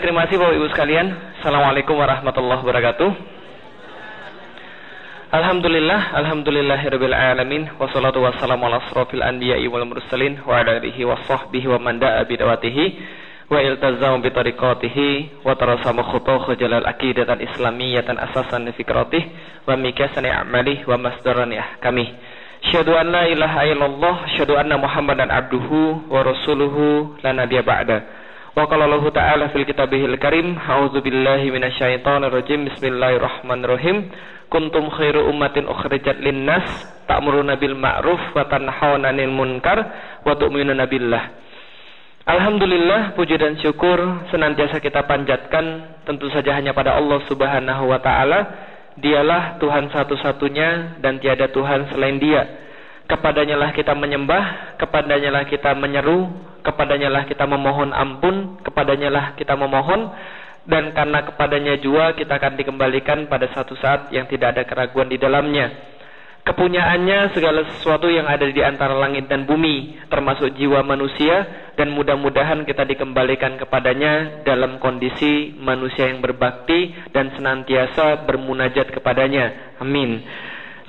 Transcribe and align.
terima 0.00 0.24
kasih 0.24 0.40
Bapak 0.40 0.56
Ibu 0.56 0.66
sekalian. 0.72 1.06
Assalamualaikum 1.40 1.92
warahmatullahi 1.92 2.64
wabarakatuh. 2.64 3.10
Alhamdulillah, 5.30 6.16
alhamdulillahirabbil 6.24 7.14
alamin 7.14 7.68
wassalatu 7.78 8.24
wassalamu 8.24 8.66
ala 8.66 8.82
asrofil 8.82 9.22
anbiya'i 9.22 9.68
wal 9.70 9.86
mursalin 9.86 10.42
wa 10.42 10.58
ala 10.58 10.80
alihi 10.82 11.06
wa 11.06 11.20
sahbihi 11.28 11.70
wa 11.70 11.78
man 11.78 12.02
da'a 12.02 12.26
bi 12.26 12.34
dawatihi 12.34 12.84
wa 13.46 13.62
iltazamu 13.62 14.24
bi 14.24 14.34
tariqatihi 14.34 15.44
wa 15.46 15.54
tarasama 15.54 16.02
khutuhu 16.02 16.58
jalal 16.58 16.82
aqidatan 16.82 17.38
islamiyatan 17.46 18.18
asasan 18.18 18.66
fikratih 18.74 19.22
wa 19.68 19.78
mikasan 19.78 20.26
a'malih 20.26 20.82
wa 20.88 20.98
masdaran 20.98 21.52
ahkamih. 21.54 22.10
Syahadu 22.72 22.96
an 22.96 23.06
la 23.12 23.28
ilaha 23.30 23.68
illallah, 23.68 24.16
syahadu 24.34 24.58
anna 24.58 24.80
Muhammadan 24.80 25.30
abduhu 25.30 26.10
wa 26.10 26.26
rasuluhu 26.26 27.14
la 27.22 27.36
nabiyya 27.36 27.62
ba'da. 27.62 28.19
Allah 28.50 29.06
ta'ala 29.14 29.44
fil 29.54 29.62
kitabihil 29.62 30.18
karim, 30.18 30.58
a'udzu 30.58 30.98
billahi 31.06 31.54
minasyaitonir 31.54 32.34
rajim. 32.34 32.66
Bismillahirrahmanirrahim 32.66 34.10
kuntum 34.50 34.90
khairu 34.90 35.30
ummatin 35.30 35.70
ukhrijat 35.70 36.18
linnas 36.18 36.66
ta'muruna 37.06 37.54
bil 37.62 37.78
ma'ruf 37.78 38.18
wa 38.34 38.42
tanhauna 38.50 39.14
'anil 39.14 39.30
munkar 39.30 39.78
wa 40.26 40.34
tu'minuna 40.34 40.90
billah. 40.90 41.30
Alhamdulillah 42.26 43.14
puji 43.14 43.38
dan 43.38 43.54
syukur 43.62 44.26
senantiasa 44.34 44.82
kita 44.82 45.06
panjatkan 45.06 46.02
tentu 46.02 46.26
saja 46.34 46.50
hanya 46.58 46.74
pada 46.74 46.98
Allah 46.98 47.22
Subhanahu 47.30 47.86
wa 47.86 48.02
taala. 48.02 48.66
Dialah 48.98 49.62
Tuhan 49.62 49.94
satu-satunya 49.94 50.98
dan 50.98 51.22
tiada 51.22 51.46
Tuhan 51.54 51.86
selain 51.94 52.18
Dia. 52.18 52.42
Kepadanya 53.06 53.54
lah 53.54 53.70
kita 53.70 53.94
menyembah, 53.94 54.74
kepadanya 54.74 55.30
lah 55.30 55.46
kita 55.46 55.70
menyeru, 55.78 56.49
kepadanya 56.62 57.08
lah 57.08 57.22
kita 57.26 57.44
memohon 57.44 57.92
ampun, 57.92 58.60
kepadanya 58.64 59.08
lah 59.10 59.24
kita 59.36 59.56
memohon 59.56 60.12
dan 60.68 60.92
karena 60.92 61.24
kepadanya 61.24 61.74
jua 61.80 62.12
kita 62.12 62.36
akan 62.36 62.54
dikembalikan 62.60 63.26
pada 63.26 63.48
satu 63.50 63.74
saat 63.80 64.12
yang 64.12 64.28
tidak 64.28 64.56
ada 64.56 64.62
keraguan 64.68 65.08
di 65.08 65.16
dalamnya. 65.16 65.90
Kepunyaannya 66.40 67.36
segala 67.36 67.68
sesuatu 67.68 68.08
yang 68.08 68.24
ada 68.24 68.48
di 68.48 68.64
antara 68.64 68.96
langit 68.96 69.28
dan 69.28 69.44
bumi, 69.44 70.08
termasuk 70.08 70.56
jiwa 70.56 70.80
manusia, 70.80 71.44
dan 71.76 71.92
mudah-mudahan 71.92 72.64
kita 72.64 72.88
dikembalikan 72.88 73.60
kepadanya 73.60 74.40
dalam 74.40 74.80
kondisi 74.80 75.52
manusia 75.60 76.08
yang 76.08 76.24
berbakti 76.24 76.96
dan 77.12 77.36
senantiasa 77.36 78.24
bermunajat 78.24 78.88
kepadanya. 78.88 79.76
Amin. 79.84 80.24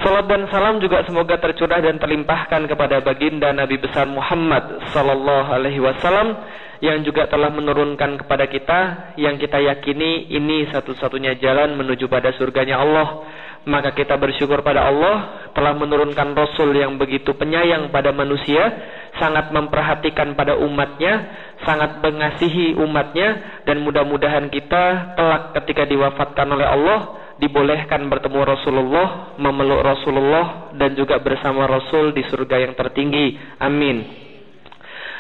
Salat 0.02 0.26
dan 0.26 0.50
salam 0.50 0.82
juga 0.82 1.06
semoga 1.06 1.38
tercurah 1.38 1.78
dan 1.78 2.02
terlimpahkan 2.02 2.66
kepada 2.66 3.06
baginda 3.06 3.54
Nabi 3.54 3.78
besar 3.78 4.10
Muhammad 4.10 4.82
sallallahu 4.90 5.54
alaihi 5.54 5.78
wasallam 5.78 6.42
yang 6.82 7.06
juga 7.06 7.30
telah 7.30 7.54
menurunkan 7.54 8.18
kepada 8.26 8.50
kita 8.50 9.14
yang 9.22 9.38
kita 9.38 9.62
yakini 9.62 10.26
ini 10.34 10.66
satu-satunya 10.74 11.38
jalan 11.38 11.78
menuju 11.78 12.10
pada 12.10 12.34
surganya 12.34 12.82
Allah 12.82 13.30
maka 13.68 13.94
kita 13.94 14.18
bersyukur 14.18 14.66
pada 14.66 14.90
Allah 14.90 15.50
telah 15.54 15.78
menurunkan 15.78 16.34
Rasul 16.34 16.74
yang 16.74 16.98
begitu 16.98 17.38
penyayang 17.38 17.94
pada 17.94 18.10
manusia 18.10 18.74
sangat 19.22 19.54
memperhatikan 19.54 20.34
pada 20.34 20.58
umatnya 20.58 21.30
sangat 21.62 22.02
mengasihi 22.02 22.74
umatnya 22.80 23.62
dan 23.70 23.86
mudah-mudahan 23.86 24.50
kita 24.50 25.14
kelak 25.14 25.44
ketika 25.62 25.86
diwafatkan 25.86 26.48
oleh 26.50 26.66
Allah 26.66 27.00
dibolehkan 27.38 28.10
bertemu 28.10 28.40
Rasulullah 28.46 29.38
memeluk 29.38 29.82
Rasulullah 29.82 30.74
dan 30.74 30.98
juga 30.98 31.22
bersama 31.22 31.66
Rasul 31.66 32.14
di 32.14 32.22
surga 32.30 32.70
yang 32.70 32.74
tertinggi. 32.78 33.34
Amin 33.58 34.21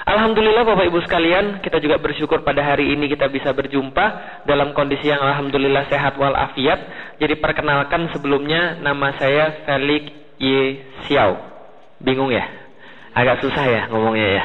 Alhamdulillah 0.02 0.66
Bapak 0.66 0.90
Ibu 0.90 1.00
sekalian, 1.06 1.62
kita 1.62 1.78
juga 1.78 2.02
bersyukur 2.02 2.42
pada 2.42 2.66
hari 2.66 2.90
ini 2.90 3.06
kita 3.06 3.30
bisa 3.30 3.54
berjumpa 3.54 4.06
dalam 4.50 4.74
kondisi 4.74 5.14
yang 5.14 5.22
Alhamdulillah 5.22 5.86
sehat 5.94 6.18
walafiat. 6.18 6.80
Jadi 7.22 7.38
perkenalkan 7.38 8.10
sebelumnya 8.10 8.82
nama 8.82 9.14
saya 9.22 9.62
Felix 9.62 10.10
Y. 10.42 10.82
Xiao. 11.06 11.38
Bingung 12.02 12.34
ya? 12.34 12.50
Agak 13.14 13.46
susah 13.46 13.62
ya 13.68 13.82
ngomongnya 13.94 14.42
ya. 14.42 14.44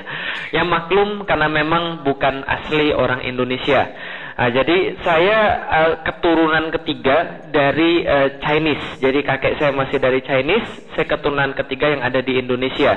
Yang 0.61 0.67
maklum 0.69 1.11
karena 1.25 1.49
memang 1.49 2.05
bukan 2.05 2.45
asli 2.45 2.93
orang 2.93 3.25
Indonesia. 3.25 3.89
Nah, 4.37 4.53
jadi 4.53 5.01
saya 5.01 5.39
uh, 5.65 5.93
keturunan 6.05 6.69
ketiga 6.69 7.49
dari 7.49 8.05
uh, 8.05 8.37
Chinese. 8.45 9.01
Jadi 9.01 9.25
kakek 9.25 9.57
saya 9.57 9.73
masih 9.73 9.97
dari 9.97 10.21
Chinese, 10.21 10.93
saya 10.93 11.09
keturunan 11.09 11.57
ketiga 11.57 11.97
yang 11.97 12.05
ada 12.05 12.21
di 12.21 12.37
Indonesia. 12.37 12.93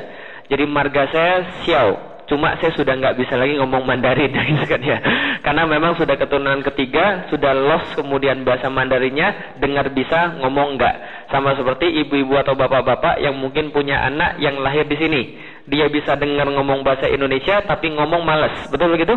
Jadi 0.51 0.63
marga 0.67 1.07
saya 1.07 1.35
Xiao. 1.63 2.08
Cuma 2.29 2.53
saya 2.61 2.71
sudah 2.77 2.93
nggak 2.93 3.17
bisa 3.17 3.33
lagi 3.35 3.57
ngomong 3.57 3.83
Mandarin 3.83 4.29
gitu 4.29 4.65
kan 4.77 4.81
ya. 4.85 5.01
Karena 5.41 5.65
memang 5.65 5.97
sudah 5.97 6.13
keturunan 6.13 6.61
ketiga, 6.61 7.25
sudah 7.33 7.57
lost 7.57 7.97
kemudian 7.97 8.45
bahasa 8.45 8.69
Mandarinnya, 8.69 9.57
dengar 9.57 9.89
bisa, 9.89 10.37
ngomong 10.37 10.77
nggak. 10.77 10.95
Sama 11.33 11.57
seperti 11.57 11.89
ibu-ibu 12.05 12.37
atau 12.37 12.53
bapak-bapak 12.53 13.17
yang 13.19 13.33
mungkin 13.33 13.73
punya 13.73 14.05
anak 14.05 14.37
yang 14.37 14.61
lahir 14.61 14.85
di 14.85 14.97
sini 14.97 15.21
dia 15.69 15.85
bisa 15.87 16.17
dengar 16.17 16.49
ngomong 16.49 16.81
bahasa 16.81 17.05
Indonesia 17.05 17.61
tapi 17.61 17.93
ngomong 17.93 18.25
males. 18.25 18.57
Betul 18.73 18.97
begitu? 18.97 19.13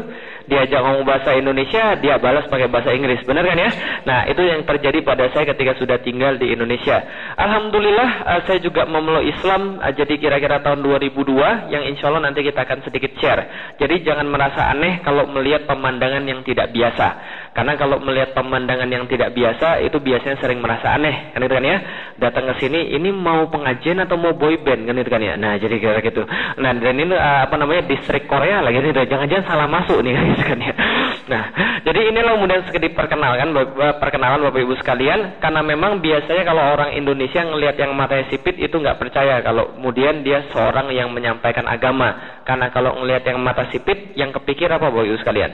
Diajak 0.46 0.84
ngomong 0.84 1.08
bahasa 1.08 1.32
Indonesia, 1.32 1.96
dia 1.96 2.20
balas 2.20 2.44
pakai 2.52 2.68
bahasa 2.68 2.92
Inggris. 2.92 3.24
Benar 3.24 3.48
kan 3.48 3.56
ya? 3.56 3.70
Nah, 4.04 4.20
itu 4.28 4.42
yang 4.44 4.62
terjadi 4.68 5.00
pada 5.00 5.32
saya 5.32 5.48
ketika 5.48 5.80
sudah 5.80 5.98
tinggal 6.04 6.36
di 6.36 6.52
Indonesia. 6.52 7.00
Alhamdulillah 7.40 8.10
uh, 8.28 8.40
saya 8.44 8.60
juga 8.60 8.84
memeluk 8.84 9.24
Islam 9.24 9.80
uh, 9.80 9.92
jadi 9.96 10.14
kira-kira 10.20 10.60
tahun 10.60 10.84
2002 10.84 11.72
yang 11.72 11.88
insya 11.88 12.12
Allah 12.12 12.28
nanti 12.28 12.44
kita 12.44 12.69
akan 12.69 12.84
sedikit 12.84 13.16
share. 13.16 13.74
Jadi 13.80 14.04
jangan 14.04 14.28
merasa 14.28 14.69
aneh 14.69 15.00
kalau 15.00 15.24
melihat 15.32 15.64
pemandangan 15.64 16.22
yang 16.28 16.44
tidak 16.44 16.69
biasa. 16.70 17.40
Karena 17.52 17.76
kalau 17.76 18.00
melihat 18.00 18.32
pemandangan 18.32 18.88
yang 18.88 19.04
tidak 19.08 19.36
biasa 19.36 19.84
itu 19.84 20.00
biasanya 20.00 20.40
sering 20.40 20.64
merasa 20.64 20.96
aneh, 20.96 21.36
kan 21.36 21.44
itu 21.44 21.52
kan 21.52 21.64
ya. 21.64 21.78
Datang 22.16 22.48
ke 22.48 22.64
sini 22.64 22.96
ini 22.96 23.12
mau 23.12 23.44
pengajian 23.52 24.00
atau 24.00 24.16
mau 24.16 24.32
boy 24.32 24.56
band 24.64 24.88
kan 24.88 24.96
itu 24.96 25.10
kan 25.12 25.20
ya. 25.20 25.36
Nah, 25.36 25.60
jadi 25.60 25.76
kira 25.76 26.00
gitu. 26.00 26.24
Nah, 26.58 26.70
dan 26.76 26.94
ini 26.97 27.14
uh, 27.16 27.48
apa 27.48 27.54
namanya 27.56 27.88
distrik 27.88 28.28
Korea 28.28 28.60
lagi 28.60 28.80
gitu. 28.80 28.97
Jangan-jangan 28.97 29.47
salah 29.48 29.69
masuk 29.69 30.04
nih 30.04 30.12
itu 30.36 30.44
kan 30.44 30.58
ya. 30.60 30.75
Nah, 31.22 31.42
jadi 31.86 32.00
inilah 32.12 32.34
kemudian 32.36 32.62
sedikit 32.69 32.92
perkenalan 32.98 33.54
perkenalan 33.98 34.42
Bapak 34.44 34.60
Ibu 34.60 34.75
sekalian 34.82 35.38
karena 35.38 35.60
memang 35.62 36.02
biasanya 36.02 36.42
kalau 36.44 36.62
orang 36.75 36.98
Indonesia 36.98 37.41
ngelihat 37.47 37.76
yang 37.78 37.94
matanya 37.94 38.26
sipit 38.28 38.58
itu 38.58 38.75
nggak 38.75 38.98
percaya 38.98 39.38
kalau 39.41 39.72
kemudian 39.78 40.20
dia 40.26 40.44
seorang 40.50 40.91
yang 40.92 41.08
menyampaikan 41.14 41.64
agama. 41.64 42.42
Karena 42.42 42.69
kalau 42.75 42.98
ngelihat 43.00 43.22
yang 43.26 43.38
mata 43.41 43.70
sipit 43.70 44.12
yang 44.19 44.34
kepikir 44.34 44.69
apa 44.69 44.91
Bapak 44.91 45.06
Ibu 45.08 45.19
sekalian? 45.22 45.50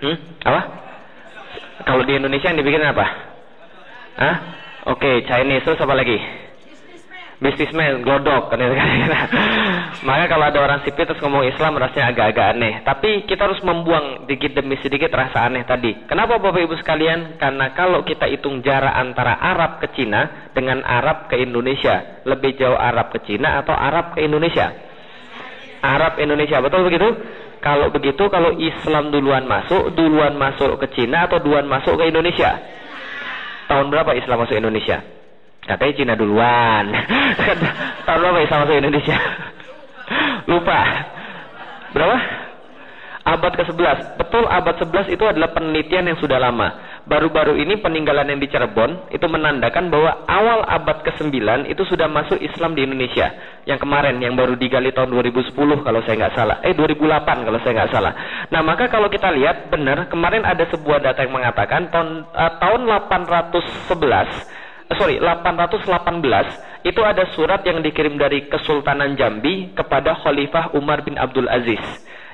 Hmm? 0.00 0.16
Apa? 0.48 0.60
Kalau 1.84 2.02
di 2.04 2.16
Indonesia 2.16 2.48
yang 2.52 2.60
dibikin 2.60 2.84
apa? 2.84 3.06
Hah? 4.20 4.36
Oke, 4.88 5.04
okay, 5.04 5.14
Chinese 5.28 5.64
terus 5.64 5.80
apa 5.80 5.92
lagi? 5.92 6.16
Businessman, 7.40 8.04
glodok 8.04 8.52
kan 8.52 8.60
Maka 10.08 10.24
kalau 10.28 10.44
ada 10.44 10.60
orang 10.60 10.84
sipil 10.84 11.08
terus 11.08 11.24
ngomong 11.24 11.48
Islam 11.48 11.80
rasanya 11.80 12.12
agak-agak 12.12 12.46
aneh. 12.52 12.84
Tapi 12.84 13.24
kita 13.24 13.48
harus 13.48 13.64
membuang 13.64 14.28
sedikit 14.28 14.60
demi 14.60 14.76
sedikit 14.84 15.08
rasa 15.16 15.48
aneh 15.48 15.64
tadi. 15.64 16.04
Kenapa 16.04 16.36
Bapak 16.36 16.60
Ibu 16.60 16.76
sekalian? 16.84 17.40
Karena 17.40 17.72
kalau 17.72 18.04
kita 18.04 18.28
hitung 18.28 18.60
jarak 18.60 18.92
antara 18.92 19.40
Arab 19.40 19.80
ke 19.80 19.88
Cina 19.96 20.52
dengan 20.52 20.84
Arab 20.84 21.32
ke 21.32 21.40
Indonesia, 21.40 22.20
lebih 22.28 22.60
jauh 22.60 22.76
Arab 22.76 23.08
ke 23.08 23.24
Cina 23.24 23.64
atau 23.64 23.72
Arab 23.72 24.12
ke 24.12 24.20
Indonesia? 24.20 24.76
Arab 25.80 26.20
Indonesia, 26.20 26.60
betul 26.60 26.92
begitu? 26.92 27.08
Kalau 27.64 27.88
begitu, 27.88 28.24
kalau 28.28 28.52
Islam 28.60 29.08
duluan 29.08 29.48
masuk, 29.48 29.96
duluan 29.96 30.36
masuk 30.36 30.76
ke 30.76 30.92
Cina 30.92 31.24
atau 31.24 31.40
duluan 31.40 31.64
masuk 31.64 31.96
ke 31.96 32.04
Indonesia? 32.04 32.52
Tahun 33.64 33.88
berapa 33.88 34.12
Islam 34.12 34.44
masuk 34.44 34.60
Indonesia? 34.60 35.19
Katanya 35.64 35.94
Cina 35.96 36.14
duluan. 36.16 36.84
Tahun 38.06 38.18
berapa 38.20 38.38
Islam 38.42 38.58
masuk 38.64 38.76
Indonesia? 38.80 39.16
Lupa. 40.48 40.80
Berapa? 41.94 42.18
Abad 43.20 43.52
ke-11. 43.60 43.98
Betul 44.18 44.44
abad 44.48 44.74
11 44.80 45.14
itu 45.14 45.24
adalah 45.28 45.52
penelitian 45.52 46.08
yang 46.10 46.18
sudah 46.18 46.40
lama 46.40 46.90
baru-baru 47.10 47.58
ini 47.58 47.82
peninggalan 47.82 48.30
yang 48.30 48.38
di 48.38 48.46
Cirebon 48.46 49.10
itu 49.10 49.26
menandakan 49.26 49.90
bahwa 49.90 50.22
awal 50.30 50.62
abad 50.62 51.02
ke-9 51.02 51.66
itu 51.66 51.82
sudah 51.82 52.06
masuk 52.06 52.38
Islam 52.38 52.78
di 52.78 52.84
Indonesia. 52.86 53.34
Yang 53.64 53.82
kemarin 53.82 54.22
yang 54.22 54.38
baru 54.38 54.54
digali 54.54 54.94
tahun 54.94 55.10
2010 55.10 55.50
kalau 55.82 56.00
saya 56.06 56.14
nggak 56.14 56.34
salah. 56.38 56.56
Eh 56.62 56.70
2008 56.78 57.46
kalau 57.46 57.58
saya 57.66 57.72
nggak 57.82 57.92
salah. 57.92 58.12
Nah, 58.54 58.60
maka 58.62 58.86
kalau 58.86 59.10
kita 59.10 59.26
lihat 59.34 59.74
benar 59.74 60.06
kemarin 60.06 60.46
ada 60.46 60.62
sebuah 60.70 61.02
data 61.02 61.26
yang 61.26 61.34
mengatakan 61.34 61.90
tahun 61.90 62.30
uh, 62.30 62.52
tahun 62.62 62.80
811 63.10 63.58
eh, 63.58 64.28
sorry 64.98 65.22
818 65.22 65.86
itu 66.82 67.00
ada 67.04 67.28
surat 67.36 67.60
yang 67.62 67.84
dikirim 67.84 68.16
dari 68.16 68.48
Kesultanan 68.48 69.14
Jambi 69.14 69.70
kepada 69.76 70.16
Khalifah 70.24 70.72
Umar 70.74 71.04
bin 71.04 71.20
Abdul 71.20 71.46
Aziz 71.46 71.82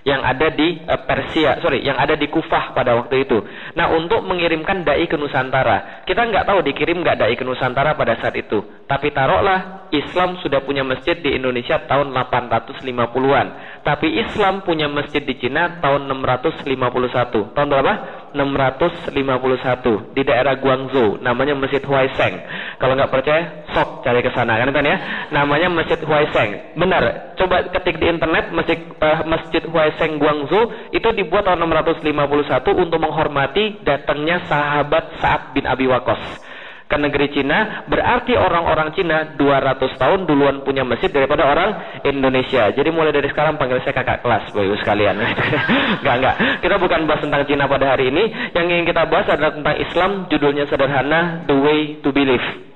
yang 0.06 0.22
ada 0.22 0.54
di 0.54 0.78
uh, 0.86 1.02
Persia, 1.02 1.58
sorry, 1.58 1.82
yang 1.82 1.98
ada 1.98 2.14
di 2.14 2.30
Kufah 2.30 2.70
pada 2.70 2.94
waktu 2.94 3.26
itu. 3.26 3.42
Nah, 3.74 3.90
untuk 3.90 4.22
mengirimkan 4.22 4.86
dai 4.86 5.02
ke 5.10 5.18
Nusantara, 5.18 6.06
kita 6.06 6.22
nggak 6.22 6.46
tahu 6.46 6.62
dikirim 6.62 7.02
nggak 7.02 7.18
dai 7.18 7.34
ke 7.34 7.42
Nusantara 7.42 7.98
pada 7.98 8.14
saat 8.22 8.38
itu. 8.38 8.62
Tapi 8.86 9.10
taruhlah 9.10 9.90
Islam 9.90 10.38
sudah 10.38 10.62
punya 10.62 10.86
masjid 10.86 11.18
di 11.18 11.34
Indonesia 11.34 11.82
tahun 11.90 12.14
850-an. 12.14 13.46
Tapi 13.82 14.22
Islam 14.22 14.62
punya 14.62 14.86
masjid 14.86 15.26
di 15.26 15.34
Cina 15.42 15.82
tahun 15.82 16.06
651. 16.06 17.50
Tahun 17.50 17.66
berapa? 17.66 17.94
651 18.30 20.14
di 20.14 20.22
daerah 20.22 20.54
Guangzhou, 20.60 21.18
namanya 21.18 21.58
Masjid 21.58 21.82
Huaiseng. 21.82 22.46
Kalau 22.78 22.94
nggak 22.94 23.10
percaya, 23.10 23.65
sok 23.76 24.00
cari 24.00 24.24
ke 24.24 24.32
sana 24.32 24.56
kan 24.56 24.72
ya. 24.72 24.96
Namanya 25.28 25.68
Masjid 25.68 26.00
Huaiseng. 26.00 26.80
Benar, 26.80 27.36
coba 27.36 27.68
ketik 27.68 28.00
di 28.00 28.08
internet 28.08 28.48
Masjid 28.56 28.80
uh, 29.04 29.20
Masjid 29.28 29.60
Huaiseng 29.68 30.16
Guangzhou 30.16 30.72
itu 30.96 31.08
dibuat 31.12 31.44
tahun 31.44 31.60
651 31.60 32.64
untuk 32.72 32.96
menghormati 32.96 33.84
datangnya 33.84 34.40
sahabat 34.48 35.20
Sa'ad 35.20 35.52
bin 35.52 35.68
Abi 35.68 35.84
Waqqas 35.84 36.40
ke 36.86 36.96
negeri 36.96 37.28
Cina. 37.34 37.84
Berarti 37.90 38.38
orang-orang 38.38 38.94
Cina 38.94 39.36
200 39.36 40.00
tahun 40.00 40.24
duluan 40.24 40.62
punya 40.62 40.86
masjid 40.86 41.10
daripada 41.10 41.44
orang 41.44 42.00
Indonesia. 42.06 42.70
Jadi 42.72 42.88
mulai 42.94 43.12
dari 43.12 43.28
sekarang 43.28 43.60
panggil 43.60 43.82
saya 43.82 43.92
kakak 43.92 44.22
kelas 44.24 44.54
Bapak 44.54 44.78
sekalian. 44.80 45.20
Enggak 46.00 46.16
enggak 46.22 46.36
kita 46.62 46.76
bukan 46.80 47.00
bahas 47.04 47.20
tentang 47.20 47.42
Cina 47.44 47.68
pada 47.68 47.92
hari 47.92 48.08
ini. 48.08 48.54
Yang 48.54 48.66
ingin 48.72 48.86
kita 48.88 49.02
bahas 49.10 49.26
adalah 49.28 49.52
tentang 49.52 49.76
Islam. 49.76 50.10
Judulnya 50.30 50.64
sederhana 50.70 51.44
The 51.44 51.56
Way 51.58 52.00
to 52.00 52.14
Believe 52.14 52.75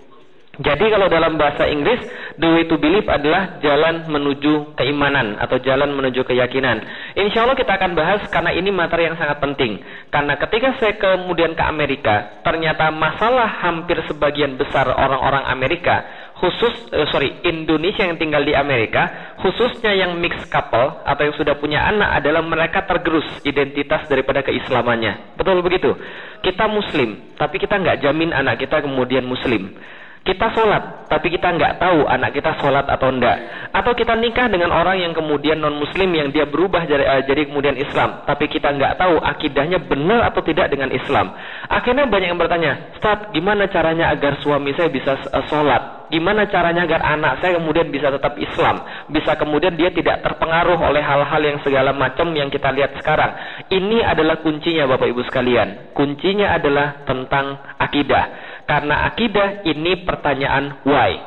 jadi 0.61 0.93
kalau 0.93 1.09
dalam 1.09 1.41
bahasa 1.41 1.65
Inggris, 1.65 2.05
the 2.37 2.45
way 2.45 2.69
to 2.69 2.77
believe 2.77 3.09
adalah 3.09 3.57
jalan 3.65 4.05
menuju 4.13 4.77
keimanan 4.77 5.41
atau 5.41 5.57
jalan 5.57 5.89
menuju 5.97 6.21
keyakinan. 6.29 6.85
Insya 7.17 7.49
Allah 7.49 7.57
kita 7.57 7.81
akan 7.81 7.97
bahas 7.97 8.21
karena 8.29 8.53
ini 8.53 8.69
materi 8.69 9.09
yang 9.09 9.17
sangat 9.17 9.41
penting. 9.41 9.81
Karena 10.13 10.37
ketika 10.37 10.77
saya 10.77 11.01
kemudian 11.01 11.57
ke 11.57 11.65
Amerika, 11.65 12.45
ternyata 12.45 12.93
masalah 12.93 13.49
hampir 13.65 14.05
sebagian 14.05 14.61
besar 14.61 14.85
orang-orang 14.93 15.49
Amerika, 15.49 16.05
khusus 16.37 16.93
eh, 16.93 17.09
sorry 17.09 17.41
Indonesia 17.41 18.05
yang 18.05 18.21
tinggal 18.21 18.45
di 18.45 18.53
Amerika, 18.53 19.37
khususnya 19.41 19.97
yang 19.97 20.21
mixed 20.21 20.53
couple 20.53 21.01
atau 21.09 21.23
yang 21.25 21.37
sudah 21.41 21.57
punya 21.57 21.89
anak 21.89 22.21
adalah 22.21 22.45
mereka 22.45 22.85
tergerus 22.85 23.25
identitas 23.49 24.05
daripada 24.13 24.45
keislamannya. 24.45 25.41
Betul 25.41 25.65
begitu? 25.65 25.97
Kita 26.45 26.69
Muslim, 26.69 27.33
tapi 27.41 27.57
kita 27.57 27.81
nggak 27.81 28.05
jamin 28.05 28.37
anak 28.37 28.61
kita 28.61 28.85
kemudian 28.85 29.25
Muslim. 29.25 29.73
Kita 30.21 30.53
sholat, 30.53 31.09
tapi 31.09 31.33
kita 31.33 31.49
nggak 31.49 31.81
tahu 31.81 32.05
anak 32.05 32.37
kita 32.37 32.53
sholat 32.61 32.85
atau 32.85 33.09
enggak. 33.09 33.41
Atau 33.73 33.97
kita 33.97 34.13
nikah 34.21 34.53
dengan 34.53 34.69
orang 34.69 35.01
yang 35.01 35.17
kemudian 35.17 35.57
non 35.57 35.81
muslim 35.81 36.13
yang 36.13 36.29
dia 36.29 36.45
berubah 36.45 36.85
jadi, 36.85 37.09
uh, 37.09 37.23
jadi 37.25 37.49
kemudian 37.49 37.73
Islam. 37.81 38.29
Tapi 38.29 38.45
kita 38.53 38.69
nggak 38.69 39.01
tahu 39.01 39.17
akidahnya 39.17 39.81
benar 39.81 40.29
atau 40.29 40.45
tidak 40.45 40.69
dengan 40.69 40.93
Islam. 40.93 41.33
Akhirnya 41.73 42.05
banyak 42.05 42.37
yang 42.37 42.41
bertanya, 42.41 42.93
Ustaz, 43.01 43.33
gimana 43.33 43.65
caranya 43.73 44.13
agar 44.13 44.37
suami 44.45 44.77
saya 44.77 44.93
bisa 44.93 45.17
uh, 45.33 45.45
sholat? 45.49 46.01
Gimana 46.11 46.51
caranya 46.51 46.85
agar 46.85 47.07
anak 47.07 47.39
saya 47.39 47.57
kemudian 47.57 47.87
bisa 47.89 48.11
tetap 48.11 48.35
Islam? 48.35 48.83
Bisa 49.09 49.39
kemudian 49.39 49.79
dia 49.79 49.95
tidak 49.95 50.27
terpengaruh 50.27 50.75
oleh 50.75 51.01
hal-hal 51.01 51.39
yang 51.39 51.63
segala 51.63 51.95
macam 51.95 52.35
yang 52.35 52.51
kita 52.51 52.69
lihat 52.75 52.99
sekarang. 52.99 53.31
Ini 53.71 54.03
adalah 54.05 54.43
kuncinya 54.43 54.91
Bapak 54.91 55.07
Ibu 55.07 55.23
sekalian. 55.31 55.95
Kuncinya 55.95 56.59
adalah 56.59 57.07
tentang 57.07 57.63
akidah. 57.79 58.50
Karena 58.71 59.11
akidah 59.11 59.67
ini 59.67 60.07
pertanyaan 60.07 60.87
why. 60.87 61.19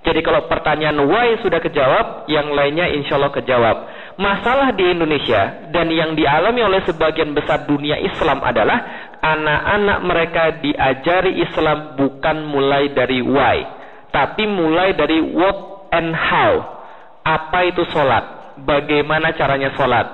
Jadi 0.00 0.24
kalau 0.24 0.48
pertanyaan 0.48 0.96
why 1.04 1.36
sudah 1.44 1.60
kejawab, 1.60 2.24
yang 2.24 2.56
lainnya 2.56 2.88
insya 2.88 3.20
Allah 3.20 3.36
kejawab. 3.36 3.76
Masalah 4.16 4.72
di 4.72 4.96
Indonesia 4.96 5.68
dan 5.76 5.92
yang 5.92 6.16
dialami 6.16 6.64
oleh 6.64 6.80
sebagian 6.88 7.36
besar 7.36 7.68
dunia 7.68 8.00
Islam 8.00 8.40
adalah 8.40 9.12
anak-anak 9.20 9.98
mereka 10.08 10.44
diajari 10.64 11.36
Islam 11.44 12.00
bukan 12.00 12.48
mulai 12.48 12.88
dari 12.96 13.20
why, 13.20 13.60
tapi 14.08 14.48
mulai 14.48 14.96
dari 14.96 15.20
what 15.20 15.92
and 15.92 16.16
how. 16.16 16.80
Apa 17.20 17.76
itu 17.76 17.84
sholat? 17.92 18.56
Bagaimana 18.64 19.36
caranya 19.36 19.76
sholat? 19.76 20.06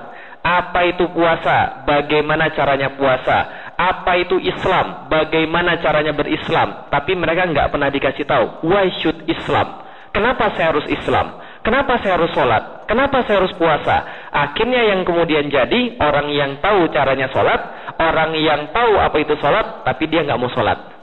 Apa 0.43 0.83
itu 0.83 1.07
puasa? 1.15 1.87
Bagaimana 1.87 2.51
caranya 2.51 2.91
puasa? 2.99 3.62
Apa 3.73 4.21
itu 4.21 4.37
Islam, 4.37 5.09
bagaimana 5.09 5.81
caranya 5.81 6.13
berislam, 6.13 6.87
tapi 6.93 7.17
mereka 7.17 7.49
nggak 7.49 7.69
pernah 7.73 7.89
dikasih 7.89 8.25
tahu. 8.25 8.45
Why 8.69 8.93
should 9.01 9.25
Islam, 9.25 9.81
kenapa 10.13 10.53
saya 10.53 10.71
harus 10.75 10.85
Islam, 10.87 11.41
kenapa 11.65 11.97
saya 11.99 12.21
harus 12.21 12.31
sholat, 12.31 12.85
kenapa 12.85 13.25
saya 13.25 13.41
harus 13.41 13.53
puasa. 13.57 14.29
Akhirnya 14.29 14.93
yang 14.93 15.01
kemudian 15.03 15.49
jadi 15.49 15.97
orang 15.97 16.29
yang 16.29 16.51
tahu 16.61 16.89
caranya 16.93 17.27
sholat, 17.33 17.59
orang 17.97 18.37
yang 18.37 18.69
tahu 18.69 18.99
apa 19.01 19.17
itu 19.17 19.33
sholat, 19.41 19.81
tapi 19.81 20.05
dia 20.05 20.21
nggak 20.21 20.39
mau 20.39 20.51
sholat. 20.53 20.93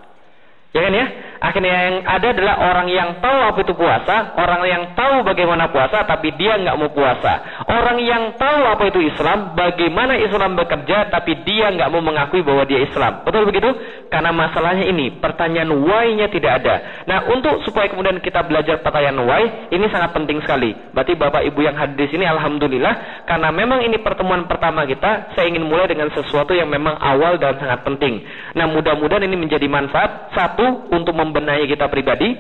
Ya 0.70 0.80
kan 0.86 0.94
ya? 0.94 1.06
Akhirnya 1.40 1.72
yang 1.72 1.96
ada 2.04 2.36
adalah 2.36 2.56
orang 2.60 2.88
yang 2.92 3.08
tahu 3.24 3.38
apa 3.48 3.58
itu 3.64 3.72
puasa, 3.72 4.36
orang 4.36 4.60
yang 4.68 4.82
tahu 4.92 5.24
bagaimana 5.24 5.72
puasa, 5.72 6.04
tapi 6.04 6.36
dia 6.36 6.60
nggak 6.60 6.76
mau 6.76 6.92
puasa. 6.92 7.64
Orang 7.64 7.96
yang 8.04 8.36
tahu 8.36 8.60
apa 8.68 8.92
itu 8.92 9.00
Islam, 9.08 9.56
bagaimana 9.56 10.20
Islam 10.20 10.52
bekerja, 10.52 11.08
tapi 11.08 11.40
dia 11.48 11.72
nggak 11.72 11.88
mau 11.88 12.04
mengakui 12.04 12.44
bahwa 12.44 12.68
dia 12.68 12.84
Islam. 12.84 13.24
Betul 13.24 13.48
begitu? 13.48 13.72
Karena 14.12 14.36
masalahnya 14.36 14.84
ini, 14.84 15.16
pertanyaan 15.16 15.72
why-nya 15.80 16.28
tidak 16.28 16.60
ada. 16.60 16.74
Nah, 17.08 17.18
untuk 17.32 17.64
supaya 17.64 17.88
kemudian 17.88 18.20
kita 18.20 18.44
belajar 18.44 18.84
pertanyaan 18.84 19.24
why, 19.24 19.42
ini 19.72 19.88
sangat 19.88 20.12
penting 20.12 20.44
sekali. 20.44 20.76
Berarti 20.92 21.16
Bapak 21.16 21.40
Ibu 21.40 21.60
yang 21.64 21.74
hadir 21.80 22.04
di 22.04 22.12
sini, 22.12 22.28
Alhamdulillah, 22.28 23.24
karena 23.24 23.48
memang 23.48 23.80
ini 23.80 23.96
pertemuan 24.04 24.44
pertama 24.44 24.84
kita, 24.84 25.32
saya 25.32 25.48
ingin 25.48 25.64
mulai 25.64 25.88
dengan 25.88 26.12
sesuatu 26.12 26.52
yang 26.52 26.68
memang 26.68 27.00
awal 27.00 27.40
dan 27.40 27.56
sangat 27.56 27.80
penting. 27.80 28.28
Nah, 28.60 28.68
mudah-mudahan 28.68 29.24
ini 29.24 29.40
menjadi 29.40 29.64
manfaat. 29.72 30.36
Satu, 30.36 30.59
satu, 30.60 30.92
untuk 30.92 31.16
membenahi 31.16 31.64
kita 31.64 31.88
pribadi. 31.88 32.36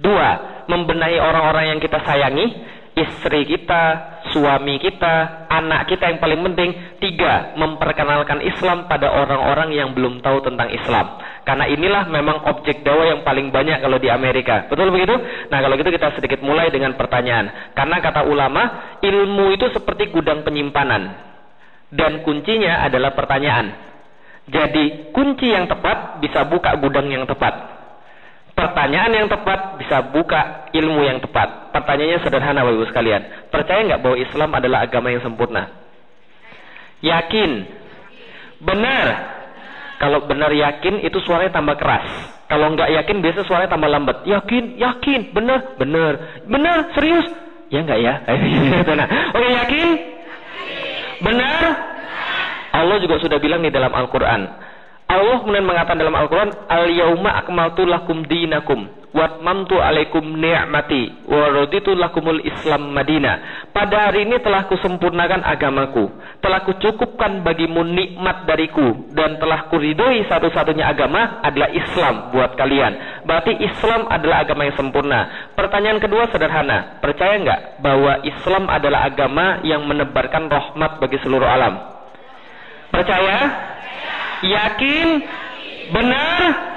Dua, 0.00 0.62
membenahi 0.70 1.18
orang-orang 1.18 1.74
yang 1.74 1.78
kita 1.82 1.98
sayangi. 2.06 2.78
Istri 2.90 3.46
kita, 3.46 3.82
suami 4.34 4.76
kita, 4.82 5.46
anak 5.46 5.86
kita 5.88 6.10
yang 6.10 6.18
paling 6.18 6.42
penting. 6.42 6.70
Tiga, 6.98 7.54
memperkenalkan 7.54 8.42
Islam 8.42 8.90
pada 8.90 9.14
orang-orang 9.14 9.72
yang 9.72 9.94
belum 9.94 10.20
tahu 10.20 10.42
tentang 10.42 10.68
Islam. 10.74 11.22
Karena 11.46 11.70
inilah 11.70 12.10
memang 12.10 12.44
objek 12.50 12.82
dakwah 12.82 13.06
yang 13.08 13.22
paling 13.22 13.54
banyak 13.54 13.78
kalau 13.78 13.96
di 13.96 14.10
Amerika. 14.10 14.66
Betul 14.68 14.90
begitu? 14.90 15.16
Nah 15.48 15.58
kalau 15.62 15.74
gitu 15.78 15.90
kita 15.90 16.18
sedikit 16.18 16.42
mulai 16.42 16.68
dengan 16.68 16.98
pertanyaan. 16.98 17.72
Karena 17.78 18.02
kata 18.02 18.26
ulama, 18.26 18.62
ilmu 19.00 19.54
itu 19.54 19.70
seperti 19.70 20.10
gudang 20.10 20.42
penyimpanan. 20.42 21.30
Dan 21.94 22.26
kuncinya 22.26 22.84
adalah 22.84 23.14
pertanyaan. 23.14 23.89
Jadi 24.50 25.14
kunci 25.14 25.54
yang 25.54 25.70
tepat 25.70 26.18
bisa 26.18 26.42
buka 26.42 26.74
gudang 26.82 27.06
yang 27.06 27.22
tepat. 27.22 27.78
Pertanyaan 28.58 29.24
yang 29.24 29.28
tepat 29.30 29.78
bisa 29.78 30.02
buka 30.10 30.68
ilmu 30.74 31.06
yang 31.06 31.22
tepat. 31.22 31.70
Pertanyaannya 31.70 32.18
sederhana 32.20 32.66
Bapak 32.66 32.90
sekalian. 32.90 33.22
Percaya 33.48 33.80
nggak 33.86 34.02
bahwa 34.02 34.16
Islam 34.18 34.50
adalah 34.52 34.78
agama 34.84 35.08
yang 35.14 35.22
sempurna? 35.22 35.70
Yakin? 37.00 37.50
Benar? 38.60 39.06
Kalau 40.02 40.24
benar 40.26 40.50
yakin 40.50 41.04
itu 41.06 41.22
suaranya 41.22 41.56
tambah 41.56 41.78
keras. 41.78 42.04
Kalau 42.50 42.74
nggak 42.74 42.90
yakin 42.90 43.16
biasa 43.22 43.46
suaranya 43.46 43.70
tambah 43.70 43.86
lambat. 43.88 44.26
Yakin, 44.26 44.74
yakin, 44.76 45.30
benar, 45.30 45.78
benar, 45.78 46.42
benar, 46.50 46.90
serius? 46.98 47.30
Ya 47.70 47.86
nggak 47.86 48.00
ya? 48.02 48.14
oke 49.36 49.48
yakin? 49.62 49.88
Benar? 51.22 51.62
Allah 52.70 52.96
juga 53.02 53.18
sudah 53.18 53.38
bilang 53.42 53.62
di 53.66 53.70
dalam 53.74 53.90
Al-Quran. 53.90 54.70
Allah 55.10 55.42
kemudian 55.42 55.66
mengatakan 55.66 55.98
dalam 55.98 56.14
Al-Quran, 56.14 56.54
Al-Yawma 56.70 57.42
akmaltu 57.42 57.82
lakum 57.82 58.22
dinakum, 58.30 58.86
watmamtu 59.10 59.82
alaikum 59.82 60.22
ni'mati, 60.22 61.26
wa 61.26 61.50
raditu 61.50 61.98
lakumul 61.98 62.38
Islam 62.46 62.94
Madinah. 62.94 63.66
Pada 63.74 64.06
hari 64.06 64.22
ini 64.30 64.38
telah 64.38 64.70
kusempurnakan 64.70 65.42
agamaku, 65.42 66.14
telah 66.38 66.62
kucukupkan 66.62 67.42
bagimu 67.42 67.82
nikmat 67.90 68.46
dariku, 68.46 69.10
dan 69.10 69.42
telah 69.42 69.66
kuridoi 69.66 70.30
satu-satunya 70.30 70.86
agama 70.86 71.42
adalah 71.42 71.74
Islam 71.74 72.30
buat 72.30 72.54
kalian. 72.54 73.26
Berarti 73.26 73.58
Islam 73.66 74.06
adalah 74.06 74.46
agama 74.46 74.62
yang 74.62 74.78
sempurna. 74.78 75.50
Pertanyaan 75.58 75.98
kedua 75.98 76.30
sederhana, 76.30 77.02
percaya 77.02 77.34
nggak 77.34 77.82
bahwa 77.82 78.22
Islam 78.22 78.70
adalah 78.70 79.10
agama 79.10 79.58
yang 79.66 79.82
menebarkan 79.90 80.46
rahmat 80.46 81.02
bagi 81.02 81.18
seluruh 81.18 81.50
alam? 81.50 81.98
Percaya? 82.90 83.38
Yakin? 84.42 85.08
Benar? 85.90 86.70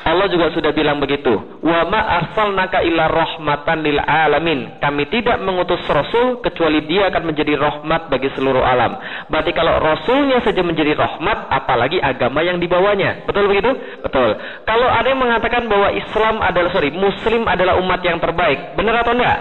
Allah 0.00 0.26
juga 0.32 0.48
sudah 0.56 0.72
bilang 0.72 0.96
begitu. 0.96 1.28
Wa 1.60 1.84
ma 1.84 2.00
arsalnaka 2.24 2.80
illa 2.80 3.04
rahmatan 3.06 3.84
lil 3.84 4.00
alamin. 4.00 4.80
Kami 4.80 5.04
tidak 5.12 5.38
mengutus 5.44 5.84
rasul 5.86 6.40
kecuali 6.40 6.88
dia 6.88 7.12
akan 7.12 7.30
menjadi 7.30 7.54
rahmat 7.60 8.08
bagi 8.08 8.32
seluruh 8.32 8.64
alam. 8.64 8.96
Berarti 9.28 9.52
kalau 9.52 9.76
rasulnya 9.76 10.40
saja 10.40 10.64
menjadi 10.64 10.96
rahmat, 10.96 11.52
apalagi 11.52 12.00
agama 12.00 12.40
yang 12.40 12.56
dibawanya. 12.56 13.28
Betul 13.28 13.52
begitu? 13.52 13.76
Betul. 14.00 14.40
Kalau 14.64 14.88
ada 14.88 15.04
yang 15.04 15.20
mengatakan 15.20 15.68
bahwa 15.68 15.92
Islam 15.92 16.40
adalah 16.40 16.70
sorry, 16.72 16.90
Muslim 16.96 17.44
adalah 17.44 17.76
umat 17.78 18.00
yang 18.00 18.16
terbaik, 18.16 18.74
benar 18.80 19.04
atau 19.04 19.12
enggak? 19.12 19.38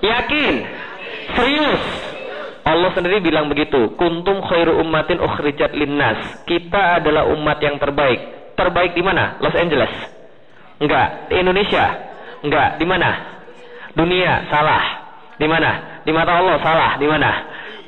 Yakin? 0.00 0.54
Serius? 1.34 2.09
Allah 2.64 2.90
sendiri 2.92 3.24
bilang 3.24 3.48
begitu. 3.48 3.96
Kuntum 3.96 4.44
khairu 4.44 4.78
ummatin 4.80 5.20
ukhrijat 5.20 5.72
linnas. 5.72 6.44
Kita 6.44 7.00
adalah 7.00 7.28
umat 7.32 7.58
yang 7.64 7.80
terbaik. 7.80 8.52
Terbaik 8.56 8.92
di 8.92 9.02
mana? 9.02 9.40
Los 9.40 9.56
Angeles. 9.56 9.92
Enggak. 10.80 11.32
Di 11.32 11.34
Indonesia. 11.40 11.86
Enggak. 12.44 12.76
Di 12.76 12.86
mana? 12.86 13.10
Dunia. 13.96 14.48
Salah. 14.52 14.84
Di 15.40 15.46
mana? 15.48 16.02
Di 16.04 16.12
mata 16.12 16.32
Allah. 16.36 16.56
Salah. 16.60 16.92
Di 17.00 17.06
mana? 17.08 17.30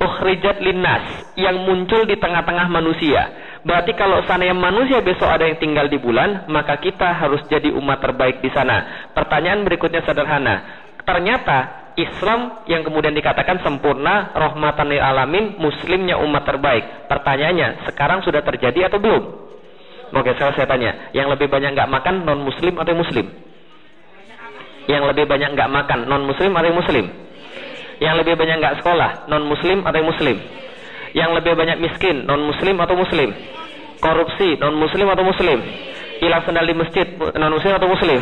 Ukhrijat 0.01 0.57
linnas. 0.61 1.33
Yang 1.37 1.57
muncul 1.65 2.01
di 2.09 2.17
tengah-tengah 2.17 2.67
manusia 2.69 3.29
Berarti 3.63 3.95
kalau 3.95 4.19
sana 4.27 4.43
yang 4.43 4.59
manusia 4.59 4.99
besok 4.99 5.31
ada 5.31 5.47
yang 5.47 5.55
tinggal 5.55 5.87
di 5.87 5.95
bulan, 5.95 6.51
maka 6.51 6.75
kita 6.83 7.15
harus 7.15 7.39
jadi 7.47 7.71
umat 7.71 8.03
terbaik 8.03 8.43
di 8.43 8.51
sana. 8.51 9.07
Pertanyaan 9.15 9.63
berikutnya 9.63 10.03
sederhana. 10.03 10.83
Ternyata 11.07 11.82
Islam 11.93 12.65
yang 12.65 12.81
kemudian 12.81 13.13
dikatakan 13.13 13.61
sempurna, 13.61 14.33
rahmatan 14.33 14.89
lil 14.89 15.01
alamin, 15.01 15.57
muslimnya 15.61 16.17
umat 16.21 16.43
terbaik. 16.45 17.09
Pertanyaannya, 17.09 17.89
sekarang 17.89 18.25
sudah 18.25 18.41
terjadi 18.41 18.89
atau 18.89 18.97
belum? 18.97 19.23
Oke, 20.13 20.31
saya, 20.37 20.53
saya 20.53 20.69
tanya, 20.69 21.13
yang 21.13 21.29
lebih 21.29 21.49
banyak 21.49 21.73
nggak 21.73 21.89
makan 21.89 22.25
non 22.25 22.41
muslim 22.45 22.77
atau 22.77 22.93
muslim? 22.93 23.25
Yang 24.85 25.03
lebih 25.13 25.25
banyak 25.25 25.49
nggak 25.53 25.69
makan 25.69 25.99
non 26.05 26.23
muslim 26.25 26.51
atau 26.53 26.73
muslim? 26.73 27.05
Yang 28.01 28.15
lebih 28.21 28.33
banyak 28.35 28.55
nggak 28.61 28.75
sekolah 28.81 29.11
non 29.29 29.43
muslim 29.45 29.77
atau 29.85 30.01
muslim? 30.05 30.37
Yang 31.13 31.29
lebih 31.41 31.53
banyak 31.57 31.77
miskin 31.81 32.25
non 32.25 32.41
muslim 32.45 32.75
atau 32.81 32.97
muslim? 32.97 33.29
korupsi 34.03 34.59
non 34.59 34.75
muslim 34.75 35.07
atau 35.07 35.23
muslim 35.23 35.63
hilang 36.19 36.43
sendal 36.43 36.67
di 36.67 36.75
masjid 36.75 37.07
non 37.15 37.55
muslim 37.55 37.73
atau 37.79 37.87
muslim 37.87 38.19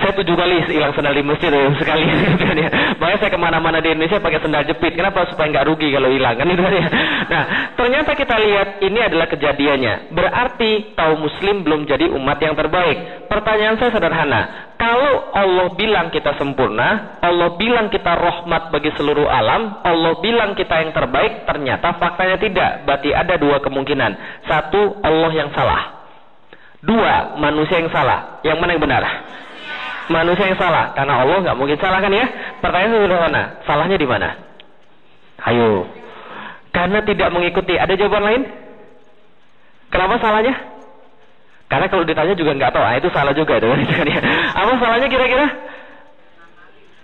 saya 0.00 0.16
tujuh 0.16 0.32
kali 0.32 0.56
hilang 0.72 0.96
sendal 0.96 1.12
di 1.12 1.20
masjid 1.20 1.52
ya, 1.52 1.68
sekali. 1.76 2.04
Makanya 3.00 3.18
saya 3.20 3.30
ke 3.30 3.40
mana-mana 3.40 3.84
di 3.84 3.92
Indonesia 3.92 4.16
pakai 4.16 4.40
sendal 4.40 4.64
jepit. 4.64 4.96
Kenapa? 4.96 5.28
Supaya 5.28 5.52
nggak 5.52 5.66
rugi 5.68 5.92
kalau 5.92 6.08
hilang 6.08 6.40
kan 6.40 6.48
itu 6.48 6.64
ya 6.64 6.88
nah 7.30 7.44
ternyata 7.76 8.16
kita 8.16 8.36
lihat 8.40 8.68
ini 8.80 8.98
adalah 9.04 9.28
kejadiannya. 9.28 10.16
Berarti 10.16 10.96
kaum 10.96 11.20
muslim 11.20 11.62
belum 11.62 11.84
jadi 11.84 12.08
umat 12.16 12.38
yang 12.40 12.56
terbaik. 12.56 13.28
Pertanyaan 13.28 13.76
saya 13.76 13.92
sederhana. 13.92 14.72
Kalau 14.80 15.36
Allah 15.36 15.76
bilang 15.76 16.08
kita 16.08 16.40
sempurna 16.40 17.20
Allah 17.20 17.60
bilang 17.60 17.92
kita 17.92 18.16
rahmat 18.16 18.72
bagi 18.72 18.96
seluruh 18.96 19.28
alam 19.28 19.84
Allah 19.84 20.16
bilang 20.24 20.56
kita 20.56 20.80
yang 20.80 20.96
terbaik 20.96 21.44
ternyata 21.44 22.00
faktanya 22.00 22.40
tidak. 22.40 22.70
Berarti 22.88 23.12
ada 23.12 23.36
dua 23.36 23.60
kemungkinan. 23.60 24.42
Satu 24.48 25.04
Allah 25.04 25.30
yang 25.36 25.52
salah. 25.52 26.00
Dua 26.80 27.36
manusia 27.36 27.76
yang 27.84 27.92
salah. 27.92 28.40
Yang 28.40 28.56
mana 28.56 28.70
yang 28.72 28.82
benar 28.82 29.04
manusia 30.10 30.50
yang 30.50 30.58
salah. 30.58 30.92
Karena 30.92 31.22
Allah 31.22 31.38
nggak 31.40 31.56
mungkin 31.56 31.78
salah 31.78 32.02
kan 32.02 32.10
ya? 32.10 32.26
Pertanyaan 32.58 32.92
sederhana 32.98 33.42
salahnya 33.64 33.96
di 33.96 34.06
mana? 34.10 34.28
Ayo. 35.46 35.86
Karena 36.74 36.98
tidak 37.06 37.30
mengikuti. 37.32 37.78
Ada 37.78 37.94
jawaban 37.96 38.26
lain? 38.26 38.42
Kenapa 39.90 40.18
salahnya? 40.18 40.54
Karena 41.70 41.86
kalau 41.86 42.02
ditanya 42.02 42.34
juga 42.34 42.50
nggak 42.58 42.74
tahu. 42.74 42.82
Ah 42.82 42.98
itu 42.98 43.08
salah 43.14 43.30
juga 43.30 43.62
itu 43.62 43.66
kan 43.70 44.06
ya. 44.10 44.20
Apa 44.58 44.72
salahnya 44.82 45.06
kira-kira 45.06 45.46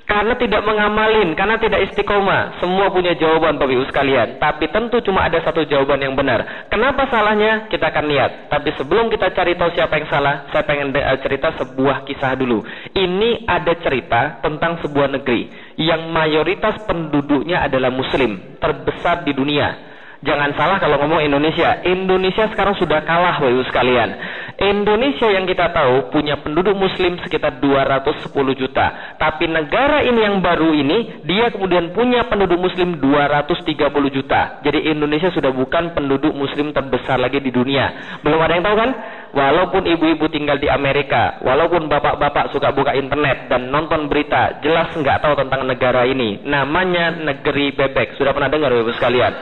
karena 0.06 0.38
tidak 0.38 0.62
mengamalin, 0.62 1.34
karena 1.34 1.58
tidak 1.58 1.90
istiqomah. 1.90 2.62
Semua 2.62 2.94
punya 2.94 3.18
jawaban 3.18 3.58
Bapak 3.58 3.74
Ibu 3.74 3.84
sekalian. 3.90 4.38
Tapi 4.38 4.70
tentu 4.70 5.02
cuma 5.02 5.26
ada 5.26 5.42
satu 5.42 5.66
jawaban 5.66 5.98
yang 5.98 6.14
benar. 6.14 6.70
Kenapa 6.70 7.10
salahnya? 7.10 7.66
Kita 7.66 7.90
akan 7.90 8.06
lihat. 8.06 8.46
Tapi 8.46 8.70
sebelum 8.78 9.10
kita 9.10 9.34
cari 9.34 9.58
tahu 9.58 9.74
siapa 9.74 9.98
yang 9.98 10.06
salah, 10.06 10.46
saya 10.54 10.62
pengen 10.62 10.94
eh, 10.94 11.18
cerita 11.26 11.58
sebuah 11.58 12.06
kisah 12.06 12.38
dulu. 12.38 12.62
Ini 12.94 13.50
ada 13.50 13.74
cerita 13.82 14.38
tentang 14.46 14.78
sebuah 14.86 15.10
negeri 15.18 15.50
yang 15.74 16.14
mayoritas 16.14 16.86
penduduknya 16.86 17.66
adalah 17.66 17.90
muslim, 17.90 18.56
terbesar 18.62 19.26
di 19.26 19.34
dunia. 19.34 19.86
Jangan 20.24 20.56
salah 20.56 20.78
kalau 20.80 20.96
ngomong 21.02 21.20
Indonesia. 21.22 21.82
Indonesia 21.84 22.48
sekarang 22.54 22.78
sudah 22.80 23.04
kalah 23.04 23.36
Bapak 23.36 23.52
Ibu 23.52 23.62
sekalian. 23.68 24.10
Indonesia 24.56 25.28
yang 25.28 25.44
kita 25.44 25.68
tahu 25.68 26.08
punya 26.08 26.40
penduduk 26.40 26.72
muslim 26.72 27.20
sekitar 27.20 27.60
210 27.60 28.32
juta. 28.56 29.16
Tapi 29.20 29.44
negara 29.52 30.00
ini 30.00 30.24
yang 30.24 30.40
baru 30.40 30.72
ini, 30.72 31.20
dia 31.28 31.52
kemudian 31.52 31.92
punya 31.92 32.24
penduduk 32.24 32.56
muslim 32.56 32.96
230 32.96 33.76
juta. 34.08 34.64
Jadi 34.64 34.88
Indonesia 34.88 35.28
sudah 35.28 35.52
bukan 35.52 35.92
penduduk 35.92 36.32
muslim 36.32 36.72
terbesar 36.72 37.20
lagi 37.20 37.36
di 37.44 37.52
dunia. 37.52 38.16
Belum 38.24 38.40
ada 38.40 38.56
yang 38.56 38.64
tahu 38.64 38.76
kan? 38.80 38.90
Walaupun 39.36 39.84
ibu-ibu 39.84 40.24
tinggal 40.32 40.56
di 40.56 40.72
Amerika, 40.72 41.36
walaupun 41.44 41.92
bapak-bapak 41.92 42.56
suka 42.56 42.72
buka 42.72 42.96
internet 42.96 43.52
dan 43.52 43.68
nonton 43.68 44.08
berita, 44.08 44.64
jelas 44.64 44.88
nggak 44.96 45.20
tahu 45.20 45.36
tentang 45.36 45.68
negara 45.68 46.08
ini. 46.08 46.40
Namanya 46.48 47.12
negeri 47.12 47.76
bebek. 47.76 48.16
Sudah 48.16 48.32
pernah 48.32 48.48
dengar 48.48 48.72
Ibu 48.72 48.96
sekalian? 48.96 49.36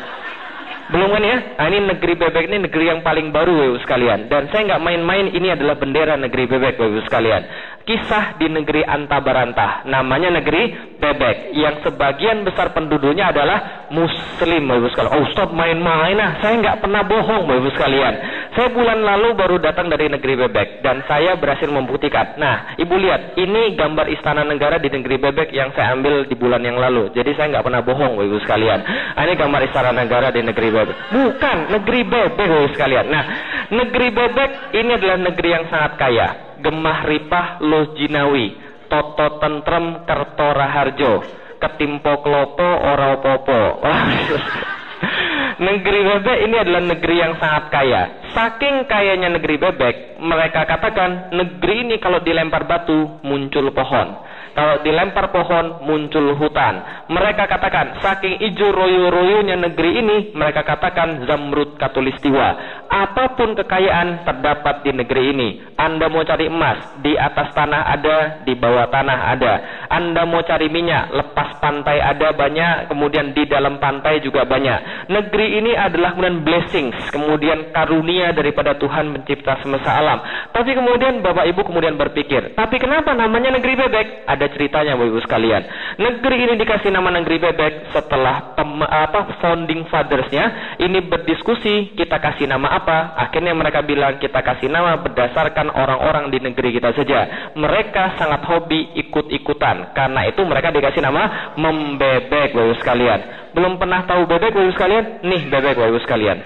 Belum 0.84 1.08
kan 1.16 1.24
ya? 1.24 1.36
Nah, 1.56 1.66
ini 1.72 1.78
negeri 1.88 2.12
bebek 2.12 2.44
ini 2.44 2.68
negeri 2.68 2.84
yang 2.92 3.00
paling 3.00 3.32
baru 3.32 3.56
Bapak 3.56 3.80
sekalian. 3.80 4.28
Dan 4.28 4.52
saya 4.52 4.68
nggak 4.68 4.84
main-main 4.84 5.32
ini 5.32 5.48
adalah 5.48 5.80
bendera 5.80 6.20
negeri 6.20 6.44
bebek 6.44 6.76
Bapak 6.76 7.08
sekalian. 7.08 7.42
Kisah 7.84 8.40
di 8.40 8.48
negeri 8.48 8.80
Antabarantah. 8.80 9.84
Namanya 9.84 10.32
negeri 10.40 10.72
bebek. 10.96 11.52
Yang 11.52 11.84
sebagian 11.84 12.40
besar 12.40 12.72
penduduknya 12.72 13.28
adalah 13.28 13.88
muslim 13.92 14.64
Bapak 14.72 14.88
sekalian. 14.96 15.12
Oh 15.20 15.24
stop 15.36 15.52
main-main 15.52 16.16
lah. 16.16 16.40
Saya 16.40 16.64
nggak 16.64 16.80
pernah 16.80 17.04
bohong 17.04 17.44
Bapak 17.44 17.76
sekalian. 17.76 18.14
Saya 18.56 18.72
bulan 18.72 19.04
lalu 19.04 19.36
baru 19.36 19.60
datang 19.60 19.92
dari 19.92 20.08
negeri 20.08 20.32
bebek. 20.32 20.80
Dan 20.80 21.04
saya 21.04 21.36
berhasil 21.36 21.68
membuktikan. 21.68 22.40
Nah, 22.40 22.72
ibu 22.80 22.96
lihat. 22.96 23.36
Ini 23.36 23.76
gambar 23.76 24.08
istana 24.16 24.48
negara 24.48 24.80
di 24.80 24.88
negeri 24.88 25.20
bebek 25.20 25.52
yang 25.52 25.68
saya 25.76 25.92
ambil 25.92 26.24
di 26.24 26.32
bulan 26.40 26.64
yang 26.64 26.80
lalu. 26.80 27.12
Jadi 27.12 27.36
saya 27.36 27.52
nggak 27.52 27.68
pernah 27.68 27.84
bohong 27.84 28.16
Bapak 28.16 28.48
sekalian. 28.48 28.80
Nah, 29.12 29.22
ini 29.28 29.36
gambar 29.36 29.60
istana 29.68 29.92
negara 29.92 30.32
di 30.32 30.40
negeri 30.40 30.68
bebek. 30.72 30.96
Bukan, 31.12 31.56
negeri 31.68 32.00
bebek 32.08 32.48
sekalian. 32.72 33.12
Nah, 33.12 33.24
negeri 33.68 34.08
bebek 34.08 34.50
ini 34.72 34.90
adalah 34.96 35.20
negeri 35.20 35.48
yang 35.52 35.68
sangat 35.68 36.00
kaya. 36.00 36.28
Gemah 36.64 37.04
ripah 37.04 37.60
loh 37.60 37.92
jinawi. 37.92 38.56
Toto 38.88 39.36
tentrem 39.36 40.08
kerto 40.08 40.48
raharjo. 40.56 41.12
Ketimpo 41.60 42.24
klopo 42.24 42.64
ora 42.64 43.20
popo. 43.20 43.60
negeri 45.66 46.00
bebek 46.02 46.38
ini 46.48 46.56
adalah 46.58 46.82
negeri 46.82 47.16
yang 47.20 47.34
sangat 47.38 47.64
kaya. 47.70 48.02
Saking 48.34 48.88
kayanya 48.90 49.28
negeri 49.30 49.60
bebek, 49.60 50.18
mereka 50.18 50.66
katakan 50.66 51.30
negeri 51.30 51.86
ini 51.86 51.96
kalau 52.02 52.18
dilempar 52.24 52.66
batu 52.66 53.20
muncul 53.22 53.70
pohon. 53.70 54.18
Kalau 54.54 54.86
dilempar 54.86 55.34
pohon 55.34 55.82
muncul 55.82 56.38
hutan. 56.38 57.06
Mereka 57.10 57.50
katakan 57.50 57.98
saking 57.98 58.38
ijo 58.38 58.70
royo-royonya 58.70 59.58
negeri 59.58 59.98
ini, 59.98 60.16
mereka 60.30 60.62
katakan 60.62 61.26
zamrud 61.26 61.74
katulistiwa. 61.74 62.48
Apa 62.86 63.34
pun 63.34 63.58
kekayaan 63.58 64.22
terdapat 64.22 64.86
di 64.86 64.94
negeri 64.94 65.22
ini. 65.34 65.48
Anda 65.74 66.06
mau 66.06 66.22
cari 66.22 66.46
emas, 66.46 66.78
di 67.02 67.18
atas 67.18 67.50
tanah 67.50 67.82
ada, 67.98 68.46
di 68.46 68.54
bawah 68.54 68.86
tanah 68.94 69.18
ada. 69.34 69.54
Anda 69.90 70.22
mau 70.22 70.46
cari 70.46 70.70
minyak, 70.70 71.10
lepas 71.10 71.58
pantai 71.58 71.98
ada 71.98 72.30
banyak, 72.30 72.86
kemudian 72.86 73.34
di 73.34 73.50
dalam 73.50 73.82
pantai 73.82 74.22
juga 74.22 74.46
banyak. 74.46 75.10
Negeri 75.10 75.58
ini 75.58 75.74
adalah 75.74 76.14
kemudian 76.14 76.46
blessings, 76.46 76.94
kemudian 77.10 77.74
karunia 77.74 78.30
daripada 78.30 78.78
Tuhan 78.78 79.18
mencipta 79.18 79.58
semesta 79.66 79.98
alam. 79.98 80.22
Tapi 80.54 80.70
kemudian 80.78 81.26
Bapak 81.26 81.50
Ibu 81.50 81.66
kemudian 81.66 81.98
berpikir, 81.98 82.54
tapi 82.54 82.78
kenapa 82.78 83.10
namanya 83.18 83.58
negeri 83.58 83.74
bebek? 83.74 84.06
Ada 84.30 84.43
ada 84.44 84.52
ceritanya 84.52 84.92
Bapak 84.92 85.08
Ibu 85.08 85.20
sekalian. 85.24 85.62
Negeri 85.96 86.36
ini 86.44 86.54
dikasih 86.60 86.92
nama 86.92 87.08
negeri 87.08 87.40
bebek 87.40 87.96
setelah 87.96 88.52
pem, 88.52 88.84
apa 88.84 89.40
founding 89.40 89.88
fathersnya 89.88 90.76
ini 90.76 91.00
berdiskusi 91.00 91.96
kita 91.96 92.20
kasih 92.20 92.44
nama 92.44 92.76
apa. 92.76 93.16
Akhirnya 93.16 93.56
mereka 93.56 93.80
bilang 93.80 94.20
kita 94.20 94.44
kasih 94.44 94.68
nama 94.68 95.00
berdasarkan 95.00 95.72
orang-orang 95.72 96.28
di 96.28 96.38
negeri 96.44 96.76
kita 96.76 96.92
saja. 96.92 97.50
Mereka 97.56 98.20
sangat 98.20 98.44
hobi 98.44 98.92
ikut-ikutan. 99.00 99.96
Karena 99.96 100.28
itu 100.28 100.44
mereka 100.44 100.68
dikasih 100.68 101.00
nama 101.00 101.56
membebek 101.56 102.52
Bapak 102.52 102.68
Ibu 102.68 102.76
sekalian. 102.84 103.20
Belum 103.56 103.80
pernah 103.80 104.04
tahu 104.04 104.28
bebek 104.28 104.52
Bapak 104.52 104.64
Ibu 104.68 104.72
sekalian? 104.76 105.04
Nih 105.24 105.42
bebek 105.48 105.72
Bapak 105.80 105.88
Ibu 105.88 106.00
sekalian. 106.04 106.38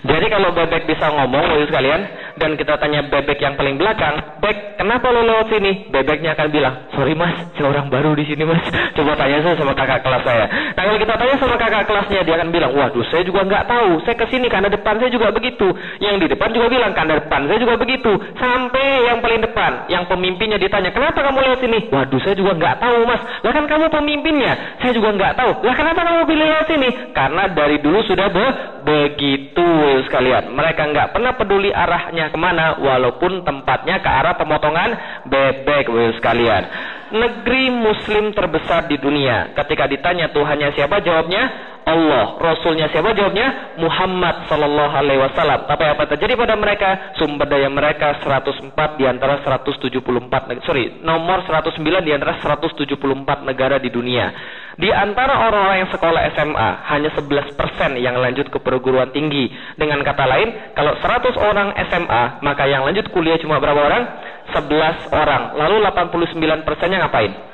Jadi 0.00 0.26
kalau 0.32 0.48
bebek 0.56 0.88
bisa 0.88 1.12
ngomong, 1.12 1.44
Bapak 1.44 1.68
sekalian, 1.68 2.00
dan 2.40 2.56
kita 2.56 2.80
tanya 2.80 3.04
bebek 3.04 3.36
yang 3.36 3.52
paling 3.60 3.76
belakang, 3.76 4.19
Bek, 4.40 4.80
kenapa 4.80 5.12
lo 5.12 5.20
lewat 5.20 5.52
sini? 5.52 5.92
Bebeknya 5.92 6.32
akan 6.32 6.48
bilang, 6.48 6.74
sorry 6.96 7.12
mas, 7.12 7.36
saya 7.52 7.68
orang 7.68 7.92
baru 7.92 8.16
di 8.16 8.24
sini 8.24 8.48
mas. 8.48 8.64
Coba 8.96 9.12
tanya 9.12 9.44
saya 9.44 9.52
sama 9.60 9.76
kakak 9.76 10.00
kelas 10.00 10.24
saya. 10.24 10.48
Nah 10.48 10.82
kalau 10.88 10.96
kita 10.96 11.14
tanya 11.20 11.36
sama 11.36 11.56
kakak 11.60 11.84
kelasnya, 11.84 12.20
dia 12.24 12.34
akan 12.40 12.48
bilang, 12.48 12.72
waduh 12.72 13.04
saya 13.12 13.20
juga 13.28 13.44
nggak 13.44 13.68
tahu, 13.68 14.00
saya 14.08 14.16
ke 14.16 14.26
sini 14.32 14.48
karena 14.48 14.72
depan 14.72 14.96
saya 14.96 15.12
juga 15.12 15.28
begitu. 15.28 15.68
Yang 16.00 16.14
di 16.24 16.26
depan 16.32 16.48
juga 16.56 16.66
bilang, 16.72 16.92
karena 16.96 17.20
depan 17.20 17.40
saya 17.52 17.58
juga 17.60 17.74
begitu. 17.76 18.12
Sampai 18.40 18.86
yang 19.12 19.18
paling 19.20 19.40
depan, 19.44 19.72
yang 19.92 20.04
pemimpinnya 20.08 20.56
ditanya, 20.56 20.88
kenapa 20.88 21.20
kamu 21.20 21.38
lewat 21.44 21.58
sini? 21.60 21.78
Waduh 21.92 22.20
saya 22.24 22.34
juga 22.40 22.52
nggak 22.56 22.76
tahu 22.80 22.98
mas. 23.04 23.20
Lah 23.44 23.52
kan 23.52 23.64
kamu 23.68 23.86
pemimpinnya, 23.92 24.52
saya 24.80 24.92
juga 24.96 25.12
nggak 25.20 25.36
tahu. 25.36 25.52
Lah 25.68 25.74
kenapa 25.76 26.00
kamu 26.00 26.20
pilih 26.24 26.46
lewat 26.48 26.66
sini? 26.72 26.88
Karena 27.12 27.44
dari 27.52 27.76
dulu 27.84 28.00
sudah 28.08 28.32
be 28.32 28.46
begitu 28.80 29.68
sekalian. 30.08 30.56
Mereka 30.56 30.82
nggak 30.96 31.12
pernah 31.12 31.36
peduli 31.36 31.68
arahnya 31.68 32.32
ke 32.32 32.38
mana 32.40 32.80
walaupun 32.80 33.44
tempatnya 33.44 34.00
ke 34.00 34.08
arah 34.08 34.29
pemotongan 34.36 34.90
bebek 35.26 35.86
Bapak 35.90 36.14
sekalian. 36.18 36.64
negeri 37.10 37.74
muslim 37.74 38.30
terbesar 38.30 38.86
di 38.86 38.94
dunia. 38.94 39.50
Ketika 39.50 39.90
ditanya 39.90 40.30
Tuhannya 40.30 40.70
siapa, 40.78 41.02
jawabnya 41.02 41.69
Allah. 41.88 42.36
Rasulnya 42.36 42.92
siapa? 42.92 43.16
Jawabnya 43.16 43.76
Muhammad 43.80 44.46
sallallahu 44.46 44.94
alaihi 44.94 45.20
wasallam. 45.20 45.64
Tapi 45.64 45.84
apa 45.88 46.02
terjadi 46.12 46.36
pada 46.36 46.54
mereka? 46.54 47.16
Sumber 47.16 47.48
daya 47.48 47.72
mereka 47.72 48.20
104 48.20 49.00
di 49.00 49.04
antara 49.08 49.40
174 49.40 50.60
sorry, 50.64 51.00
nomor 51.00 51.42
109 51.48 51.80
di 52.04 52.12
antara 52.12 52.36
174 52.38 53.48
negara 53.48 53.80
di 53.80 53.88
dunia. 53.88 54.32
Di 54.80 54.88
antara 54.88 55.44
orang-orang 55.44 55.84
yang 55.84 55.90
sekolah 55.92 56.20
SMA, 56.32 56.68
hanya 56.88 57.10
11% 57.12 58.00
yang 58.00 58.16
lanjut 58.16 58.48
ke 58.48 58.58
perguruan 58.64 59.12
tinggi. 59.12 59.52
Dengan 59.76 60.00
kata 60.00 60.24
lain, 60.24 60.72
kalau 60.72 60.96
100 60.96 61.36
orang 61.36 61.76
SMA, 61.90 62.22
maka 62.40 62.64
yang 62.64 62.88
lanjut 62.88 63.12
kuliah 63.12 63.36
cuma 63.36 63.60
berapa 63.60 63.76
orang? 63.76 64.02
11 64.56 65.12
orang. 65.12 65.42
Lalu 65.58 65.84
89 65.84 66.64
persennya 66.64 67.04
ngapain? 67.04 67.49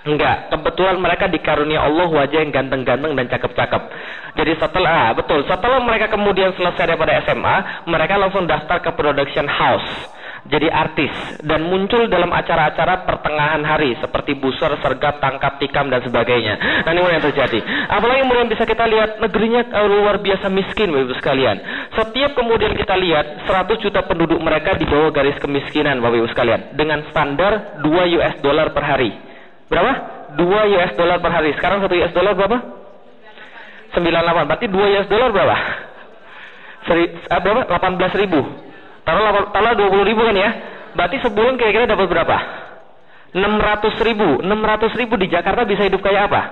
Enggak, 0.00 0.48
kebetulan 0.48 0.96
mereka 0.96 1.28
dikarunia 1.28 1.84
Allah 1.84 2.08
wajah 2.08 2.40
yang 2.40 2.52
ganteng-ganteng 2.52 3.12
dan 3.12 3.26
cakep-cakep. 3.28 3.82
Jadi 4.32 4.52
setelah, 4.56 4.90
ah, 4.90 5.10
betul, 5.12 5.44
setelah 5.44 5.76
mereka 5.84 6.08
kemudian 6.08 6.56
selesai 6.56 6.88
daripada 6.88 7.20
SMA, 7.28 7.84
mereka 7.84 8.16
langsung 8.16 8.48
daftar 8.48 8.80
ke 8.80 8.90
production 8.96 9.44
house 9.44 10.16
jadi 10.48 10.72
artis 10.72 11.12
dan 11.44 11.68
muncul 11.68 12.08
dalam 12.08 12.32
acara-acara 12.32 13.04
pertengahan 13.04 13.60
hari 13.60 13.92
seperti 14.00 14.38
busur, 14.40 14.72
sergap, 14.80 15.20
tangkap, 15.20 15.60
tikam 15.60 15.92
dan 15.92 16.00
sebagainya. 16.00 16.56
Nah 16.86 16.90
ini 16.96 17.00
yang 17.04 17.24
terjadi. 17.24 17.60
Apalagi 17.92 18.24
kemudian 18.24 18.48
bisa 18.48 18.64
kita 18.64 18.88
lihat 18.88 19.20
negerinya 19.20 19.68
uh, 19.68 19.88
luar 19.88 20.16
biasa 20.24 20.48
miskin, 20.48 20.88
Bapak 20.88 21.04
Ibu 21.04 21.14
sekalian. 21.20 21.56
Setiap 21.92 22.30
kemudian 22.38 22.72
kita 22.72 22.94
lihat 22.96 23.44
100 23.44 23.84
juta 23.84 24.00
penduduk 24.08 24.40
mereka 24.40 24.72
di 24.80 24.88
bawah 24.88 25.12
garis 25.12 25.36
kemiskinan, 25.42 26.00
Bapak 26.00 26.16
Ibu 26.24 26.28
sekalian, 26.32 26.60
dengan 26.72 27.04
standar 27.12 27.84
2 27.84 28.16
US 28.16 28.34
dollar 28.40 28.72
per 28.72 28.84
hari. 28.86 29.29
Berapa? 29.70 29.92
2 30.34 30.74
US 30.74 30.92
dollar 30.98 31.22
per 31.22 31.30
hari. 31.30 31.54
Sekarang 31.54 31.78
1 31.86 31.86
US 32.02 32.12
dollar 32.12 32.34
berapa? 32.34 32.58
98. 33.94 34.48
Berarti 34.50 34.66
2 34.66 34.94
US 34.98 35.06
dollar 35.06 35.30
berapa? 35.30 35.56
Seri, 36.90 37.04
uh, 37.30 37.40
berapa? 37.40 37.62
18 37.70 38.22
ribu. 38.26 38.40
Taruh, 39.06 39.54
taruh 39.54 39.72
20 39.78 40.10
ribu 40.10 40.20
kan 40.26 40.36
ya. 40.36 40.50
Berarti 40.98 41.22
sebulan 41.22 41.54
kira-kira 41.54 41.86
dapat 41.86 42.06
berapa? 42.10 42.36
600 43.30 44.06
ribu. 44.10 44.42
600 44.42 45.00
ribu 45.00 45.14
di 45.14 45.26
Jakarta 45.30 45.62
bisa 45.62 45.86
hidup 45.86 46.02
kayak 46.02 46.26
apa? 46.26 46.42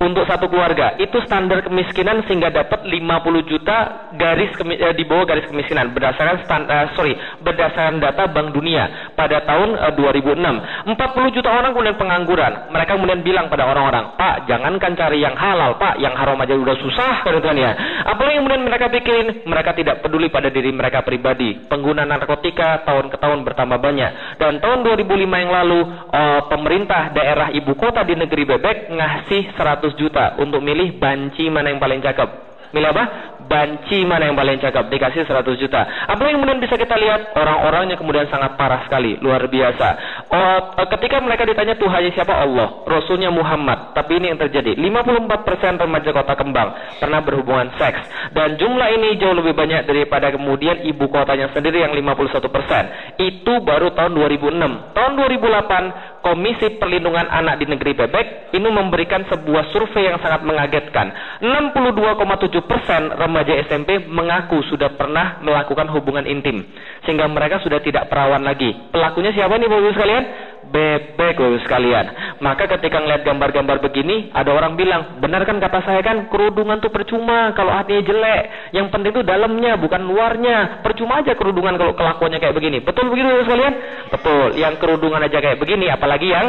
Untuk 0.00 0.24
satu 0.24 0.48
keluarga. 0.48 0.96
Itu 0.96 1.20
standar 1.28 1.60
kemiskinan 1.60 2.24
sehingga 2.24 2.48
dapat 2.48 2.88
50 2.88 2.96
juta 3.44 4.08
garis 4.16 4.48
eh, 4.56 4.96
di 4.96 5.04
bawah 5.04 5.28
garis 5.28 5.44
kemiskinan. 5.52 5.92
Berdasarkan 5.92 6.40
standar, 6.48 6.72
eh, 6.72 6.88
sorry 6.96 7.12
berdasarkan 7.44 8.00
data 8.00 8.24
Bank 8.32 8.56
Dunia 8.56 9.12
pada 9.12 9.44
tahun 9.44 9.76
eh, 9.76 9.92
2006 9.92 10.96
40 10.96 11.36
juta 11.36 11.48
orang 11.52 11.76
kemudian 11.76 12.00
pengangguran. 12.00 12.72
Mereka 12.72 12.96
kemudian 12.96 13.20
bilang 13.20 13.52
pada 13.52 13.68
orang-orang 13.68 14.16
Pak 14.16 14.48
jangankan 14.48 14.96
cari 14.96 15.20
yang 15.20 15.36
halal 15.36 15.76
Pak 15.76 16.00
yang 16.00 16.16
haram 16.16 16.40
aja 16.40 16.56
udah 16.56 16.76
susah 16.80 17.14
kan 17.28 17.56
ya. 17.56 17.76
Apalagi 18.08 18.40
kemudian 18.40 18.64
mereka 18.64 18.88
pikirin 18.88 19.44
mereka 19.44 19.76
tidak 19.76 20.00
peduli 20.00 20.32
pada 20.32 20.48
diri 20.48 20.72
mereka 20.72 21.04
pribadi. 21.04 21.60
Pengguna 21.68 22.08
narkotika 22.08 22.88
tahun 22.88 23.12
ke 23.12 23.20
tahun 23.20 23.44
bertambah 23.44 23.76
banyak. 23.76 24.40
Dan 24.40 24.64
tahun 24.64 24.80
2005 24.96 25.28
yang 25.44 25.52
lalu 25.52 25.80
eh, 26.08 26.40
pemerintah 26.48 27.12
daerah 27.12 27.52
ibu 27.52 27.76
kota 27.76 28.00
di 28.00 28.16
negeri 28.16 28.48
bebek 28.48 28.96
ngasih 28.96 29.52
100 29.60 29.89
juta 29.98 30.38
untuk 30.38 30.60
milih 30.60 30.98
banci 30.98 31.48
mana 31.48 31.72
yang 31.72 31.80
paling 31.80 32.02
cakep. 32.02 32.50
Milih 32.70 32.94
apa? 32.94 33.04
Banci 33.50 34.06
mana 34.06 34.30
yang 34.30 34.38
paling 34.38 34.62
cakep. 34.62 34.94
Dikasih 34.94 35.26
100 35.26 35.58
juta. 35.58 35.82
Apa 36.06 36.22
yang 36.30 36.38
kemudian 36.38 36.62
bisa 36.62 36.78
kita 36.78 36.94
lihat? 36.94 37.34
Orang-orangnya 37.34 37.98
kemudian 37.98 38.30
sangat 38.30 38.54
parah 38.54 38.86
sekali. 38.86 39.18
Luar 39.18 39.42
biasa. 39.50 39.88
Oh, 40.30 40.58
ketika 40.86 41.18
mereka 41.18 41.42
ditanya 41.42 41.74
Tuhannya 41.74 42.14
siapa? 42.14 42.30
Allah. 42.30 42.86
Rasulnya 42.86 43.34
Muhammad. 43.34 43.90
Tapi 43.90 44.22
ini 44.22 44.30
yang 44.30 44.38
terjadi. 44.38 44.78
54% 44.78 45.82
remaja 45.82 46.10
kota 46.14 46.34
kembang 46.38 46.68
pernah 47.02 47.18
berhubungan 47.26 47.74
seks. 47.74 48.30
Dan 48.30 48.54
jumlah 48.54 48.88
ini 48.94 49.18
jauh 49.18 49.34
lebih 49.34 49.58
banyak 49.58 49.90
daripada 49.90 50.30
kemudian 50.30 50.86
ibu 50.86 51.10
kotanya 51.10 51.50
sendiri 51.50 51.82
yang 51.82 51.90
51%. 51.90 53.18
Itu 53.18 53.66
baru 53.66 53.90
tahun 53.98 54.14
2006. 54.14 54.94
Tahun 54.94 55.12
2008 55.18 56.09
Komisi 56.20 56.76
Perlindungan 56.76 57.26
Anak 57.28 57.60
di 57.60 57.66
Negeri 57.68 57.96
Bebek 57.96 58.26
ini 58.52 58.68
memberikan 58.68 59.24
sebuah 59.24 59.72
survei 59.72 60.12
yang 60.12 60.20
sangat 60.20 60.44
mengagetkan. 60.44 61.12
62,7 61.40 62.60
persen 62.68 63.08
remaja 63.08 63.56
SMP 63.64 64.04
mengaku 64.04 64.60
sudah 64.68 64.92
pernah 65.00 65.40
melakukan 65.40 65.88
hubungan 65.90 66.28
intim, 66.28 66.64
sehingga 67.08 67.24
mereka 67.24 67.64
sudah 67.64 67.80
tidak 67.80 68.12
perawan 68.12 68.44
lagi. 68.44 68.72
Pelakunya 68.92 69.32
siapa 69.32 69.56
nih 69.56 69.68
bapak 69.68 69.92
sekalian? 69.96 70.24
Bebek 70.70 71.34
bapak 71.36 71.62
sekalian. 71.66 72.06
Maka 72.38 72.70
ketika 72.70 73.02
ngeliat 73.02 73.22
gambar-gambar 73.26 73.82
begini, 73.82 74.30
ada 74.30 74.54
orang 74.54 74.78
bilang, 74.78 75.18
benar 75.18 75.42
kan 75.44 75.58
kata 75.58 75.82
saya 75.82 76.00
kan 76.00 76.30
kerudungan 76.30 76.78
tuh 76.78 76.94
percuma 76.94 77.52
kalau 77.58 77.74
hatinya 77.74 78.02
jelek. 78.06 78.72
Yang 78.72 78.86
penting 78.94 79.10
tuh 79.12 79.24
dalamnya 79.26 79.76
bukan 79.76 80.02
luarnya. 80.06 80.80
Percuma 80.80 81.20
aja 81.20 81.34
kerudungan 81.34 81.76
kalau 81.76 81.92
kelakuannya 81.98 82.38
kayak 82.38 82.56
begini. 82.56 82.78
Betul 82.80 83.10
begitu 83.10 83.26
bapak 83.28 83.44
sekalian? 83.50 83.74
Betul. 84.14 84.46
Yang 84.56 84.74
kerudungan 84.78 85.20
aja 85.26 85.38
kayak 85.42 85.58
begini, 85.58 85.86
apalagi 85.90 86.30
yang 86.30 86.48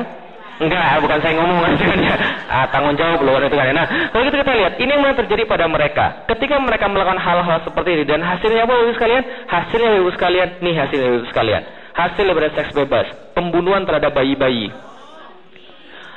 Enggak, 0.61 1.01
bukan 1.01 1.17
saya 1.25 1.41
ngomong 1.41 1.73
ya. 2.05 2.13
Ah, 2.53 2.69
tanggung 2.69 2.93
jawab 2.93 3.25
loh 3.25 3.41
itu 3.41 3.57
kan. 3.57 3.65
Ya. 3.65 3.73
Nah, 3.73 3.87
kalau 4.13 4.29
gitu 4.29 4.37
kita 4.45 4.53
lihat, 4.53 4.73
ini 4.77 4.93
yang 4.93 5.17
terjadi 5.17 5.49
pada 5.49 5.65
mereka. 5.65 6.21
Ketika 6.29 6.61
mereka 6.61 6.85
melakukan 6.85 7.17
hal-hal 7.17 7.65
seperti 7.65 7.97
ini 7.97 8.03
dan 8.05 8.21
hasilnya 8.21 8.69
apa 8.69 8.73
Bapak 8.77 8.93
sekalian? 8.93 9.23
Hasilnya 9.49 9.89
Bapak 9.97 10.13
sekalian, 10.21 10.47
nih 10.61 10.75
hasilnya 10.77 11.09
Bapak 11.17 11.29
sekalian 11.33 11.63
hasil 11.93 12.23
daripada 12.23 12.51
seks 12.55 12.71
bebas, 12.75 13.07
pembunuhan 13.35 13.83
terhadap 13.83 14.15
bayi-bayi. 14.15 14.71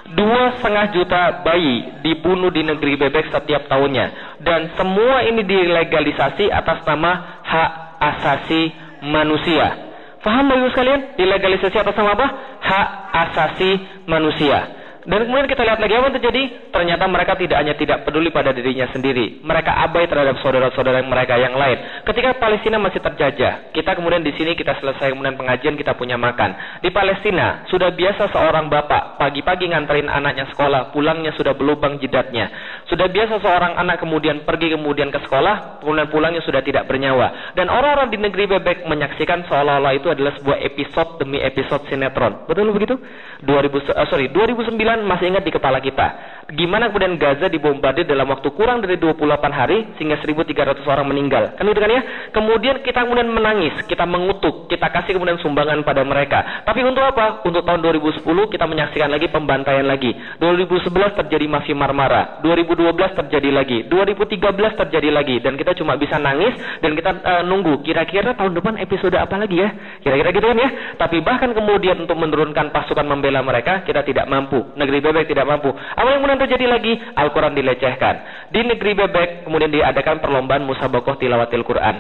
Dua 0.05 0.61
setengah 0.61 0.93
juta 0.93 1.23
bayi 1.41 2.05
dibunuh 2.05 2.53
di 2.53 2.61
negeri 2.61 3.01
bebek 3.01 3.33
setiap 3.33 3.65
tahunnya. 3.73 4.37
Dan 4.45 4.77
semua 4.77 5.25
ini 5.25 5.41
dilegalisasi 5.41 6.53
atas 6.53 6.85
nama 6.85 7.41
hak 7.41 7.71
asasi 8.05 8.63
manusia. 9.01 9.81
Faham 10.21 10.53
Bapak 10.53 10.77
sekalian? 10.77 11.01
Dilegalisasi 11.17 11.77
atas 11.81 11.97
nama 11.97 12.13
apa? 12.17 12.27
Hak 12.61 12.89
asasi 13.13 13.71
manusia. 14.05 14.84
Dan 15.05 15.29
kemudian 15.29 15.45
kita 15.45 15.63
lihat 15.69 15.81
lagi 15.85 15.93
apa 16.01 16.05
yang 16.09 16.17
terjadi? 16.17 16.43
Ternyata 16.73 17.05
mereka 17.05 17.37
tidak 17.37 17.61
hanya 17.61 17.75
tidak 17.77 18.09
peduli 18.09 18.33
pada 18.33 18.57
dirinya 18.57 18.89
sendiri, 18.89 19.45
mereka 19.45 19.77
abai 19.85 20.09
terhadap 20.09 20.41
saudara-saudara 20.41 21.05
mereka 21.05 21.37
yang 21.37 21.53
lain. 21.53 22.05
Ketika 22.09 22.41
Palestina 22.41 22.81
masih 22.81 23.05
terjajah, 23.05 23.71
kita 23.77 23.93
kemudian 24.01 24.25
di 24.25 24.33
sini 24.33 24.57
kita 24.57 24.81
selesai 24.81 25.13
kemudian 25.13 25.37
pengajian 25.37 25.77
kita 25.77 25.93
punya 25.93 26.17
makan. 26.17 26.81
Di 26.81 26.89
Palestina 26.89 27.69
sudah 27.69 27.93
biasa 27.93 28.33
seorang 28.33 28.73
bapak 28.73 29.21
pagi-pagi 29.21 29.69
nganterin 29.69 30.09
anaknya 30.09 30.49
sekolah, 30.57 30.89
pulangnya 30.97 31.37
sudah 31.37 31.53
berlubang 31.53 32.01
jidatnya. 32.01 32.49
Sudah 32.89 33.09
biasa 33.13 33.45
seorang 33.45 33.77
anak 33.77 34.01
kemudian 34.01 34.49
pergi 34.49 34.73
kemudian 34.73 35.13
ke 35.13 35.21
sekolah, 35.29 35.85
kemudian 35.85 36.09
pulangnya 36.09 36.41
sudah 36.41 36.65
tidak 36.65 36.89
bernyawa. 36.89 37.53
Dan 37.53 37.69
orang-orang 37.69 38.09
di 38.09 38.19
negeri 38.25 38.49
bebek 38.57 38.89
menyaksikan 38.89 39.45
seolah-olah 39.53 39.93
itu 40.01 40.09
adalah 40.09 40.33
sebuah 40.41 40.65
episode 40.65 41.21
demi 41.21 41.45
episode 41.45 41.85
sinetron. 41.93 42.49
Betul 42.49 42.73
begitu? 42.73 42.97
2000 43.45 43.93
uh, 43.93 44.07
sorry 44.09 44.33
2009 44.33 44.94
masih 45.03 45.35
ingat 45.35 45.43
di 45.43 45.51
kepala 45.51 45.83
kita. 45.83 46.35
Gimana 46.53 46.93
kemudian 46.93 47.17
Gaza 47.17 47.49
dibombardir 47.49 48.05
dalam 48.05 48.29
waktu 48.29 48.53
kurang 48.53 48.85
dari 48.85 49.01
28 49.01 49.17
hari 49.49 49.97
sehingga 49.97 50.21
1.300 50.21 50.85
orang 50.85 51.09
meninggal. 51.09 51.57
Kan 51.57 51.65
gitu 51.65 51.81
kan 51.81 51.89
ya? 51.89 52.03
Kemudian 52.37 52.85
kita 52.85 53.01
kemudian 53.09 53.33
menangis, 53.33 53.73
kita 53.89 54.05
mengutuk, 54.05 54.69
kita 54.69 54.93
kasih 54.93 55.17
kemudian 55.17 55.41
sumbangan 55.41 55.81
pada 55.81 56.05
mereka. 56.05 56.65
Tapi 56.69 56.85
untuk 56.85 57.01
apa? 57.01 57.41
Untuk 57.49 57.65
tahun 57.65 57.81
2010 57.81 58.29
kita 58.53 58.65
menyaksikan 58.69 59.09
lagi 59.09 59.33
pembantaian 59.33 59.89
lagi. 59.89 60.13
2011 60.37 61.17
terjadi 61.25 61.47
mafia 61.49 61.73
Marmara. 61.73 62.45
2012 62.45 62.93
terjadi 63.25 63.49
lagi. 63.49 63.79
2013 63.89 64.81
terjadi 64.85 65.09
lagi. 65.09 65.41
Dan 65.41 65.57
kita 65.57 65.73
cuma 65.81 65.97
bisa 65.97 66.21
nangis 66.21 66.53
dan 66.85 66.93
kita 66.93 67.11
uh, 67.25 67.43
nunggu 67.49 67.81
kira-kira 67.81 68.37
tahun 68.37 68.53
depan 68.53 68.77
episode 68.85 69.17
apa 69.17 69.41
lagi 69.41 69.65
ya? 69.65 69.73
Kira-kira 70.05 70.29
gitu 70.29 70.45
kan 70.45 70.59
ya? 70.61 70.71
Tapi 71.01 71.25
bahkan 71.25 71.57
kemudian 71.57 72.05
untuk 72.05 72.21
menurunkan 72.21 72.69
pasukan 72.69 73.09
membela 73.09 73.41
mereka 73.41 73.81
kita 73.89 74.05
tidak 74.05 74.29
mampu 74.29 74.61
negeri 74.85 75.01
bebek 75.01 75.25
tidak 75.33 75.49
mampu. 75.49 75.73
Apa 75.73 76.05
yang 76.05 76.21
kemudian 76.21 76.41
terjadi 76.45 76.67
lagi? 76.69 76.93
Al-Quran 77.17 77.57
dilecehkan. 77.57 78.15
Di 78.53 78.61
negeri 78.61 78.93
bebek 78.93 79.49
kemudian 79.49 79.73
diadakan 79.73 80.21
perlombaan 80.21 80.69
musabakoh 80.69 81.17
tilawatil 81.17 81.65
Quran. 81.65 81.97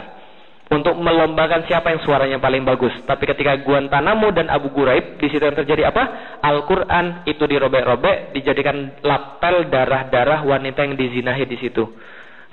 Untuk 0.64 0.96
melombakan 0.96 1.68
siapa 1.68 1.92
yang 1.92 2.00
suaranya 2.00 2.40
paling 2.40 2.64
bagus. 2.64 2.92
Tapi 3.04 3.28
ketika 3.28 3.60
Guantanamo 3.60 4.32
dan 4.32 4.48
Abu 4.48 4.72
Ghraib, 4.72 5.20
di 5.20 5.28
situ 5.28 5.44
yang 5.44 5.56
terjadi 5.56 5.92
apa? 5.92 6.36
Al-Quran 6.40 7.28
itu 7.28 7.44
dirobek-robek, 7.44 8.32
dijadikan 8.32 8.96
lapel 9.04 9.68
darah-darah 9.68 10.40
wanita 10.44 10.88
yang 10.88 10.96
dizinahi 10.96 11.44
di 11.44 11.56
situ. 11.60 11.84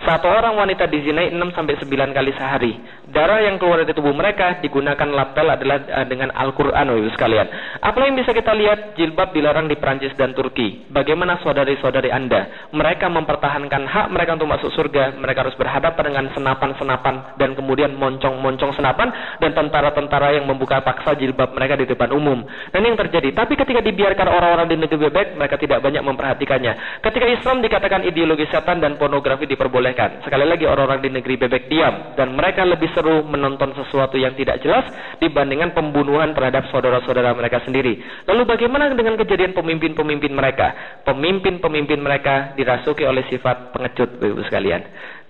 Satu 0.02 0.26
orang 0.26 0.58
wanita 0.58 0.90
dizinai 0.90 1.30
6 1.30 1.54
sampai 1.54 1.78
9 1.78 2.18
kali 2.18 2.34
sehari. 2.34 2.74
Darah 3.14 3.38
yang 3.46 3.62
keluar 3.62 3.86
dari 3.86 3.94
tubuh 3.94 4.18
mereka 4.18 4.58
digunakan 4.58 5.06
lapel 5.06 5.46
adalah 5.46 5.78
uh, 5.78 6.08
dengan 6.10 6.34
Al-Qur'an 6.34 6.90
Ibu 6.90 7.14
sekalian. 7.14 7.46
Apa 7.86 8.10
yang 8.10 8.18
bisa 8.18 8.34
kita 8.34 8.50
lihat? 8.50 8.98
Jilbab 8.98 9.30
dilarang 9.30 9.70
di 9.70 9.78
Prancis 9.78 10.10
dan 10.18 10.34
Turki. 10.34 10.90
Bagaimana 10.90 11.38
saudari-saudari 11.46 12.10
Anda? 12.10 12.74
Mereka 12.74 13.14
mempertahankan 13.14 13.84
hak 13.86 14.08
mereka 14.10 14.42
untuk 14.42 14.50
masuk 14.50 14.74
surga. 14.74 15.22
Mereka 15.22 15.46
harus 15.46 15.54
berhadapan 15.54 16.04
dengan 16.10 16.26
senapan-senapan 16.34 17.38
dan 17.38 17.54
kemudian 17.54 17.94
moncong-moncong 17.94 18.74
senapan 18.74 19.14
dan 19.38 19.54
tentara-tentara 19.54 20.34
yang 20.34 20.50
membuka 20.50 20.82
paksa 20.82 21.14
jilbab 21.14 21.54
mereka 21.54 21.78
di 21.78 21.86
depan 21.86 22.10
umum. 22.10 22.42
Dan 22.74 22.90
yang 22.90 22.98
terjadi, 22.98 23.38
tapi 23.38 23.54
ketika 23.54 23.86
dibiarkan 23.86 24.28
orang-orang 24.34 24.66
di 24.66 24.82
negeri 24.82 24.98
bebek, 24.98 25.38
mereka 25.38 25.62
tidak 25.62 25.86
banyak 25.86 26.02
memperhatikannya. 26.02 27.06
Ketika 27.06 27.26
Islam 27.30 27.62
dikatakan 27.62 28.02
ideologi 28.02 28.50
setan 28.50 28.82
dan 28.82 28.98
pornografi 28.98 29.46
diperbolehkan 29.46 29.91
diperbolehkan. 29.92 30.24
Sekali 30.24 30.46
lagi 30.48 30.66
orang-orang 30.66 31.00
di 31.04 31.10
negeri 31.12 31.36
bebek 31.38 31.68
diam 31.68 32.16
dan 32.16 32.34
mereka 32.34 32.64
lebih 32.64 32.90
seru 32.96 33.24
menonton 33.28 33.76
sesuatu 33.76 34.16
yang 34.16 34.34
tidak 34.40 34.64
jelas 34.64 34.88
dibandingkan 35.20 35.76
pembunuhan 35.76 36.32
terhadap 36.32 36.72
saudara-saudara 36.72 37.36
mereka 37.36 37.62
sendiri. 37.68 38.00
Lalu 38.28 38.48
bagaimana 38.48 38.92
dengan 38.96 39.20
kejadian 39.20 39.52
pemimpin-pemimpin 39.52 40.32
mereka? 40.32 41.02
Pemimpin-pemimpin 41.04 42.00
mereka 42.00 42.56
dirasuki 42.56 43.04
oleh 43.04 43.28
sifat 43.28 43.76
pengecut, 43.76 44.10
Ibu 44.22 44.42
sekalian. 44.48 44.82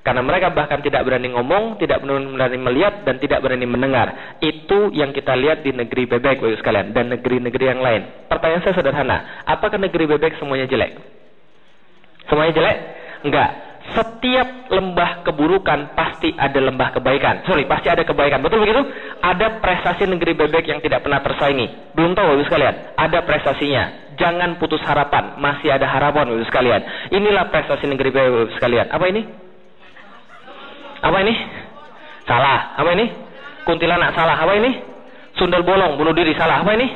Karena 0.01 0.25
mereka 0.25 0.49
bahkan 0.49 0.81
tidak 0.81 1.05
berani 1.05 1.29
ngomong, 1.29 1.77
tidak 1.77 2.01
berani 2.01 2.57
melihat, 2.57 3.05
dan 3.05 3.21
tidak 3.21 3.37
berani 3.45 3.69
mendengar. 3.69 4.37
Itu 4.41 4.89
yang 4.97 5.13
kita 5.13 5.37
lihat 5.37 5.61
di 5.61 5.77
negeri 5.77 6.09
bebek, 6.09 6.41
Ibu 6.41 6.57
sekalian, 6.57 6.89
dan 6.89 7.13
negeri-negeri 7.13 7.65
yang 7.69 7.81
lain. 7.85 8.25
Pertanyaan 8.25 8.65
saya 8.65 8.73
sederhana, 8.81 9.45
apakah 9.45 9.77
negeri 9.77 10.09
bebek 10.17 10.41
semuanya 10.41 10.65
jelek? 10.65 10.97
Semuanya 12.25 12.53
jelek? 12.57 12.77
Enggak 13.21 13.70
setiap 13.91 14.71
lembah 14.71 15.25
keburukan 15.25 15.97
pasti 15.97 16.31
ada 16.37 16.61
lembah 16.61 16.95
kebaikan. 16.95 17.43
Sorry, 17.43 17.65
pasti 17.65 17.91
ada 17.91 18.05
kebaikan. 18.05 18.39
Betul 18.39 18.63
begitu? 18.63 18.79
Ada 19.19 19.59
prestasi 19.59 20.07
negeri 20.07 20.37
bebek 20.37 20.69
yang 20.69 20.79
tidak 20.79 21.03
pernah 21.03 21.19
tersaingi. 21.19 21.91
Belum 21.97 22.13
tahu 22.13 22.37
Bapak 22.37 22.45
sekalian? 22.47 22.75
Ada 22.95 23.19
prestasinya. 23.25 23.83
Jangan 24.15 24.61
putus 24.61 24.79
harapan. 24.85 25.35
Masih 25.41 25.73
ada 25.73 25.89
harapan 25.89 26.29
Bapak 26.29 26.47
sekalian. 26.47 26.81
Inilah 27.11 27.49
prestasi 27.49 27.89
negeri 27.89 28.13
bebek 28.13 28.31
Bapak 28.31 28.53
sekalian. 28.61 28.87
Apa 28.93 29.05
ini? 29.09 29.21
Apa 31.01 31.17
ini? 31.25 31.33
Salah. 32.29 32.59
Apa 32.77 32.89
ini? 32.95 33.05
Kuntilanak 33.67 34.15
salah. 34.15 34.37
Apa 34.39 34.53
ini? 34.55 34.71
Sundel 35.35 35.65
bolong, 35.65 35.97
bunuh 35.97 36.15
diri 36.15 36.31
salah. 36.37 36.63
Apa 36.63 36.77
ini? 36.77 36.87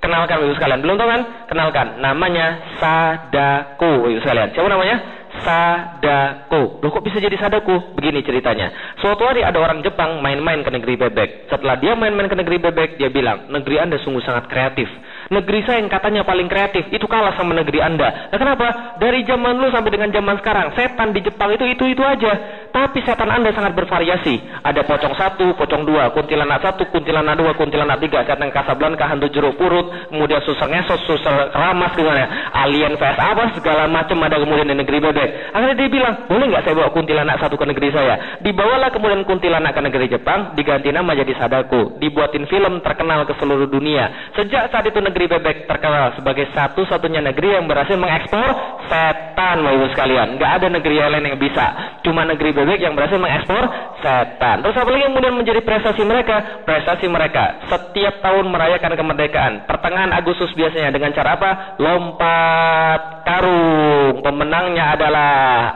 Kenalkan 0.00 0.40
Bapak 0.40 0.56
sekalian. 0.56 0.80
Belum 0.80 0.96
tahu 0.96 1.10
kan? 1.10 1.22
Kenalkan. 1.52 1.86
Namanya 2.00 2.78
Sadako 2.80 4.08
Bapak 4.08 4.24
sekalian. 4.24 4.48
Siapa 4.56 4.70
namanya? 4.72 5.19
Sadako. 5.42 6.80
Loh 6.84 6.90
kok 6.92 7.04
bisa 7.04 7.18
jadi 7.20 7.36
Sadako? 7.36 7.96
Begini 7.96 8.20
ceritanya. 8.24 8.96
Suatu 9.00 9.24
hari 9.24 9.40
ada 9.40 9.56
orang 9.60 9.80
Jepang 9.80 10.20
main-main 10.20 10.60
ke 10.60 10.70
negeri 10.70 10.94
bebek. 11.00 11.48
Setelah 11.48 11.80
dia 11.80 11.96
main-main 11.96 12.28
ke 12.28 12.36
negeri 12.36 12.60
bebek, 12.60 13.00
dia 13.00 13.08
bilang, 13.08 13.48
negeri 13.48 13.80
Anda 13.80 13.96
sungguh 14.00 14.22
sangat 14.24 14.46
kreatif. 14.52 14.88
Negeri 15.30 15.62
saya 15.62 15.78
yang 15.78 15.86
katanya 15.86 16.26
paling 16.26 16.50
kreatif, 16.50 16.90
itu 16.90 17.06
kalah 17.06 17.30
sama 17.38 17.54
negeri 17.54 17.78
Anda. 17.78 18.34
Nah 18.34 18.38
kenapa? 18.38 18.66
Dari 18.98 19.22
zaman 19.22 19.62
dulu 19.62 19.70
sampai 19.70 19.90
dengan 19.94 20.10
zaman 20.10 20.34
sekarang, 20.42 20.74
setan 20.74 21.14
di 21.14 21.22
Jepang 21.22 21.54
itu 21.54 21.64
itu-itu 21.70 22.02
aja. 22.02 22.32
Tapi 22.74 22.98
setan 23.06 23.30
Anda 23.30 23.54
sangat 23.54 23.78
bervariasi. 23.78 24.66
Ada 24.66 24.82
pocong 24.82 25.14
satu, 25.14 25.54
pocong 25.54 25.86
dua, 25.86 26.10
kuntilanak 26.10 26.66
satu, 26.66 26.90
kuntilanak 26.90 27.38
dua, 27.38 27.54
kuntilanak 27.54 28.02
tiga, 28.02 28.26
setan 28.26 28.50
Kasablanka, 28.50 29.06
hantu 29.06 29.30
jeruk 29.30 29.54
purut, 29.54 30.10
kemudian 30.10 30.42
susah 30.42 30.66
ngesos, 30.66 30.98
susah 31.06 31.54
ramas, 31.54 31.94
gimana? 31.94 32.50
Alien 32.50 32.98
vs 32.98 33.18
apa, 33.18 33.54
segala 33.54 33.86
macam 33.86 34.18
ada 34.26 34.34
kemudian 34.34 34.66
di 34.66 34.76
negeri 34.82 34.98
bebek. 34.98 35.29
Akhirnya 35.50 35.76
dia 35.76 35.88
bilang, 35.88 36.14
boleh 36.26 36.46
nggak 36.50 36.62
saya 36.66 36.74
bawa 36.76 36.90
kuntilanak 36.94 37.36
satu 37.40 37.54
ke 37.56 37.66
negeri 37.66 37.88
saya? 37.90 38.40
Dibawalah 38.44 38.90
kemudian 38.92 39.22
kuntilanak 39.26 39.72
ke 39.74 39.80
negeri 39.80 40.06
Jepang, 40.10 40.54
diganti 40.54 40.90
nama 40.90 41.12
jadi 41.16 41.32
Sadako. 41.36 41.98
Dibuatin 42.02 42.46
film 42.46 42.80
terkenal 42.80 43.24
ke 43.26 43.34
seluruh 43.38 43.66
dunia. 43.66 44.32
Sejak 44.36 44.70
saat 44.70 44.84
itu 44.86 44.98
negeri 44.98 45.30
bebek 45.30 45.66
terkenal 45.66 46.14
sebagai 46.18 46.48
satu-satunya 46.52 47.22
negeri 47.22 47.58
yang 47.58 47.66
berhasil 47.70 47.96
mengekspor 47.96 48.48
setan, 48.90 49.62
Bapak 49.62 49.90
sekalian. 49.94 50.36
Nggak 50.36 50.52
ada 50.60 50.66
negeri 50.70 50.96
lain 51.00 51.26
yang 51.34 51.38
bisa. 51.40 51.66
Cuma 52.04 52.26
negeri 52.26 52.50
bebek 52.52 52.80
yang 52.80 52.94
berhasil 52.96 53.18
mengekspor 53.20 53.64
setan. 54.00 54.62
Terus 54.64 54.76
apa 54.76 54.88
lagi 54.90 55.04
kemudian 55.08 55.34
menjadi 55.36 55.60
prestasi 55.62 56.02
mereka? 56.04 56.64
Prestasi 56.64 57.06
mereka 57.06 57.62
setiap 57.70 58.20
tahun 58.24 58.46
merayakan 58.50 58.92
kemerdekaan. 58.96 59.52
Pertengahan 59.68 60.12
Agustus 60.12 60.50
biasanya 60.56 60.90
dengan 60.92 61.12
cara 61.14 61.36
apa? 61.36 61.50
Lompat 61.78 63.00
karung. 63.24 64.20
Pemenangnya 64.20 64.96
adalah 65.10 65.74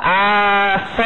Asep. 0.95 1.05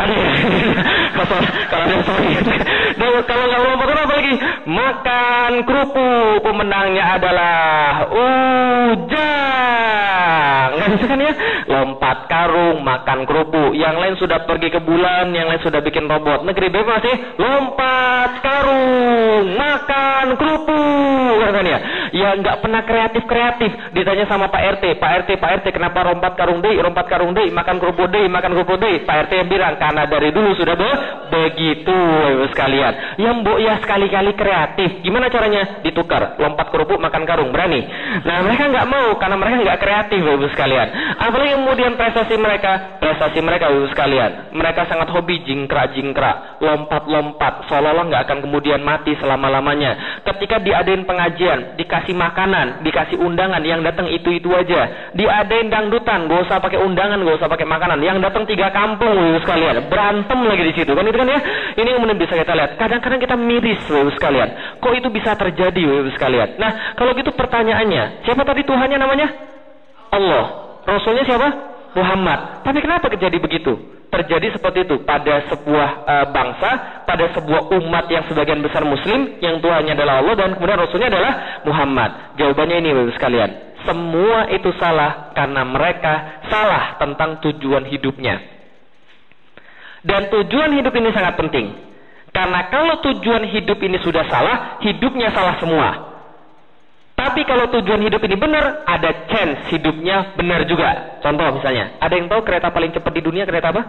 Aduh, 0.00 0.16
kalau 1.68 2.00
sorry. 2.08 2.32
Nah, 3.06 3.22
kalau 3.22 3.46
nggak 3.46 3.62
lompat 3.62 3.86
apa 3.86 4.18
lagi? 4.18 4.34
Makan 4.66 5.62
kerupuk. 5.62 6.42
Pemenangnya 6.42 7.14
adalah 7.14 8.10
Ujang. 8.10 9.46
Nggak 10.74 10.90
bisa 10.90 11.06
kan 11.06 11.22
ya? 11.22 11.32
Lompat 11.70 12.26
karung, 12.26 12.82
makan 12.82 13.22
kerupuk. 13.30 13.78
Yang 13.78 13.96
lain 13.96 14.14
sudah 14.18 14.42
pergi 14.42 14.74
ke 14.74 14.82
bulan, 14.82 15.30
yang 15.30 15.46
lain 15.46 15.62
sudah 15.62 15.78
bikin 15.86 16.10
robot. 16.10 16.42
Negeri 16.42 16.66
bebas 16.66 16.98
masih 16.98 17.14
lompat 17.38 18.42
karung, 18.42 19.54
makan 19.54 20.26
kerupuk. 20.34 21.46
Kan 21.46 21.62
ya? 21.62 21.78
Ya 22.10 22.34
nggak 22.42 22.58
pernah 22.58 22.82
kreatif 22.82 23.22
kreatif. 23.30 23.70
Ditanya 23.94 24.26
sama 24.26 24.50
Pak 24.50 24.82
RT, 24.82 24.98
Pak 24.98 25.10
RT, 25.22 25.38
Pak 25.38 25.50
RT, 25.62 25.66
kenapa 25.70 26.02
lompat 26.02 26.34
karung 26.34 26.58
deh, 26.58 26.74
lompat 26.82 27.06
karung 27.06 27.36
deh, 27.36 27.46
makan 27.54 27.78
kerupuk 27.78 28.10
deh, 28.10 28.26
makan 28.26 28.50
kerupuk 28.56 28.82
deh. 28.82 29.06
Pak 29.06 29.30
RT 29.30 29.46
bilang 29.46 29.78
karena 29.78 30.10
dari 30.10 30.34
dulu 30.34 30.56
sudah 30.58 30.74
be 30.74 30.90
begitu 31.30 31.98
ibu 32.32 32.46
sekalian. 32.96 33.20
Yang 33.20 33.34
mbok 33.42 33.58
ya 33.60 33.74
sekali-kali 33.82 34.32
kreatif. 34.36 34.90
Gimana 35.04 35.26
caranya? 35.28 35.62
Ditukar. 35.84 36.40
Lompat 36.40 36.72
kerupuk 36.72 36.98
makan 37.00 37.22
karung. 37.28 37.50
Berani? 37.52 37.84
Nah 38.24 38.42
mereka 38.44 38.68
nggak 38.68 38.86
mau 38.88 39.08
karena 39.20 39.36
mereka 39.36 39.56
nggak 39.62 39.80
kreatif 39.80 40.20
ibu 40.20 40.46
sekalian. 40.52 40.88
Apalagi 41.20 41.52
kemudian 41.56 41.92
prestasi 41.96 42.34
mereka. 42.36 42.98
Prestasi 43.00 43.38
mereka 43.40 43.70
ibu 43.70 43.86
sekalian. 43.92 44.52
Mereka 44.52 44.88
sangat 44.88 45.08
hobi 45.12 45.44
jingkrak-jingkrak. 45.44 46.60
Lompat-lompat. 46.60 47.68
Seolah-olah 47.68 48.04
nggak 48.08 48.22
akan 48.28 48.38
kemudian 48.44 48.80
mati 48.82 49.12
selama-lamanya. 49.20 50.22
Ketika 50.24 50.60
diadain 50.60 51.04
pengajian. 51.04 51.78
Dikasih 51.78 52.16
makanan. 52.16 52.84
Dikasih 52.84 53.20
undangan. 53.20 53.62
Yang 53.62 53.80
datang 53.92 54.06
itu-itu 54.10 54.50
aja. 54.52 55.12
Diadain 55.16 55.68
dangdutan. 55.68 56.28
Gak 56.28 56.40
usah 56.48 56.58
pakai 56.60 56.80
undangan. 56.80 57.20
Gak 57.22 57.36
usah 57.42 57.48
pakai 57.50 57.66
makanan. 57.68 57.98
Yang 58.02 58.18
datang 58.28 58.44
tiga 58.48 58.68
kampung 58.70 59.16
ibu 59.16 59.38
sekalian 59.42 59.88
berantem 59.88 60.38
lagi 60.44 60.62
di 60.68 60.72
situ 60.76 60.92
kan 60.92 61.04
itu 61.08 61.16
kan 61.16 61.28
ya 61.28 61.40
ini 61.80 61.90
kemudian 61.96 62.18
bisa 62.20 62.34
kita 62.36 62.52
lihat 62.52 62.76
kadang-kadang 62.86 63.18
kita 63.18 63.34
miris 63.34 63.82
ibu 63.90 64.14
sekalian. 64.14 64.78
Kok 64.78 64.94
itu 64.94 65.08
bisa 65.10 65.34
terjadi 65.34 65.80
ibu 65.82 66.10
sekalian? 66.14 66.54
Nah 66.62 66.94
kalau 66.94 67.10
gitu 67.18 67.34
pertanyaannya 67.34 68.22
siapa 68.22 68.46
tadi 68.46 68.62
Tuhannya 68.62 68.98
namanya? 69.02 69.28
Allah. 70.14 70.44
Rasulnya 70.86 71.26
siapa? 71.26 71.48
Muhammad. 71.98 72.62
Tapi 72.62 72.78
kenapa 72.78 73.10
terjadi 73.10 73.42
begitu? 73.42 73.74
Terjadi 74.06 74.54
seperti 74.54 74.86
itu 74.86 75.02
pada 75.02 75.42
sebuah 75.50 75.88
uh, 76.06 76.26
bangsa 76.30 77.02
pada 77.02 77.26
sebuah 77.34 77.74
umat 77.74 78.06
yang 78.06 78.22
sebagian 78.30 78.62
besar 78.62 78.86
muslim 78.86 79.34
yang 79.42 79.58
Tuhannya 79.58 79.98
adalah 79.98 80.22
Allah 80.22 80.34
dan 80.38 80.54
kemudian 80.54 80.78
Rasulnya 80.78 81.10
adalah 81.10 81.32
Muhammad. 81.66 82.38
Jawabannya 82.38 82.76
ini 82.78 82.88
ibu 82.94 83.10
sekalian. 83.18 83.50
Semua 83.82 84.46
itu 84.54 84.70
salah 84.78 85.34
karena 85.34 85.66
mereka 85.66 86.42
salah 86.46 87.02
tentang 87.02 87.42
tujuan 87.42 87.82
hidupnya. 87.90 88.38
Dan 90.06 90.30
tujuan 90.30 90.70
hidup 90.78 90.94
ini 90.94 91.10
sangat 91.10 91.34
penting. 91.34 91.66
Karena 92.36 92.68
kalau 92.68 93.00
tujuan 93.00 93.48
hidup 93.48 93.80
ini 93.80 93.96
sudah 94.04 94.28
salah, 94.28 94.76
hidupnya 94.84 95.32
salah 95.32 95.56
semua. 95.56 95.88
Tapi 97.16 97.48
kalau 97.48 97.72
tujuan 97.72 98.04
hidup 98.04 98.20
ini 98.28 98.36
benar, 98.36 98.84
ada 98.84 99.24
chance 99.32 99.72
hidupnya 99.72 100.36
benar 100.36 100.68
juga. 100.68 101.16
Contoh 101.24 101.56
misalnya, 101.56 101.96
ada 101.96 102.12
yang 102.12 102.28
tahu 102.28 102.44
kereta 102.44 102.68
paling 102.68 102.92
cepat 102.92 103.08
di 103.16 103.24
dunia 103.24 103.48
kereta 103.48 103.72
apa? 103.72 103.82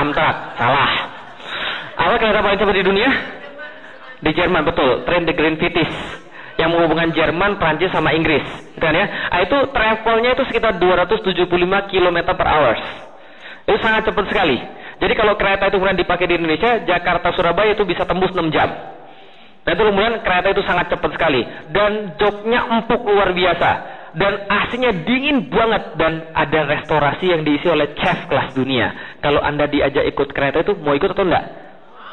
Amtrak, 0.00 0.36
salah. 0.56 0.92
Apa 2.00 2.14
kereta 2.16 2.40
paling 2.40 2.58
cepat 2.64 2.76
di 2.80 2.84
dunia? 2.88 3.10
Di 4.24 4.30
Jerman, 4.32 4.64
betul. 4.64 5.04
Train 5.04 5.28
the 5.28 5.36
Green 5.36 5.60
Vitis 5.60 5.92
yang 6.56 6.72
menghubungkan 6.72 7.12
Jerman, 7.12 7.60
Prancis 7.60 7.92
sama 7.92 8.16
Inggris. 8.16 8.48
Kan 8.80 8.96
ya? 8.96 9.04
Ah, 9.28 9.44
itu 9.44 9.68
travelnya 9.68 10.32
itu 10.32 10.48
sekitar 10.48 10.80
275 10.80 11.92
km 11.92 12.18
per 12.24 12.48
hours. 12.48 12.82
Itu 13.68 13.78
sangat 13.84 14.08
cepat 14.08 14.32
sekali. 14.32 14.56
Jadi 14.98 15.12
kalau 15.12 15.36
kereta 15.36 15.68
itu 15.68 15.76
kemudian 15.76 16.00
dipakai 16.00 16.24
di 16.24 16.40
Indonesia, 16.40 16.80
Jakarta 16.88 17.30
Surabaya 17.36 17.76
itu 17.76 17.84
bisa 17.84 18.08
tembus 18.08 18.32
6 18.32 18.48
jam. 18.48 18.72
Dan 19.62 19.76
itu 19.76 19.84
kemudian 19.84 20.24
kereta 20.24 20.48
itu 20.56 20.64
sangat 20.64 20.88
cepat 20.88 21.12
sekali. 21.12 21.44
Dan 21.68 22.16
joknya 22.16 22.64
empuk 22.72 23.04
luar 23.04 23.36
biasa. 23.36 23.70
Dan 24.16 24.48
aslinya 24.48 25.04
dingin 25.04 25.52
banget. 25.52 26.00
Dan 26.00 26.32
ada 26.32 26.60
restorasi 26.64 27.28
yang 27.28 27.44
diisi 27.44 27.68
oleh 27.68 27.92
chef 28.00 28.24
kelas 28.32 28.56
dunia. 28.56 29.20
Kalau 29.20 29.44
Anda 29.44 29.68
diajak 29.68 30.08
ikut 30.08 30.32
kereta 30.32 30.64
itu, 30.64 30.72
mau 30.80 30.96
ikut 30.96 31.12
atau 31.12 31.28
enggak? 31.28 31.44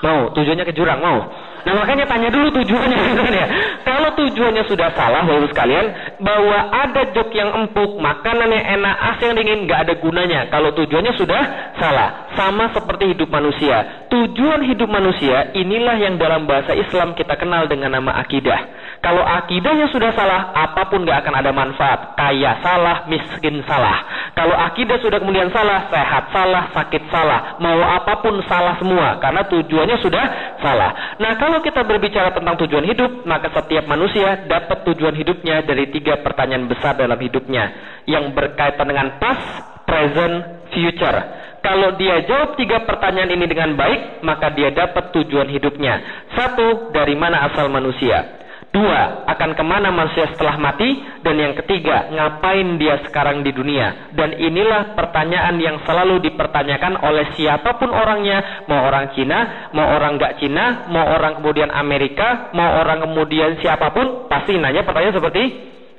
Mau, 0.04 0.32
tujuannya 0.36 0.66
ke 0.68 0.74
jurang, 0.76 1.00
mau. 1.00 1.20
Nah 1.66 1.74
makanya 1.82 2.06
tanya 2.06 2.30
dulu 2.30 2.54
tujuannya 2.62 2.98
ya. 3.42 3.48
Kalau 3.82 4.14
tujuannya 4.14 4.64
sudah 4.70 4.94
salah, 4.94 5.26
bapak 5.26 5.50
sekalian, 5.50 5.86
bahwa 6.22 6.58
ada 6.70 7.10
jok 7.10 7.34
yang 7.34 7.50
empuk, 7.58 7.98
makanannya 7.98 8.62
enak, 8.78 8.96
AC 9.02 9.20
yang 9.26 9.34
dingin, 9.34 9.60
nggak 9.66 9.90
ada 9.90 9.94
gunanya. 9.98 10.46
Kalau 10.54 10.78
tujuannya 10.78 11.14
sudah 11.18 11.42
salah, 11.82 12.30
sama 12.38 12.70
seperti 12.70 13.18
hidup 13.18 13.34
manusia. 13.34 14.06
Tujuan 14.14 14.62
hidup 14.62 14.86
manusia 14.86 15.50
inilah 15.58 15.98
yang 15.98 16.22
dalam 16.22 16.46
bahasa 16.46 16.78
Islam 16.78 17.18
kita 17.18 17.34
kenal 17.34 17.66
dengan 17.66 17.98
nama 17.98 18.14
akidah. 18.22 18.62
Kalau 19.02 19.26
akidahnya 19.26 19.90
sudah 19.90 20.14
salah, 20.14 20.54
apa 20.54 20.90
pun 20.90 21.02
nggak 21.02 21.26
akan 21.26 21.36
ada 21.42 21.52
manfaat. 21.54 22.14
Kaya 22.14 22.62
salah, 22.62 23.10
miskin 23.10 23.66
salah. 23.66 24.06
Kalau 24.38 24.54
akidah 24.54 25.02
sudah 25.02 25.18
kemudian 25.18 25.50
salah, 25.50 25.90
sehat 25.90 26.30
salah, 26.30 26.70
sakit 26.74 27.10
salah, 27.10 27.58
mau 27.58 27.82
apa 27.86 28.22
pun 28.22 28.38
salah 28.46 28.78
semua 28.78 29.18
karena 29.18 29.46
tujuannya 29.86 30.02
sudah 30.02 30.26
salah. 30.66 30.92
Nah, 31.22 31.38
kalau 31.38 31.62
kita 31.62 31.86
berbicara 31.86 32.34
tentang 32.34 32.58
tujuan 32.66 32.90
hidup, 32.90 33.22
maka 33.30 33.54
setiap 33.54 33.86
manusia 33.86 34.50
dapat 34.50 34.82
tujuan 34.90 35.14
hidupnya 35.14 35.62
dari 35.62 35.94
tiga 35.94 36.26
pertanyaan 36.26 36.66
besar 36.66 36.98
dalam 36.98 37.22
hidupnya 37.22 37.70
yang 38.10 38.34
berkaitan 38.34 38.90
dengan 38.90 39.22
past, 39.22 39.46
present, 39.86 40.66
future. 40.74 41.46
Kalau 41.62 41.94
dia 41.98 42.26
jawab 42.26 42.58
tiga 42.58 42.82
pertanyaan 42.82 43.30
ini 43.38 43.46
dengan 43.46 43.78
baik, 43.78 44.26
maka 44.26 44.50
dia 44.58 44.74
dapat 44.74 45.14
tujuan 45.14 45.50
hidupnya. 45.54 46.26
Satu, 46.34 46.90
dari 46.90 47.14
mana 47.14 47.46
asal 47.46 47.70
manusia? 47.70 48.45
Dua, 48.76 49.24
akan 49.24 49.56
ke 49.56 49.64
mana 49.64 49.88
manusia 49.88 50.28
setelah 50.36 50.60
mati? 50.60 51.00
Dan 51.24 51.40
yang 51.40 51.56
ketiga, 51.56 52.12
ngapain 52.12 52.76
dia 52.76 53.00
sekarang 53.08 53.40
di 53.40 53.56
dunia? 53.56 54.12
Dan 54.12 54.36
inilah 54.36 55.00
pertanyaan 55.00 55.56
yang 55.64 55.80
selalu 55.88 56.20
dipertanyakan 56.20 57.00
oleh 57.00 57.32
siapa 57.40 57.80
pun 57.80 57.88
orangnya, 57.96 58.68
mau 58.68 58.84
orang 58.84 59.16
Cina, 59.16 59.72
mau 59.72 59.96
orang 59.96 60.20
gak 60.20 60.44
Cina, 60.44 60.92
mau 60.92 61.08
orang 61.08 61.40
kemudian 61.40 61.72
Amerika, 61.72 62.52
mau 62.52 62.84
orang 62.84 63.08
kemudian 63.08 63.56
siapa 63.64 63.96
pun, 63.96 64.28
pasti 64.28 64.60
nanya 64.60 64.84
pertanyaan 64.84 65.24
seperti 65.24 65.44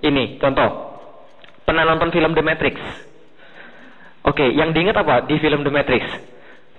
ini. 0.05 0.37
Contoh, 0.37 1.01
pernah 1.65 1.89
nonton 1.89 2.13
film 2.13 2.37
The 2.37 2.45
Matrix? 2.45 2.77
Oke, 4.21 4.53
yang 4.53 4.77
diingat 4.77 5.01
apa 5.01 5.25
di 5.25 5.41
film 5.41 5.65
The 5.65 5.73
Matrix? 5.73 6.36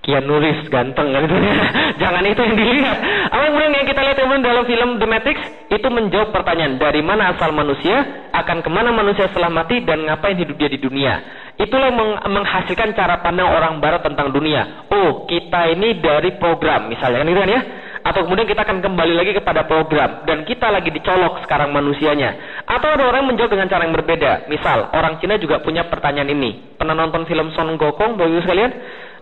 Keanu 0.08 0.40
Reeves 0.40 0.72
ganteng 0.72 1.12
kan 1.12 1.28
jangan 2.02 2.24
itu 2.24 2.40
yang 2.40 2.56
dilihat. 2.56 2.98
Apa 3.28 3.44
kemudian 3.52 3.76
yang 3.76 3.88
kita 3.92 4.02
lihat 4.08 4.16
kemudian 4.16 4.40
dalam 4.40 4.64
film 4.64 4.90
The 5.04 5.08
Matrix? 5.12 5.38
Itu 5.68 5.88
menjawab 5.92 6.32
pertanyaan 6.32 6.80
dari 6.80 7.04
mana 7.04 7.36
asal 7.36 7.52
manusia 7.52 8.24
akan 8.32 8.64
ke 8.64 8.70
mana 8.72 8.96
manusia 8.96 9.28
setelah 9.28 9.52
mati 9.52 9.84
dan 9.84 10.08
ngapain 10.08 10.40
hidup 10.40 10.56
dia 10.56 10.72
di 10.72 10.80
dunia? 10.80 11.20
Itulah 11.60 11.92
meng 11.92 12.24
menghasilkan 12.24 12.96
cara 12.96 13.20
pandang 13.20 13.52
orang 13.52 13.84
barat 13.84 14.00
tentang 14.00 14.32
dunia. 14.32 14.88
Oh 14.96 15.28
kita 15.28 15.76
ini 15.76 16.00
dari 16.00 16.40
program 16.40 16.88
misalnya 16.88 17.28
kan 17.28 17.28
itu 17.28 17.42
kan 17.44 17.52
ya? 17.52 17.62
Atau 18.08 18.24
kemudian 18.24 18.48
kita 18.48 18.64
akan 18.64 18.80
kembali 18.80 19.14
lagi 19.20 19.36
kepada 19.36 19.68
program 19.68 20.24
dan 20.24 20.48
kita 20.48 20.72
lagi 20.72 20.88
dicolok 20.88 21.44
sekarang 21.44 21.76
manusianya. 21.76 22.64
Atau 22.64 22.96
ada 22.96 23.04
orang 23.12 23.28
menjawab 23.28 23.52
dengan 23.52 23.68
cara 23.68 23.84
yang 23.84 23.92
berbeda. 23.92 24.48
Misal 24.48 24.88
orang 24.96 25.20
Cina 25.20 25.36
juga 25.36 25.60
punya 25.60 25.84
pertanyaan 25.92 26.32
ini. 26.32 26.80
Pernah 26.80 26.96
nonton 26.96 27.28
film 27.28 27.52
Son 27.52 27.76
Gokong 27.76 28.16
bagus 28.16 28.48
sekalian 28.48 28.72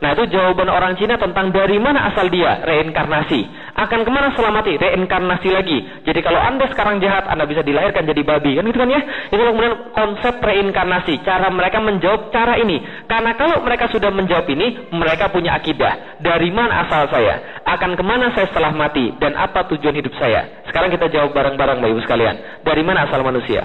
Nah 0.04 0.12
itu 0.12 0.28
jawaban 0.28 0.68
orang 0.68 1.00
Cina 1.00 1.16
tentang 1.16 1.56
dari 1.56 1.80
mana 1.80 2.12
asal 2.12 2.28
dia, 2.28 2.60
reinkarnasi. 2.68 3.48
Akan 3.80 4.04
ke 4.04 4.12
mana 4.12 4.36
setelah 4.36 4.60
mati? 4.60 4.76
Reinkarnasi 4.76 5.50
lagi. 5.56 5.80
Jadi 6.04 6.20
kalau 6.20 6.40
anda 6.40 6.68
sekarang 6.68 7.00
jahat, 7.00 7.32
anda 7.32 7.48
bisa 7.48 7.64
dilahirkan 7.64 8.04
jadi 8.04 8.22
babi. 8.28 8.60
Kan 8.60 8.68
gitu 8.68 8.80
kan 8.84 8.92
ya? 8.92 9.02
Itu 9.32 9.40
kemudian 9.40 9.96
konsep 9.96 10.44
reinkarnasi. 10.44 11.24
Cara 11.24 11.48
mereka 11.48 11.80
menjawab 11.80 12.28
cara 12.36 12.60
ini. 12.60 12.84
Karena 13.08 13.40
kalau 13.40 13.64
mereka 13.64 13.88
sudah 13.88 14.12
menjawab 14.12 14.48
ini, 14.52 14.92
mereka 14.92 15.32
punya 15.32 15.56
akidah. 15.56 16.20
Dari 16.20 16.52
mana 16.52 16.84
asal 16.84 17.08
saya? 17.08 17.64
Akan 17.64 17.96
ke 17.96 18.04
mana 18.04 18.36
saya 18.36 18.52
setelah 18.52 18.76
mati? 18.76 19.16
Dan 19.16 19.32
apa 19.40 19.64
tujuan 19.72 19.96
hidup 19.96 20.12
saya? 20.20 20.68
Sekarang 20.68 20.92
kita 20.92 21.08
jawab 21.08 21.32
bareng-bareng 21.32 21.80
Bapak 21.80 21.92
Ibu 21.96 22.02
sekalian. 22.04 22.36
Dari 22.68 22.84
mana 22.84 23.08
asal 23.08 23.24
manusia? 23.24 23.64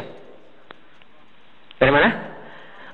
Dari 1.80 1.90
mana? 1.90 2.08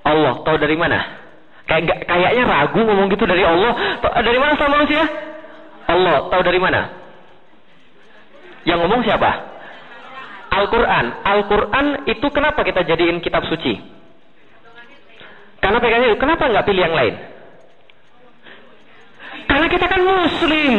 Allah. 0.07 0.35
Tahu 0.41 0.57
dari 0.57 0.77
mana? 0.79 1.26
Kayak 1.67 2.07
kayaknya 2.07 2.45
ragu 2.47 2.79
ngomong 2.79 3.11
gitu 3.11 3.27
dari 3.27 3.43
Allah. 3.43 3.99
Dari 4.23 4.39
mana 4.39 4.55
sama 4.55 4.79
manusia? 4.79 5.03
Allah. 5.91 6.31
Tahu 6.31 6.43
dari 6.47 6.61
mana? 6.63 6.81
Yang 8.63 8.79
ngomong 8.87 9.03
siapa? 9.03 9.31
Al-Quran. 10.55 11.07
Al-Quran 11.27 11.87
itu 12.07 12.27
kenapa 12.31 12.63
kita 12.63 12.87
jadiin 12.87 13.19
kitab 13.19 13.51
suci? 13.51 13.83
Karena 15.59 15.83
pegangnya. 15.83 16.15
Kenapa 16.15 16.47
nggak 16.47 16.67
pilih 16.71 16.83
yang 16.87 16.95
lain? 16.95 17.15
Karena 19.51 19.67
kita 19.67 19.87
kan 19.91 20.01
muslim. 20.07 20.75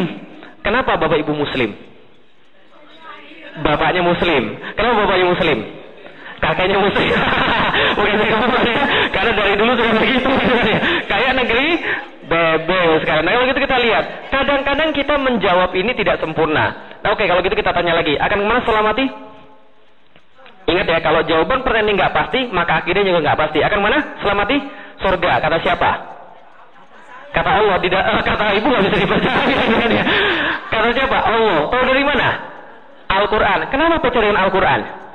Kenapa 0.64 0.96
bapak 0.96 1.20
ibu 1.20 1.36
muslim? 1.36 1.76
Bapaknya 3.60 4.02
muslim. 4.08 4.56
Kenapa 4.76 4.96
bapaknya 5.04 5.28
muslim? 5.36 5.60
kakeknya 6.38 6.78
muslim 6.78 7.10
bukan 7.98 8.16
saya 8.22 8.38
ya 8.70 8.86
karena 9.18 9.32
dari 9.34 9.54
dulu 9.58 9.72
sudah 9.74 9.94
begitu 10.06 10.30
kayak 11.10 11.32
negeri 11.34 11.70
bebel 12.30 12.90
sekarang. 13.02 13.24
Nah 13.26 13.34
kalau 13.34 13.46
gitu 13.50 13.62
kita 13.66 13.78
lihat. 13.82 14.06
Kadang-kadang 14.30 14.90
kita 14.94 15.16
menjawab 15.18 15.72
ini 15.74 15.92
tidak 15.98 16.22
sempurna. 16.22 16.66
Nah 17.02 17.10
oke 17.10 17.24
kalau 17.26 17.42
gitu 17.42 17.56
kita 17.58 17.74
tanya 17.74 17.98
lagi. 17.98 18.14
Akan 18.22 18.44
ke 18.44 18.46
mana 18.46 18.60
setelah 18.62 18.84
mati? 18.86 19.06
Ingat 20.68 20.86
ya 20.86 21.00
kalau 21.00 21.24
jawaban 21.24 21.64
pertanyaan 21.64 21.88
ini 21.88 21.94
nggak 21.96 22.14
pasti 22.14 22.40
maka 22.52 22.84
akhirnya 22.84 23.04
juga 23.10 23.20
nggak 23.26 23.40
pasti. 23.42 23.60
Akan 23.66 23.80
mana 23.82 23.98
setelah 24.22 24.38
mati? 24.46 24.58
Surga. 25.02 25.32
Kata 25.42 25.58
siapa? 25.66 25.92
Kata 27.34 27.50
Allah. 27.50 27.78
Tidak 27.82 28.04
uh, 28.04 28.22
kata 28.30 28.46
ibu 28.54 28.68
nggak 28.70 28.84
bisa 28.86 28.98
dipercaya. 29.02 29.58
Ya. 29.90 30.04
kata 30.74 30.88
siapa? 30.94 31.18
Allah. 31.26 31.60
Tahu 31.74 31.84
dari 31.90 32.04
mana? 32.06 32.30
Al-Quran. 33.08 33.60
Kenapa 33.72 34.04
pencarian 34.04 34.38
Al-Quran 34.38 35.07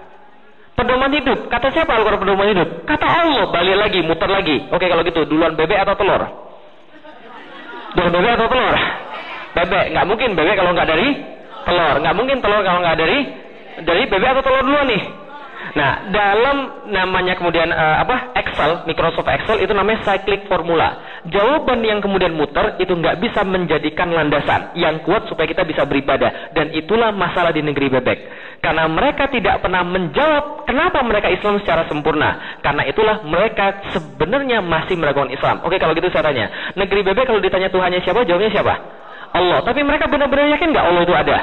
Pedoman 0.83 1.15
hidup. 1.15 1.39
Kata 1.47 1.71
siapa 1.71 1.95
Al-Quran 1.95 2.19
pedoman 2.19 2.51
hidup? 2.51 2.69
Kata 2.83 3.07
Allah. 3.07 3.47
Balik 3.55 3.77
lagi, 3.79 4.03
muter 4.03 4.27
lagi. 4.27 4.67
Oke 4.67 4.91
kalau 4.91 5.07
gitu, 5.07 5.23
duluan 5.31 5.55
bebek 5.55 5.79
atau 5.79 5.95
telur? 5.95 6.23
Duluan 7.95 8.11
bebek 8.11 8.33
atau 8.35 8.49
telur? 8.51 8.75
Bebek. 9.55 9.85
Nggak 9.95 10.07
mungkin 10.11 10.29
bebek 10.35 10.55
kalau 10.59 10.71
nggak 10.75 10.89
dari 10.91 11.09
telur. 11.63 11.95
Nggak 12.03 12.15
mungkin 12.19 12.37
telur 12.43 12.61
kalau 12.67 12.79
nggak 12.83 12.99
dari 12.99 13.19
dari 13.87 14.03
bebek 14.11 14.29
atau 14.35 14.43
telur 14.43 14.63
duluan 14.67 14.87
nih. 14.91 15.03
Nah, 15.73 16.13
dalam 16.13 16.85
namanya 16.93 17.33
kemudian 17.41 17.73
uh, 17.73 18.05
apa 18.05 18.37
Excel, 18.37 18.85
Microsoft 18.85 19.25
Excel 19.25 19.65
itu 19.65 19.73
namanya 19.73 20.05
cyclic 20.05 20.45
formula. 20.45 21.01
Jawaban 21.33 21.81
yang 21.81 22.05
kemudian 22.05 22.37
muter 22.37 22.77
itu 22.77 22.93
nggak 22.93 23.17
bisa 23.25 23.41
menjadikan 23.41 24.13
landasan 24.13 24.77
yang 24.77 25.01
kuat 25.01 25.25
supaya 25.33 25.49
kita 25.49 25.65
bisa 25.65 25.89
beribadah. 25.89 26.53
Dan 26.53 26.77
itulah 26.77 27.09
masalah 27.17 27.57
di 27.57 27.65
negeri 27.65 27.89
bebek. 27.89 28.19
Karena 28.61 28.85
mereka 28.85 29.33
tidak 29.33 29.65
pernah 29.65 29.81
menjawab 29.81 30.69
kenapa 30.69 31.01
mereka 31.01 31.33
Islam 31.33 31.57
secara 31.65 31.89
sempurna. 31.89 32.61
Karena 32.61 32.85
itulah 32.85 33.25
mereka 33.25 33.81
sebenarnya 33.97 34.61
masih 34.61 35.01
meragukan 35.01 35.33
Islam. 35.33 35.65
Oke 35.65 35.81
kalau 35.81 35.97
gitu 35.97 36.13
saya 36.13 36.29
tanya. 36.29 36.77
Negeri 36.77 37.01
bebek 37.01 37.25
kalau 37.33 37.41
ditanya 37.41 37.73
Tuhannya 37.73 38.05
siapa, 38.05 38.29
jawabnya 38.29 38.53
siapa? 38.53 38.75
Allah. 39.33 39.65
Tapi 39.65 39.81
mereka 39.81 40.05
benar-benar 40.05 40.53
yakin 40.53 40.69
nggak 40.69 40.85
Allah 40.85 41.03
itu 41.09 41.17
ada? 41.17 41.39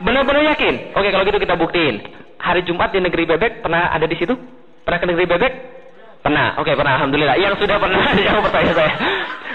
Benar-benar 0.00 0.42
yakin? 0.56 0.96
Oke 0.96 1.08
kalau 1.12 1.24
gitu 1.28 1.38
kita 1.38 1.54
buktiin. 1.60 2.00
Hari 2.40 2.64
Jumat 2.64 2.88
di 2.88 3.04
negeri 3.04 3.28
bebek 3.28 3.60
pernah 3.60 3.92
ada 3.92 4.08
di 4.08 4.16
situ? 4.16 4.32
Pernah 4.84 4.98
ke 4.98 5.06
negeri 5.12 5.26
bebek? 5.28 5.52
Pernah. 6.24 6.56
Oke 6.56 6.72
pernah. 6.72 6.96
Alhamdulillah. 6.96 7.36
Yang 7.36 7.60
sudah 7.60 7.76
pernah 7.76 8.00
jawab 8.26 8.48
pertanyaan 8.48 8.76
saya. 8.76 8.92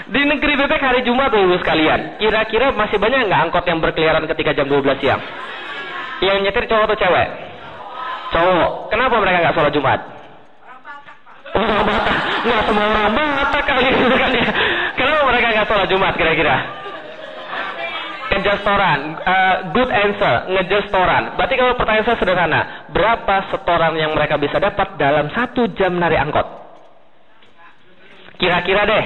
Di 0.06 0.22
negeri 0.22 0.54
bebek 0.54 0.78
hari 0.78 1.02
Jumat 1.02 1.34
dulu 1.34 1.58
sekalian. 1.58 2.22
Kira-kira 2.22 2.70
masih 2.70 2.98
banyak 3.02 3.26
nggak 3.26 3.40
angkot 3.50 3.64
yang 3.66 3.82
berkeliaran 3.82 4.22
ketika 4.30 4.54
jam 4.54 4.70
12 4.70 5.02
siang? 5.02 5.18
Yang 6.22 6.36
nyetir 6.46 6.64
cowok 6.70 6.94
atau 6.94 6.98
cewek? 7.02 7.28
Cowok. 8.30 8.70
Kenapa 8.94 9.14
mereka 9.18 9.38
nggak 9.42 9.54
sholat 9.58 9.72
Jumat? 9.74 10.00
Orang 11.56 11.86
Batak. 11.90 12.18
Nggak 12.46 12.62
semua 12.70 12.86
orang 12.86 13.12
Batak 13.18 13.64
kali 13.66 13.84
itu 13.98 14.14
kan 14.14 14.30
ya. 14.30 14.46
Kenapa 14.94 15.20
mereka 15.26 15.46
nggak 15.58 15.66
sholat 15.66 15.86
Jumat 15.90 16.14
kira-kira? 16.14 16.85
Ngejastoran. 18.36 19.00
Uh, 19.24 19.54
good 19.72 19.88
answer. 19.88 20.34
Ngejastoran. 20.52 21.40
Berarti 21.40 21.54
kalau 21.56 21.72
pertanyaan 21.80 22.04
saya 22.04 22.18
sederhana. 22.20 22.60
Berapa 22.92 23.48
setoran 23.48 23.96
yang 23.96 24.12
mereka 24.12 24.36
bisa 24.36 24.60
dapat 24.60 25.00
dalam 25.00 25.32
satu 25.32 25.72
jam 25.72 25.96
nari 25.96 26.20
angkot? 26.20 26.44
Kira-kira 28.36 28.84
deh. 28.84 29.04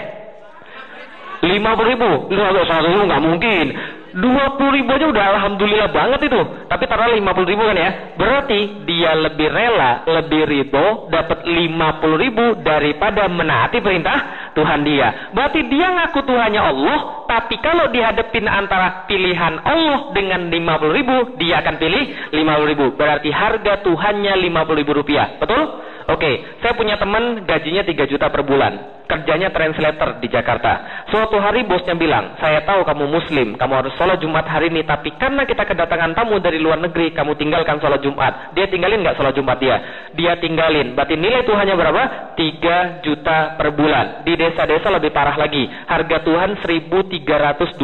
lima 1.47 1.79
puluh 1.79 1.89
ribu. 1.95 2.11
Lima 2.35 2.51
ribu 2.59 3.03
nggak 3.07 3.23
mungkin. 3.23 3.67
20 4.11 4.75
ribu 4.75 4.91
aja 4.91 5.07
udah 5.07 5.25
alhamdulillah 5.39 5.89
banget 5.95 6.27
itu. 6.27 6.41
Tapi 6.67 6.85
taruh 6.91 7.15
50 7.15 7.47
ribu 7.47 7.63
kan 7.63 7.79
ya. 7.79 7.91
Berarti 8.19 8.83
dia 8.83 9.15
lebih 9.15 9.47
rela, 9.47 10.03
lebih 10.03 10.43
ribo, 10.51 11.07
dapat 11.07 11.47
50 11.47 12.19
ribu 12.19 12.45
daripada 12.59 13.31
menaati 13.31 13.79
perintah 13.79 14.19
Tuhan 14.55 14.81
dia. 14.83 15.31
Berarti 15.35 15.67
dia 15.71 15.89
ngaku 15.95 16.21
Tuhannya 16.27 16.63
Allah, 16.63 16.99
tapi 17.31 17.59
kalau 17.63 17.91
dihadapin 17.91 18.47
antara 18.51 19.07
pilihan 19.07 19.63
Allah 19.63 20.11
dengan 20.15 20.51
50 20.51 20.97
ribu, 20.99 21.17
dia 21.39 21.63
akan 21.63 21.75
pilih 21.79 22.05
50 22.35 22.71
ribu. 22.71 22.87
Berarti 22.99 23.31
harga 23.31 23.83
Tuhannya 23.87 24.35
50 24.39 24.81
ribu 24.81 24.93
rupiah. 24.97 25.39
Betul? 25.39 25.90
Oke, 26.11 26.59
saya 26.59 26.75
punya 26.75 26.99
teman 26.99 27.47
gajinya 27.47 27.87
3 27.87 28.11
juta 28.11 28.27
per 28.35 28.43
bulan. 28.43 28.99
Kerjanya 29.07 29.51
translator 29.51 30.23
di 30.23 30.31
Jakarta. 30.31 31.03
Suatu 31.11 31.35
hari 31.43 31.67
bosnya 31.67 31.99
bilang, 31.99 32.39
saya 32.39 32.63
tahu 32.63 32.87
kamu 32.87 33.11
muslim, 33.11 33.59
kamu 33.59 33.75
harus 33.83 33.95
sholat 33.99 34.23
Jumat 34.23 34.47
hari 34.47 34.71
ini, 34.71 34.87
tapi 34.87 35.11
karena 35.19 35.43
kita 35.43 35.67
kedatangan 35.67 36.15
tamu 36.15 36.39
dari 36.39 36.63
luar 36.63 36.79
negeri, 36.79 37.11
kamu 37.11 37.35
tinggalkan 37.35 37.83
sholat 37.83 37.99
Jumat. 38.07 38.55
Dia 38.55 38.71
tinggalin 38.71 39.03
nggak 39.03 39.19
sholat 39.19 39.35
Jumat 39.35 39.59
dia? 39.59 39.77
Dia 40.15 40.39
tinggalin. 40.39 40.95
Berarti 40.95 41.19
nilai 41.19 41.43
Tuhannya 41.43 41.75
berapa? 41.75 42.03
3 42.39 43.03
juta 43.03 43.59
per 43.59 43.75
bulan. 43.75 44.23
Di 44.23 44.39
desa-desa 44.39 44.95
lebih 44.95 45.11
parah 45.11 45.35
lagi. 45.35 45.67
Harga 45.67 46.23
Tuhan 46.23 46.63
1325. 46.63 47.83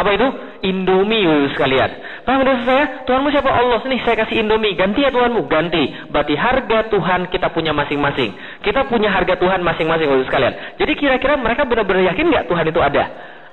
Apa 0.00 0.10
itu? 0.16 0.28
Indomie 0.62 1.52
sekalian. 1.54 1.90
Paham 2.26 2.42
udah 2.42 2.56
saya? 2.66 2.84
Tuhanmu 3.06 3.28
siapa? 3.30 3.50
Allah. 3.50 3.80
Nih 3.86 4.00
saya 4.02 4.26
kasih 4.26 4.42
Indomie. 4.42 4.74
Ganti 4.74 5.06
ya 5.06 5.10
Tuhanmu. 5.14 5.46
Ganti. 5.46 6.10
Berarti 6.10 6.34
harga 6.34 6.90
Tuhan 6.90 7.30
kita 7.30 7.54
punya 7.54 7.70
masing-masing. 7.70 8.34
Kita 8.62 8.86
punya 8.90 9.12
harga 9.14 9.38
Tuhan 9.38 9.62
masing-masing 9.62 10.08
sekalian. 10.26 10.76
Jadi 10.76 10.92
kira-kira 10.98 11.38
mereka 11.38 11.62
benar-benar 11.66 12.10
yakin 12.14 12.26
nggak 12.28 12.46
Tuhan 12.50 12.66
itu 12.68 12.80
ada? 12.82 13.04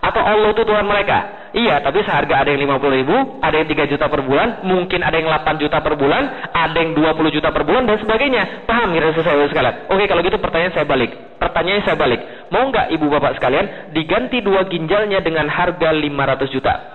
Atau 0.06 0.22
Allah 0.22 0.54
itu 0.54 0.62
Tuhan 0.62 0.86
mereka? 0.86 1.50
Iya, 1.56 1.82
tapi 1.82 2.04
seharga 2.04 2.44
ada 2.46 2.52
yang 2.52 2.68
50 2.68 3.00
ribu, 3.00 3.16
ada 3.42 3.56
yang 3.58 3.66
3 3.66 3.88
juta 3.90 4.06
per 4.12 4.22
bulan, 4.22 4.62
mungkin 4.68 5.02
ada 5.02 5.18
yang 5.18 5.32
8 5.32 5.56
juta 5.56 5.80
per 5.82 5.96
bulan, 5.96 6.52
ada 6.52 6.78
yang 6.78 6.94
20 6.94 7.32
juta 7.32 7.50
per 7.50 7.64
bulan, 7.64 7.88
dan 7.88 7.98
sebagainya. 8.04 8.68
Paham 8.68 8.92
kira 8.94 9.16
saya 9.16 9.48
sekalian? 9.50 9.90
Oke, 9.90 10.06
kalau 10.06 10.22
gitu 10.22 10.38
pertanyaan 10.38 10.76
saya 10.76 10.86
balik. 10.86 11.16
Pertanyaan 11.42 11.82
saya 11.88 11.98
balik. 11.98 12.22
Mau 12.54 12.70
nggak 12.70 12.92
ibu 12.94 13.06
bapak 13.08 13.40
sekalian 13.40 13.96
diganti 13.96 14.44
dua 14.46 14.68
ginjalnya 14.70 15.24
dengan 15.26 15.50
harga 15.50 15.90
500 15.90 16.54
juta? 16.54 16.95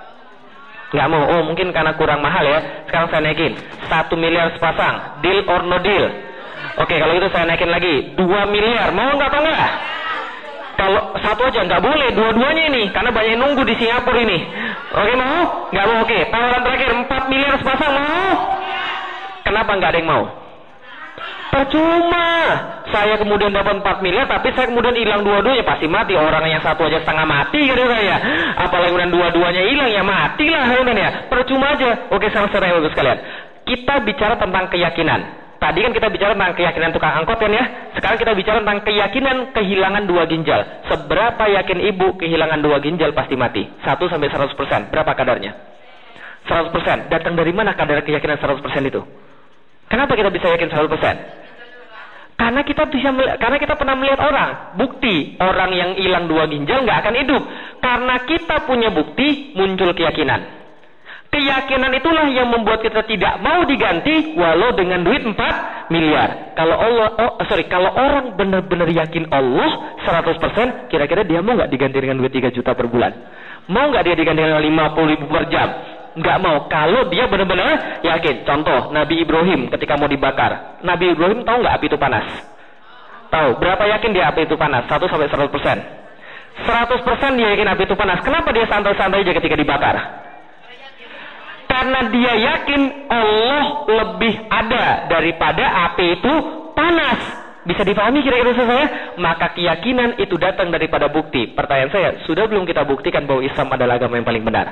Nggak 0.90 1.06
mau. 1.06 1.22
Oh, 1.22 1.42
mungkin 1.46 1.70
karena 1.70 1.94
kurang 1.94 2.18
mahal 2.18 2.42
ya. 2.42 2.58
Sekarang 2.90 3.08
saya 3.14 3.22
naikin. 3.22 3.54
1 3.86 4.10
miliar 4.18 4.50
sepasang. 4.54 5.22
Deal 5.22 5.46
or 5.46 5.62
no 5.62 5.78
deal? 5.78 6.06
Oke, 6.82 6.98
kalau 6.98 7.12
gitu 7.14 7.28
saya 7.30 7.46
naikin 7.46 7.70
lagi. 7.70 8.14
2 8.18 8.26
miliar. 8.50 8.90
Mau 8.90 9.14
nggak 9.14 9.30
atau 9.30 9.40
nggak? 9.42 9.70
Kalau 10.80 11.02
satu 11.20 11.44
aja 11.44 11.60
nggak 11.68 11.82
boleh, 11.84 12.08
dua-duanya 12.16 12.72
ini 12.72 12.88
karena 12.88 13.12
banyak 13.12 13.36
yang 13.36 13.40
nunggu 13.44 13.68
di 13.68 13.76
Singapura 13.76 14.16
ini. 14.16 14.38
Oke 14.96 15.12
mau? 15.12 15.68
Nggak 15.68 15.86
mau? 15.86 15.98
Oke. 16.08 16.18
Tawaran 16.32 16.62
terakhir 16.64 16.90
4 17.04 17.32
miliar 17.32 17.54
sepasang 17.60 17.92
mau? 17.92 18.32
Kenapa 19.44 19.70
nggak 19.76 19.90
ada 19.92 19.98
yang 20.00 20.08
mau? 20.08 20.24
Percuma. 21.50 22.30
Saya 22.90 23.18
kemudian 23.18 23.50
dapat 23.50 23.82
4 23.82 24.06
miliar, 24.06 24.26
tapi 24.30 24.54
saya 24.54 24.70
kemudian 24.70 24.94
hilang 24.94 25.26
dua-duanya 25.26 25.66
pasti 25.66 25.90
mati. 25.90 26.14
Orang 26.14 26.46
yang 26.46 26.62
satu 26.62 26.86
aja 26.86 27.02
setengah 27.02 27.26
mati 27.26 27.58
gitu 27.66 27.82
saya. 27.86 28.16
Apalagi 28.54 28.94
kemudian 28.94 29.10
dua-duanya 29.14 29.62
hilang 29.66 29.90
ya 29.90 30.02
matilah 30.06 30.66
ya. 30.70 31.10
Percuma 31.26 31.74
aja. 31.74 32.10
Oke, 32.14 32.30
sama 32.30 32.50
serius 32.54 32.90
sekalian. 32.94 33.18
Kita 33.66 34.02
bicara 34.02 34.38
tentang 34.38 34.70
keyakinan. 34.70 35.20
Tadi 35.60 35.84
kan 35.84 35.92
kita 35.92 36.08
bicara 36.08 36.32
tentang 36.32 36.56
keyakinan 36.56 36.90
tukang 36.96 37.12
angkot 37.20 37.36
kan 37.36 37.52
ya. 37.52 37.92
Sekarang 37.92 38.16
kita 38.16 38.32
bicara 38.32 38.64
tentang 38.64 38.80
keyakinan 38.80 39.36
kehilangan 39.52 40.02
dua 40.08 40.24
ginjal. 40.24 40.64
Seberapa 40.88 41.44
yakin 41.52 41.78
ibu 41.92 42.16
kehilangan 42.16 42.64
dua 42.64 42.80
ginjal 42.80 43.12
pasti 43.12 43.36
mati? 43.36 43.68
1 43.84 44.00
sampai 44.08 44.32
100 44.32 44.56
persen. 44.56 44.88
Berapa 44.88 45.12
kadarnya? 45.12 45.52
100 46.48 46.72
persen. 46.72 47.12
Datang 47.12 47.36
dari 47.36 47.52
mana 47.52 47.76
kadar 47.76 48.00
keyakinan 48.00 48.40
100 48.40 48.64
persen 48.64 48.88
itu? 48.88 49.04
Kenapa 49.90 50.14
kita 50.14 50.30
bisa 50.30 50.46
yakin 50.54 50.70
100 50.70 50.86
persen? 50.86 51.16
Karena 52.40 52.64
kita 52.64 52.88
bisa 52.88 53.12
karena 53.36 53.58
kita 53.60 53.76
pernah 53.76 53.98
melihat 54.00 54.22
orang. 54.24 54.78
Bukti 54.80 55.36
orang 55.36 55.76
yang 55.76 55.90
hilang 55.98 56.24
dua 56.24 56.48
ginjal 56.48 56.88
nggak 56.88 56.98
akan 57.04 57.14
hidup. 57.20 57.42
Karena 57.84 58.16
kita 58.24 58.64
punya 58.64 58.88
bukti 58.88 59.52
muncul 59.52 59.92
keyakinan. 59.92 60.40
Keyakinan 61.30 61.94
itulah 61.94 62.26
yang 62.32 62.50
membuat 62.50 62.82
kita 62.82 63.06
tidak 63.06 63.38
mau 63.38 63.62
diganti 63.62 64.34
walau 64.34 64.74
dengan 64.74 65.04
duit 65.06 65.22
4 65.22 65.36
miliar. 65.94 66.58
Kalau 66.58 66.74
Allah, 66.74 67.06
oh, 67.22 67.38
sorry, 67.46 67.70
kalau 67.70 67.92
orang 67.94 68.34
benar-benar 68.34 68.90
yakin 68.90 69.30
Allah 69.30 70.00
100%, 70.02 70.90
kira-kira 70.90 71.22
dia 71.22 71.38
mau 71.38 71.54
nggak 71.54 71.70
diganti 71.70 72.02
dengan 72.02 72.18
duit 72.18 72.34
3 72.34 72.50
juta 72.50 72.74
per 72.74 72.90
bulan? 72.90 73.14
Mau 73.70 73.94
nggak 73.94 74.10
dia 74.10 74.16
diganti 74.18 74.42
dengan 74.42 74.58
50 74.58 75.12
ribu 75.14 75.24
per 75.30 75.46
jam? 75.54 75.68
Nggak 76.18 76.38
mau. 76.42 76.66
Kalau 76.66 77.06
dia 77.06 77.30
benar-benar 77.30 78.02
yakin. 78.02 78.42
Contoh, 78.42 78.90
Nabi 78.90 79.22
Ibrahim 79.22 79.70
ketika 79.70 79.94
mau 79.94 80.10
dibakar. 80.10 80.82
Nabi 80.82 81.14
Ibrahim 81.14 81.46
tahu 81.46 81.62
nggak 81.62 81.74
api 81.78 81.86
itu 81.86 81.98
panas? 81.98 82.26
Tahu. 83.30 83.62
Berapa 83.62 83.86
yakin 83.86 84.10
dia 84.10 84.26
api 84.26 84.46
itu 84.46 84.58
panas? 84.58 84.90
1 84.90 85.06
sampai 85.06 85.30
100%. 85.30 85.46
100% 86.66 87.38
dia 87.38 87.48
yakin 87.54 87.68
api 87.70 87.82
itu 87.86 87.94
panas. 87.94 88.18
Kenapa 88.26 88.50
dia 88.50 88.66
santai-santai 88.66 89.22
aja 89.22 89.32
ketika 89.38 89.54
dibakar? 89.54 89.96
Karena 91.70 92.00
dia 92.10 92.32
yakin 92.34 92.82
Allah 93.06 93.64
lebih 93.86 94.34
ada 94.50 95.06
daripada 95.06 95.64
api 95.86 96.18
itu 96.18 96.32
panas. 96.74 97.20
Bisa 97.60 97.86
dipahami 97.86 98.24
kira-kira 98.26 98.56
saya? 98.56 99.14
Maka 99.14 99.54
keyakinan 99.54 100.18
itu 100.18 100.34
datang 100.34 100.74
daripada 100.74 101.06
bukti. 101.06 101.54
Pertanyaan 101.54 101.92
saya, 101.92 102.10
sudah 102.26 102.50
belum 102.50 102.66
kita 102.66 102.82
buktikan 102.82 103.28
bahwa 103.30 103.46
Islam 103.46 103.68
adalah 103.70 104.00
agama 104.00 104.18
yang 104.18 104.26
paling 104.26 104.42
benar? 104.42 104.66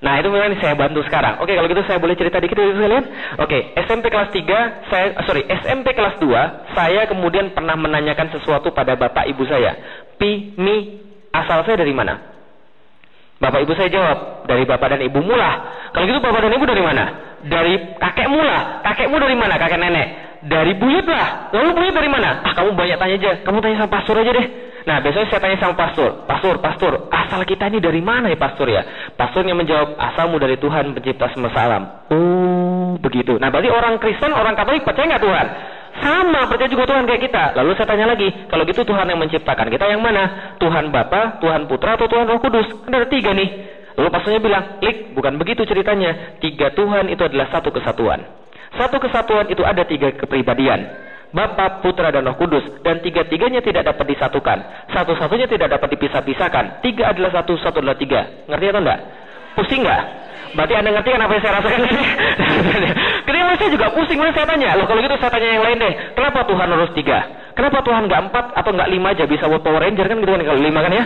Nah 0.00 0.16
itu 0.16 0.32
memang 0.32 0.56
saya 0.64 0.72
bantu 0.72 1.04
sekarang. 1.04 1.44
Oke 1.44 1.52
kalau 1.52 1.68
gitu 1.68 1.84
saya 1.84 2.00
boleh 2.00 2.16
cerita 2.16 2.40
dikit 2.40 2.56
ya 2.56 2.72
sekalian. 2.72 3.04
Oke 3.36 3.76
SMP 3.84 4.08
kelas 4.08 4.32
3, 4.32 4.88
saya 4.88 5.06
sorry 5.28 5.44
SMP 5.44 5.92
kelas 5.92 6.16
2, 6.16 6.72
saya 6.72 7.04
kemudian 7.04 7.52
pernah 7.52 7.76
menanyakan 7.76 8.32
sesuatu 8.32 8.72
pada 8.72 8.96
bapak 8.96 9.28
ibu 9.28 9.44
saya. 9.44 9.76
Pi, 10.16 10.56
mi, 10.56 11.04
asal 11.36 11.68
saya 11.68 11.76
dari 11.84 11.92
mana? 11.92 12.16
Bapak 13.40 13.60
ibu 13.60 13.72
saya 13.76 13.92
jawab, 13.92 14.48
dari 14.48 14.64
bapak 14.64 14.96
dan 14.96 15.00
ibu 15.04 15.20
mulah. 15.20 15.88
Kalau 15.92 16.04
gitu 16.08 16.20
bapak 16.20 16.48
dan 16.48 16.52
ibu 16.56 16.64
dari 16.64 16.84
mana? 16.84 17.04
Dari 17.40 17.74
kakek 17.96 18.28
mulah. 18.28 18.84
Kakekmu 18.84 19.16
dari 19.16 19.36
mana? 19.36 19.56
Kakek 19.56 19.80
nenek. 19.80 20.08
Dari 20.44 20.76
buyut 20.76 21.04
lah. 21.08 21.52
Lalu 21.52 21.76
buyut 21.76 21.94
dari 21.96 22.08
mana? 22.08 22.40
Ah 22.44 22.52
kamu 22.52 22.76
banyak 22.76 22.96
tanya 23.00 23.16
aja. 23.16 23.30
Kamu 23.44 23.60
tanya 23.64 23.84
sama 23.84 23.92
pastor 23.92 24.16
aja 24.20 24.32
deh. 24.32 24.46
Nah 24.88 24.96
besoknya 25.04 25.28
saya 25.28 25.40
tanya 25.42 25.58
sama 25.60 25.74
pastor. 25.76 26.24
Pastor, 26.24 26.54
pastor, 26.64 26.92
asal 27.12 27.40
kita 27.44 27.68
ini 27.68 27.78
dari 27.80 28.00
mana 28.00 28.32
ya 28.32 28.38
pastor 28.40 28.68
ya? 28.68 29.12
Pastornya 29.16 29.52
menjawab, 29.52 29.98
asalmu 29.98 30.40
dari 30.40 30.56
Tuhan 30.56 30.96
pencipta 30.96 31.28
semesta 31.32 31.60
alam. 31.60 31.82
Oh 32.08 32.96
begitu. 33.00 33.36
Nah 33.36 33.52
berarti 33.52 33.68
orang 33.68 34.00
Kristen, 34.00 34.32
orang 34.32 34.56
Katolik 34.56 34.84
percaya 34.84 35.16
nggak 35.16 35.24
Tuhan? 35.24 35.46
Sama, 36.00 36.46
percaya 36.46 36.70
juga 36.70 36.86
Tuhan 36.86 37.04
kayak 37.04 37.22
kita. 37.28 37.44
Lalu 37.58 37.76
saya 37.76 37.88
tanya 37.90 38.06
lagi, 38.14 38.28
kalau 38.48 38.62
gitu 38.64 38.86
Tuhan 38.86 39.04
yang 39.10 39.20
menciptakan 39.20 39.68
kita 39.68 39.84
yang 39.90 40.00
mana? 40.00 40.54
Tuhan 40.62 40.88
Bapa, 40.88 41.42
Tuhan 41.42 41.66
Putra, 41.66 41.98
atau 41.98 42.06
Tuhan 42.06 42.30
Roh 42.30 42.40
Kudus? 42.40 42.68
Kan 42.86 42.94
ada 42.94 43.10
tiga 43.10 43.34
nih. 43.34 43.48
Lalu 43.98 44.08
pastornya 44.08 44.40
bilang, 44.40 44.64
Lik, 44.80 45.12
bukan 45.12 45.36
begitu 45.36 45.66
ceritanya. 45.66 46.40
Tiga 46.40 46.72
Tuhan 46.72 47.10
itu 47.10 47.20
adalah 47.26 47.52
satu 47.52 47.74
kesatuan. 47.74 48.22
Satu 48.78 49.02
kesatuan 49.02 49.50
itu 49.50 49.66
ada 49.66 49.82
tiga 49.82 50.14
kepribadian. 50.14 50.88
Bapa, 51.30 51.78
Putra, 51.78 52.10
dan 52.10 52.26
Roh 52.26 52.34
Kudus. 52.34 52.66
Dan 52.82 52.98
tiga-tiganya 53.00 53.62
tidak 53.62 53.86
dapat 53.86 54.06
disatukan. 54.14 54.58
Satu-satunya 54.90 55.46
tidak 55.46 55.78
dapat 55.78 55.94
dipisah-pisahkan. 55.94 56.82
Tiga 56.82 57.14
adalah 57.14 57.30
satu, 57.30 57.54
satu 57.58 57.78
adalah 57.78 57.94
tiga. 57.94 58.26
Ngerti 58.50 58.66
atau 58.70 58.82
enggak? 58.82 59.00
Pusing 59.54 59.82
enggak? 59.86 60.02
Berarti 60.50 60.74
Anda 60.74 60.90
ngerti 60.98 61.08
kan 61.14 61.22
apa 61.22 61.32
yang 61.38 61.42
saya 61.46 61.54
rasakan 61.62 61.80
ini? 61.86 62.04
Kenapa 63.26 63.50
saya 63.54 63.70
juga 63.70 63.86
pusing, 63.94 64.18
saya 64.34 64.46
tanya. 64.46 64.68
Loh 64.74 64.86
kalau 64.90 65.00
gitu 65.02 65.16
saya 65.22 65.30
tanya 65.30 65.48
yang 65.54 65.62
lain 65.62 65.78
deh. 65.78 65.92
Kenapa 66.18 66.38
Tuhan 66.42 66.66
harus 66.66 66.90
tiga? 66.98 67.18
Kenapa 67.54 67.78
Tuhan 67.86 68.02
nggak 68.10 68.20
empat 68.30 68.44
atau 68.58 68.70
nggak 68.74 68.90
lima 68.90 69.08
aja 69.14 69.24
bisa 69.30 69.46
buat 69.46 69.62
Power 69.62 69.82
Ranger 69.82 70.06
kan 70.10 70.16
gitu 70.18 70.30
kan 70.32 70.42
kalau 70.42 70.60
lima 70.62 70.80
kan 70.82 70.92
ya? 70.94 71.04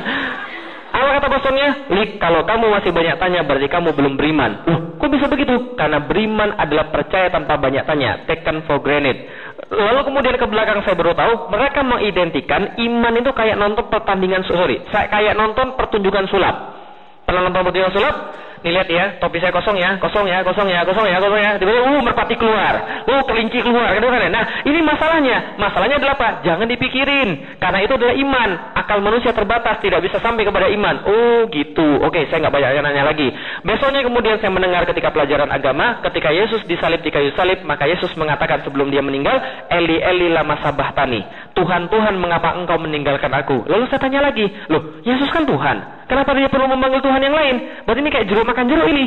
Apa 0.94 1.18
kata 1.18 1.26
pastornya? 1.26 1.68
Lik, 1.90 2.22
kalau 2.22 2.46
kamu 2.46 2.70
masih 2.70 2.94
banyak 2.94 3.18
tanya 3.18 3.42
berarti 3.42 3.66
kamu 3.66 3.98
belum 3.98 4.14
beriman. 4.14 4.62
Loh, 4.62 4.78
kok 4.94 5.10
bisa 5.10 5.26
begitu? 5.26 5.74
Karena 5.74 5.98
beriman 5.98 6.54
adalah 6.54 6.94
percaya 6.94 7.34
tanpa 7.34 7.58
banyak 7.58 7.82
tanya, 7.82 8.22
taken 8.30 8.62
for 8.62 8.78
granted. 8.78 9.26
Lalu 9.74 10.00
kemudian 10.06 10.38
ke 10.38 10.46
belakang 10.46 10.86
saya 10.86 10.94
baru 10.94 11.18
tahu 11.18 11.50
mereka 11.50 11.82
mengidentikan 11.82 12.78
iman 12.78 13.14
itu 13.18 13.30
kayak 13.34 13.58
nonton 13.58 13.90
pertandingan 13.90 14.46
sorry, 14.46 14.86
kayak 14.86 15.34
nonton 15.34 15.74
pertunjukan 15.74 16.30
sulap. 16.30 16.83
Pernah 17.24 17.40
nonton 17.48 17.60
pertunjukan 17.64 17.92
sulap? 17.96 18.16
Nih 18.64 18.72
lihat 18.72 18.88
ya, 18.88 19.04
topi 19.20 19.44
saya 19.44 19.52
kosong 19.52 19.76
ya, 19.76 20.00
kosong 20.00 20.24
ya, 20.24 20.40
kosong 20.40 20.72
ya, 20.72 20.88
kosong 20.88 21.04
ya, 21.04 21.20
kosong 21.20 21.36
ya. 21.36 21.60
Tiba-tiba, 21.60 21.84
uh, 21.84 22.00
merpati 22.00 22.32
keluar, 22.32 23.04
uh, 23.04 23.22
kelinci 23.28 23.60
keluar, 23.60 23.92
kan? 23.92 24.24
Nah, 24.32 24.64
ini 24.64 24.80
masalahnya. 24.80 25.60
Masalahnya 25.60 26.00
adalah 26.00 26.16
apa? 26.16 26.28
Jangan 26.48 26.64
dipikirin, 26.72 27.60
karena 27.60 27.84
itu 27.84 27.92
adalah 27.92 28.16
iman. 28.16 28.50
Akal 28.72 29.04
manusia 29.04 29.36
terbatas, 29.36 29.84
tidak 29.84 30.00
bisa 30.08 30.16
sampai 30.16 30.48
kepada 30.48 30.72
iman. 30.72 30.96
Oh, 31.04 31.44
gitu. 31.52 32.00
Oke, 32.08 32.24
saya 32.32 32.48
nggak 32.48 32.56
banyak 32.56 32.80
nanya 32.80 33.04
lagi. 33.04 33.28
Besoknya 33.68 34.00
kemudian 34.00 34.40
saya 34.40 34.48
mendengar 34.48 34.88
ketika 34.88 35.12
pelajaran 35.12 35.52
agama, 35.52 36.00
ketika 36.08 36.32
Yesus 36.32 36.64
disalib 36.64 37.04
di 37.04 37.12
kayu 37.12 37.36
salib, 37.36 37.60
maka 37.68 37.84
Yesus 37.84 38.16
mengatakan 38.16 38.64
sebelum 38.64 38.88
dia 38.88 39.04
meninggal, 39.04 39.44
Eli 39.68 40.00
Eli 40.00 40.32
lama 40.32 40.56
tani. 40.96 41.20
Tuhan 41.52 41.92
Tuhan, 41.92 42.16
mengapa 42.16 42.56
engkau 42.56 42.80
meninggalkan 42.80 43.28
aku? 43.28 43.68
Lalu 43.68 43.92
saya 43.92 44.00
tanya 44.00 44.24
lagi, 44.24 44.48
loh, 44.72 45.04
Yesus 45.04 45.28
kan 45.28 45.44
Tuhan. 45.44 46.04
Kenapa 46.04 46.36
dia 46.36 46.52
perlu 46.52 46.68
memanggil 46.68 47.00
Tuhan 47.00 47.13
yang 47.22 47.36
lain? 47.36 47.54
Berarti 47.84 48.00
ini 48.00 48.10
kayak 48.10 48.26
jeruk 48.30 48.46
makan 48.46 48.66
jeruk 48.66 48.86
ini. 48.88 49.04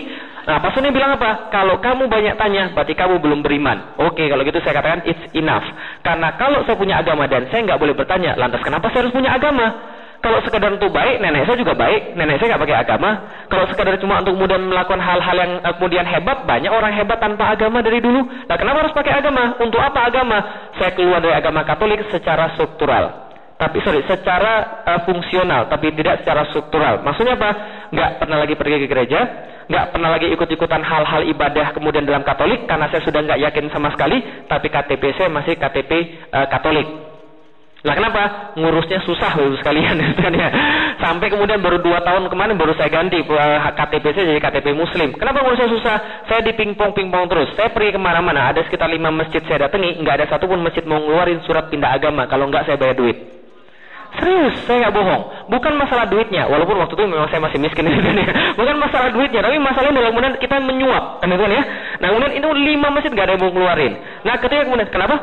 Nah, 0.48 0.64
pastornya 0.64 0.96
bilang 0.96 1.20
apa? 1.20 1.52
Kalau 1.52 1.76
kamu 1.84 2.08
banyak 2.08 2.36
tanya, 2.40 2.72
berarti 2.72 2.96
kamu 2.96 3.20
belum 3.20 3.40
beriman. 3.44 4.00
Oke, 4.00 4.32
kalau 4.32 4.48
gitu 4.48 4.64
saya 4.64 4.80
katakan 4.80 5.04
it's 5.04 5.26
enough. 5.36 5.68
Karena 6.06 6.40
kalau 6.40 6.64
saya 6.64 6.80
punya 6.80 7.04
agama 7.04 7.28
dan 7.28 7.52
saya 7.52 7.68
nggak 7.68 7.80
boleh 7.80 7.92
bertanya, 7.92 8.40
lantas 8.40 8.64
kenapa 8.64 8.88
saya 8.94 9.08
harus 9.08 9.16
punya 9.16 9.36
agama? 9.36 9.98
Kalau 10.18 10.42
sekedar 10.42 10.74
untuk 10.74 10.90
baik, 10.90 11.22
nenek 11.22 11.46
saya 11.46 11.62
juga 11.62 11.78
baik. 11.78 12.18
Nenek 12.18 12.42
saya 12.42 12.56
nggak 12.56 12.64
pakai 12.66 12.78
agama. 12.82 13.10
Kalau 13.54 13.66
sekedar 13.70 13.94
cuma 14.02 14.18
untuk 14.26 14.34
kemudian 14.34 14.62
melakukan 14.66 14.98
hal-hal 14.98 15.38
yang 15.38 15.52
uh, 15.62 15.74
kemudian 15.78 16.06
hebat, 16.10 16.42
banyak 16.42 16.72
orang 16.74 16.92
hebat 16.98 17.22
tanpa 17.22 17.54
agama 17.54 17.86
dari 17.86 18.02
dulu. 18.02 18.26
Nah, 18.26 18.58
kenapa 18.58 18.88
harus 18.88 18.98
pakai 18.98 19.14
agama? 19.14 19.62
Untuk 19.62 19.78
apa 19.78 20.10
agama? 20.10 20.38
Saya 20.82 20.92
keluar 20.98 21.22
dari 21.22 21.38
agama 21.38 21.62
Katolik 21.68 22.02
secara 22.10 22.58
struktural. 22.58 23.30
Tapi 23.58 23.78
sorry, 23.82 24.06
secara 24.06 24.86
uh, 24.86 25.00
fungsional, 25.06 25.70
tapi 25.70 25.94
tidak 25.94 26.22
secara 26.26 26.50
struktural. 26.50 27.02
Maksudnya 27.06 27.38
apa? 27.38 27.50
Nggak 27.94 28.10
pernah 28.20 28.38
lagi 28.44 28.54
pergi 28.60 28.78
ke 28.84 28.88
gereja, 28.88 29.20
nggak 29.68 29.86
pernah 29.96 30.10
lagi 30.12 30.28
ikut-ikutan 30.32 30.84
hal-hal 30.84 31.22
ibadah 31.28 31.72
kemudian 31.72 32.04
dalam 32.04 32.24
Katolik 32.24 32.68
karena 32.68 32.92
saya 32.92 33.02
sudah 33.04 33.24
nggak 33.24 33.42
yakin 33.48 33.66
sama 33.72 33.92
sekali. 33.96 34.20
Tapi 34.48 34.68
KTP 34.68 35.04
saya 35.16 35.30
masih 35.32 35.56
KTP 35.56 35.92
uh, 36.32 36.48
Katolik. 36.52 36.88
Lah 37.86 37.94
kenapa? 37.94 38.52
Ngurusnya 38.58 39.06
susah 39.06 39.38
Bapak 39.38 39.64
sekalian 39.64 39.96
ya. 40.42 40.50
Sampai 40.98 41.30
kemudian 41.30 41.62
baru 41.62 41.78
dua 41.80 42.02
tahun 42.02 42.26
kemarin 42.28 42.58
baru 42.58 42.74
saya 42.74 42.90
ganti 42.90 43.22
uh, 43.22 43.70
KTP 43.72 44.06
saya 44.12 44.26
jadi 44.34 44.42
KTP 44.42 44.68
Muslim. 44.74 45.14
Kenapa 45.16 45.46
ngurusnya 45.46 45.70
susah? 45.70 45.96
Saya 46.26 46.42
di 46.42 46.58
pingpong 46.58 46.92
pingpong 46.98 47.30
terus. 47.30 47.54
Saya 47.54 47.70
pergi 47.70 47.96
ke 47.96 48.00
mana-mana. 48.02 48.50
Ada 48.50 48.66
sekitar 48.66 48.90
lima 48.90 49.14
masjid 49.14 49.40
saya 49.46 49.70
datangi, 49.70 50.04
nggak 50.04 50.16
ada 50.20 50.26
satupun 50.28 50.60
masjid 50.60 50.84
mau 50.84 51.00
ngeluarin 51.00 51.40
surat 51.46 51.70
pindah 51.72 51.96
agama. 51.96 52.26
Kalau 52.26 52.50
nggak 52.50 52.66
saya 52.66 52.76
bayar 52.76 52.98
duit. 52.98 53.18
Serius, 54.16 54.56
saya 54.64 54.88
nggak 54.88 54.96
bohong. 54.96 55.24
Bukan 55.52 55.74
masalah 55.76 56.08
duitnya, 56.08 56.48
walaupun 56.48 56.80
waktu 56.80 56.96
itu 56.96 57.04
memang 57.06 57.28
saya 57.28 57.44
masih 57.44 57.60
miskin 57.60 57.86
kan 57.86 58.16
ya. 58.24 58.28
Bukan 58.56 58.76
masalah 58.80 59.12
duitnya, 59.12 59.44
tapi 59.44 59.60
masalahnya 59.60 60.00
adalah 60.00 60.12
kemudian 60.16 60.36
kita 60.40 60.56
menyuap, 60.64 61.04
kan 61.20 61.30
ya. 61.30 61.64
Nah 62.00 62.08
kemudian 62.16 62.34
itu 62.40 62.50
lima 62.56 62.88
masjid 62.90 63.12
nggak 63.14 63.26
ada 63.28 63.34
yang 63.36 63.44
mau 63.44 63.52
ngeluarin. 63.52 63.94
Nah 64.24 64.34
ketika 64.40 64.64
kemudian 64.64 64.90
kenapa? 64.90 65.16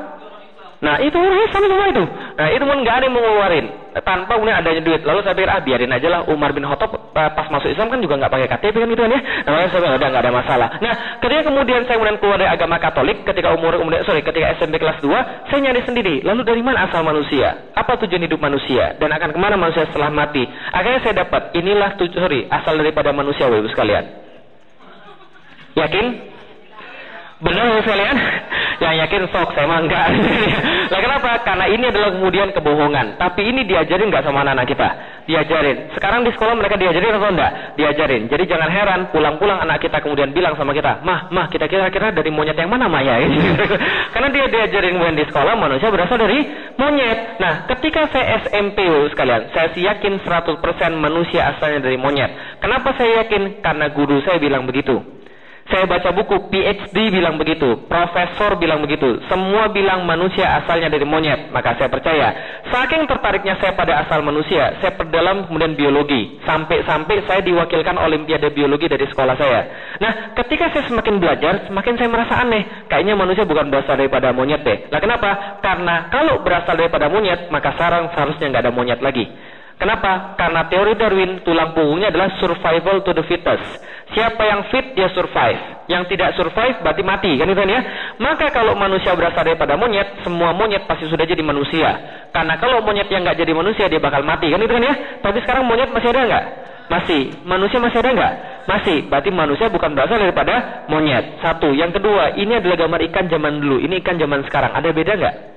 Nah 0.84 1.00
itu 1.00 1.16
sama 1.48 1.64
semua 1.64 1.88
itu. 1.88 2.04
Nah 2.36 2.48
itu 2.52 2.64
pun 2.68 2.76
nggak 2.84 2.94
ada 3.00 3.04
yang 3.08 3.16
mengeluarin 3.16 3.66
tanpa 4.04 4.36
kemudian 4.36 4.60
adanya 4.60 4.84
duit. 4.84 5.00
Lalu 5.00 5.24
saya 5.24 5.32
pikir 5.32 5.48
ah 5.48 5.64
biarin 5.64 5.88
aja 5.88 6.08
lah 6.12 6.20
Umar 6.28 6.52
bin 6.52 6.68
Khattab 6.68 6.92
eh, 6.92 7.30
pas 7.32 7.48
masuk 7.48 7.72
Islam 7.72 7.88
kan 7.88 8.04
juga 8.04 8.20
nggak 8.20 8.28
pakai 8.28 8.48
KTP 8.52 8.76
kan 8.84 8.88
gitu 8.92 9.02
kan 9.08 9.16
ya. 9.16 9.20
Nah 9.48 9.64
saya 9.72 9.80
bilang 9.80 9.96
udah 9.96 10.08
nggak 10.12 10.24
ada 10.28 10.32
masalah. 10.36 10.68
Nah 10.84 10.92
ketika 11.24 11.42
kemudian 11.48 11.80
saya 11.88 11.96
kemudian 11.96 12.20
keluar 12.20 12.36
dari 12.36 12.50
agama 12.52 12.76
Katolik 12.76 13.24
ketika 13.24 13.48
umur 13.56 13.80
kemudian 13.80 14.04
sorry 14.04 14.20
ketika 14.20 14.52
SMP 14.60 14.76
kelas 14.76 15.00
2 15.00 15.48
saya 15.48 15.58
nyari 15.64 15.80
sendiri. 15.88 16.14
Lalu 16.20 16.40
dari 16.44 16.60
mana 16.60 16.84
asal 16.84 17.00
manusia? 17.00 17.72
Apa 17.72 17.96
tujuan 18.04 18.28
hidup 18.28 18.44
manusia? 18.44 18.92
Dan 19.00 19.08
akan 19.08 19.32
ke 19.32 19.38
mana 19.40 19.56
manusia 19.56 19.88
setelah 19.88 20.12
mati? 20.12 20.44
Akhirnya 20.68 21.00
saya 21.00 21.14
dapat 21.24 21.56
inilah 21.56 21.96
tujuan 21.96 22.20
sorry 22.28 22.40
asal 22.52 22.76
daripada 22.76 23.08
manusia 23.16 23.48
ibu 23.48 23.72
sekalian. 23.72 24.04
Yakin? 25.80 26.33
Benar 27.44 27.64
ya 27.76 27.80
sekalian? 27.84 28.16
Yang 28.80 28.94
yakin 29.04 29.22
sok 29.28 29.52
saya 29.52 29.68
mah 29.68 29.80
enggak. 29.84 30.06
lah 30.92 31.00
kenapa? 31.04 31.30
Karena 31.44 31.68
ini 31.68 31.84
adalah 31.92 32.16
kemudian 32.16 32.48
kebohongan. 32.56 33.20
Tapi 33.20 33.40
ini 33.44 33.68
diajarin 33.68 34.08
enggak 34.08 34.24
sama 34.24 34.40
anak-anak 34.40 34.66
kita? 34.72 34.88
Diajarin. 35.28 35.92
Sekarang 35.92 36.24
di 36.24 36.32
sekolah 36.32 36.56
mereka 36.56 36.80
diajarin 36.80 37.20
atau 37.20 37.28
enggak? 37.28 37.52
Diajarin. 37.76 38.22
Jadi 38.32 38.44
jangan 38.48 38.68
heran 38.72 39.00
pulang-pulang 39.12 39.60
anak 39.60 39.84
kita 39.84 40.00
kemudian 40.00 40.32
bilang 40.32 40.56
sama 40.56 40.72
kita, 40.72 41.04
"Mah, 41.04 41.28
mah, 41.28 41.46
kita 41.52 41.68
kira-kira 41.68 42.16
dari 42.16 42.32
monyet 42.32 42.56
yang 42.56 42.72
mana, 42.72 42.88
Maya?" 42.88 43.20
Karena 44.16 44.28
dia 44.32 44.44
diajarin 44.48 44.96
kemudian 44.96 45.16
di 45.20 45.24
sekolah 45.28 45.54
manusia 45.60 45.92
berasal 45.92 46.16
dari 46.16 46.40
monyet. 46.80 47.44
Nah, 47.44 47.68
ketika 47.76 48.08
saya 48.08 48.40
SMP 48.48 48.88
sekalian, 49.12 49.52
saya 49.52 49.68
yakin 49.68 50.16
100% 50.24 50.64
manusia 50.96 51.52
asalnya 51.52 51.84
dari 51.84 52.00
monyet. 52.00 52.60
Kenapa 52.64 52.96
saya 52.96 53.24
yakin? 53.24 53.60
Karena 53.60 53.92
guru 53.92 54.24
saya 54.24 54.40
bilang 54.40 54.64
begitu. 54.64 55.23
Saya 55.64 55.88
baca 55.88 56.12
buku 56.12 56.52
PhD 56.52 56.96
bilang 57.08 57.40
begitu, 57.40 57.88
profesor 57.88 58.60
bilang 58.60 58.84
begitu, 58.84 59.16
semua 59.32 59.72
bilang 59.72 60.04
manusia 60.04 60.60
asalnya 60.60 60.92
dari 60.92 61.08
monyet. 61.08 61.48
Maka 61.56 61.80
saya 61.80 61.88
percaya. 61.88 62.36
Saking 62.68 63.08
tertariknya 63.08 63.56
saya 63.56 63.72
pada 63.72 64.04
asal 64.04 64.20
manusia, 64.20 64.76
saya 64.84 64.92
perdalam 64.92 65.48
kemudian 65.48 65.72
biologi. 65.72 66.36
Sampai-sampai 66.44 67.24
saya 67.24 67.40
diwakilkan 67.40 67.96
olimpiade 67.96 68.52
biologi 68.52 68.92
dari 68.92 69.08
sekolah 69.08 69.34
saya. 69.40 69.60
Nah, 70.04 70.36
ketika 70.36 70.68
saya 70.68 70.84
semakin 70.84 71.16
belajar, 71.16 71.64
semakin 71.64 71.94
saya 71.96 72.08
merasa 72.12 72.34
aneh. 72.44 72.62
Kayaknya 72.92 73.14
manusia 73.16 73.48
bukan 73.48 73.72
berasal 73.72 73.96
daripada 73.96 74.36
monyet 74.36 74.60
deh. 74.68 74.92
Nah, 74.92 75.00
kenapa? 75.00 75.64
Karena 75.64 76.12
kalau 76.12 76.44
berasal 76.44 76.76
daripada 76.76 77.08
monyet, 77.08 77.48
maka 77.48 77.72
sarang 77.80 78.12
seharusnya 78.12 78.52
nggak 78.52 78.68
ada 78.68 78.72
monyet 78.74 79.00
lagi. 79.00 79.32
Kenapa? 79.74 80.38
Karena 80.38 80.70
teori 80.70 80.94
Darwin 80.94 81.42
tulang 81.42 81.74
punggungnya 81.74 82.14
adalah 82.14 82.38
survival 82.38 83.02
to 83.02 83.10
the 83.10 83.24
fittest. 83.26 83.82
Siapa 84.14 84.42
yang 84.46 84.70
fit 84.70 84.94
dia 84.94 85.10
survive. 85.10 85.88
Yang 85.90 86.14
tidak 86.14 86.38
survive 86.38 86.78
berarti 86.80 87.02
mati 87.02 87.34
kan 87.34 87.50
itu 87.50 87.58
kan 87.58 87.66
ya. 87.68 87.80
Maka 88.22 88.54
kalau 88.54 88.78
manusia 88.78 89.10
berasal 89.18 89.42
daripada 89.42 89.74
monyet, 89.74 90.22
semua 90.22 90.54
monyet 90.54 90.86
pasti 90.86 91.10
sudah 91.10 91.26
jadi 91.26 91.42
manusia. 91.42 91.90
Karena 92.30 92.54
kalau 92.62 92.78
monyet 92.86 93.10
yang 93.10 93.26
nggak 93.26 93.34
jadi 93.34 93.52
manusia 93.52 93.90
dia 93.90 93.98
bakal 93.98 94.22
mati 94.22 94.54
kan 94.54 94.62
itu 94.62 94.70
kan 94.70 94.84
ya. 94.86 94.94
Tapi 95.18 95.38
sekarang 95.42 95.66
monyet 95.66 95.90
masih 95.90 96.08
ada 96.14 96.22
nggak? 96.22 96.44
Masih. 96.84 97.22
Manusia 97.42 97.78
masih 97.82 97.98
ada 97.98 98.10
nggak? 98.14 98.34
Masih. 98.70 98.98
Berarti 99.10 99.30
manusia 99.34 99.66
bukan 99.72 99.90
berasal 99.98 100.22
daripada 100.22 100.86
monyet. 100.86 101.42
Satu. 101.42 101.74
Yang 101.74 101.98
kedua, 101.98 102.38
ini 102.38 102.60
adalah 102.60 102.76
gambar 102.86 103.00
ikan 103.10 103.26
zaman 103.26 103.58
dulu. 103.58 103.82
Ini 103.82 103.98
ikan 104.04 104.16
zaman 104.20 104.46
sekarang. 104.46 104.70
Ada 104.76 104.88
beda 104.94 105.12
nggak? 105.18 105.53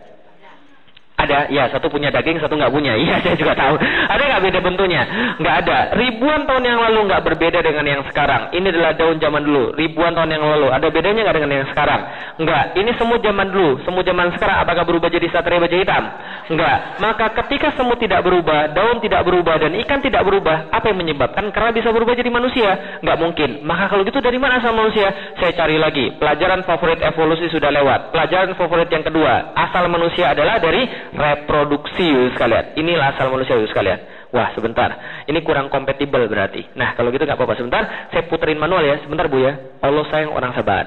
Ada, 1.28 1.52
ya 1.52 1.68
satu 1.68 1.92
punya 1.92 2.08
daging, 2.08 2.40
satu 2.40 2.56
nggak 2.56 2.72
punya. 2.72 2.96
Iya, 3.08 3.20
saya 3.22 3.36
juga 3.38 3.54
tahu. 3.54 3.76
Ada 3.84 4.24
nggak 4.26 4.44
beda 4.48 4.60
bentuknya? 4.64 5.02
Nggak 5.38 5.56
ada. 5.64 5.78
Ribuan 5.96 6.48
tahun 6.50 6.64
yang 6.66 6.80
lalu 6.82 7.00
nggak 7.12 7.24
berbeda 7.24 7.60
dengan 7.62 7.86
yang 7.86 8.02
sekarang. 8.10 8.52
Ini 8.56 8.68
adalah 8.74 8.92
daun 8.96 9.20
zaman 9.20 9.44
dulu. 9.44 9.76
Ribuan 9.76 10.16
tahun 10.18 10.34
yang 10.34 10.44
lalu. 10.44 10.68
Ada 10.72 10.88
bedanya 10.90 11.28
nggak 11.28 11.38
dengan 11.38 11.52
yang 11.52 11.68
sekarang? 11.72 12.02
Nggak. 12.42 12.64
Ini 12.80 12.92
semut 12.98 13.22
zaman 13.22 13.48
dulu. 13.54 13.80
Semut 13.86 14.04
zaman 14.08 14.34
sekarang 14.34 14.58
apakah 14.64 14.84
berubah 14.88 15.08
jadi 15.14 15.28
satria 15.30 15.62
baja 15.62 15.78
hitam? 15.78 16.04
Nggak. 16.48 16.78
Maka 17.04 17.26
ketika 17.44 17.76
semut 17.76 18.00
tidak 18.00 18.24
berubah, 18.24 18.72
daun 18.72 18.98
tidak 19.04 19.22
berubah, 19.28 19.56
dan 19.60 19.72
ikan 19.84 20.00
tidak 20.00 20.24
berubah, 20.24 20.72
apa 20.72 20.86
yang 20.90 20.98
menyebabkan 21.00 21.52
karena 21.52 21.72
bisa 21.76 21.92
berubah 21.92 22.16
jadi 22.16 22.32
manusia? 22.32 23.00
Nggak 23.04 23.18
mungkin. 23.20 23.50
Maka 23.68 23.92
kalau 23.92 24.04
gitu 24.08 24.20
dari 24.24 24.40
mana 24.40 24.64
asal 24.64 24.72
manusia? 24.74 25.12
Saya 25.38 25.52
cari 25.54 25.76
lagi. 25.76 26.16
Pelajaran 26.16 26.64
favorit 26.64 27.04
evolusi 27.04 27.52
sudah 27.52 27.70
lewat. 27.72 28.16
Pelajaran 28.16 28.56
favorit 28.56 28.90
yang 28.90 29.04
kedua, 29.04 29.54
asal 29.54 29.86
manusia 29.92 30.32
adalah 30.32 30.60
dari 30.60 30.88
reproduksi 31.18 32.38
sekalian. 32.38 32.78
Inilah 32.78 33.18
asal 33.18 33.34
manusia 33.34 33.58
sekalian. 33.66 34.30
Wah 34.30 34.54
sebentar, 34.54 35.24
ini 35.26 35.40
kurang 35.42 35.72
kompatibel 35.74 36.30
berarti. 36.30 36.76
Nah 36.78 36.94
kalau 36.94 37.10
gitu 37.10 37.26
nggak 37.26 37.40
apa-apa 37.40 37.58
sebentar, 37.58 37.84
saya 38.14 38.28
puterin 38.30 38.60
manual 38.60 38.86
ya, 38.86 39.02
sebentar 39.02 39.26
bu 39.26 39.42
ya. 39.42 39.82
Allah 39.82 40.06
sayang 40.14 40.36
orang 40.36 40.54
sabar. 40.54 40.86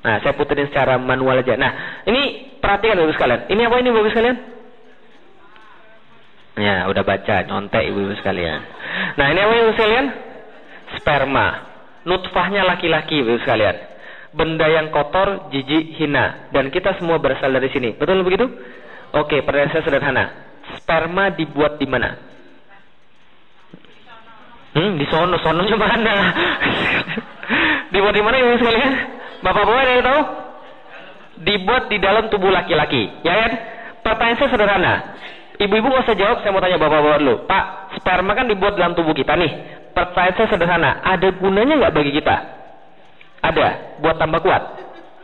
Nah 0.00 0.16
saya 0.24 0.32
puterin 0.38 0.70
secara 0.70 0.96
manual 0.96 1.44
aja. 1.44 1.58
Nah 1.60 2.02
ini 2.08 2.54
perhatikan 2.62 3.04
ibu 3.04 3.12
sekalian. 3.12 3.50
Ini 3.52 3.60
apa 3.68 3.76
ini 3.82 3.88
ibu 3.92 4.10
sekalian? 4.10 4.36
Ya 6.54 6.86
udah 6.86 7.02
baca, 7.02 7.36
nyontek 7.50 7.84
ibu 7.90 8.14
sekalian. 8.22 8.60
Nah 9.18 9.26
ini 9.34 9.40
apa 9.42 9.54
ibu 9.58 9.70
sekalian? 9.74 10.06
Sperma. 10.96 11.48
Nutfahnya 12.06 12.62
laki-laki 12.62 13.20
ibu 13.20 13.34
sekalian. 13.42 13.92
Benda 14.34 14.66
yang 14.70 14.94
kotor, 14.94 15.50
jijik, 15.50 15.98
hina. 15.98 16.50
Dan 16.54 16.70
kita 16.70 16.98
semua 16.98 17.18
berasal 17.18 17.50
dari 17.50 17.70
sini. 17.70 17.98
Betul 17.98 18.22
begitu? 18.22 18.46
Oke, 19.14 19.46
pertanyaan 19.46 19.70
saya 19.70 19.86
sederhana. 19.86 20.24
Sperma 20.74 21.30
dibuat 21.30 21.78
di 21.78 21.86
mana? 21.86 22.18
Hmm, 24.74 24.98
di 24.98 25.06
sono, 25.06 25.38
sononya 25.38 25.78
mana? 25.78 26.14
dibuat 27.94 28.10
di 28.10 28.22
mana 28.26 28.36
ibu 28.42 28.58
sekalian? 28.58 28.92
Bapak-bapak 29.38 29.82
ada 29.86 29.92
yang 29.94 30.02
tahu? 30.02 30.20
Dibuat 31.46 31.82
di 31.86 31.98
dalam 32.02 32.26
tubuh 32.26 32.50
laki-laki, 32.50 33.22
ya 33.22 33.34
kan? 33.38 33.52
Pertanyaan 34.02 34.38
saya 34.42 34.50
sederhana. 34.50 34.94
Ibu-ibu 35.62 35.86
gak 35.94 36.10
usah 36.10 36.18
jawab, 36.18 36.36
saya 36.42 36.50
mau 36.50 36.58
tanya 36.58 36.82
bapak-bapak 36.82 37.18
dulu. 37.22 37.34
Pak, 37.46 37.64
sperma 38.02 38.34
kan 38.34 38.50
dibuat 38.50 38.74
dalam 38.74 38.98
tubuh 38.98 39.14
kita 39.14 39.38
nih. 39.38 39.52
Pertanyaan 39.94 40.34
saya 40.34 40.48
sederhana, 40.50 40.90
ada 41.06 41.30
gunanya 41.38 41.86
nggak 41.86 41.94
bagi 41.94 42.12
kita? 42.18 42.36
Ada. 43.46 43.66
Buat 44.02 44.18
tambah 44.18 44.42
kuat? 44.42 44.62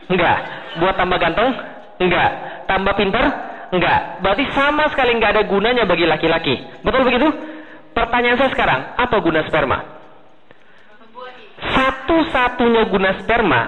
Enggak. 0.07 0.37
Buat 0.79 0.95
tambah 0.95 1.17
ganteng? 1.19 1.51
Enggak. 1.99 2.29
Tambah 2.71 2.93
pintar? 2.95 3.50
Enggak. 3.71 4.19
Berarti 4.19 4.45
sama 4.51 4.91
sekali 4.91 5.15
enggak 5.15 5.39
ada 5.39 5.43
gunanya 5.47 5.83
bagi 5.87 6.03
laki-laki. 6.03 6.55
Betul 6.83 7.07
begitu? 7.07 7.27
Pertanyaan 7.91 8.39
saya 8.39 8.51
sekarang, 8.51 8.79
apa 8.95 9.15
guna 9.19 9.43
sperma? 9.47 9.79
Satu-satunya 11.61 12.87
guna 12.89 13.21
sperma, 13.21 13.61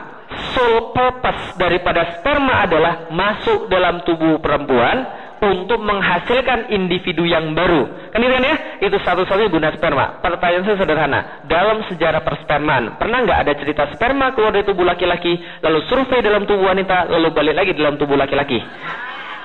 sole 0.56 0.96
purpose 0.96 1.56
daripada 1.60 2.20
sperma 2.20 2.64
adalah 2.66 3.12
masuk 3.12 3.68
dalam 3.70 4.02
tubuh 4.08 4.40
perempuan 4.42 5.24
untuk 5.44 5.84
menghasilkan 5.84 6.72
individu 6.72 7.28
yang 7.28 7.52
baru. 7.52 8.12
Kan 8.16 8.24
itu 8.24 8.32
kan 8.32 8.44
ya? 8.48 8.56
Itu 8.80 8.98
satu-satunya 9.04 9.52
guna 9.52 9.76
sperma. 9.76 10.24
Pertanyaan 10.24 10.64
saya 10.64 10.78
sederhana. 10.80 11.20
Dalam 11.46 11.84
sejarah 11.92 12.24
perspermaan, 12.24 12.96
pernah 12.96 13.28
nggak 13.28 13.40
ada 13.44 13.54
cerita 13.60 13.84
sperma 13.92 14.32
keluar 14.32 14.56
dari 14.56 14.64
tubuh 14.64 14.88
laki-laki, 14.88 15.36
lalu 15.60 15.80
survei 15.92 16.24
dalam 16.24 16.48
tubuh 16.48 16.72
wanita, 16.72 17.12
lalu 17.12 17.28
balik 17.36 17.56
lagi 17.60 17.72
dalam 17.76 18.00
tubuh 18.00 18.16
laki-laki? 18.16 18.64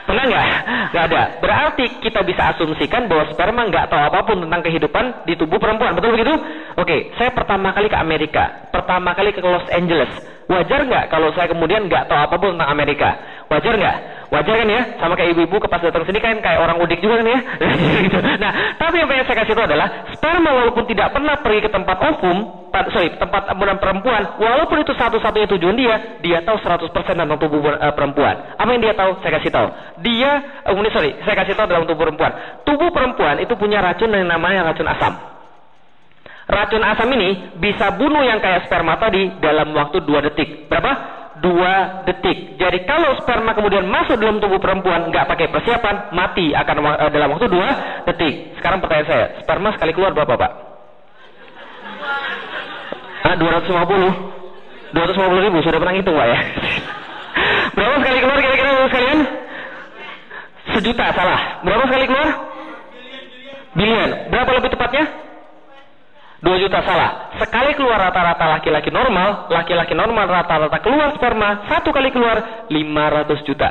Pernah 0.09 0.25
nggak? 0.25 0.45
Nggak 0.89 1.05
ada. 1.13 1.23
Berarti 1.45 1.85
kita 2.01 2.25
bisa 2.25 2.57
asumsikan 2.57 3.13
bahwa 3.13 3.29
sperma 3.29 3.69
nggak 3.69 3.93
tahu 3.93 4.01
apa 4.09 4.25
pun 4.25 4.41
tentang 4.41 4.65
kehidupan 4.65 5.29
di 5.29 5.37
tubuh 5.37 5.61
perempuan. 5.61 5.93
Betul 5.93 6.17
begitu? 6.17 6.33
Oke, 6.81 7.13
saya 7.21 7.29
pertama 7.37 7.77
kali 7.77 7.93
ke 7.93 7.99
Amerika, 8.01 8.73
pertama 8.73 9.13
kali 9.13 9.37
ke 9.37 9.45
Los 9.45 9.69
Angeles. 9.69 10.09
Wajar 10.49 10.81
nggak 10.89 11.13
kalau 11.13 11.29
saya 11.37 11.53
kemudian 11.53 11.93
nggak 11.93 12.09
tahu 12.09 12.17
apa 12.25 12.35
pun 12.41 12.57
tentang 12.57 12.73
Amerika? 12.73 13.21
Wajar 13.49 13.75
nggak? 13.81 13.97
Wajar 14.29 14.55
kan 14.61 14.69
ya? 14.69 14.83
Sama 15.01 15.17
kayak 15.17 15.33
ibu-ibu 15.33 15.57
ke 15.57 15.69
pas 15.73 15.81
datang 15.81 16.05
sini 16.05 16.21
kan 16.21 16.37
kayak 16.45 16.61
orang 16.61 16.85
udik 16.85 17.01
juga 17.01 17.25
kan 17.25 17.33
ya? 17.33 17.41
Nah, 18.45 18.53
tapi 18.77 19.01
yang 19.01 19.09
pengen 19.09 19.25
saya 19.25 19.37
kasih 19.43 19.57
itu 19.57 19.65
adalah 19.65 19.89
sperma 20.13 20.51
walaupun 20.53 20.85
tidak 20.85 21.11
pernah 21.17 21.35
pergi 21.41 21.61
ke 21.65 21.71
tempat 21.73 21.97
ovum, 21.97 22.69
sorry, 22.93 23.09
tempat 23.17 23.43
ambulan 23.51 23.81
perempuan, 23.81 24.37
walaupun 24.37 24.85
itu 24.85 24.93
satu-satunya 24.95 25.49
tujuan 25.57 25.75
dia, 25.75 25.97
dia 26.21 26.39
tahu 26.45 26.61
100% 26.61 26.93
tentang 26.93 27.41
tubuh 27.41 27.65
uh, 27.73 27.93
perempuan. 27.97 28.55
Apa 28.61 28.69
yang 28.77 28.83
dia 28.85 28.95
tahu? 28.95 29.17
Saya 29.25 29.41
kasih 29.41 29.51
tahu. 29.51 29.69
Dia, 30.05 30.31
uh, 30.69 30.93
sorry, 30.93 31.17
saya 31.25 31.35
kasih 31.43 31.57
tahu 31.57 31.67
dalam 31.73 31.89
tubuh 31.89 32.05
perempuan. 32.05 32.63
Tubuh 32.69 32.93
perempuan 32.93 33.41
itu 33.41 33.57
punya 33.57 33.81
racun 33.81 34.13
yang 34.13 34.29
namanya 34.29 34.71
racun 34.71 34.87
asam. 34.87 35.13
Racun 36.49 36.85
asam 36.85 37.09
ini 37.17 37.61
bisa 37.61 37.93
bunuh 37.97 38.25
yang 38.25 38.41
kayak 38.41 38.69
sperma 38.69 38.97
tadi 39.01 39.41
dalam 39.41 39.73
waktu 39.73 40.05
2 40.05 40.27
detik. 40.33 40.69
Berapa? 40.69 41.19
Dua 41.39 42.03
detik. 42.07 42.59
Jadi 42.59 42.85
kalau 42.85 43.15
sperma 43.23 43.55
kemudian 43.55 43.87
masuk 43.87 44.19
dalam 44.19 44.43
tubuh 44.43 44.59
perempuan 44.59 45.11
nggak 45.11 45.27
pakai 45.29 45.47
persiapan, 45.51 46.11
mati 46.15 46.51
akan 46.55 46.77
uh, 46.83 47.11
dalam 47.11 47.29
waktu 47.35 47.47
dua 47.51 47.69
detik. 48.07 48.59
Sekarang 48.59 48.83
pertanyaan 48.83 49.09
saya, 49.09 49.27
sperma 49.43 49.75
sekali 49.75 49.93
keluar 49.95 50.13
berapa 50.15 50.35
pak? 50.35 50.53
Ah, 53.19 53.35
250 53.35 54.95
250 54.95 55.45
ribu 55.45 55.59
sudah 55.61 55.79
pernah 55.83 55.95
hitung 55.95 56.17
pak 56.17 56.29
ya? 56.33 56.39
berapa 57.77 57.95
sekali 58.01 58.19
keluar 58.25 58.39
kira-kira 58.41 58.71
sekalian? 58.89 59.19
Sejuta 60.69 61.07
salah. 61.17 61.41
Berapa 61.65 61.85
sekali 61.89 62.05
keluar? 62.07 62.29
Bilion. 63.77 64.11
Berapa 64.33 64.51
lebih 64.59 64.71
tepatnya? 64.75 65.28
2 66.39 66.63
juta 66.63 66.79
salah. 66.87 67.35
Sekali 67.43 67.75
keluar 67.75 67.99
rata-rata 67.99 68.47
laki-laki 68.59 68.95
normal, 68.95 69.51
laki-laki 69.51 69.95
normal 69.95 70.31
rata-rata 70.31 70.79
keluar 70.79 71.11
sperma, 71.19 71.67
satu 71.67 71.91
kali 71.91 72.15
keluar 72.15 72.67
500 72.71 73.43
juta. 73.43 73.71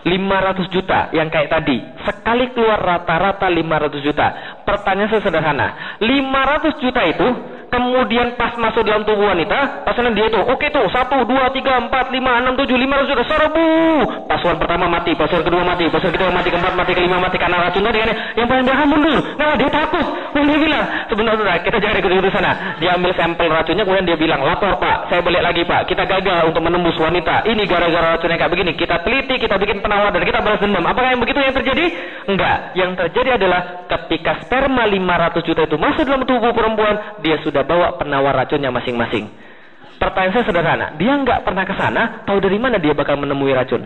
500 0.00 0.72
juta 0.72 1.12
yang 1.12 1.28
kayak 1.28 1.52
tadi. 1.52 1.76
Sekali 2.08 2.52
keluar 2.56 2.80
rata-rata 2.80 3.52
500 3.52 4.00
juta. 4.00 4.26
Pertanyaan 4.64 5.12
saya 5.12 5.22
sederhana. 5.24 5.68
500 6.00 6.80
juta 6.80 7.02
itu 7.04 7.28
kemudian 7.70 8.34
pas 8.34 8.52
masuk 8.58 8.82
dalam 8.82 9.06
tubuh 9.06 9.30
wanita, 9.30 9.86
pasangan 9.86 10.12
dia 10.12 10.26
itu, 10.26 10.36
oke 10.36 10.58
okay 10.58 10.68
tuh, 10.74 10.84
satu, 10.90 11.22
dua, 11.24 11.48
tiga, 11.54 11.78
empat, 11.78 12.10
lima, 12.10 12.42
enam, 12.42 12.58
tujuh, 12.58 12.76
lima, 12.76 13.06
sudah 13.06 13.24
serbu. 13.24 13.68
Pasukan 14.26 14.58
pertama 14.58 14.90
mati, 14.90 15.14
pasukan 15.14 15.46
kedua 15.46 15.62
mati, 15.62 15.86
pasukan 15.86 16.12
ketiga 16.12 16.34
mati, 16.34 16.48
keempat 16.50 16.74
mati, 16.74 16.92
kelima 16.92 17.16
mati 17.22 17.36
karena 17.38 17.56
racun 17.62 17.86
tadi 17.86 17.98
kan. 18.02 18.10
Yang 18.34 18.46
paling 18.50 18.64
belakang 18.66 18.88
mundur. 18.90 19.18
Nah 19.38 19.54
dia 19.56 19.70
takut, 19.70 20.06
dan 20.34 20.42
dia 20.50 20.58
bilang, 20.58 20.84
sebenarnya 21.06 21.56
kita 21.62 21.76
jangan 21.78 21.96
ikut 22.02 22.10
ikut 22.10 22.32
sana. 22.34 22.52
Dia 22.82 22.90
ambil 22.98 23.12
sampel 23.14 23.46
racunnya, 23.48 23.84
kemudian 23.86 24.06
dia 24.10 24.18
bilang, 24.18 24.40
lapor 24.42 24.74
pak, 24.82 24.96
saya 25.06 25.20
balik 25.22 25.42
lagi 25.42 25.62
pak, 25.62 25.80
kita 25.86 26.02
gagal 26.04 26.50
untuk 26.50 26.62
menembus 26.66 26.96
wanita. 26.98 27.46
Ini 27.46 27.62
gara-gara 27.70 28.18
racunnya 28.18 28.36
kayak 28.36 28.52
begini. 28.52 28.72
Kita 28.74 29.00
teliti, 29.06 29.38
kita 29.38 29.54
bikin 29.56 29.78
penawar 29.78 30.10
dan 30.10 30.26
kita 30.26 30.42
balas 30.42 30.58
dendam. 30.58 30.84
Apakah 30.84 31.14
yang 31.14 31.22
begitu 31.22 31.38
yang 31.38 31.54
terjadi? 31.54 31.84
Enggak. 32.26 32.56
Yang 32.74 32.90
terjadi 33.06 33.30
adalah 33.38 33.60
ketika 33.86 34.42
sperma 34.44 34.84
500 34.86 35.46
juta 35.46 35.62
itu 35.64 35.76
masuk 35.78 36.04
dalam 36.04 36.22
tubuh 36.26 36.52
perempuan, 36.52 36.94
dia 37.22 37.38
sudah 37.40 37.59
sudah 37.60 37.68
bawa 37.68 38.00
penawar 38.00 38.32
racunnya 38.32 38.72
masing-masing. 38.72 39.28
Pertanyaan 40.00 40.32
saya 40.32 40.44
sederhana, 40.48 40.86
dia 40.96 41.12
nggak 41.12 41.44
pernah 41.44 41.68
ke 41.68 41.76
sana, 41.76 42.24
tahu 42.24 42.40
dari 42.40 42.56
mana 42.56 42.80
dia 42.80 42.96
bakal 42.96 43.20
menemui 43.20 43.52
racun? 43.52 43.84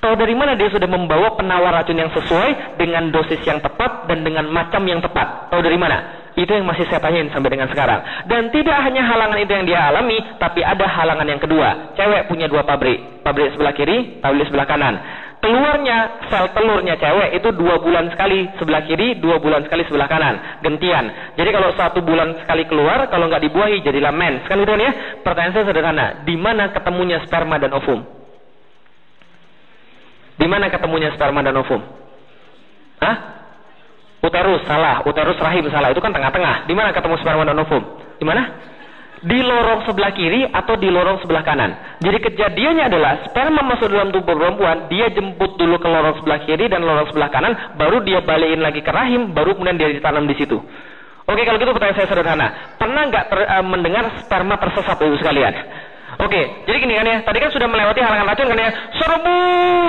Tahu 0.00 0.16
dari 0.16 0.32
mana 0.32 0.56
dia 0.56 0.72
sudah 0.72 0.88
membawa 0.88 1.36
penawar 1.36 1.84
racun 1.84 2.00
yang 2.00 2.08
sesuai 2.16 2.80
dengan 2.80 3.12
dosis 3.12 3.44
yang 3.44 3.60
tepat 3.60 4.08
dan 4.08 4.24
dengan 4.24 4.48
macam 4.48 4.80
yang 4.88 5.04
tepat? 5.04 5.52
Tahu 5.52 5.60
dari 5.60 5.76
mana? 5.76 6.32
Itu 6.32 6.48
yang 6.48 6.64
masih 6.64 6.88
saya 6.88 7.04
tanyain 7.04 7.28
sampai 7.28 7.52
dengan 7.52 7.68
sekarang. 7.68 8.00
Dan 8.24 8.48
tidak 8.48 8.80
hanya 8.88 9.04
halangan 9.04 9.36
itu 9.36 9.52
yang 9.52 9.68
dia 9.68 9.92
alami, 9.92 10.16
tapi 10.40 10.64
ada 10.64 10.88
halangan 10.88 11.28
yang 11.28 11.40
kedua. 11.44 11.92
Cewek 11.92 12.32
punya 12.32 12.48
dua 12.48 12.64
pabrik, 12.64 13.20
pabrik 13.20 13.52
sebelah 13.52 13.76
kiri, 13.76 14.24
pabrik 14.24 14.48
sebelah 14.48 14.64
kanan 14.64 14.96
keluarnya 15.40 16.28
sel 16.28 16.52
telurnya 16.52 16.94
cewek 17.00 17.40
itu 17.40 17.48
dua 17.56 17.80
bulan 17.80 18.12
sekali 18.12 18.46
sebelah 18.60 18.84
kiri, 18.84 19.18
dua 19.18 19.40
bulan 19.40 19.64
sekali 19.64 19.82
sebelah 19.88 20.06
kanan, 20.06 20.60
gentian. 20.60 21.34
Jadi 21.34 21.50
kalau 21.50 21.72
satu 21.74 22.04
bulan 22.04 22.36
sekali 22.44 22.68
keluar, 22.68 23.08
kalau 23.08 23.26
nggak 23.26 23.42
dibuahi 23.48 23.80
jadilah 23.80 24.12
men. 24.12 24.44
Sekali 24.44 24.68
itu 24.68 24.72
ya. 24.76 24.92
Pertanyaan 25.24 25.52
saya 25.56 25.64
sederhana, 25.66 26.06
di 26.22 26.36
mana 26.36 26.70
ketemunya 26.70 27.24
sperma 27.24 27.56
dan 27.56 27.72
ovum? 27.72 28.00
Di 30.40 30.46
mana 30.48 30.72
ketemunya 30.72 31.12
sperma 31.12 31.44
dan 31.44 31.56
ovum? 31.56 31.80
Hah? 33.00 33.16
Uterus 34.20 34.64
salah, 34.68 35.00
uterus 35.04 35.40
rahim 35.40 35.64
salah. 35.72 35.92
Itu 35.92 36.04
kan 36.04 36.12
tengah-tengah. 36.12 36.68
Di 36.68 36.76
mana 36.76 36.92
ketemu 36.92 37.16
sperma 37.20 37.44
dan 37.48 37.56
ovum? 37.56 37.82
Di 38.20 38.24
mana? 38.28 38.42
Di 39.20 39.38
lorong 39.44 39.84
sebelah 39.84 40.12
kiri 40.16 40.48
atau 40.48 40.74
di 40.80 40.88
lorong 40.88 41.20
sebelah 41.20 41.44
kanan. 41.44 41.70
Jadi 42.00 42.18
kejadiannya 42.24 42.84
adalah 42.88 43.12
sperma 43.28 43.60
masuk 43.68 43.92
dalam 43.92 44.08
tubuh 44.08 44.32
perempuan, 44.32 44.88
dia 44.88 45.12
jemput 45.12 45.60
dulu 45.60 45.76
ke 45.76 45.88
lorong 45.88 46.16
sebelah 46.20 46.40
kiri 46.48 46.72
dan 46.72 46.80
lorong 46.80 47.08
sebelah 47.12 47.28
kanan, 47.28 47.52
baru 47.76 48.00
dia 48.00 48.24
balikin 48.24 48.64
lagi 48.64 48.80
ke 48.80 48.88
rahim, 48.88 49.36
baru 49.36 49.52
kemudian 49.52 49.76
dia 49.76 49.92
ditanam 49.92 50.24
di 50.24 50.36
situ. 50.40 50.56
Oke, 51.30 51.46
kalau 51.46 51.62
gitu 51.62 51.70
pertanyaan 51.70 51.98
saya 52.00 52.08
sederhana. 52.10 52.48
Pernah 52.74 53.02
nggak 53.06 53.24
uh, 53.30 53.64
mendengar 53.64 54.04
sperma 54.24 54.58
tersesat 54.58 54.98
ibu 54.98 55.14
sekalian? 55.20 55.54
Oke, 56.18 56.66
jadi 56.66 56.76
gini 56.82 56.94
kan 56.98 57.06
ya, 57.06 57.16
tadi 57.22 57.38
kan 57.38 57.50
sudah 57.54 57.70
melewati 57.70 58.02
halangan 58.02 58.26
racun 58.26 58.50
kan 58.50 58.58
ya, 58.58 58.70
serbu 58.98 59.36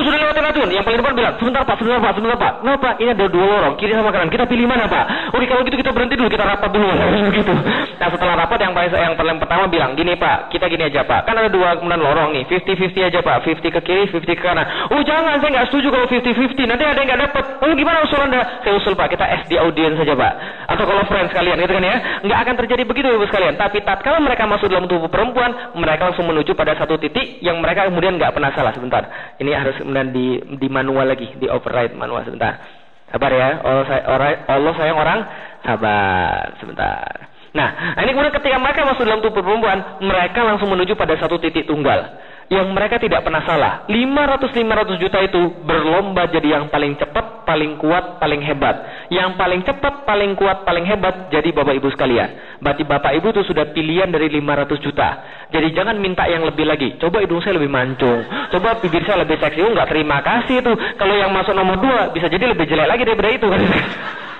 sudah 0.05 0.17
lewati 0.21 0.39
racun. 0.45 0.69
Yang 0.69 0.85
paling 0.85 0.99
depan 1.01 1.13
bilang, 1.17 1.33
sebentar 1.41 1.61
pak, 1.65 1.75
sebentar 1.81 1.97
pak, 1.97 2.11
sebentar 2.13 2.37
pak. 2.37 2.53
Pak, 2.61 2.93
ini 3.01 3.09
ada 3.13 3.25
dua 3.25 3.45
lorong, 3.45 3.73
kiri 3.77 3.93
sama 3.97 4.09
kanan. 4.13 4.29
Kita 4.29 4.45
pilih 4.45 4.65
mana 4.69 4.85
pak? 4.85 5.33
Oke, 5.33 5.45
kalau 5.49 5.61
gitu 5.65 5.77
kita 5.81 5.91
berhenti 5.91 6.15
dulu, 6.17 6.29
kita 6.29 6.45
rapat 6.45 6.69
dulu. 6.69 6.87
gitu. 7.37 7.53
Nah 7.97 8.07
setelah 8.09 8.35
rapat 8.45 8.57
yang 8.61 8.73
paling 8.73 8.91
yang 8.93 9.15
paling 9.17 9.37
pertama 9.41 9.63
bilang, 9.65 9.91
gini 9.97 10.13
pak, 10.13 10.53
kita 10.53 10.65
gini 10.69 10.83
aja 10.87 11.01
pak. 11.01 11.25
Kan 11.25 11.35
ada 11.37 11.49
dua 11.49 11.77
kemudian 11.81 12.01
lorong 12.01 12.29
nih, 12.37 12.43
50-50 12.45 13.09
aja 13.09 13.19
pak, 13.25 13.35
50 13.41 13.75
ke 13.77 13.81
kiri, 13.81 14.03
50 14.09 14.37
ke 14.37 14.43
kanan. 14.45 14.65
Oh 14.93 15.01
jangan, 15.01 15.41
saya 15.41 15.49
nggak 15.51 15.67
setuju 15.73 15.87
kalau 15.89 16.05
50-50. 16.05 16.69
Nanti 16.69 16.83
ada 16.85 16.99
yang 17.01 17.09
nggak 17.09 17.21
dapat. 17.29 17.43
Oh 17.65 17.73
gimana 17.73 17.97
usul 18.05 18.21
anda? 18.21 18.41
Saya 18.61 18.73
usul 18.77 18.93
pak, 18.93 19.07
kita 19.09 19.25
SD 19.45 19.57
audience 19.57 19.97
saja 19.97 20.13
pak. 20.13 20.33
Atau 20.69 20.83
kalau 20.85 21.03
friends 21.09 21.33
kalian, 21.33 21.57
gitu 21.59 21.73
kan 21.75 21.83
ya? 21.83 21.97
Nggak 22.23 22.39
akan 22.45 22.55
terjadi 22.65 22.83
begitu 22.85 23.07
ibu 23.09 23.25
sekalian. 23.27 23.55
Tapi 23.57 23.83
tatkala 23.83 24.21
mereka 24.21 24.47
masuk 24.47 24.67
dalam 24.69 24.85
tubuh 24.85 25.09
perempuan, 25.09 25.51
mereka 25.73 26.10
langsung 26.11 26.27
menuju 26.27 26.51
pada 26.53 26.75
satu 26.75 26.99
titik 26.99 27.39
yang 27.39 27.57
mereka 27.63 27.87
kemudian 27.87 28.19
nggak 28.19 28.35
pernah 28.35 28.51
salah 28.51 28.75
sebentar. 28.75 29.35
Ini 29.39 29.51
harus 29.55 29.79
kemudian 29.79 30.11
di, 30.11 30.43
di 30.59 30.67
manual 30.67 31.07
lagi, 31.07 31.31
di 31.39 31.47
override 31.47 31.95
manual 31.95 32.27
sebentar. 32.27 32.59
Sabar 33.07 33.31
ya, 33.31 33.59
Allah, 33.63 33.85
saya, 33.87 34.01
Allah 34.47 34.73
sayang 34.75 34.99
orang, 34.99 35.19
sabar 35.63 36.55
sebentar. 36.59 37.31
Nah, 37.51 37.99
ini 37.99 38.15
kemudian 38.15 38.31
ketika 38.31 38.59
mereka 38.59 38.87
masuk 38.87 39.03
dalam 39.03 39.19
tubuh 39.19 39.43
perempuan, 39.43 39.99
mereka 39.99 40.39
langsung 40.43 40.71
menuju 40.71 40.95
pada 40.95 41.19
satu 41.19 41.35
titik 41.39 41.67
tunggal 41.67 42.30
yang 42.51 42.67
mereka 42.75 42.99
tidak 42.99 43.23
pernah 43.23 43.39
salah. 43.47 43.87
500-500 43.87 44.99
juta 44.99 45.23
itu 45.23 45.39
berlomba 45.63 46.27
jadi 46.27 46.59
yang 46.59 46.67
paling 46.67 46.99
cepat, 46.99 47.47
paling 47.47 47.79
kuat, 47.79 48.19
paling 48.19 48.43
hebat. 48.43 49.07
Yang 49.07 49.39
paling 49.39 49.63
cepat, 49.63 50.03
paling 50.03 50.35
kuat, 50.35 50.67
paling 50.67 50.83
hebat 50.83 51.31
jadi 51.31 51.47
Bapak 51.55 51.79
Ibu 51.79 51.87
sekalian. 51.95 52.59
Berarti 52.59 52.83
Bapak 52.83 53.15
Ibu 53.23 53.31
itu 53.31 53.47
sudah 53.47 53.71
pilihan 53.71 54.11
dari 54.11 54.27
500 54.27 54.83
juta. 54.83 55.09
Jadi 55.47 55.71
jangan 55.71 55.95
minta 55.95 56.27
yang 56.27 56.43
lebih 56.43 56.67
lagi. 56.67 56.99
Coba 56.99 57.23
hidung 57.23 57.39
saya 57.39 57.55
lebih 57.55 57.71
mancung. 57.71 58.19
Coba 58.51 58.83
bibir 58.83 59.07
saya 59.07 59.23
lebih 59.23 59.39
seksi. 59.39 59.63
Oh, 59.63 59.71
enggak 59.71 59.87
terima 59.87 60.19
kasih 60.19 60.59
itu. 60.59 60.75
Kalau 60.99 61.15
yang 61.15 61.31
masuk 61.31 61.55
nomor 61.55 61.79
2 61.79 62.11
bisa 62.11 62.27
jadi 62.27 62.51
lebih 62.51 62.67
jelek 62.67 62.87
lagi 62.91 63.07
daripada 63.07 63.31
itu. 63.31 63.47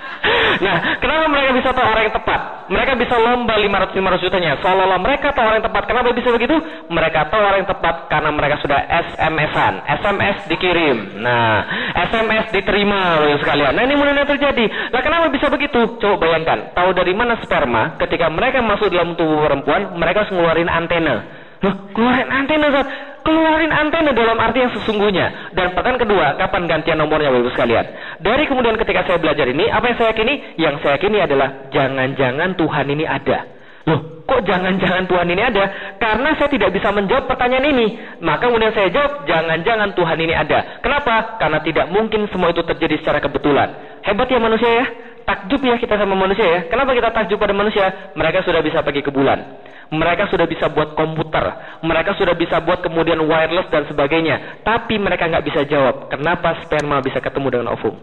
Nah, 0.62 0.76
kenapa 1.02 1.24
mereka 1.26 1.50
bisa 1.58 1.68
tahu 1.74 1.86
orang 1.86 2.04
yang 2.06 2.14
tepat? 2.14 2.40
Mereka 2.70 2.92
bisa 2.94 3.14
lomba 3.18 3.54
500-500 3.58 4.24
jutanya. 4.24 4.52
Seolah-olah 4.62 5.00
mereka 5.02 5.34
tahu 5.34 5.44
orang 5.44 5.58
yang 5.58 5.68
tepat. 5.68 5.82
Kenapa 5.90 6.08
bisa 6.14 6.28
begitu? 6.30 6.56
Mereka 6.86 7.18
tahu 7.28 7.42
orang 7.42 7.58
yang 7.66 7.70
tepat 7.70 7.94
karena 8.06 8.30
mereka 8.30 8.56
sudah 8.62 8.80
SMS-an. 8.86 9.74
SMS 9.98 10.36
dikirim. 10.46 11.18
Nah, 11.18 11.66
SMS 12.10 12.54
diterima 12.54 13.18
loh 13.18 13.36
sekalian. 13.42 13.74
Nah, 13.74 13.82
ini 13.82 13.94
mulai 13.98 14.22
terjadi. 14.22 14.64
Nah, 14.94 15.00
kenapa 15.02 15.26
bisa 15.34 15.50
begitu? 15.50 15.98
Coba 15.98 16.16
bayangkan. 16.22 16.70
Tahu 16.72 16.94
dari 16.94 17.12
mana 17.12 17.42
sperma 17.42 17.98
ketika 17.98 18.30
mereka 18.30 18.62
masuk 18.62 18.88
dalam 18.94 19.18
tubuh 19.18 19.42
perempuan, 19.42 19.98
mereka 19.98 20.30
ngeluarin 20.30 20.70
antena. 20.70 21.41
Loh, 21.62 21.74
keluarin 21.94 22.26
antena, 22.26 22.68
Zat 22.74 22.88
keluarin 23.22 23.70
antena 23.70 24.10
dalam 24.10 24.34
arti 24.38 24.58
yang 24.66 24.72
sesungguhnya. 24.74 25.54
Dan 25.54 25.72
pertanyaan 25.78 26.02
kedua, 26.02 26.26
kapan 26.36 26.66
gantian 26.66 26.98
nomornya 26.98 27.30
Bapak 27.30 27.54
sekalian? 27.54 27.86
Dari 28.18 28.44
kemudian 28.50 28.74
ketika 28.76 29.06
saya 29.06 29.18
belajar 29.22 29.46
ini, 29.46 29.70
apa 29.70 29.94
yang 29.94 29.96
saya 29.96 30.08
yakini? 30.10 30.34
Yang 30.58 30.74
saya 30.82 30.98
yakini 30.98 31.18
adalah 31.22 31.70
jangan-jangan 31.70 32.58
Tuhan 32.58 32.86
ini 32.90 33.04
ada. 33.06 33.38
Loh, 33.82 34.22
kok 34.26 34.46
jangan-jangan 34.46 35.10
Tuhan 35.10 35.26
ini 35.26 35.42
ada? 35.42 35.64
Karena 35.98 36.38
saya 36.38 36.50
tidak 36.50 36.70
bisa 36.70 36.94
menjawab 36.94 37.26
pertanyaan 37.26 37.66
ini. 37.66 37.86
Maka 38.22 38.46
kemudian 38.46 38.70
saya 38.74 38.90
jawab, 38.94 39.26
jangan-jangan 39.26 39.90
Tuhan 39.98 40.18
ini 40.22 40.34
ada. 40.34 40.82
Kenapa? 40.82 41.38
Karena 41.38 41.58
tidak 41.66 41.90
mungkin 41.90 42.30
semua 42.30 42.54
itu 42.54 42.62
terjadi 42.62 43.02
secara 43.02 43.18
kebetulan. 43.18 43.98
Hebat 44.06 44.30
ya 44.30 44.38
manusia 44.38 44.70
ya? 44.70 44.86
Takjub 45.22 45.60
ya 45.62 45.76
kita 45.78 45.94
sama 45.98 46.14
manusia 46.18 46.44
ya? 46.44 46.60
Kenapa 46.66 46.92
kita 46.94 47.14
takjub 47.14 47.38
pada 47.38 47.54
manusia? 47.54 48.12
Mereka 48.18 48.42
sudah 48.42 48.60
bisa 48.60 48.82
pergi 48.82 49.02
ke 49.02 49.10
bulan 49.14 49.62
mereka 49.92 50.24
sudah 50.32 50.48
bisa 50.48 50.72
buat 50.72 50.96
komputer, 50.96 51.44
mereka 51.84 52.16
sudah 52.16 52.32
bisa 52.32 52.64
buat 52.64 52.80
kemudian 52.80 53.20
wireless 53.28 53.68
dan 53.68 53.84
sebagainya. 53.84 54.64
Tapi 54.64 54.96
mereka 54.96 55.28
nggak 55.28 55.44
bisa 55.44 55.68
jawab, 55.68 56.08
kenapa 56.08 56.64
sperma 56.64 57.04
bisa 57.04 57.20
ketemu 57.20 57.48
dengan 57.52 57.76
ovum? 57.76 58.00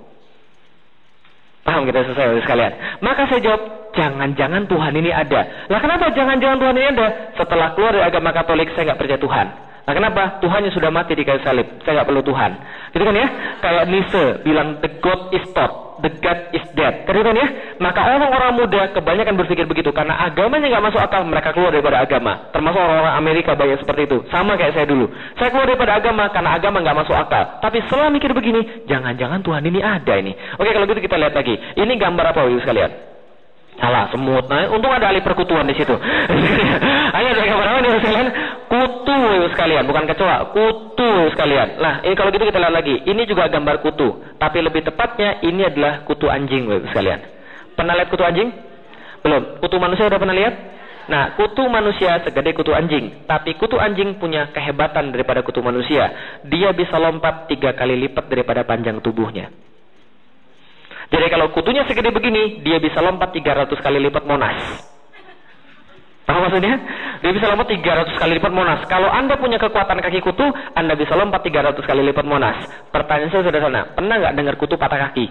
Paham 1.65 1.89
kita 1.89 2.05
selesai 2.05 2.45
sekalian? 2.45 3.01
Maka 3.01 3.25
saya 3.25 3.41
jawab, 3.41 3.61
jangan-jangan 3.97 4.69
Tuhan 4.69 4.93
ini 5.01 5.09
ada. 5.09 5.65
Lah 5.65 5.79
kenapa 5.81 6.13
jangan-jangan 6.13 6.57
Tuhan 6.61 6.75
ini 6.77 6.87
ada? 6.93 7.07
Setelah 7.35 7.73
keluar 7.73 7.91
dari 7.97 8.05
agama 8.05 8.29
Katolik, 8.37 8.69
saya 8.77 8.93
nggak 8.93 8.99
percaya 9.01 9.19
Tuhan. 9.19 9.47
Nah, 9.89 9.97
kenapa? 9.97 10.37
Tuhan 10.37 10.69
yang 10.69 10.73
sudah 10.77 10.93
mati 10.93 11.17
di 11.17 11.25
kayu 11.25 11.41
salib. 11.41 11.65
Saya 11.81 11.97
nggak 11.97 12.13
perlu 12.13 12.21
Tuhan. 12.21 12.51
Gitu 12.93 13.01
kan 13.01 13.15
ya? 13.17 13.27
Kayak 13.57 13.83
Nise 13.89 14.25
bilang 14.45 14.77
the 14.85 14.89
God 15.01 15.33
is 15.33 15.41
stop, 15.49 15.97
the 16.05 16.13
God 16.21 16.53
is 16.53 16.61
dead. 16.77 17.09
Kan 17.09 17.17
gitu 17.17 17.25
kan 17.25 17.33
ya? 17.33 17.49
Maka 17.81 17.97
orang-orang 18.05 18.53
muda 18.53 18.93
kebanyakan 18.93 19.33
berpikir 19.41 19.65
begitu 19.65 19.89
karena 19.89 20.13
agamanya 20.29 20.77
nggak 20.77 20.93
masuk 20.93 21.01
akal, 21.01 21.25
mereka 21.25 21.57
keluar 21.57 21.73
daripada 21.73 22.05
agama. 22.05 22.53
Termasuk 22.53 22.77
orang-orang 22.77 23.15
Amerika 23.17 23.57
banyak 23.57 23.81
seperti 23.81 24.01
itu. 24.05 24.17
Sama 24.29 24.61
kayak 24.61 24.77
saya 24.77 24.85
dulu. 24.85 25.09
Saya 25.41 25.49
keluar 25.49 25.65
daripada 25.65 25.97
agama 25.97 26.23
karena 26.29 26.49
agama 26.53 26.77
nggak 26.85 26.97
masuk 27.01 27.15
akal. 27.17 27.43
Tapi 27.57 27.77
setelah 27.89 28.13
mikir 28.13 28.29
begini, 28.37 28.85
jangan-jangan 28.85 29.41
Tuhan 29.41 29.65
ini 29.73 29.81
ada 29.81 30.13
ini. 30.21 30.37
Oke, 30.61 30.69
kalau 30.69 30.85
gitu 30.85 31.01
kita 31.01 31.17
lihat 31.17 31.33
lagi. 31.33 31.57
Ini 31.57 31.97
gambar 31.97 32.37
apa, 32.37 32.45
Ibu 32.45 32.61
sekalian? 32.61 33.09
Salah, 33.79 34.11
semut. 34.11 34.43
Nah, 34.51 34.67
untung 34.75 34.91
ada 34.91 35.07
ahli 35.07 35.23
perkutuan 35.23 35.63
di 35.63 35.75
situ. 35.75 35.95
Ayo 37.15 37.29
gambar 37.31 37.67
apa 37.71 37.79
nih 37.79 37.91
sekalian? 38.03 38.27
Kutu 38.67 39.19
sekalian, 39.55 39.83
bukan 39.87 40.03
kecoa. 40.03 40.37
Kutu 40.51 41.11
sekalian. 41.31 41.79
Nah, 41.79 42.03
ini 42.03 42.13
kalau 42.19 42.29
gitu 42.35 42.43
kita 42.43 42.59
lihat 42.59 42.75
lagi. 42.75 42.95
Ini 43.07 43.23
juga 43.23 43.47
gambar 43.47 43.79
kutu, 43.79 44.35
tapi 44.35 44.59
lebih 44.59 44.83
tepatnya 44.83 45.39
ini 45.47 45.63
adalah 45.63 46.03
kutu 46.03 46.27
anjing 46.27 46.67
sekalian. 46.91 47.23
Pernah 47.79 47.95
lihat 47.95 48.11
kutu 48.11 48.27
anjing? 48.27 48.51
Belum. 49.23 49.63
Kutu 49.63 49.75
manusia 49.79 50.11
udah 50.11 50.19
pernah 50.19 50.35
lihat? 50.35 50.53
Nah, 51.09 51.33
kutu 51.33 51.65
manusia 51.65 52.21
segede 52.21 52.53
kutu 52.53 52.69
anjing, 52.69 53.25
tapi 53.25 53.57
kutu 53.57 53.81
anjing 53.81 54.21
punya 54.21 54.53
kehebatan 54.53 55.09
daripada 55.09 55.41
kutu 55.41 55.63
manusia. 55.65 56.13
Dia 56.45 56.69
bisa 56.69 57.01
lompat 57.01 57.49
tiga 57.49 57.73
kali 57.73 57.97
lipat 58.05 58.29
daripada 58.29 58.61
panjang 58.61 59.01
tubuhnya. 59.01 59.49
Jadi 61.09 61.25
kalau 61.33 61.49
kutunya 61.49 61.81
segede 61.89 62.13
begini, 62.13 62.61
dia 62.61 62.77
bisa 62.77 63.01
lompat 63.01 63.33
300 63.33 63.73
kali 63.81 63.97
lipat 63.97 64.23
Monas. 64.29 64.61
Tahu 66.29 66.37
maksudnya? 66.45 66.77
Dia 67.25 67.31
bisa 67.33 67.49
lompat 67.49 67.73
300 67.73 68.21
kali 68.21 68.37
lipat 68.37 68.53
Monas. 68.53 68.85
Kalau 68.85 69.09
Anda 69.09 69.33
punya 69.41 69.57
kekuatan 69.57 69.97
kaki 70.05 70.21
kutu, 70.21 70.45
Anda 70.77 70.93
bisa 70.93 71.17
lompat 71.17 71.41
300 71.41 71.81
kali 71.81 72.05
lipat 72.05 72.25
Monas. 72.29 72.61
Pertanyaan 72.93 73.33
saya 73.33 73.49
sederhana, 73.49 73.97
pernah 73.97 74.21
nggak 74.21 74.37
dengar 74.37 74.53
kutu 74.61 74.77
patah 74.77 75.09
kaki? 75.09 75.25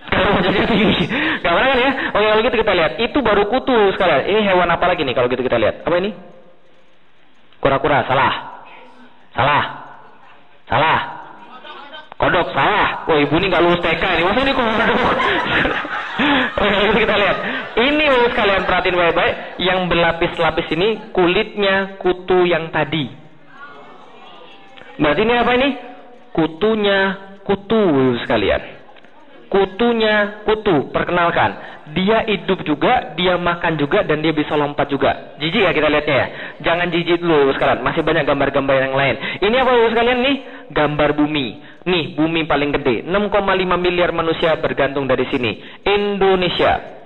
Kalau 0.14 0.38
jadi 0.40 0.64
tinggi. 0.64 1.04
Gak 1.44 1.52
pernah 1.52 1.68
kan 1.70 1.78
ya? 1.78 1.90
Oke 2.16 2.24
kalau 2.24 2.42
gitu 2.42 2.56
kita 2.56 2.72
lihat. 2.72 2.92
Itu 2.98 3.18
baru 3.20 3.42
kutu 3.52 3.76
sekalian. 3.94 4.32
Ini 4.32 4.40
hewan 4.48 4.72
apa 4.72 4.84
lagi 4.88 5.04
nih 5.04 5.12
kalau 5.12 5.28
gitu 5.28 5.44
kita 5.44 5.60
lihat? 5.60 5.84
Apa 5.84 5.96
ini? 6.00 6.10
Kura-kura. 7.60 8.08
Salah. 8.08 8.64
Salah. 9.36 9.64
Salah. 10.66 11.19
Kodok 12.20 12.52
salah. 12.52 13.08
Wah 13.08 13.16
ibu 13.16 13.34
ini 13.40 13.48
nggak 13.48 13.64
lulus 13.64 13.80
TK 13.80 14.04
ini. 14.04 14.22
Masa 14.28 14.40
ini 14.44 14.52
kodok? 14.52 14.88
Oke, 16.60 17.00
kita 17.00 17.14
lihat. 17.16 17.36
Ini 17.80 18.04
lulus 18.12 18.32
kalian 18.36 18.62
perhatiin 18.68 18.96
baik-baik. 19.00 19.34
Yang 19.56 19.78
berlapis-lapis 19.88 20.68
ini 20.76 20.88
kulitnya 21.16 21.96
kutu 21.96 22.44
yang 22.44 22.68
tadi. 22.68 23.08
Berarti 25.00 25.20
ini 25.24 25.34
apa 25.40 25.52
ini? 25.56 25.68
Kutunya 26.36 26.98
kutu 27.48 27.80
sekalian. 28.20 28.79
Kutunya 29.50 30.46
kutu. 30.46 30.88
Perkenalkan. 30.94 31.68
Dia 31.90 32.22
hidup 32.22 32.62
juga, 32.62 33.18
dia 33.18 33.34
makan 33.34 33.74
juga, 33.74 34.06
dan 34.06 34.22
dia 34.22 34.30
bisa 34.30 34.54
lompat 34.54 34.86
juga. 34.86 35.34
Jijik 35.42 35.66
ya 35.66 35.74
kita 35.74 35.90
lihatnya 35.90 36.16
ya. 36.22 36.26
Jangan 36.62 36.86
jijik 36.94 37.18
dulu 37.18 37.50
sekalian. 37.50 37.82
Masih 37.82 38.06
banyak 38.06 38.24
gambar-gambar 38.30 38.76
yang 38.78 38.94
lain. 38.94 39.16
Ini 39.42 39.56
apa 39.58 39.90
sekalian 39.90 40.18
nih? 40.22 40.36
Gambar 40.70 41.18
bumi 41.18 41.46
Nih, 41.80 42.12
bumi 42.12 42.44
paling 42.44 42.76
gede. 42.76 43.08
6,5 43.08 43.80
miliar 43.80 44.12
manusia 44.12 44.52
bergantung 44.60 45.08
dari 45.08 45.24
sini. 45.32 45.80
Indonesia. 45.88 46.99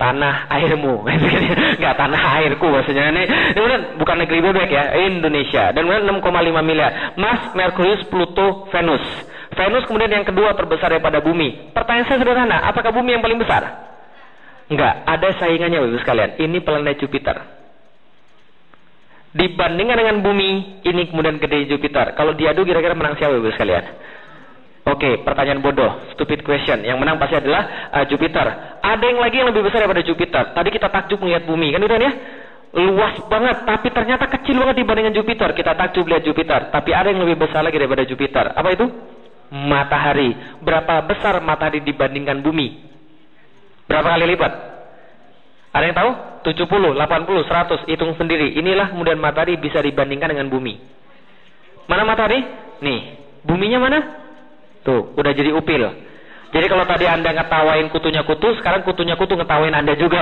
Tanah 0.00 0.50
airmu. 0.50 1.06
Enggak 1.78 1.94
tanah 1.94 2.22
airku 2.42 2.66
maksudnya. 2.66 3.12
Ini, 3.12 3.22
ini 3.54 3.76
bukan 3.96 4.16
negeri 4.18 4.38
bebek 4.42 4.70
ya. 4.70 4.84
Indonesia. 5.06 5.70
Dan 5.70 5.86
kemudian 5.86 6.18
6,5 6.18 6.62
miliar. 6.66 6.90
Mars, 7.14 7.54
Merkurius, 7.54 8.02
Pluto, 8.10 8.66
Venus. 8.72 9.04
Venus 9.52 9.84
kemudian 9.86 10.10
yang 10.10 10.26
kedua 10.26 10.56
terbesar 10.58 10.90
daripada 10.90 11.22
bumi. 11.22 11.70
Pertanyaan 11.76 12.06
saya 12.08 12.18
sederhana. 12.18 12.66
Apakah 12.66 12.90
bumi 12.90 13.14
yang 13.14 13.22
paling 13.22 13.38
besar? 13.38 13.62
Enggak. 14.72 15.04
Ada 15.06 15.28
saingannya 15.38 15.78
Bapak 15.84 16.00
sekalian. 16.02 16.30
Ini 16.40 16.58
planet 16.64 16.96
Jupiter. 16.98 17.36
Dibandingkan 19.32 19.96
dengan 19.96 20.16
bumi, 20.20 20.84
ini 20.84 21.08
kemudian 21.08 21.40
gede 21.40 21.64
Jupiter. 21.72 22.12
Kalau 22.12 22.36
diadu 22.36 22.68
kira-kira 22.68 22.92
menang 22.92 23.16
siapa 23.16 23.40
Bapak 23.40 23.56
sekalian? 23.56 23.84
Oke, 24.92 25.24
pertanyaan 25.24 25.64
bodoh, 25.64 26.04
stupid 26.12 26.44
question. 26.44 26.84
Yang 26.84 27.00
menang 27.00 27.16
pasti 27.16 27.40
adalah 27.40 27.88
uh, 27.96 28.04
Jupiter. 28.04 28.44
Ada 28.84 29.04
yang 29.08 29.24
lagi 29.24 29.40
yang 29.40 29.48
lebih 29.48 29.64
besar 29.64 29.80
daripada 29.80 30.04
Jupiter. 30.04 30.52
Tadi 30.52 30.68
kita 30.68 30.92
takjub 30.92 31.24
melihat 31.24 31.48
bumi, 31.48 31.72
kan 31.72 31.80
itu 31.80 31.96
ya? 31.96 32.12
Luas 32.72 33.16
banget, 33.28 33.64
tapi 33.64 33.88
ternyata 33.88 34.28
kecil 34.28 34.60
banget 34.60 34.84
dibandingkan 34.84 35.16
Jupiter. 35.16 35.48
Kita 35.56 35.72
takjub 35.72 36.04
lihat 36.12 36.20
Jupiter, 36.28 36.68
tapi 36.68 36.92
ada 36.92 37.08
yang 37.08 37.24
lebih 37.24 37.40
besar 37.40 37.64
lagi 37.64 37.80
daripada 37.80 38.04
Jupiter. 38.04 38.52
Apa 38.52 38.68
itu? 38.68 38.84
Matahari. 39.52 40.60
Berapa 40.60 41.00
besar 41.08 41.40
matahari 41.40 41.80
dibandingkan 41.80 42.44
bumi? 42.44 42.84
Berapa 43.88 44.12
kali 44.12 44.24
lipat? 44.28 44.52
Ada 45.72 45.84
yang 45.88 45.96
tahu? 45.96 46.10
70, 46.52 46.68
80, 47.00 47.88
100, 47.88 47.88
hitung 47.88 48.12
sendiri. 48.20 48.60
Inilah 48.60 48.92
kemudian 48.92 49.16
matahari 49.16 49.56
bisa 49.56 49.80
dibandingkan 49.80 50.36
dengan 50.36 50.52
bumi. 50.52 50.76
Mana 51.88 52.04
matahari? 52.04 52.44
Nih, 52.84 53.00
buminya 53.44 53.80
mana? 53.80 54.21
Tuh, 54.82 55.14
udah 55.14 55.32
jadi 55.34 55.54
upil. 55.54 55.82
Jadi 56.52 56.68
kalau 56.68 56.84
tadi 56.84 57.08
Anda 57.08 57.32
ngetawain 57.32 57.88
kutunya 57.88 58.28
kutu, 58.28 58.52
sekarang 58.60 58.84
kutunya 58.84 59.16
kutu 59.16 59.40
ngetawain 59.40 59.72
Anda 59.72 59.96
juga. 59.96 60.20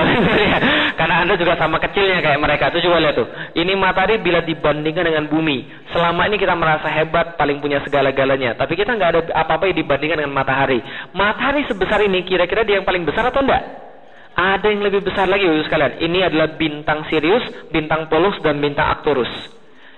Karena 0.99 1.27
Anda 1.27 1.35
juga 1.35 1.59
sama 1.59 1.75
kecilnya 1.75 2.23
kayak 2.23 2.39
mereka. 2.39 2.71
Itu 2.71 2.87
coba 2.87 3.03
lihat 3.03 3.19
tuh. 3.19 3.27
Ini 3.51 3.75
matahari 3.75 4.15
bila 4.23 4.39
dibandingkan 4.39 5.11
dengan 5.11 5.27
bumi. 5.27 5.67
Selama 5.91 6.31
ini 6.31 6.39
kita 6.39 6.55
merasa 6.55 6.87
hebat, 6.87 7.35
paling 7.35 7.59
punya 7.59 7.83
segala-galanya. 7.83 8.55
Tapi 8.55 8.79
kita 8.79 8.95
nggak 8.95 9.09
ada 9.11 9.21
apa-apa 9.43 9.67
yang 9.67 9.83
dibandingkan 9.83 10.23
dengan 10.23 10.31
matahari. 10.31 10.79
Matahari 11.11 11.67
sebesar 11.67 11.99
ini, 12.07 12.23
kira-kira 12.23 12.63
dia 12.63 12.79
yang 12.79 12.87
paling 12.87 13.03
besar 13.03 13.27
atau 13.27 13.43
enggak? 13.43 13.91
Ada 14.31 14.71
yang 14.71 14.87
lebih 14.87 15.03
besar 15.03 15.27
lagi, 15.27 15.43
sekalian. 15.67 15.99
Ini 15.99 16.31
adalah 16.31 16.55
bintang 16.55 17.11
Sirius, 17.11 17.43
bintang 17.75 18.07
Polus, 18.07 18.39
dan 18.39 18.63
bintang 18.63 18.87
Arcturus. 18.87 19.27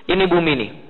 Ini 0.09 0.25
bumi 0.25 0.53
nih. 0.57 0.82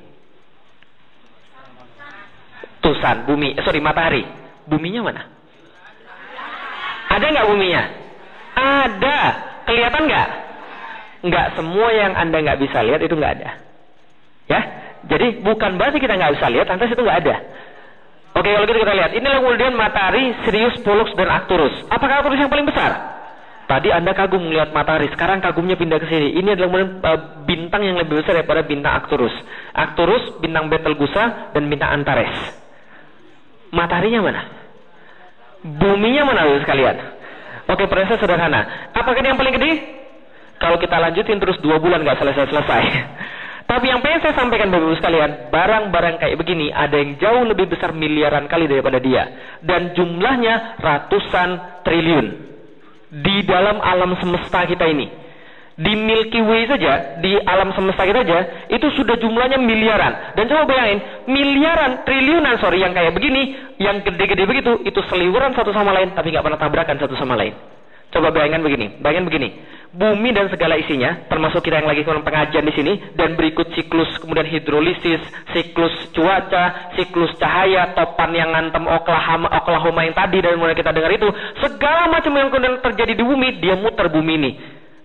Tusan, 2.84 3.24
bumi, 3.24 3.56
eh, 3.56 3.64
sorry 3.64 3.80
matahari. 3.80 4.28
Buminya 4.68 5.08
mana? 5.08 5.24
Ada 7.08 7.26
nggak 7.32 7.48
buminya? 7.48 7.84
Ada. 8.60 9.20
Kelihatan 9.64 10.02
nggak? 10.12 10.30
Nggak 11.24 11.48
semua 11.56 11.88
yang 11.96 12.14
anda 12.20 12.38
nggak 12.44 12.60
bisa 12.60 12.84
lihat 12.84 13.00
itu 13.00 13.16
nggak 13.16 13.34
ada. 13.40 13.50
Ya, 14.52 14.62
jadi 15.08 15.40
bukan 15.40 15.80
berarti 15.80 16.04
kita 16.04 16.20
nggak 16.20 16.36
bisa 16.36 16.48
lihat, 16.52 16.68
lantas 16.68 16.92
itu 16.92 17.00
nggak 17.00 17.20
ada. 17.24 17.36
Oke, 18.34 18.50
kalau 18.50 18.66
gitu 18.66 18.80
kita 18.82 18.96
lihat. 18.98 19.12
Inilah 19.14 19.40
kemudian 19.40 19.78
matahari, 19.78 20.34
Sirius, 20.44 20.82
Pollux, 20.82 21.14
dan 21.14 21.30
Arcturus. 21.30 21.86
Apakah 21.88 22.20
Arcturus 22.20 22.42
yang 22.42 22.50
paling 22.50 22.66
besar? 22.66 22.92
Tadi 23.70 23.94
Anda 23.94 24.12
kagum 24.12 24.44
melihat 24.44 24.76
matahari, 24.76 25.08
sekarang 25.14 25.40
kagumnya 25.40 25.80
pindah 25.80 26.02
ke 26.02 26.08
sini. 26.10 26.36
Ini 26.42 26.58
adalah 26.58 26.84
uh, 26.84 27.20
bintang 27.48 27.86
yang 27.86 27.96
lebih 27.96 28.20
besar 28.20 28.36
daripada 28.36 28.66
bintang 28.66 29.00
Arcturus. 29.00 29.32
Arcturus, 29.72 30.42
bintang 30.44 30.68
Betelgeuse, 30.68 31.54
dan 31.56 31.64
bintang 31.72 32.02
Antares. 32.02 32.63
Mataharinya 33.74 34.22
mana? 34.22 34.42
Buminya 35.66 36.30
mana 36.30 36.46
Bapak 36.46 36.62
sekalian? 36.62 36.96
Oke, 37.66 37.90
proses 37.90 38.22
sederhana. 38.22 38.94
Apakah 38.94 39.18
yang 39.26 39.40
paling 39.40 39.58
gede? 39.58 39.72
Kalau 40.62 40.78
kita 40.78 41.02
lanjutin 41.02 41.42
terus 41.42 41.58
dua 41.58 41.82
bulan 41.82 42.06
nggak 42.06 42.22
selesai-selesai. 42.22 42.84
Tapi 43.72 43.90
yang 43.90 44.06
pengen 44.06 44.22
saya 44.22 44.38
sampaikan 44.38 44.70
Bapak 44.70 44.86
Ibu 44.86 44.96
sekalian, 45.02 45.32
barang-barang 45.50 46.16
kayak 46.22 46.38
begini 46.38 46.70
ada 46.70 46.94
yang 47.00 47.18
jauh 47.18 47.44
lebih 47.50 47.72
besar 47.74 47.96
miliaran 47.96 48.46
kali 48.46 48.70
daripada 48.70 49.02
dia. 49.02 49.58
Dan 49.66 49.98
jumlahnya 49.98 50.78
ratusan 50.78 51.82
triliun. 51.82 52.28
Di 53.14 53.42
dalam 53.50 53.82
alam 53.82 54.14
semesta 54.22 54.70
kita 54.70 54.86
ini 54.86 55.24
di 55.74 55.94
Milky 55.98 56.38
Way 56.38 56.70
saja, 56.70 57.18
di 57.18 57.34
alam 57.42 57.74
semesta 57.74 58.06
kita 58.06 58.22
saja, 58.22 58.40
itu 58.70 58.88
sudah 58.94 59.18
jumlahnya 59.18 59.58
miliaran. 59.58 60.38
Dan 60.38 60.46
coba 60.46 60.70
bayangin, 60.70 61.00
miliaran, 61.26 62.06
triliunan, 62.06 62.62
sorry, 62.62 62.86
yang 62.86 62.94
kayak 62.94 63.14
begini, 63.18 63.58
yang 63.82 64.06
gede-gede 64.06 64.46
begitu, 64.46 64.72
itu 64.86 65.00
seliweran 65.10 65.58
satu 65.58 65.74
sama 65.74 65.90
lain, 65.90 66.14
tapi 66.14 66.30
nggak 66.30 66.46
pernah 66.46 66.62
tabrakan 66.62 66.98
satu 67.02 67.18
sama 67.18 67.34
lain. 67.34 67.58
Coba 68.14 68.30
bayangkan 68.30 68.62
begini, 68.62 69.02
bayangkan 69.02 69.26
begini, 69.26 69.50
bumi 69.90 70.30
dan 70.38 70.46
segala 70.54 70.78
isinya, 70.78 71.26
termasuk 71.26 71.66
kita 71.66 71.82
yang 71.82 71.90
lagi 71.90 72.06
pengajian 72.06 72.62
di 72.62 72.74
sini, 72.78 72.94
dan 73.18 73.34
berikut 73.34 73.74
siklus 73.74 74.14
kemudian 74.22 74.46
hidrolisis, 74.46 75.18
siklus 75.50 76.14
cuaca, 76.14 76.94
siklus 76.94 77.34
cahaya, 77.42 77.90
topan 77.98 78.30
yang 78.38 78.54
ngantem 78.54 78.86
Oklahoma, 78.86 79.50
Oklahoma 79.58 80.06
yang 80.06 80.14
tadi 80.14 80.46
dan 80.46 80.62
mulai 80.62 80.78
kita 80.78 80.94
dengar 80.94 81.10
itu, 81.10 81.26
segala 81.58 82.06
macam 82.14 82.38
yang 82.38 82.54
kemudian 82.54 82.78
terjadi 82.86 83.14
di 83.18 83.24
bumi, 83.26 83.58
dia 83.58 83.74
muter 83.74 84.06
bumi 84.14 84.34
ini. 84.38 84.52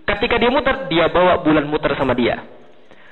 Ketika 0.09 0.41
dia 0.41 0.49
muter, 0.49 0.89
dia 0.89 1.13
bawa 1.13 1.45
bulan 1.45 1.69
muter 1.69 1.93
sama 2.01 2.17
dia. 2.17 2.41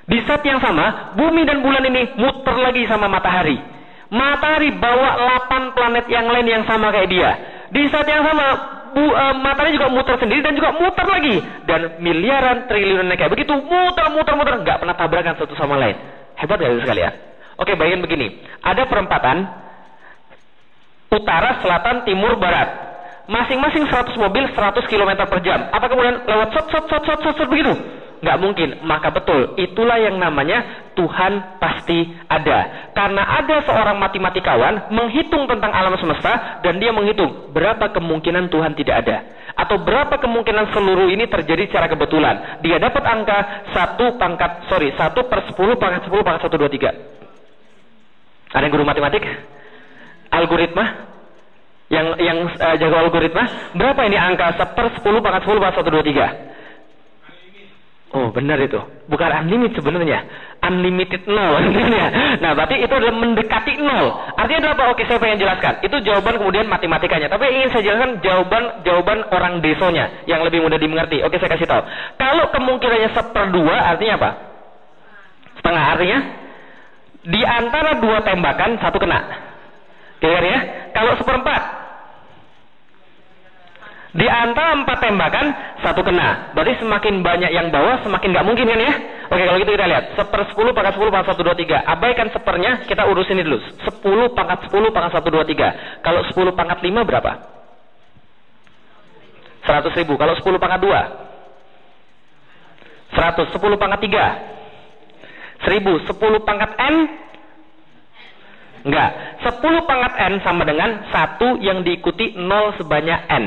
Di 0.06 0.22
saat 0.24 0.40
yang 0.46 0.62
sama, 0.64 1.12
bumi 1.18 1.44
dan 1.44 1.60
bulan 1.60 1.84
ini 1.84 2.16
muter 2.16 2.56
lagi 2.56 2.88
sama 2.88 3.10
matahari. 3.10 3.60
Matahari 4.08 4.72
bawa 4.78 5.42
8 5.50 5.76
planet 5.76 6.06
yang 6.08 6.30
lain 6.30 6.46
yang 6.46 6.64
sama 6.64 6.94
kayak 6.94 7.10
dia. 7.10 7.30
Di 7.74 7.90
saat 7.90 8.06
yang 8.06 8.22
sama, 8.22 8.46
bu, 8.94 9.02
uh, 9.12 9.34
matahari 9.42 9.74
juga 9.74 9.90
muter 9.90 10.14
sendiri 10.16 10.40
dan 10.40 10.54
juga 10.54 10.72
muter 10.72 11.04
lagi. 11.04 11.36
Dan 11.66 12.00
miliaran, 12.00 12.70
triliunan 12.70 13.12
kayak 13.12 13.34
begitu, 13.34 13.52
muter, 13.52 14.06
muter, 14.14 14.32
muter. 14.38 14.54
Nggak 14.62 14.78
pernah 14.80 14.96
tabrakan 14.96 15.34
satu 15.36 15.52
sama 15.58 15.76
lain. 15.76 15.98
Hebat 16.38 16.56
gak 16.62 16.86
sekalian? 16.86 17.12
Oke, 17.58 17.72
bayangin 17.74 18.04
begini. 18.04 18.40
Ada 18.62 18.86
perempatan 18.86 19.48
utara, 21.10 21.60
selatan, 21.66 22.06
timur, 22.06 22.38
barat. 22.38 22.85
Masing-masing 23.26 23.90
100 23.90 24.14
mobil 24.22 24.46
100 24.54 24.86
km 24.86 25.10
per 25.26 25.42
jam. 25.42 25.66
Apa 25.74 25.90
kemudian 25.90 26.22
lewat 26.22 26.54
sot 26.54 26.66
sot 26.70 26.84
sot 26.86 27.02
sot 27.02 27.34
sot, 27.34 27.48
begitu? 27.50 27.74
Nggak 28.22 28.38
mungkin. 28.38 28.68
Maka 28.86 29.10
betul, 29.10 29.58
itulah 29.58 29.98
yang 29.98 30.16
namanya 30.16 30.88
Tuhan 30.94 31.58
pasti 31.58 32.06
ada. 32.30 32.90
Karena 32.94 33.22
ada 33.42 33.66
seorang 33.66 33.98
matematikawan 33.98 34.94
menghitung 34.94 35.50
tentang 35.50 35.74
alam 35.74 35.98
semesta 35.98 36.62
dan 36.62 36.78
dia 36.78 36.94
menghitung 36.94 37.50
berapa 37.50 37.90
kemungkinan 37.92 38.46
Tuhan 38.46 38.78
tidak 38.78 38.96
ada 39.04 39.16
atau 39.56 39.80
berapa 39.80 40.20
kemungkinan 40.20 40.70
seluruh 40.70 41.08
ini 41.08 41.26
terjadi 41.26 41.66
secara 41.66 41.88
kebetulan. 41.88 42.60
Dia 42.60 42.76
dapat 42.76 43.02
angka 43.02 43.38
satu 43.72 44.20
pangkat, 44.20 44.68
sorry, 44.68 44.92
satu 44.94 45.26
per 45.26 45.48
sepuluh 45.48 45.80
pangkat 45.80 46.04
sepuluh 46.04 46.22
pangkat 46.22 46.46
satu 46.46 46.56
dua 46.60 46.70
tiga. 46.70 46.92
Ada 48.52 48.62
yang 48.68 48.72
guru 48.72 48.84
matematik? 48.86 49.24
Algoritma? 50.30 51.15
Yang 51.86 52.06
yang 52.18 52.38
uh, 52.50 52.74
jago 52.78 52.96
algoritma? 52.98 53.72
Berapa 53.78 54.00
ini 54.10 54.18
angka 54.18 54.58
per 54.74 54.90
sepuluh 54.98 55.22
pangkat 55.22 55.46
sepuluh 55.46 55.62
pangkat 55.62 55.76
satu 55.78 55.90
dua 55.94 56.02
tiga? 56.02 56.26
Oh 58.16 58.32
benar 58.32 58.56
itu, 58.62 58.78
bukan 59.10 59.28
unlimited 59.28 59.76
sebenarnya, 59.82 60.24
unlimited 60.62 61.26
nol 61.28 61.58
sebenarnya. 61.68 62.38
Nah 62.40 62.54
berarti 62.56 62.80
itu 62.80 62.88
adalah 62.88 63.12
mendekati 63.12 63.76
nol. 63.82 64.06
Artinya 64.38 64.58
adalah 64.62 64.74
apa? 64.78 64.84
Oke 64.94 65.02
saya 65.04 65.18
pengen 65.20 65.42
jelaskan. 65.42 65.84
Itu 65.84 66.00
jawaban 66.00 66.38
kemudian 66.38 66.64
matematikanya. 66.70 67.28
Tapi 67.28 67.44
ingin 67.50 67.68
saya 67.74 67.82
jelaskan 67.82 68.22
jawaban 68.24 68.62
jawaban 68.88 69.18
orang 69.30 69.58
desonya 69.60 70.24
yang 70.24 70.40
lebih 70.46 70.64
mudah 70.64 70.78
dimengerti. 70.80 71.22
Oke 71.22 71.36
saya 71.36 71.54
kasih 71.54 71.68
tahu. 71.68 71.82
Kalau 72.16 72.46
kemungkinannya 72.56 73.10
seperdua 73.14 73.76
artinya 73.94 74.14
apa? 74.16 74.30
Setengah 75.60 75.84
artinya 75.84 76.18
di 77.26 77.42
antara 77.42 77.90
dua 77.98 78.22
tembakan 78.22 78.70
satu 78.80 78.96
kena. 79.02 79.45
Kira 80.16 80.40
ya? 80.40 80.60
Kalau 80.96 81.12
seperempat 81.20 81.62
di 84.16 84.24
antara 84.24 84.72
empat 84.80 84.96
tembakan, 85.04 85.46
satu 85.84 86.00
kena. 86.00 86.56
Berarti 86.56 86.80
semakin 86.80 87.20
banyak 87.20 87.52
yang 87.52 87.68
bawa, 87.68 88.00
semakin 88.00 88.32
nggak 88.32 88.46
mungkin 88.48 88.64
kan 88.64 88.80
ya? 88.80 88.94
Oke, 89.28 89.44
kalau 89.44 89.60
gitu 89.60 89.76
kita 89.76 89.84
lihat. 89.84 90.04
Seper 90.16 90.40
sepuluh 90.48 90.72
pangkat 90.72 90.96
sepuluh 90.96 91.12
pangkat 91.12 91.36
satu 91.36 91.44
dua 91.44 91.52
tiga. 91.52 91.84
Abaikan 91.84 92.32
sepernya, 92.32 92.88
kita 92.88 93.04
urus 93.12 93.28
ini 93.28 93.44
dulu. 93.44 93.60
Sepuluh 93.84 94.32
pangkat 94.32 94.64
sepuluh 94.64 94.88
pangkat 94.88 95.20
satu 95.20 95.28
dua 95.28 95.44
tiga. 95.44 96.00
Kalau 96.00 96.24
sepuluh 96.32 96.56
pangkat 96.56 96.80
lima 96.80 97.04
berapa? 97.04 97.32
Seratus 99.68 99.92
ribu. 100.00 100.16
Kalau 100.16 100.32
sepuluh 100.40 100.56
pangkat 100.56 100.80
dua? 100.80 101.00
Seratus. 103.12 103.52
Sepuluh 103.52 103.76
pangkat 103.76 104.00
tiga? 104.00 104.24
Seribu. 105.60 106.00
Sepuluh 106.08 106.40
pangkat 106.40 106.72
N? 106.72 107.25
Enggak. 108.86 109.42
Sepuluh 109.42 109.82
pangkat 109.82 110.14
N 110.30 110.34
sama 110.46 110.62
dengan 110.62 111.10
satu 111.10 111.58
yang 111.58 111.82
diikuti 111.82 112.38
nol 112.38 112.70
sebanyak 112.78 113.20
N. 113.26 113.44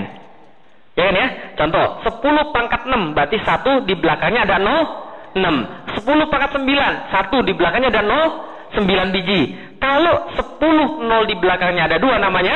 Ya 1.00 1.08
kan 1.08 1.16
ya? 1.16 1.28
Contoh, 1.56 1.86
10 2.04 2.52
pangkat 2.52 2.82
6 2.84 3.16
berarti 3.16 3.40
1 3.40 3.88
di 3.88 3.96
belakangnya 3.96 4.44
ada 4.44 4.60
0, 4.60 4.84
6. 5.32 5.96
10 5.96 6.28
pangkat 6.28 6.60
9, 6.60 7.08
1 7.08 7.48
di 7.48 7.54
belakangnya 7.56 7.88
ada 7.88 8.04
0, 8.04 8.84
9 8.84 9.16
biji. 9.16 9.42
Kalau 9.80 10.28
10 10.36 11.08
0 11.08 11.24
di 11.24 11.36
belakangnya 11.40 11.88
ada 11.88 11.98
2 12.04 12.20
namanya 12.20 12.56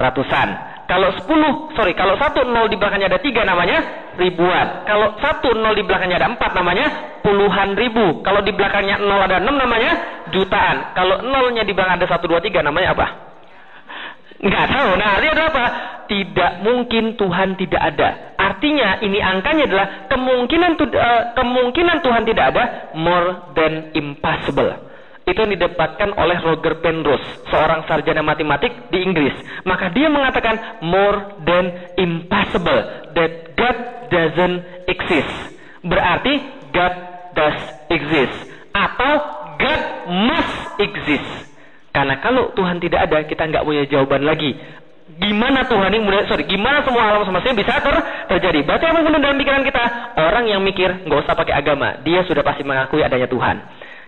ratusan. 0.00 0.71
Kalau 0.90 1.08
10, 1.14 1.72
sorry, 1.78 1.94
kalau 1.94 2.18
1 2.18 2.42
0 2.42 2.68
di 2.68 2.76
belakangnya 2.76 3.08
ada 3.16 3.20
3 3.22 3.48
namanya 3.48 3.78
ribuan. 4.18 4.84
Kalau 4.84 5.14
1 5.16 5.40
0 5.54 5.78
di 5.78 5.82
belakangnya 5.86 6.18
ada 6.20 6.28
4 6.34 6.58
namanya 6.58 6.86
puluhan 7.22 7.78
ribu. 7.78 8.20
Kalau 8.20 8.42
di 8.44 8.52
belakangnya 8.52 9.00
0 9.00 9.26
ada 9.26 9.38
6 9.40 9.46
namanya 9.56 9.92
jutaan. 10.34 10.92
Kalau 10.92 11.22
0 11.22 11.54
nya 11.54 11.62
di 11.64 11.72
belakang 11.72 11.96
ada 12.02 12.06
1 12.10 12.18
2 12.18 12.44
3 12.44 12.66
namanya 12.66 12.92
apa? 12.92 13.06
Nggak 14.42 14.66
tahu. 14.74 14.90
Nah, 14.98 15.08
artinya 15.16 15.32
adalah 15.38 15.50
apa? 15.54 15.66
Tidak 16.10 16.52
mungkin 16.66 17.04
Tuhan 17.14 17.48
tidak 17.54 17.82
ada. 17.94 18.08
Artinya 18.34 18.98
ini 19.00 19.22
angkanya 19.22 19.70
adalah 19.70 19.86
kemungkinan 20.10 20.70
uh, 20.82 21.22
kemungkinan 21.38 21.96
Tuhan 22.02 22.22
tidak 22.26 22.44
ada 22.52 22.64
more 22.98 23.54
than 23.54 23.94
impossible. 23.94 24.91
Itu 25.22 25.38
yang 25.38 25.54
didapatkan 25.54 26.18
oleh 26.18 26.38
Roger 26.42 26.82
Penrose, 26.82 27.46
seorang 27.46 27.86
sarjana 27.86 28.26
matematik 28.26 28.90
di 28.90 29.06
Inggris. 29.06 29.34
Maka 29.62 29.94
dia 29.94 30.10
mengatakan 30.10 30.82
more 30.82 31.38
than 31.46 31.94
impossible 31.94 33.12
that 33.14 33.54
God 33.54 33.76
doesn't 34.10 34.66
exist. 34.90 35.30
Berarti 35.86 36.42
God 36.74 36.94
does 37.38 37.58
exist 37.94 38.34
atau 38.74 39.12
God 39.62 39.82
must 40.10 40.56
exist. 40.82 41.28
Karena 41.92 42.18
kalau 42.18 42.50
Tuhan 42.56 42.80
tidak 42.80 43.06
ada, 43.06 43.22
kita 43.22 43.46
nggak 43.46 43.64
punya 43.68 43.84
jawaban 43.86 44.24
lagi. 44.24 44.56
Gimana 45.12 45.68
Tuhan 45.68 45.92
ini 45.92 46.00
mulai, 46.02 46.24
sorry, 46.24 46.48
gimana 46.48 46.80
semua 46.82 47.04
alam 47.04 47.22
semesta 47.28 47.52
bisa 47.52 47.78
ter, 47.78 47.96
terjadi? 48.32 48.64
Berarti 48.64 48.84
apa 48.88 48.98
dalam 49.04 49.36
pikiran 49.36 49.62
kita? 49.62 49.84
Orang 50.16 50.48
yang 50.48 50.64
mikir 50.64 51.04
nggak 51.04 51.20
usah 51.28 51.36
pakai 51.36 51.52
agama, 51.52 52.00
dia 52.00 52.24
sudah 52.24 52.40
pasti 52.40 52.64
mengakui 52.64 53.04
adanya 53.04 53.28
Tuhan. 53.28 53.60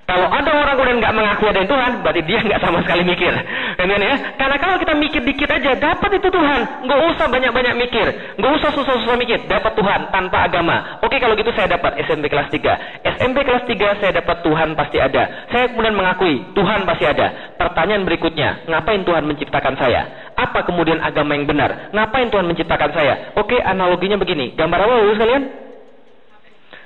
Kalau 0.05 0.29
ada 0.29 0.51
orang 0.53 0.77
kemudian 0.77 1.01
nggak 1.01 1.17
mengaku 1.17 1.49
ada 1.49 1.65
Tuhan, 1.65 2.05
berarti 2.05 2.23
dia 2.29 2.39
nggak 2.45 2.61
sama 2.61 2.85
sekali 2.85 3.09
mikir. 3.09 3.33
Kemudian 3.81 4.05
ya, 4.05 4.17
karena 4.37 4.57
kalau 4.61 4.77
kita 4.77 4.93
mikir 5.01 5.21
dikit 5.25 5.49
aja, 5.49 5.73
dapat 5.81 6.21
itu 6.21 6.29
Tuhan. 6.29 6.61
Nggak 6.85 7.01
usah 7.09 7.27
banyak-banyak 7.33 7.75
mikir, 7.81 8.07
nggak 8.37 8.53
usah 8.61 8.71
susah-susah 8.77 9.17
mikir, 9.17 9.49
dapat 9.49 9.73
Tuhan 9.73 10.13
tanpa 10.13 10.45
agama. 10.45 11.01
Oke 11.01 11.17
kalau 11.17 11.33
gitu 11.41 11.49
saya 11.57 11.73
dapat 11.73 11.97
SMP 12.05 12.29
kelas 12.29 12.53
3. 12.53 13.17
SMP 13.17 13.49
kelas 13.49 13.65
3 13.65 14.01
saya 14.05 14.13
dapat 14.21 14.37
Tuhan 14.45 14.69
pasti 14.77 15.01
ada. 15.01 15.49
Saya 15.49 15.73
kemudian 15.73 15.97
mengakui 15.97 16.53
Tuhan 16.53 16.85
pasti 16.85 17.05
ada. 17.09 17.57
Pertanyaan 17.57 18.05
berikutnya, 18.05 18.69
ngapain 18.69 19.09
Tuhan 19.09 19.25
menciptakan 19.25 19.75
saya? 19.81 20.05
Apa 20.37 20.69
kemudian 20.69 21.01
agama 21.01 21.33
yang 21.33 21.49
benar? 21.49 21.97
Ngapain 21.97 22.29
Tuhan 22.29 22.45
menciptakan 22.45 22.93
saya? 22.93 23.33
Oke, 23.41 23.57
analoginya 23.57 24.21
begini. 24.21 24.53
Gambar 24.53 24.85
apa 24.85 24.95
dulu 25.01 25.17
sekalian? 25.17 25.43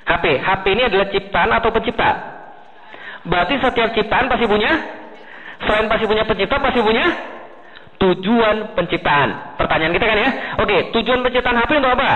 HP. 0.07 0.25
HP 0.39 0.63
ini 0.71 0.83
adalah 0.87 1.07
ciptaan 1.11 1.51
atau 1.51 1.69
pencipta? 1.75 2.38
Berarti 3.27 3.59
setiap 3.59 3.91
ciptaan 3.91 4.31
pasti 4.31 4.45
punya 4.47 4.71
selain 5.59 5.91
pasti 5.91 6.05
punya 6.07 6.23
pencipta 6.23 6.55
pasti 6.55 6.79
punya 6.79 7.05
tujuan 7.99 8.79
penciptaan. 8.79 9.59
Pertanyaan 9.59 9.91
kita 9.91 10.05
kan 10.07 10.17
ya. 10.17 10.29
Oke, 10.63 10.77
tujuan 10.95 11.19
penciptaan 11.19 11.59
HP 11.59 11.71
untuk 11.83 11.93
apa? 11.99 12.11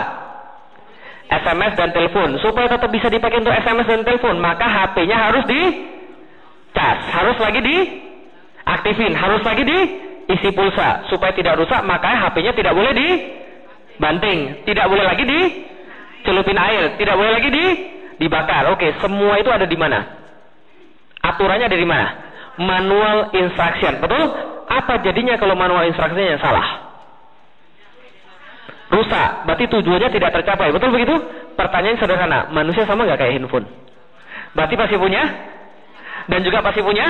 SMS 1.28 1.74
dan 1.76 1.90
telepon. 1.92 2.40
Supaya 2.40 2.72
tetap 2.72 2.88
bisa 2.88 3.12
dipakai 3.12 3.44
untuk 3.44 3.52
SMS 3.52 3.88
dan 3.88 4.02
telepon, 4.08 4.40
maka 4.40 4.64
HP-nya 4.64 5.18
harus 5.18 5.44
di 5.44 5.62
cas, 6.72 7.00
harus 7.12 7.38
lagi 7.38 7.60
di 7.60 7.78
aktifin, 8.64 9.12
harus 9.12 9.44
lagi 9.44 9.64
di 9.68 9.78
isi 10.24 10.50
pulsa 10.56 11.04
supaya 11.12 11.36
tidak 11.36 11.60
rusak, 11.60 11.84
maka 11.84 12.16
HP-nya 12.28 12.56
tidak 12.56 12.74
boleh 12.74 12.96
di 12.96 13.08
banting, 14.00 14.64
tidak 14.64 14.88
boleh 14.88 15.04
lagi 15.04 15.24
di 15.28 15.40
celupin 16.24 16.56
air, 16.56 16.96
tidak 16.96 17.16
boleh 17.20 17.32
lagi 17.36 17.50
di 17.52 17.66
dibakar. 18.24 18.72
Oke, 18.72 18.96
semua 19.04 19.36
itu 19.36 19.52
ada 19.52 19.68
di 19.68 19.76
mana? 19.76 20.23
Aturannya 21.24 21.72
dari 21.72 21.88
mana? 21.88 22.08
Manual 22.60 23.32
instruction. 23.32 24.04
Betul? 24.04 24.24
Apa 24.68 25.00
jadinya 25.00 25.40
kalau 25.40 25.56
manual 25.56 25.88
instructionnya 25.88 26.36
salah? 26.44 26.84
Rusak. 28.92 29.48
Berarti 29.48 29.66
tujuannya 29.72 30.10
tidak 30.12 30.36
tercapai. 30.36 30.70
Betul 30.76 30.92
begitu? 30.92 31.16
Pertanyaan 31.56 31.98
sederhana. 31.98 32.52
Manusia 32.52 32.84
sama 32.86 33.08
nggak 33.08 33.24
kayak 33.24 33.34
handphone? 33.40 33.66
Berarti 34.54 34.76
pasti 34.78 34.96
punya? 35.00 35.24
Dan 36.30 36.40
juga 36.46 36.62
pasti 36.62 36.84
punya? 36.84 37.08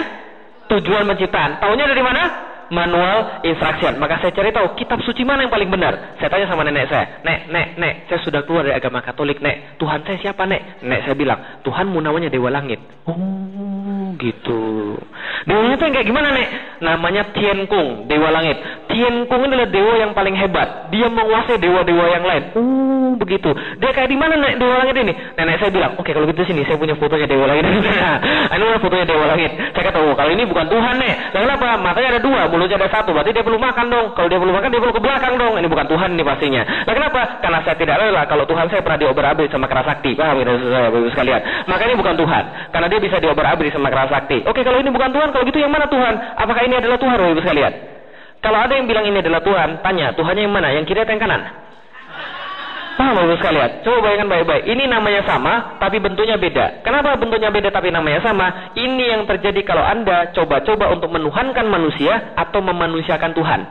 Tujuan 0.72 1.03
penciptaan. 1.09 1.59
Tahunya 1.59 1.86
dari 1.89 2.03
mana? 2.05 2.24
Manual 2.72 3.43
instruction. 3.43 3.97
Maka 3.99 4.22
saya 4.24 4.32
cari 4.32 4.53
tahu 4.53 4.78
kitab 4.80 5.01
suci 5.03 5.26
mana 5.28 5.43
yang 5.43 5.53
paling 5.53 5.68
benar. 5.68 6.16
Saya 6.22 6.30
tanya 6.30 6.47
sama 6.47 6.64
nenek 6.64 6.88
saya, 6.88 7.20
nek, 7.26 7.49
nek, 7.49 7.68
nek, 7.76 7.93
saya 8.07 8.20
sudah 8.24 8.41
keluar 8.45 8.64
dari 8.64 8.78
agama 8.78 9.03
Katolik, 9.03 9.41
nek. 9.43 9.76
Tuhan 9.82 10.05
saya 10.05 10.18
siapa, 10.22 10.47
nek? 10.47 10.86
Nek 10.86 11.03
saya 11.03 11.16
bilang, 11.18 11.64
Tuhanmu 11.66 11.99
namanya 11.99 12.30
Dewa 12.32 12.53
Langit. 12.53 12.80
Oh, 13.03 14.16
gitu. 14.16 14.95
Dewa 15.43 15.76
itu 15.76 15.84
yang 15.84 15.95
kayak 15.95 16.07
gimana, 16.07 16.30
nek? 16.32 16.47
Namanya 16.80 17.24
Tian 17.36 17.68
Kung, 17.68 18.07
Dewa 18.07 18.30
Langit. 18.32 18.57
Tian 18.88 19.28
Kung 19.28 19.43
adalah 19.43 19.68
dewa 19.68 19.93
yang 19.99 20.11
paling 20.16 20.36
hebat. 20.39 20.88
Dia 20.93 21.11
menguasai 21.11 21.59
dewa-dewa 21.59 22.05
yang 22.07 22.24
lain. 22.24 22.43
Oh, 22.55 23.11
begitu. 23.20 23.51
Dia 23.82 23.91
kayak 23.91 24.07
di 24.07 24.18
mana, 24.18 24.39
nek? 24.39 24.55
Dewa 24.55 24.80
Langit 24.84 24.95
ini? 25.03 25.14
Nenek 25.36 25.59
saya 25.59 25.72
bilang, 25.74 25.99
oke 25.99 26.05
okay, 26.05 26.11
kalau 26.16 26.30
gitu 26.30 26.47
sini 26.47 26.64
saya 26.64 26.80
punya 26.80 26.95
fotonya 26.95 27.28
Dewa 27.28 27.45
Langit. 27.49 27.66
ini 28.55 28.64
fotonya 28.80 29.05
Dewa 29.07 29.26
Langit. 29.36 29.51
Saya 29.76 29.84
kata, 29.91 29.97
oh 29.99 30.14
kalau 30.16 30.32
ini 30.32 30.43
bukan 30.47 30.66
Tuhan, 30.72 30.95
nek. 30.95 31.16
Lalu 31.36 31.47
apa? 31.59 31.68
Matanya 31.80 32.09
ada 32.18 32.22
dua, 32.24 32.41
mulutnya 32.64 32.80
ada 32.80 32.88
satu, 32.95 33.11
berarti 33.11 33.36
dia 33.36 33.43
perlu 33.43 33.59
makan 33.59 33.91
dong. 33.91 34.07
Kalau 34.16 34.32
dia 34.32 34.39
perlu 34.39 34.55
makan, 34.55 34.72
dia 34.72 34.80
perlu 34.80 34.95
ke 34.95 35.03
belakang 35.03 35.36
dong. 35.36 35.59
Ini 35.59 35.68
bukan 35.68 35.88
Tuhan 35.91 36.09
ini 36.16 36.24
pastinya. 36.24 36.64
Nah 36.64 36.93
kenapa? 36.95 37.22
Karena 37.43 37.59
saya 37.68 37.76
tidak 37.76 37.99
rela 37.99 38.24
kalau 38.24 38.47
Tuhan 38.47 38.72
saya 38.72 38.80
pernah 38.80 38.99
diobar-abrik 39.03 39.51
sama 39.51 39.68
kerasakti. 39.68 40.16
Paham 40.16 40.39
ya 40.39 40.55
saya, 40.55 40.88
Bapak 40.88 41.11
sekalian? 41.11 41.41
Maka 41.68 41.82
ini 41.91 41.95
bukan 41.99 42.16
Tuhan. 42.16 42.43
Karena 42.72 42.88
dia 42.88 42.99
bisa 43.03 43.18
diobar-abrik 43.20 43.72
sama 43.76 43.91
kerasakti. 43.91 44.47
Oke, 44.47 44.64
kalau 44.64 44.80
ini 44.80 44.89
bukan 44.95 45.11
Tuhan, 45.11 45.28
kalau 45.36 45.43
gitu 45.43 45.59
yang 45.59 45.76
mana 45.76 45.91
Tuhan? 45.91 46.14
Apakah 46.39 46.61
ini 46.64 46.76
adalah 46.80 46.95
Tuhan, 46.95 47.18
Bapak 47.20 47.43
sekalian? 47.43 47.74
Kalau 48.39 48.59
ada 48.59 48.74
yang 48.80 48.88
bilang 48.88 49.05
ini 49.07 49.18
adalah 49.20 49.43
Tuhan, 49.43 49.70
tanya, 49.84 50.16
Tuhannya 50.16 50.43
yang 50.47 50.53
mana? 50.55 50.72
Yang 50.72 50.88
kiri 50.88 51.03
atau 51.03 51.11
yang 51.11 51.24
kanan? 51.28 51.41
Paham 53.04 53.20
Bapak 53.20 53.36
sekalian? 53.43 53.72
Coba 53.84 53.97
bayangkan 54.08 54.30
baik-baik. 54.32 54.64
Ini 54.64 54.84
namanya 54.88 55.28
sama, 55.28 55.76
tapi 55.76 55.99
bentuknya 55.99 56.39
beda. 56.39 56.88
Kenapa 56.88 57.20
bentuknya 57.20 57.51
beda 57.51 57.68
tapi 57.68 57.91
namanya 57.91 58.24
sama? 58.24 58.72
Ini 58.80 59.04
yang 59.12 59.28
terjadi 59.28 59.60
kalau 59.68 59.84
Anda 59.84 60.32
coba-coba 60.32 60.88
untuk 60.95 61.12
menuhankan 61.12 61.68
manusia 61.68 62.32
atau 62.39 62.64
memanusiakan 62.64 63.36
Tuhan. 63.36 63.62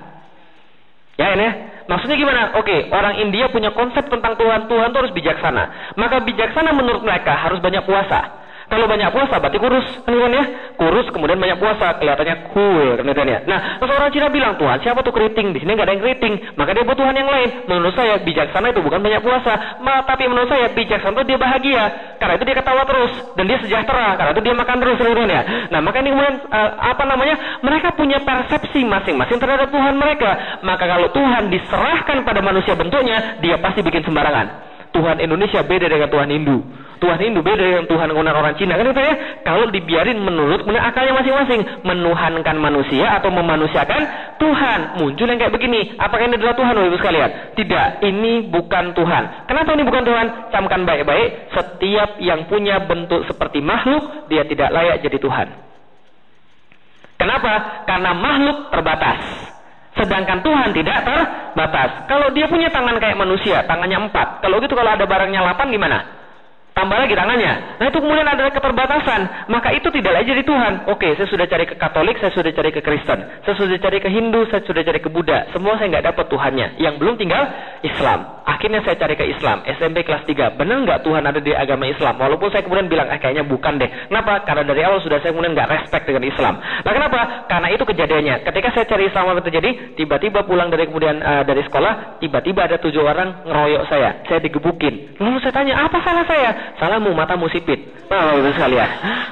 Ya 1.17 1.33
ini 1.33 1.49
ya. 1.49 1.53
Maksudnya 1.89 2.21
gimana? 2.21 2.61
Oke, 2.61 2.93
orang 2.93 3.25
India 3.25 3.49
punya 3.49 3.73
konsep 3.73 4.05
tentang 4.13 4.37
Tuhan. 4.37 4.69
Tuhan 4.69 4.93
itu 4.93 4.99
harus 5.01 5.17
bijaksana. 5.17 5.97
Maka 5.97 6.21
bijaksana 6.29 6.77
menurut 6.77 7.01
mereka 7.01 7.33
harus 7.33 7.57
banyak 7.65 7.89
puasa. 7.89 8.42
Kalau 8.73 8.89
banyak 8.89 9.13
puasa 9.13 9.37
berarti 9.37 9.61
kurus, 9.61 9.85
kan 10.01 10.33
ya? 10.33 10.45
Kurus 10.81 11.07
kemudian 11.13 11.37
banyak 11.37 11.61
puasa, 11.61 11.93
kelihatannya 12.01 12.57
cool, 12.57 12.97
kan 12.97 13.29
ya? 13.29 13.45
Nah, 13.45 13.77
terus 13.77 13.93
orang 13.93 14.09
Cina 14.17 14.33
bilang, 14.33 14.57
Tuhan 14.57 14.81
siapa 14.81 15.05
tuh 15.05 15.13
keriting? 15.13 15.53
Di 15.53 15.61
sini 15.61 15.77
nggak 15.77 15.85
ada 15.85 15.93
yang 15.93 16.01
keriting, 16.01 16.35
maka 16.57 16.73
dia 16.73 16.81
butuh 16.81 17.05
Tuhan 17.05 17.13
yang 17.13 17.29
lain. 17.29 17.49
Menurut 17.69 17.93
saya 17.93 18.17
bijaksana 18.25 18.73
itu 18.73 18.81
bukan 18.81 19.05
banyak 19.05 19.21
puasa, 19.21 19.77
Ma, 19.85 20.01
tapi 20.09 20.25
menurut 20.25 20.49
saya 20.49 20.73
bijaksana 20.73 21.21
itu 21.21 21.25
dia 21.29 21.37
bahagia, 21.37 21.83
karena 22.17 22.33
itu 22.41 22.45
dia 22.49 22.57
ketawa 22.57 22.83
terus 22.89 23.13
dan 23.37 23.45
dia 23.45 23.59
sejahtera, 23.61 24.07
karena 24.17 24.31
itu 24.33 24.41
dia 24.41 24.55
makan 24.57 24.77
terus, 24.81 24.97
kan 24.97 25.29
ya? 25.29 25.43
Nah, 25.69 25.81
maka 25.85 25.97
ini 26.01 26.09
kemudian 26.17 26.37
uh, 26.49 26.71
apa 26.81 27.05
namanya? 27.05 27.37
Mereka 27.61 27.93
punya 27.93 28.25
persepsi 28.25 28.89
masing-masing 28.89 29.37
terhadap 29.37 29.69
Tuhan 29.69 30.01
mereka. 30.01 30.65
Maka 30.65 30.89
kalau 30.89 31.13
Tuhan 31.13 31.53
diserahkan 31.53 32.25
pada 32.25 32.41
manusia 32.41 32.73
bentuknya, 32.73 33.37
dia 33.45 33.61
pasti 33.61 33.85
bikin 33.85 34.01
sembarangan. 34.01 34.72
Tuhan 34.93 35.17
Indonesia 35.25 35.61
beda 35.65 35.89
dengan 35.89 36.09
Tuhan 36.13 36.29
Hindu. 36.29 36.59
Tuhan 37.03 37.19
Hindu 37.19 37.43
beda 37.43 37.59
dengan 37.59 37.85
Tuhan 37.91 38.15
orang 38.15 38.55
Cina. 38.55 38.79
Kan 38.79 38.87
itu 38.87 39.03
ya 39.03 39.43
kalau 39.43 39.67
dibiarin 39.75 40.23
menurut 40.23 40.63
kemudian 40.63 40.87
akalnya 40.87 41.19
masing-masing 41.19 41.61
menuhankan 41.83 42.57
manusia 42.63 43.19
atau 43.19 43.35
memanusiakan 43.35 44.03
Tuhan. 44.39 45.03
Muncul 45.03 45.27
yang 45.27 45.43
kayak 45.43 45.51
begini 45.51 45.99
apakah 45.99 46.31
ini 46.31 46.39
adalah 46.39 46.55
Tuhan 46.55 46.79
ibu 46.79 46.99
sekalian? 47.03 47.31
Tidak 47.59 47.87
ini 48.07 48.47
bukan 48.47 48.95
Tuhan. 48.95 49.51
Kenapa 49.51 49.75
ini 49.75 49.83
bukan 49.83 50.03
Tuhan? 50.07 50.27
Camkan 50.55 50.87
baik-baik 50.87 51.51
setiap 51.51 52.23
yang 52.23 52.47
punya 52.47 52.87
bentuk 52.87 53.27
seperti 53.27 53.59
makhluk 53.59 54.31
dia 54.31 54.47
tidak 54.47 54.71
layak 54.71 55.03
jadi 55.03 55.19
Tuhan. 55.19 55.49
Kenapa? 57.19 57.83
Karena 57.91 58.15
makhluk 58.15 58.71
terbatas 58.71 59.19
Sedangkan 59.93 60.41
Tuhan 60.41 60.73
tidak 60.73 61.05
terbatas. 61.05 61.91
Kalau 62.09 62.33
dia 62.33 62.49
punya 62.49 62.73
tangan 62.73 62.97
kayak 62.97 63.19
manusia, 63.19 63.61
tangannya 63.69 64.09
empat. 64.09 64.41
Kalau 64.41 64.57
gitu 64.65 64.73
kalau 64.73 64.97
ada 64.97 65.05
barangnya 65.05 65.45
delapan 65.45 65.69
gimana? 65.69 65.99
Tambah 66.73 66.97
lagi 66.97 67.13
tangannya. 67.13 67.77
Nah 67.77 67.87
itu 67.93 68.01
kemudian 68.01 68.25
ada 68.25 68.49
keterbatasan. 68.49 69.45
Maka 69.53 69.77
itu 69.77 69.93
tidak 69.93 70.17
lagi 70.17 70.33
jadi 70.33 70.41
Tuhan. 70.41 70.89
Oke, 70.89 71.13
saya 71.21 71.29
sudah 71.29 71.45
cari 71.45 71.69
ke 71.69 71.77
Katolik, 71.77 72.17
saya 72.17 72.33
sudah 72.33 72.49
cari 72.49 72.73
ke 72.73 72.81
Kristen. 72.81 73.21
Saya 73.45 73.55
sudah 73.61 73.77
cari 73.77 74.01
ke 74.01 74.09
Hindu, 74.09 74.49
saya 74.49 74.65
sudah 74.65 74.81
cari 74.81 75.05
ke 75.05 75.13
Buddha. 75.13 75.53
Semua 75.53 75.77
saya 75.77 75.93
nggak 75.93 76.09
dapat 76.09 76.33
Tuhannya. 76.33 76.81
Yang 76.81 76.95
belum 76.97 77.15
tinggal 77.21 77.45
Islam. 77.85 78.41
Akhirnya 78.49 78.81
saya 78.89 78.97
cari 78.97 79.21
ke 79.21 79.25
Islam. 79.29 79.69
SMP 79.69 80.01
kelas 80.01 80.25
3. 80.25 80.57
Benar 80.57 80.77
nggak 80.89 81.01
Tuhan 81.05 81.23
ada 81.29 81.45
di 81.45 81.53
agama 81.53 81.85
Islam? 81.85 82.17
Walaupun 82.17 82.49
saya 82.49 82.65
kemudian 82.65 82.89
bilang, 82.89 83.13
eh 83.13 83.21
kayaknya 83.21 83.45
bukan 83.45 83.77
deh. 83.77 83.91
Kenapa? 84.09 84.41
Karena 84.49 84.65
dari 84.65 84.81
awal 84.81 85.05
sudah 85.05 85.21
saya 85.21 85.37
kemudian 85.37 85.53
nggak 85.53 85.69
respect 85.69 86.09
dengan 86.09 86.25
Islam. 86.25 86.57
Nah 86.57 86.93
kenapa? 86.97 87.21
Karena 87.53 87.69
itu 87.69 87.85
kejadiannya. 87.85 88.49
Ketika 88.49 88.69
saya 88.73 88.89
cari 88.89 89.13
Islam 89.13 89.29
apa 89.29 89.45
terjadi? 89.45 89.93
Tiba-tiba 89.93 90.49
pulang 90.49 90.73
dari 90.73 90.89
kemudian 90.89 91.21
uh, 91.21 91.45
dari 91.45 91.61
sekolah, 91.69 92.17
tiba-tiba 92.17 92.65
ada 92.65 92.81
tujuh 92.81 93.05
orang 93.05 93.45
ngeroyok 93.45 93.85
saya. 93.93 94.25
Saya 94.25 94.41
digebukin. 94.41 95.21
Lalu 95.21 95.37
saya 95.45 95.53
tanya, 95.53 95.77
apa 95.85 96.01
salah 96.01 96.25
saya? 96.25 96.62
Salahmu 96.79 97.15
matamu 97.15 97.49
sipit. 97.51 97.93
Nah, 98.13 98.37
Bapak 98.37 98.53
sekalian, 98.61 98.89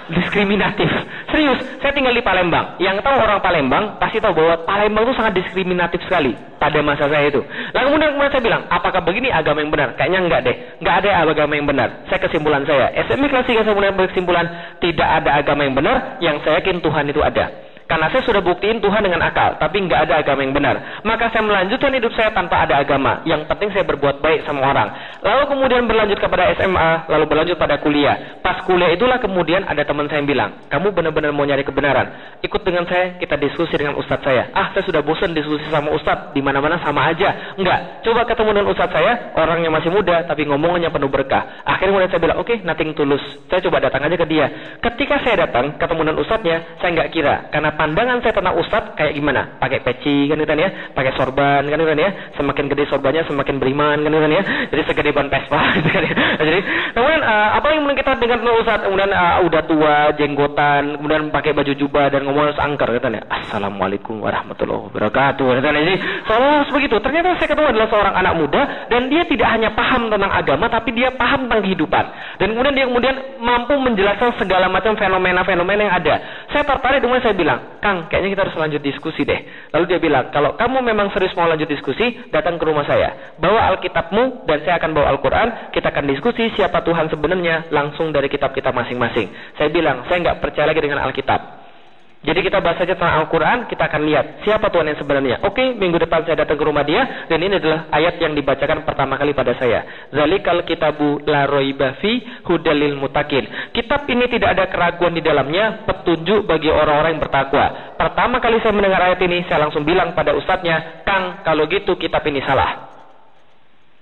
diskriminatif. 0.08 0.88
Serius, 1.28 1.60
saya 1.84 1.92
tinggal 1.92 2.16
di 2.16 2.24
Palembang. 2.24 2.80
Yang 2.80 3.04
tahu 3.04 3.12
orang 3.12 3.44
Palembang 3.44 4.00
pasti 4.00 4.24
tahu 4.24 4.32
bahwa 4.32 4.64
Palembang 4.64 5.04
itu 5.04 5.14
sangat 5.20 5.36
diskriminatif 5.36 6.00
sekali 6.08 6.32
pada 6.56 6.80
masa 6.80 7.04
saya 7.12 7.28
itu. 7.28 7.44
Lalu 7.76 7.86
kemudian 7.92 8.10
kemudian 8.16 8.32
saya 8.32 8.44
bilang, 8.44 8.62
apakah 8.72 9.04
begini 9.04 9.28
agama 9.28 9.60
yang 9.60 9.68
benar? 9.68 9.92
Kayaknya 10.00 10.20
enggak 10.24 10.40
deh. 10.48 10.56
Enggak 10.80 10.94
ada 11.04 11.08
agama 11.28 11.52
yang 11.60 11.68
benar. 11.68 11.88
Saya 12.08 12.20
kesimpulan 12.24 12.64
saya, 12.64 12.88
SMP 13.04 13.28
kelas 13.28 13.44
3 13.44 13.68
saya 13.68 13.74
kemudian 13.76 13.96
berkesimpulan 14.00 14.46
tidak 14.80 15.08
ada 15.08 15.30
agama 15.36 15.60
yang 15.68 15.76
benar, 15.76 15.96
yang 16.24 16.36
saya 16.40 16.64
yakin 16.64 16.80
Tuhan 16.80 17.04
itu 17.12 17.20
ada. 17.20 17.69
Karena 17.90 18.06
saya 18.06 18.22
sudah 18.22 18.38
buktiin 18.38 18.78
Tuhan 18.78 19.02
dengan 19.02 19.18
akal, 19.18 19.58
tapi 19.58 19.82
nggak 19.82 20.06
ada 20.06 20.22
agama 20.22 20.46
yang 20.46 20.54
benar. 20.54 21.02
Maka 21.02 21.26
saya 21.34 21.42
melanjutkan 21.42 21.90
hidup 21.90 22.14
saya 22.14 22.30
tanpa 22.30 22.62
ada 22.62 22.78
agama. 22.78 23.18
Yang 23.26 23.50
penting 23.50 23.74
saya 23.74 23.82
berbuat 23.82 24.22
baik 24.22 24.46
sama 24.46 24.62
orang. 24.62 24.94
Lalu 25.26 25.42
kemudian 25.50 25.90
berlanjut 25.90 26.22
kepada 26.22 26.54
SMA, 26.54 27.10
lalu 27.10 27.26
berlanjut 27.26 27.58
pada 27.58 27.82
kuliah. 27.82 28.38
Pas 28.46 28.62
kuliah 28.62 28.94
itulah 28.94 29.18
kemudian 29.18 29.66
ada 29.66 29.82
teman 29.82 30.06
saya 30.06 30.22
yang 30.22 30.30
bilang, 30.30 30.50
kamu 30.70 30.94
benar-benar 30.94 31.34
mau 31.34 31.42
nyari 31.42 31.66
kebenaran. 31.66 32.38
Ikut 32.40 32.64
dengan 32.64 32.88
saya, 32.88 33.20
kita 33.20 33.36
diskusi 33.36 33.76
dengan 33.76 34.00
ustadz 34.00 34.24
saya. 34.24 34.48
Ah, 34.56 34.72
saya 34.72 34.80
sudah 34.88 35.04
bosan 35.04 35.36
diskusi 35.36 35.60
sama 35.68 35.92
ustadz, 35.92 36.32
di 36.32 36.40
mana-mana 36.40 36.80
sama 36.80 37.12
aja. 37.12 37.52
Enggak, 37.60 38.00
coba 38.00 38.24
ketemu 38.24 38.50
dengan 38.56 38.68
ustadz 38.72 38.96
saya, 38.96 39.12
orangnya 39.36 39.68
masih 39.68 39.92
muda, 39.92 40.24
tapi 40.24 40.48
ngomongannya 40.48 40.88
penuh 40.88 41.12
berkah. 41.12 41.60
Akhirnya 41.68 41.92
kemudian 41.92 42.10
saya 42.16 42.20
bilang, 42.24 42.38
oke, 42.40 42.48
okay, 42.48 42.64
nothing 42.64 42.96
tulus. 42.96 43.20
Saya 43.52 43.60
coba 43.60 43.84
datang 43.84 44.08
aja 44.08 44.16
ke 44.16 44.24
dia. 44.24 44.46
Ketika 44.80 45.20
saya 45.20 45.44
datang, 45.44 45.76
ketemu 45.76 46.00
dengan 46.08 46.18
ustadznya, 46.24 46.56
saya 46.80 46.90
nggak 46.96 47.10
kira, 47.12 47.34
karena 47.52 47.70
pandangan 47.76 48.18
saya 48.24 48.32
tentang 48.32 48.56
ustad 48.56 48.84
kayak 48.96 49.12
gimana? 49.12 49.60
Pakai 49.60 49.84
peci 49.84 50.32
kan 50.32 50.40
itu 50.40 50.54
ya, 50.56 50.68
pakai 50.96 51.12
sorban 51.20 51.62
kan 51.68 51.76
itu 51.76 51.92
ya. 51.92 52.10
Semakin 52.40 52.64
gede 52.72 52.88
sorbannya 52.88 53.22
semakin 53.28 53.60
beriman 53.60 54.00
kan 54.00 54.16
itu 54.16 54.28
ya. 54.32 54.42
Jadi 54.72 54.82
segede 54.88 55.12
ban 55.12 55.28
Vespa 55.28 55.60
gitu 55.76 55.88
kan 55.92 56.02
ya. 56.08 56.14
Jadi 56.40 56.60
kemudian 56.96 57.20
uh, 57.20 57.48
apa 57.60 57.68
yang 57.68 57.84
kita 57.92 58.16
dengar 58.16 58.40
tentang 58.40 58.56
ustad 58.64 58.80
kemudian 58.80 59.12
uh, 59.12 59.44
udah 59.44 59.62
tua, 59.68 59.96
jenggotan, 60.16 60.96
kemudian 60.96 61.28
pakai 61.28 61.52
baju 61.52 61.72
jubah 61.76 62.08
dan 62.08 62.29
ngomong 62.30 62.54
angker 62.54 62.88
kan 63.02 63.12
ya. 63.18 63.22
Assalamualaikum 63.26 64.22
warahmatullahi 64.22 64.88
wabarakatuh 64.90 65.44
kan 65.60 65.74
ya. 65.74 65.82
Jadi 65.82 65.96
seolah 66.30 66.70
begitu. 66.70 66.96
Ternyata 67.02 67.36
saya 67.36 67.48
ketemu 67.50 67.68
adalah 67.74 67.88
seorang 67.90 68.14
anak 68.14 68.34
muda 68.38 68.62
dan 68.86 69.10
dia 69.10 69.22
tidak 69.26 69.48
hanya 69.50 69.74
paham 69.74 70.06
tentang 70.06 70.30
agama 70.30 70.70
tapi 70.70 70.94
dia 70.94 71.10
paham 71.12 71.50
tentang 71.50 71.60
kehidupan. 71.66 72.04
Dan 72.38 72.46
kemudian 72.54 72.74
dia 72.78 72.86
kemudian 72.86 73.16
mampu 73.42 73.74
menjelaskan 73.76 74.38
segala 74.38 74.70
macam 74.70 74.94
fenomena-fenomena 74.94 75.82
yang 75.90 75.96
ada. 75.98 76.14
Saya 76.54 76.62
tertarik 76.64 77.02
dengan 77.02 77.20
saya 77.20 77.34
bilang, 77.34 77.58
Kang, 77.82 78.06
kayaknya 78.08 78.38
kita 78.38 78.42
harus 78.46 78.56
lanjut 78.56 78.82
diskusi 78.82 79.26
deh. 79.26 79.40
Lalu 79.74 79.84
dia 79.90 79.98
bilang, 79.98 80.30
kalau 80.30 80.54
kamu 80.54 80.78
memang 80.80 81.10
serius 81.12 81.34
mau 81.34 81.50
lanjut 81.50 81.66
diskusi, 81.66 82.30
datang 82.30 82.56
ke 82.56 82.64
rumah 82.64 82.86
saya. 82.86 83.36
Bawa 83.36 83.74
Alkitabmu 83.74 84.46
dan 84.46 84.58
saya 84.62 84.78
akan 84.78 84.90
bawa 84.94 85.06
Al-Quran. 85.16 85.48
Kita 85.74 85.90
akan 85.90 86.04
diskusi 86.08 86.48
siapa 86.54 86.80
Tuhan 86.86 87.10
sebenarnya 87.10 87.72
langsung 87.74 88.14
dari 88.14 88.30
kitab 88.30 88.54
kita 88.56 88.70
masing-masing. 88.70 89.30
Saya 89.56 89.68
bilang, 89.68 90.06
saya 90.06 90.20
nggak 90.22 90.38
percaya 90.40 90.70
lagi 90.70 90.80
dengan 90.80 91.04
Alkitab. 91.04 91.59
Jadi 92.20 92.44
kita 92.44 92.60
bahas 92.60 92.76
saja 92.76 92.92
tentang 92.92 93.16
Al-Quran, 93.24 93.64
kita 93.64 93.88
akan 93.88 94.04
lihat 94.04 94.44
siapa 94.44 94.68
Tuhan 94.68 94.92
yang 94.92 95.00
sebenarnya. 95.00 95.40
Oke, 95.40 95.72
minggu 95.72 95.96
depan 96.04 96.20
saya 96.28 96.44
datang 96.44 96.60
ke 96.60 96.64
rumah 96.68 96.84
dia, 96.84 97.24
dan 97.32 97.40
ini 97.40 97.56
adalah 97.56 97.88
ayat 97.88 98.20
yang 98.20 98.36
dibacakan 98.36 98.84
pertama 98.84 99.16
kali 99.16 99.32
pada 99.32 99.56
saya. 99.56 100.08
Zalikal 100.12 100.68
kitabu 100.68 101.24
la 101.24 101.48
roiba 101.48 101.96
fi 101.96 102.20
hudalil 102.44 103.00
mutakin. 103.00 103.72
Kitab 103.72 104.04
ini 104.04 104.28
tidak 104.28 104.52
ada 104.52 104.68
keraguan 104.68 105.16
di 105.16 105.24
dalamnya, 105.24 105.88
petunjuk 105.88 106.44
bagi 106.44 106.68
orang-orang 106.68 107.16
yang 107.16 107.24
bertakwa. 107.24 107.96
Pertama 107.96 108.36
kali 108.36 108.60
saya 108.60 108.76
mendengar 108.76 109.00
ayat 109.00 109.20
ini, 109.24 109.48
saya 109.48 109.64
langsung 109.64 109.88
bilang 109.88 110.12
pada 110.12 110.36
ustadznya, 110.36 111.00
Kang, 111.08 111.40
kalau 111.40 111.64
gitu 111.72 111.96
kitab 111.96 112.20
ini 112.28 112.44
salah. 112.44 112.84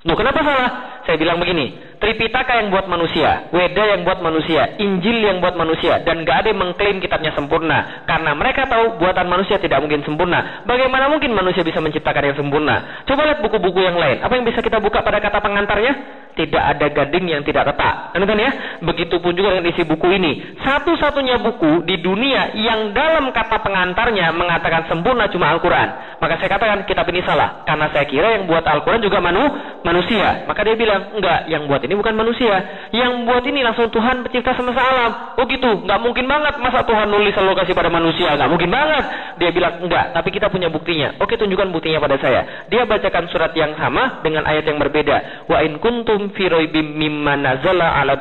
Loh 0.02 0.18
kenapa 0.18 0.42
salah? 0.42 0.70
Saya 1.06 1.14
bilang 1.22 1.38
begini, 1.38 1.87
Tripitaka 1.98 2.62
yang 2.62 2.70
buat 2.70 2.86
manusia, 2.86 3.50
Weda 3.50 3.82
yang 3.90 4.06
buat 4.06 4.22
manusia, 4.22 4.78
Injil 4.78 5.18
yang 5.18 5.42
buat 5.42 5.58
manusia, 5.58 5.98
dan 6.06 6.22
gak 6.22 6.46
ada 6.46 6.54
yang 6.54 6.62
mengklaim 6.62 7.02
kitabnya 7.02 7.34
sempurna. 7.34 8.06
Karena 8.06 8.38
mereka 8.38 8.70
tahu 8.70 9.02
buatan 9.02 9.26
manusia 9.26 9.58
tidak 9.58 9.82
mungkin 9.82 10.06
sempurna. 10.06 10.62
Bagaimana 10.62 11.10
mungkin 11.10 11.34
manusia 11.34 11.66
bisa 11.66 11.82
menciptakan 11.82 12.30
yang 12.30 12.38
sempurna? 12.38 13.02
Coba 13.02 13.26
lihat 13.26 13.42
buku-buku 13.42 13.82
yang 13.82 13.98
lain. 13.98 14.22
Apa 14.22 14.38
yang 14.38 14.46
bisa 14.46 14.62
kita 14.62 14.78
buka 14.78 15.02
pada 15.02 15.18
kata 15.18 15.42
pengantarnya? 15.42 16.22
Tidak 16.38 16.62
ada 16.62 16.86
gading 16.86 17.34
yang 17.34 17.42
tidak 17.42 17.74
retak. 17.74 18.14
Kan 18.14 18.22
kan 18.22 18.38
ya? 18.38 18.78
Begitupun 18.78 19.34
juga 19.34 19.58
dengan 19.58 19.74
isi 19.74 19.82
buku 19.82 20.06
ini. 20.14 20.54
Satu-satunya 20.62 21.42
buku 21.42 21.82
di 21.82 21.98
dunia 21.98 22.54
yang 22.54 22.94
dalam 22.94 23.34
kata 23.34 23.58
pengantarnya 23.58 24.30
mengatakan 24.30 24.86
sempurna 24.86 25.26
cuma 25.34 25.50
Al-Quran. 25.50 25.88
Maka 26.22 26.38
saya 26.38 26.54
katakan 26.54 26.86
kitab 26.86 27.10
ini 27.10 27.26
salah. 27.26 27.66
Karena 27.66 27.90
saya 27.90 28.06
kira 28.06 28.38
yang 28.38 28.46
buat 28.46 28.62
Al-Quran 28.62 29.02
juga 29.02 29.18
manu, 29.18 29.50
manusia. 29.82 30.46
Maka 30.46 30.62
dia 30.62 30.78
bilang, 30.78 31.10
enggak, 31.18 31.50
yang 31.50 31.66
buat 31.66 31.82
ini 31.88 31.96
bukan 31.96 32.12
manusia. 32.20 32.52
Yang 32.92 33.24
buat 33.24 33.40
ini 33.48 33.64
langsung 33.64 33.88
Tuhan 33.88 34.20
pencipta 34.20 34.52
semesta 34.52 34.84
alam. 34.84 35.40
Oh 35.40 35.48
gitu, 35.48 35.88
nggak 35.88 36.00
mungkin 36.04 36.28
banget 36.28 36.60
masa 36.60 36.84
Tuhan 36.84 37.08
nulis 37.08 37.32
alokasi 37.32 37.72
pada 37.72 37.88
manusia. 37.88 38.36
Nggak 38.36 38.50
mungkin 38.52 38.68
banget. 38.68 39.04
Dia 39.40 39.48
bilang, 39.56 39.80
enggak, 39.80 40.12
tapi 40.12 40.28
kita 40.28 40.52
punya 40.52 40.68
buktinya. 40.68 41.16
Oke, 41.16 41.40
tunjukkan 41.40 41.72
buktinya 41.72 41.96
pada 41.96 42.20
saya. 42.20 42.68
Dia 42.68 42.84
bacakan 42.84 43.32
surat 43.32 43.56
yang 43.56 43.72
sama 43.80 44.20
dengan 44.20 44.44
ayat 44.44 44.68
yang 44.68 44.76
berbeda. 44.76 45.48
Wa 45.48 45.64
in 45.64 45.80
kuntum 45.80 46.28
fi 46.36 46.44
raibim 46.52 46.92
mimma 47.00 47.40
nazala 47.40 48.04
ala 48.04 48.20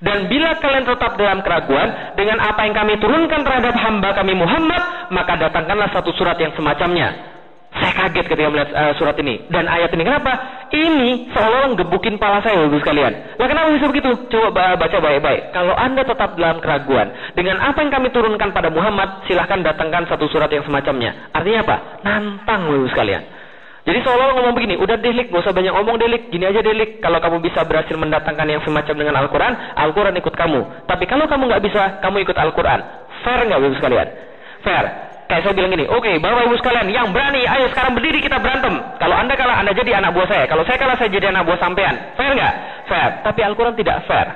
Dan 0.00 0.18
bila 0.28 0.50
kalian 0.60 0.84
tetap 0.84 1.16
dalam 1.16 1.40
keraguan 1.40 1.88
dengan 2.20 2.36
apa 2.44 2.68
yang 2.68 2.76
kami 2.76 3.00
turunkan 3.00 3.40
terhadap 3.48 3.80
hamba 3.80 4.12
kami 4.12 4.36
Muhammad, 4.36 5.08
maka 5.08 5.40
datangkanlah 5.40 5.88
satu 5.88 6.12
surat 6.12 6.36
yang 6.36 6.52
semacamnya. 6.52 7.39
Saya 7.70 7.92
kaget 7.94 8.26
ketika 8.26 8.50
melihat 8.50 8.70
uh, 8.74 8.92
surat 8.98 9.14
ini 9.22 9.46
dan 9.46 9.70
ayat 9.70 9.94
ini. 9.94 10.02
Kenapa? 10.02 10.32
Ini 10.74 11.30
seolah-olah 11.30 11.78
gebukin 11.78 12.18
pala 12.18 12.42
saya, 12.42 12.66
ibu 12.66 12.82
sekalian. 12.82 13.38
Nah, 13.38 13.46
kenapa 13.46 13.70
bisa 13.70 13.86
begitu? 13.86 14.10
Coba 14.26 14.74
baca 14.74 14.98
baik-baik. 14.98 15.54
Kalau 15.54 15.74
anda 15.78 16.02
tetap 16.02 16.34
dalam 16.34 16.58
keraguan 16.58 17.14
dengan 17.38 17.62
apa 17.62 17.78
yang 17.78 17.94
kami 17.94 18.10
turunkan 18.10 18.50
pada 18.50 18.74
Muhammad, 18.74 19.22
silahkan 19.30 19.62
datangkan 19.62 20.02
satu 20.10 20.26
surat 20.34 20.50
yang 20.50 20.66
semacamnya. 20.66 21.30
Artinya 21.30 21.62
apa? 21.62 21.76
Nantang, 22.02 22.74
ibu 22.74 22.90
sekalian. 22.90 23.22
Jadi 23.80 23.98
seolah-olah 24.04 24.34
ngomong 24.36 24.54
begini, 24.54 24.74
udah 24.76 24.96
delik, 25.00 25.32
gak 25.32 25.40
usah 25.40 25.56
banyak 25.56 25.72
ngomong 25.72 25.96
delik, 25.96 26.28
gini 26.28 26.44
aja 26.44 26.60
delik. 26.60 27.00
Kalau 27.00 27.16
kamu 27.16 27.38
bisa 27.40 27.64
berhasil 27.64 27.96
mendatangkan 27.96 28.46
yang 28.50 28.62
semacam 28.66 28.94
dengan 28.98 29.14
Al-Quran, 29.24 29.52
Al-Quran 29.78 30.14
ikut 30.20 30.34
kamu. 30.36 30.60
Tapi 30.84 31.04
kalau 31.08 31.24
kamu 31.26 31.48
nggak 31.48 31.64
bisa, 31.64 31.82
kamu 32.04 32.22
ikut 32.22 32.36
Al-Quran. 32.36 32.80
Fair 33.24 33.40
nggak 33.46 33.58
ibu 33.62 33.76
sekalian? 33.80 34.08
Fair. 34.60 35.09
Kayak 35.30 35.46
saya 35.46 35.54
bilang 35.54 35.70
gini, 35.70 35.86
oke, 35.86 36.02
okay, 36.02 36.18
bapak 36.18 36.42
ibu 36.42 36.58
sekalian, 36.58 36.90
yang 36.90 37.14
berani, 37.14 37.46
ayo 37.46 37.70
sekarang 37.70 37.94
berdiri 37.94 38.18
kita 38.18 38.42
berantem. 38.42 38.74
Kalau 38.98 39.14
anda 39.14 39.38
kalah, 39.38 39.62
anda 39.62 39.70
jadi 39.70 40.02
anak 40.02 40.10
buah 40.10 40.26
saya. 40.26 40.44
Kalau 40.50 40.66
saya 40.66 40.74
kalah, 40.74 40.98
saya 40.98 41.06
jadi 41.06 41.30
anak 41.30 41.46
buah 41.46 41.58
sampean. 41.62 42.18
Fair 42.18 42.34
nggak? 42.34 42.54
Fair. 42.90 43.10
Tapi 43.22 43.40
Al-Quran 43.46 43.78
tidak 43.78 44.10
fair. 44.10 44.26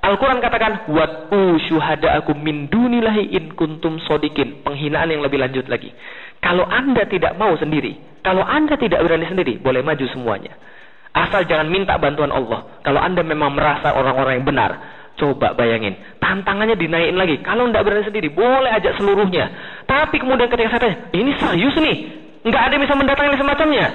Al-Quran 0.00 0.40
katakan, 0.40 0.88
Watu 0.88 1.60
syuhada 1.68 2.16
aku 2.16 2.32
min 2.32 2.72
dunillahi 2.72 3.36
in 3.36 3.52
kuntum 3.52 4.00
sodikin. 4.08 4.64
Penghinaan 4.64 5.12
yang 5.12 5.20
lebih 5.20 5.44
lanjut 5.44 5.68
lagi. 5.68 5.92
Kalau 6.40 6.64
anda 6.64 7.04
tidak 7.04 7.36
mau 7.36 7.52
sendiri, 7.60 8.00
kalau 8.24 8.40
anda 8.40 8.80
tidak 8.80 9.04
berani 9.04 9.28
sendiri, 9.28 9.60
boleh 9.60 9.84
maju 9.84 10.08
semuanya. 10.08 10.56
Asal 11.12 11.44
jangan 11.44 11.68
minta 11.68 12.00
bantuan 12.00 12.32
Allah. 12.32 12.80
Kalau 12.80 12.96
anda 12.96 13.20
memang 13.20 13.52
merasa 13.52 13.92
orang-orang 13.92 14.40
yang 14.40 14.46
benar, 14.48 14.70
coba 15.20 15.52
bayangin. 15.52 15.94
Tantangannya 16.16 16.80
dinaikin 16.80 17.20
lagi. 17.20 17.36
Kalau 17.44 17.68
tidak 17.68 17.84
berani 17.84 18.04
sendiri, 18.08 18.28
boleh 18.32 18.72
ajak 18.72 18.96
seluruhnya. 18.96 19.52
Tapi 19.84 20.16
kemudian 20.16 20.48
ketika 20.48 20.72
saya 20.72 20.80
tanya, 20.88 20.96
ini 21.12 21.36
serius 21.36 21.76
nih. 21.76 21.96
Nggak 22.48 22.62
ada 22.64 22.72
yang 22.72 22.82
bisa 22.88 22.96
mendatangi 22.96 23.36
semacamnya. 23.36 23.86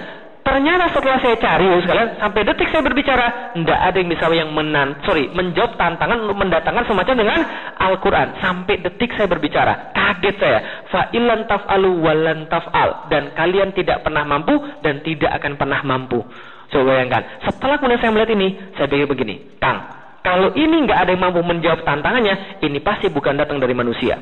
Ternyata 0.45 0.93
setelah 0.93 1.17
saya 1.25 1.41
cari, 1.41 1.65
sekalian, 1.81 2.21
sampai 2.21 2.45
detik 2.45 2.69
saya 2.69 2.85
berbicara, 2.85 3.57
tidak 3.57 3.79
ada 3.81 3.97
yang 3.97 4.09
bisa 4.13 4.29
yang 4.29 4.53
menan, 4.53 4.93
sorry, 5.01 5.25
menjawab 5.33 5.73
tantangan 5.73 6.21
untuk 6.21 6.37
mendatangkan 6.37 6.85
semacam 6.85 7.15
dengan 7.17 7.39
Al-Quran. 7.81 8.27
Sampai 8.45 8.77
detik 8.77 9.09
saya 9.17 9.25
berbicara, 9.25 9.89
kaget 9.97 10.35
saya. 10.37 10.59
Fa'ilan 10.93 11.49
taf'alu 11.49 11.97
walan 11.97 12.45
taf'al. 12.45 13.09
Dan 13.09 13.33
kalian 13.33 13.73
tidak 13.73 14.05
pernah 14.05 14.21
mampu 14.21 14.53
dan 14.85 15.01
tidak 15.01 15.33
akan 15.33 15.57
pernah 15.57 15.81
mampu. 15.81 16.21
Coba 16.69 16.93
bayangkan. 16.93 17.25
Setelah 17.49 17.81
kemudian 17.81 18.01
saya 18.05 18.13
melihat 18.13 18.31
ini, 18.37 18.47
saya 18.77 18.85
pikir 18.85 19.09
begini, 19.09 19.57
Kang, 19.57 19.81
kalau 20.25 20.49
ini 20.57 20.89
nggak 20.89 21.05
ada 21.05 21.13
yang 21.13 21.21
mampu 21.21 21.45
menjawab 21.45 21.85
tantangannya, 21.85 22.57
ini 22.65 22.81
pasti 22.81 23.13
bukan 23.13 23.37
datang 23.37 23.61
dari 23.61 23.77
manusia. 23.77 24.17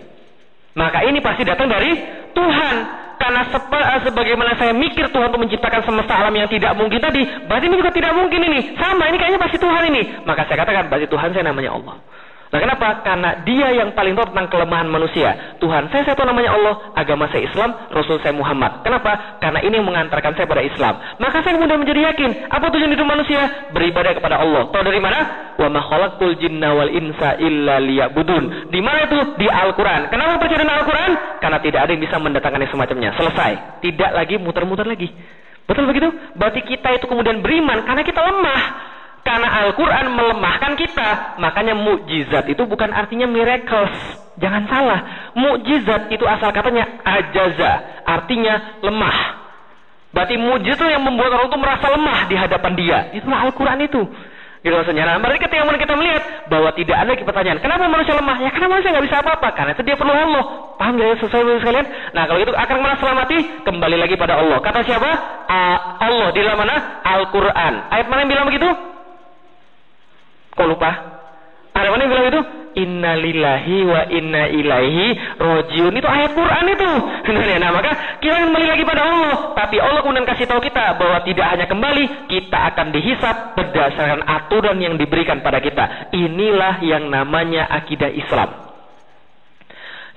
Maka 0.76 1.00
ini 1.08 1.24
pasti 1.24 1.48
datang 1.48 1.72
dari 1.72 1.96
Tuhan. 2.36 2.76
Karena 3.14 3.48
eh, 3.48 4.02
sebagaimana 4.04 4.52
saya 4.60 4.76
mikir 4.76 5.08
Tuhan 5.08 5.32
untuk 5.32 5.48
menciptakan 5.48 5.88
semesta 5.88 6.20
alam 6.20 6.36
yang 6.36 6.52
tidak 6.52 6.76
mungkin 6.76 7.00
tadi, 7.00 7.24
berarti 7.48 7.72
ini 7.72 7.80
juga 7.80 7.96
tidak 7.96 8.12
mungkin 8.20 8.42
ini. 8.52 8.76
Sama, 8.76 9.08
ini 9.08 9.16
kayaknya 9.16 9.40
pasti 9.40 9.56
Tuhan 9.64 9.84
ini. 9.96 10.28
Maka 10.28 10.44
saya 10.44 10.60
katakan, 10.60 10.92
berarti 10.92 11.08
Tuhan 11.08 11.30
saya 11.32 11.48
namanya 11.48 11.72
Allah. 11.72 11.96
Nah 12.54 12.62
kenapa? 12.62 13.02
Karena 13.02 13.42
dia 13.42 13.74
yang 13.74 13.98
paling 13.98 14.14
tahu 14.14 14.30
tentang 14.30 14.46
kelemahan 14.54 14.86
manusia. 14.86 15.58
Tuhan 15.58 15.90
saya 15.90 16.06
satu 16.06 16.22
namanya 16.22 16.54
Allah, 16.54 16.94
agama 16.94 17.26
saya 17.34 17.50
Islam, 17.50 17.74
Rasul 17.90 18.22
saya 18.22 18.30
Muhammad. 18.38 18.86
Kenapa? 18.86 19.42
Karena 19.42 19.58
ini 19.66 19.82
yang 19.82 19.90
mengantarkan 19.90 20.38
saya 20.38 20.46
pada 20.46 20.62
Islam. 20.62 21.02
Maka 21.18 21.42
saya 21.42 21.58
kemudian 21.58 21.82
menjadi 21.82 22.14
yakin, 22.14 22.54
apa 22.54 22.70
tujuan 22.70 22.94
hidup 22.94 23.10
manusia? 23.10 23.42
Beribadah 23.74 24.14
kepada 24.14 24.38
Allah. 24.38 24.70
Tahu 24.70 24.84
dari 24.86 25.02
mana? 25.02 25.20
Wa 25.58 25.66
ma 25.66 25.82
khalaqtul 25.82 26.38
jinna 26.38 26.78
wal 26.78 26.94
insa 26.94 27.42
illa 27.42 27.82
liya'budun. 27.82 28.70
Di 28.70 28.80
mana 28.86 29.10
itu? 29.10 29.18
Di 29.42 29.50
Al-Qur'an. 29.50 30.14
Kenapa 30.14 30.38
percaya 30.38 30.62
dengan 30.62 30.78
Al-Qur'an? 30.86 31.12
Karena 31.42 31.58
tidak 31.58 31.90
ada 31.90 31.90
yang 31.90 32.04
bisa 32.06 32.22
mendatangkan 32.22 32.62
yang 32.62 32.72
semacamnya. 32.72 33.10
Selesai. 33.18 33.82
Tidak 33.82 34.12
lagi 34.14 34.38
muter-muter 34.38 34.86
lagi. 34.86 35.10
Betul 35.66 35.90
begitu? 35.90 36.12
Berarti 36.38 36.62
kita 36.70 37.02
itu 37.02 37.10
kemudian 37.10 37.42
beriman 37.42 37.82
karena 37.82 38.06
kita 38.06 38.22
lemah. 38.22 38.93
Karena 39.24 39.48
Al-Quran 39.64 40.20
melemahkan 40.20 40.76
kita. 40.76 41.40
Makanya 41.40 41.80
mukjizat 41.80 42.44
itu 42.52 42.68
bukan 42.68 42.92
artinya 42.92 43.24
miracles. 43.24 43.96
Jangan 44.36 44.68
salah. 44.68 45.00
Mukjizat 45.32 46.12
itu 46.12 46.28
asal 46.28 46.52
katanya 46.52 47.00
ajaza. 47.08 48.04
Artinya 48.04 48.84
lemah. 48.84 49.18
Berarti 50.12 50.36
mukjizat 50.36 50.76
itu 50.76 50.92
yang 50.92 51.08
membuat 51.08 51.40
orang 51.40 51.48
itu 51.48 51.56
merasa 51.56 51.88
lemah 51.88 52.20
di 52.28 52.36
hadapan 52.36 52.72
dia. 52.76 53.00
Itulah 53.16 53.48
Al-Quran 53.48 53.80
itu. 53.88 54.04
Gitu 54.64 54.76
maksudnya. 54.76 55.04
Nah, 55.04 55.20
berarti 55.20 55.44
ketika 55.44 55.76
kita 55.76 55.94
melihat 55.96 56.24
bahwa 56.48 56.72
tidak 56.72 56.96
ada 56.96 57.12
pertanyaan, 57.20 57.60
kenapa 57.60 57.84
manusia 57.88 58.16
lemah? 58.16 58.38
Ya 58.44 58.48
karena 58.52 58.68
manusia 58.72 58.90
nggak 58.96 59.06
bisa 59.08 59.18
apa-apa. 59.20 59.50
Karena 59.56 59.72
itu 59.76 59.84
dia 59.88 59.96
perlu 60.00 60.12
Allah. 60.16 60.44
Paham 60.80 61.00
gak 61.00 61.08
ya 61.08 61.16
sesuai 61.20 61.60
sekalian? 61.64 61.88
Nah 62.12 62.24
kalau 62.28 62.40
itu 62.44 62.52
akan 62.52 62.76
mana 62.80 62.96
selamati? 63.00 63.38
Kembali 63.64 63.98
lagi 64.00 64.16
pada 64.20 64.40
Allah. 64.40 64.60
Kata 64.60 64.84
siapa? 64.84 65.10
Allah 66.00 66.28
di 66.36 66.40
dalam 66.44 66.60
mana? 66.60 66.76
Al-Quran. 67.08 67.74
Ayat 67.92 68.08
mana 68.12 68.20
yang 68.24 68.32
bilang 68.36 68.48
begitu? 68.52 68.68
Kok 70.54 70.68
lupa? 70.70 70.92
Ada 71.74 71.90
mana 71.90 72.06
yang 72.06 72.12
bilang 72.14 72.28
itu? 72.30 72.42
Inna 72.74 73.14
lillahi 73.18 73.78
wa 73.86 74.02
inna 74.10 74.44
ilaihi 74.50 75.38
rojiun. 75.38 75.94
Itu 75.94 76.10
ayat 76.10 76.32
Quran 76.34 76.66
itu. 76.74 76.92
Nah, 77.64 77.72
maka 77.72 78.20
kita 78.20 78.44
kembali 78.44 78.68
lagi 78.68 78.84
pada 78.84 79.02
Allah. 79.08 79.56
Tapi 79.56 79.80
Allah 79.80 80.04
kemudian 80.04 80.28
kasih 80.28 80.50
tahu 80.52 80.60
kita 80.60 81.00
bahwa 81.00 81.24
tidak 81.24 81.48
hanya 81.48 81.66
kembali, 81.70 82.28
kita 82.28 82.60
akan 82.74 82.92
dihisap 82.92 83.56
berdasarkan 83.56 84.22
aturan 84.28 84.78
yang 84.84 85.00
diberikan 85.00 85.40
pada 85.40 85.64
kita. 85.64 86.12
Inilah 86.12 86.84
yang 86.84 87.08
namanya 87.08 87.72
akidah 87.72 88.12
Islam 88.12 88.73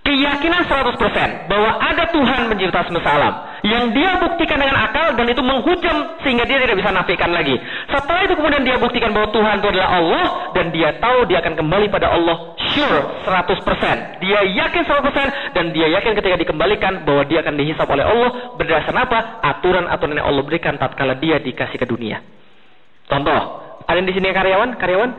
keyakinan 0.06 0.62
100% 0.70 1.50
bahwa 1.50 1.70
ada 1.82 2.06
Tuhan 2.14 2.46
pencipta 2.46 2.86
semesta 2.86 3.10
alam 3.10 3.34
yang 3.66 3.90
dia 3.90 4.14
buktikan 4.22 4.62
dengan 4.62 4.78
akal 4.78 5.18
dan 5.18 5.26
itu 5.26 5.42
menghujam 5.42 6.22
sehingga 6.22 6.46
dia 6.46 6.62
tidak 6.62 6.78
bisa 6.78 6.94
nafikan 6.94 7.34
lagi. 7.34 7.58
Setelah 7.90 8.22
itu 8.22 8.38
kemudian 8.38 8.62
dia 8.62 8.78
buktikan 8.78 9.10
bahwa 9.10 9.34
Tuhan 9.34 9.58
itu 9.58 9.68
adalah 9.74 9.88
Allah 9.98 10.24
dan 10.54 10.70
dia 10.70 10.94
tahu 11.02 11.26
dia 11.26 11.42
akan 11.42 11.58
kembali 11.58 11.86
pada 11.90 12.14
Allah 12.14 12.54
sure 12.70 13.26
100%. 13.26 14.22
Dia 14.22 14.38
yakin 14.46 14.82
100% 14.86 15.56
dan 15.58 15.64
dia 15.74 15.86
yakin 15.98 16.14
ketika 16.14 16.36
dikembalikan 16.38 17.02
bahwa 17.02 17.26
dia 17.26 17.42
akan 17.42 17.54
dihisap 17.58 17.90
oleh 17.90 18.06
Allah 18.06 18.30
berdasarkan 18.54 19.02
apa? 19.02 19.18
Aturan-aturan 19.42 20.14
yang 20.14 20.28
Allah 20.30 20.44
berikan 20.46 20.78
tatkala 20.78 21.18
dia 21.18 21.42
dikasih 21.42 21.82
ke 21.82 21.86
dunia. 21.90 22.22
Contoh, 23.10 23.40
ada 23.82 23.98
di 23.98 24.14
sini 24.14 24.30
karyawan? 24.30 24.78
Karyawan? 24.78 25.10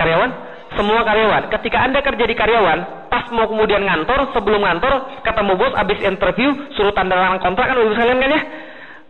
Karyawan? 0.00 0.30
Semua 0.76 1.00
karyawan. 1.00 1.48
Ketika 1.48 1.78
Anda 1.80 2.04
kerja 2.04 2.24
di 2.28 2.34
karyawan, 2.36 3.08
pas 3.08 3.24
mau 3.32 3.48
kemudian 3.48 3.88
ngantor, 3.88 4.36
sebelum 4.36 4.60
ngantor, 4.60 5.24
ketemu 5.24 5.52
bos, 5.56 5.72
habis 5.72 5.98
interview, 6.04 6.50
suruh 6.76 6.92
tanda 6.92 7.16
tangan 7.16 7.40
kontrak 7.40 7.72
kan 7.72 7.76
ibu 7.80 7.96
sekalian 7.96 8.20
kan 8.20 8.30
ya? 8.36 8.42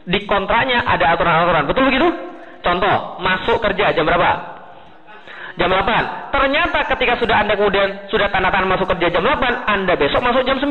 Di 0.09 0.19
kontraknya 0.25 0.79
ada 0.87 1.19
aturan-aturan, 1.19 1.65
betul 1.67 1.85
begitu? 1.91 2.09
Contoh, 2.63 3.19
masuk 3.23 3.59
kerja 3.59 3.91
jam 3.91 4.07
berapa? 4.07 4.59
Jam 5.59 5.75
8. 5.75 6.31
Ternyata 6.31 6.87
ketika 6.95 7.19
sudah 7.19 7.43
Anda 7.43 7.59
kemudian 7.59 8.07
sudah 8.07 8.31
tanda 8.31 8.55
tangan 8.55 8.79
masuk 8.79 8.87
kerja 8.95 9.11
jam 9.11 9.27
8, 9.27 9.67
Anda 9.67 9.99
besok 9.99 10.23
masuk 10.23 10.47
jam 10.47 10.63
9. 10.63 10.71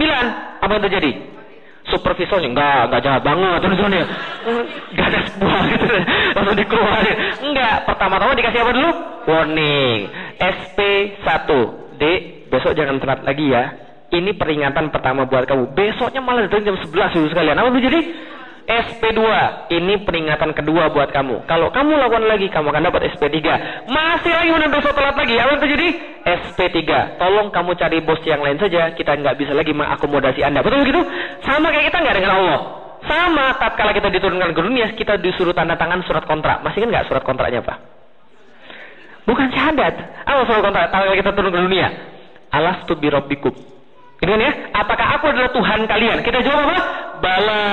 Apa 0.64 0.72
yang 0.72 0.84
terjadi? 0.88 1.12
Supervisornya 1.88 2.52
enggak, 2.52 2.92
enggak 2.92 3.02
jahat 3.04 3.22
banget 3.24 3.60
tulisannya. 3.64 4.04
Enggak 4.92 5.08
ada 5.08 5.20
sebuah 5.32 5.60
gitu. 5.72 5.86
Langsung 6.36 6.56
dikeluarin. 6.60 7.18
Enggak, 7.48 7.76
pertama-tama 7.88 8.32
dikasih 8.36 8.60
apa 8.60 8.72
dulu? 8.76 8.92
Warning. 9.28 10.00
SP1. 10.38 11.50
D 11.98 12.04
besok 12.48 12.78
jangan 12.78 13.02
telat 13.02 13.26
lagi 13.26 13.50
ya. 13.50 13.74
Ini 14.08 14.40
peringatan 14.40 14.88
pertama 14.94 15.28
buat 15.28 15.44
kamu. 15.44 15.76
Besoknya 15.76 16.24
malah 16.24 16.48
datang 16.48 16.64
jam 16.64 16.80
11 16.80 17.16
dulu 17.18 17.28
sekalian. 17.28 17.60
Apa 17.60 17.76
jadi? 17.76 18.00
SP2, 18.68 19.24
ini 19.80 20.04
peringatan 20.04 20.52
kedua 20.52 20.92
buat 20.92 21.08
kamu. 21.16 21.48
Kalau 21.48 21.72
kamu 21.72 22.04
lakukan 22.04 22.28
lagi, 22.28 22.52
kamu 22.52 22.68
akan 22.68 22.84
dapat 22.92 23.16
SP3. 23.16 23.40
Masih 23.88 24.36
lagi 24.36 24.52
mana 24.52 24.68
besok 24.68 24.92
telat 24.92 25.16
lagi, 25.16 25.40
apa 25.40 25.56
yang 25.56 25.62
terjadi? 25.64 25.88
SP3. 26.28 26.82
Tolong 27.16 27.48
kamu 27.48 27.72
cari 27.80 28.04
bos 28.04 28.20
yang 28.28 28.44
lain 28.44 28.60
saja, 28.60 28.92
kita 28.92 29.16
nggak 29.16 29.40
bisa 29.40 29.56
lagi 29.56 29.72
mengakomodasi 29.72 30.44
Anda. 30.44 30.60
Betul 30.60 30.84
begitu? 30.84 31.00
Sama 31.48 31.72
kayak 31.72 31.96
kita 31.96 31.98
nggak 32.04 32.16
dengan 32.20 32.32
Allah. 32.44 32.60
Sama, 33.08 33.46
tatkala 33.56 33.96
kita 33.96 34.12
diturunkan 34.12 34.52
ke 34.52 34.60
dunia, 34.60 34.92
kita 35.00 35.16
disuruh 35.16 35.56
tanda 35.56 35.80
tangan 35.80 36.04
surat 36.04 36.28
kontrak. 36.28 36.60
Masih 36.60 36.84
kan 36.84 36.92
nggak 36.92 37.08
surat 37.08 37.24
kontraknya, 37.24 37.64
Pak? 37.64 37.97
Bukan 39.28 39.52
syahadat. 39.52 39.94
Apa 40.24 40.48
kontrak? 40.64 40.88
Tatkala 40.88 41.20
kita 41.20 41.32
turun 41.36 41.52
ke 41.52 41.60
dunia 41.60 41.88
alastu 42.52 42.96
birabbikum. 42.96 43.77
Ini 44.18 44.34
ya, 44.34 44.52
apakah 44.74 45.22
aku 45.22 45.30
adalah 45.30 45.54
Tuhan 45.54 45.86
kalian? 45.86 46.26
Kita 46.26 46.42
jawab 46.42 46.66
apa? 46.66 46.80
Bala 47.22 47.66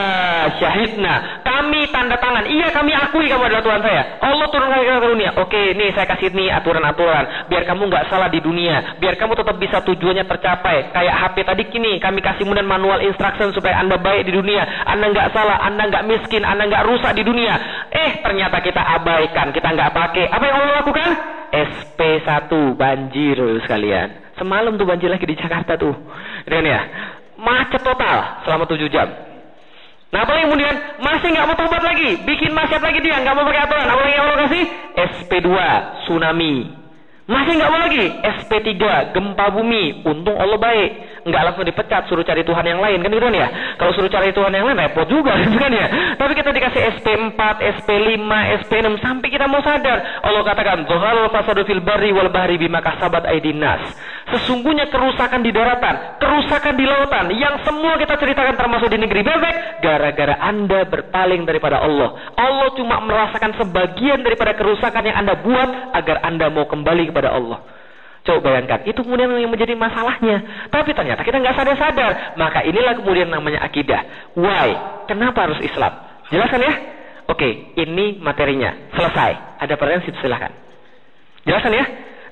syahidna. 0.61 1.41
Kami 1.41 1.89
tanda 1.89 2.21
tangan. 2.21 2.45
Iya, 2.45 2.69
kami 2.69 2.93
akui 2.93 3.33
kamu 3.33 3.49
adalah 3.49 3.65
Tuhan 3.65 3.81
saya. 3.81 4.21
Allah 4.21 4.47
kita 4.53 4.67
ke 4.69 5.09
dunia. 5.09 5.31
Oke, 5.41 5.73
nih 5.73 5.97
saya 5.97 6.05
kasih 6.05 6.37
nih 6.37 6.53
aturan-aturan. 6.53 7.49
Biar 7.49 7.65
kamu 7.65 7.89
nggak 7.89 8.13
salah 8.13 8.29
di 8.29 8.45
dunia. 8.45 9.01
Biar 9.01 9.17
kamu 9.17 9.41
tetap 9.41 9.57
bisa 9.57 9.81
tujuannya 9.89 10.25
tercapai. 10.29 10.93
Kayak 10.93 11.15
HP 11.17 11.37
tadi 11.49 11.65
kini, 11.73 11.97
kami 11.97 12.21
kasih 12.21 12.45
kemudian 12.45 12.69
manual 12.69 13.01
instruction 13.01 13.49
supaya 13.57 13.81
anda 13.81 13.97
baik 13.97 14.29
di 14.29 14.33
dunia. 14.37 14.85
Anda 14.85 15.17
nggak 15.17 15.33
salah, 15.33 15.65
anda 15.65 15.89
nggak 15.89 16.05
miskin, 16.05 16.45
anda 16.45 16.69
nggak 16.69 16.85
rusak 16.85 17.17
di 17.17 17.25
dunia. 17.25 17.57
Eh, 17.89 18.21
ternyata 18.21 18.61
kita 18.61 18.85
abaikan, 19.01 19.49
kita 19.49 19.73
nggak 19.73 19.97
pakai. 19.97 20.29
Apa 20.29 20.45
yang 20.45 20.57
Allah 20.61 20.77
lakukan? 20.85 21.09
SP1 21.55 22.53
banjir 22.77 23.39
sekalian. 23.65 24.24
Semalam 24.35 24.75
tuh 24.75 24.87
banjir 24.87 25.11
lagi 25.11 25.27
di 25.27 25.37
Jakarta 25.39 25.79
tuh. 25.79 25.95
Dan 26.47 26.67
ya, 26.67 26.81
macet 27.39 27.83
total 27.83 28.43
selama 28.43 28.67
7 28.67 28.91
jam. 28.91 29.09
Nah, 30.15 30.23
apalagi 30.23 30.47
kemudian 30.47 30.75
masih 31.03 31.29
nggak 31.35 31.47
mau 31.51 31.59
tobat 31.59 31.83
lagi, 31.83 32.23
bikin 32.23 32.55
macet 32.55 32.79
lagi 32.79 33.03
dia, 33.03 33.19
nggak 33.19 33.35
mau 33.35 33.47
pakai 33.47 33.63
aturan. 33.67 33.87
Apalagi 33.91 34.15
yang 34.15 34.25
Allah 34.27 34.39
kasih? 34.47 34.65
SP2, 34.95 35.49
tsunami. 36.07 36.55
Masih 37.27 37.53
nggak 37.59 37.71
mau 37.73 37.81
lagi. 37.83 38.05
SP3, 38.23 38.75
gempa 39.11 39.47
bumi. 39.51 40.07
Untung 40.07 40.39
Allah 40.39 40.59
baik. 40.61 40.91
Nggak 41.25 41.43
langsung 41.49 41.65
dipecat, 41.65 42.05
suruh 42.05 42.21
cari 42.21 42.45
Tuhan 42.45 42.65
yang 42.69 42.85
lain. 42.85 43.01
Kan 43.01 43.09
gitu 43.09 43.25
kan 43.25 43.33
ya? 43.33 43.49
Kalau 43.81 43.93
suruh 43.97 44.13
cari 44.13 44.29
Tuhan 44.37 44.53
yang 44.53 44.69
lain, 44.69 44.77
repot 44.77 45.09
juga. 45.09 45.33
Gitu 45.45 45.57
kan 45.57 45.73
ya? 45.73 45.87
Tapi 46.21 46.33
kita 46.37 46.51
dikasih 46.53 46.81
SP4, 47.01 47.41
SP5, 47.81 48.31
SP6. 48.65 49.01
Sampai 49.01 49.29
kita 49.33 49.49
mau 49.49 49.65
sadar. 49.65 50.21
Allah 50.21 50.45
katakan, 50.45 50.85
Zohar 50.85 51.17
fasadu 51.33 51.65
fil 51.65 51.81
bari 51.81 52.13
wal 52.13 52.29
bahri 52.29 52.61
bima 52.61 52.85
kasabat 52.85 53.25
aidinas. 53.25 53.81
Sesungguhnya 54.25 54.89
kerusakan 54.93 55.41
di 55.41 55.53
daratan, 55.53 56.21
kerusakan 56.21 56.75
di 56.77 56.85
lautan. 56.85 57.33
Yang 57.33 57.65
semua 57.69 57.97
kita 57.97 58.21
ceritakan 58.21 58.57
termasuk 58.61 58.89
di 58.93 58.99
negeri 59.01 59.25
bebek. 59.25 59.57
Gara-gara 59.81 60.37
Anda 60.45 60.85
berpaling 60.89 61.49
daripada 61.49 61.81
Allah. 61.81 62.37
Allah 62.37 62.69
cuma 62.77 63.01
merasakan 63.01 63.57
sebagian 63.65 64.21
daripada 64.21 64.53
kerusakan 64.57 65.09
yang 65.09 65.17
Anda 65.25 65.41
buat 65.41 65.97
agar 65.97 66.21
Anda 66.25 66.53
mau 66.53 66.69
kembali 66.69 67.09
kepada 67.13 67.33
Allah. 67.33 67.84
Coba 68.25 68.41
bayangkan, 68.41 68.89
itu 68.89 68.97
kemudian 69.05 69.29
yang 69.37 69.53
menjadi 69.53 69.77
masalahnya. 69.77 70.67
Tapi 70.73 70.97
ternyata 70.97 71.21
kita 71.21 71.45
nggak 71.45 71.61
sadar-sadar. 71.61 72.41
Maka 72.41 72.65
inilah 72.65 72.97
kemudian 72.97 73.29
namanya 73.29 73.61
akidah. 73.61 74.33
Why? 74.33 74.73
Kenapa 75.05 75.45
harus 75.45 75.61
Islam? 75.61 75.93
Jelaskan 76.33 76.65
ya? 76.65 76.75
Oke, 77.29 77.77
ini 77.77 78.17
materinya. 78.25 78.73
Selesai. 78.97 79.61
Ada 79.61 79.77
pertanyaan 79.77 80.09
silahkan. 80.21 80.53
Jelaskan 81.45 81.73
ya? 81.77 81.85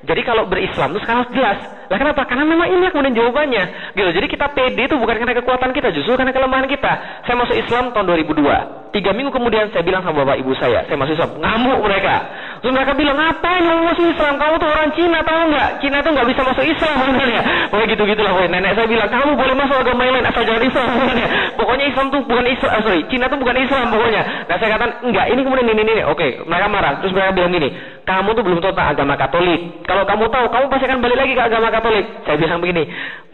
Jadi 0.02 0.20
kalau 0.26 0.50
berislam 0.50 0.90
itu 0.96 1.00
sekarang 1.06 1.30
jelas. 1.30 1.62
Lah 1.86 1.94
kenapa? 1.94 2.26
Karena 2.26 2.42
memang 2.42 2.66
ini 2.66 2.90
kemudian 2.90 3.14
jawabannya. 3.14 3.94
Gitu. 3.94 4.10
Jadi 4.10 4.26
kita 4.26 4.50
pede 4.50 4.90
itu 4.90 4.98
bukan 4.98 5.14
karena 5.14 5.38
kekuatan 5.38 5.70
kita, 5.70 5.94
justru 5.94 6.18
karena 6.18 6.34
kelemahan 6.34 6.66
kita. 6.66 7.22
Saya 7.22 7.38
masuk 7.38 7.54
Islam 7.54 7.94
tahun 7.94 8.10
2002. 8.10 8.90
Tiga 8.98 9.14
minggu 9.14 9.30
kemudian 9.30 9.70
saya 9.70 9.86
bilang 9.86 10.02
sama 10.02 10.26
bapak 10.26 10.42
ibu 10.42 10.52
saya, 10.58 10.82
saya 10.90 10.98
masuk 10.98 11.14
Islam. 11.14 11.38
Ngamuk 11.38 11.78
mereka. 11.86 12.14
Terus 12.62 12.78
mereka 12.78 12.94
bilang, 12.94 13.18
ngapain 13.18 13.58
kamu 13.58 13.82
masuk 13.90 14.06
Islam? 14.06 14.34
Kamu 14.38 14.54
tuh 14.62 14.70
orang 14.70 14.90
Cina, 14.94 15.18
tahu 15.26 15.40
nggak? 15.50 15.68
Cina 15.82 15.98
tuh 15.98 16.10
nggak 16.14 16.28
bisa 16.30 16.40
masuk 16.46 16.62
Islam, 16.62 16.96
ya. 17.34 17.42
Pokoknya 17.66 17.88
gitu-gitulah. 17.90 18.32
Nenek 18.46 18.72
saya 18.78 18.86
bilang, 18.86 19.10
kamu 19.10 19.30
boleh 19.34 19.54
masuk 19.58 19.76
agama 19.82 20.00
yang 20.06 20.14
lain 20.14 20.26
asal 20.30 20.42
jangan 20.46 20.62
Islam, 20.62 20.88
ya. 21.26 21.28
Pokoknya 21.58 21.84
Islam 21.90 22.06
tuh 22.14 22.20
bukan 22.22 22.46
Islam, 22.46 22.70
ah, 22.70 22.82
sorry, 22.86 23.00
Cina 23.10 23.26
tuh 23.26 23.38
bukan 23.42 23.56
Islam 23.58 23.84
pokoknya. 23.90 24.22
Nah 24.46 24.56
saya 24.62 24.68
katakan, 24.78 24.92
enggak, 25.02 25.26
ini 25.34 25.40
kemudian 25.42 25.68
ini, 25.74 25.82
ini, 25.82 26.02
Oke, 26.06 26.26
mereka 26.46 26.66
marah. 26.70 26.92
Terus 27.02 27.10
mereka 27.10 27.30
bilang 27.34 27.50
gini, 27.50 27.68
kamu 28.06 28.28
tuh 28.30 28.42
belum 28.46 28.58
tahu 28.62 28.72
agama 28.78 29.14
Katolik. 29.18 29.60
Kalau 29.82 30.04
kamu 30.06 30.24
tahu, 30.30 30.46
kamu 30.54 30.64
pasti 30.70 30.84
akan 30.86 30.98
balik 31.02 31.18
lagi 31.18 31.32
ke 31.34 31.42
agama 31.42 31.68
Katolik. 31.74 32.06
Saya 32.22 32.36
bilang 32.38 32.62
begini, 32.62 32.86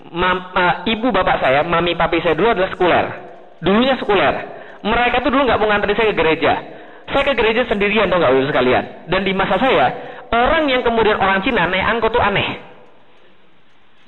Mam, 0.08 0.36
uh, 0.56 0.74
ibu 0.88 1.12
bapak 1.12 1.44
saya, 1.44 1.60
mami 1.68 1.92
papi 1.92 2.24
saya 2.24 2.32
dulu 2.32 2.56
adalah 2.56 2.72
sekuler. 2.72 3.06
Dulunya 3.60 3.92
sekuler. 4.00 4.34
Mereka 4.80 5.20
tuh 5.20 5.28
dulu 5.28 5.44
nggak 5.44 5.60
mau 5.60 5.68
nganterin 5.68 5.96
saya 6.00 6.08
ke 6.08 6.16
gereja. 6.16 6.77
Saya 7.08 7.22
ke 7.24 7.32
gereja 7.40 7.64
sendirian 7.64 8.12
dong 8.12 8.20
nggak 8.20 8.52
sekalian. 8.52 9.08
Dan 9.08 9.24
di 9.24 9.32
masa 9.32 9.56
saya, 9.56 9.86
orang 10.28 10.68
yang 10.68 10.84
kemudian 10.84 11.16
orang 11.16 11.40
Cina 11.40 11.64
naik 11.64 11.86
angkot 11.96 12.12
tuh 12.12 12.20
aneh. 12.20 12.60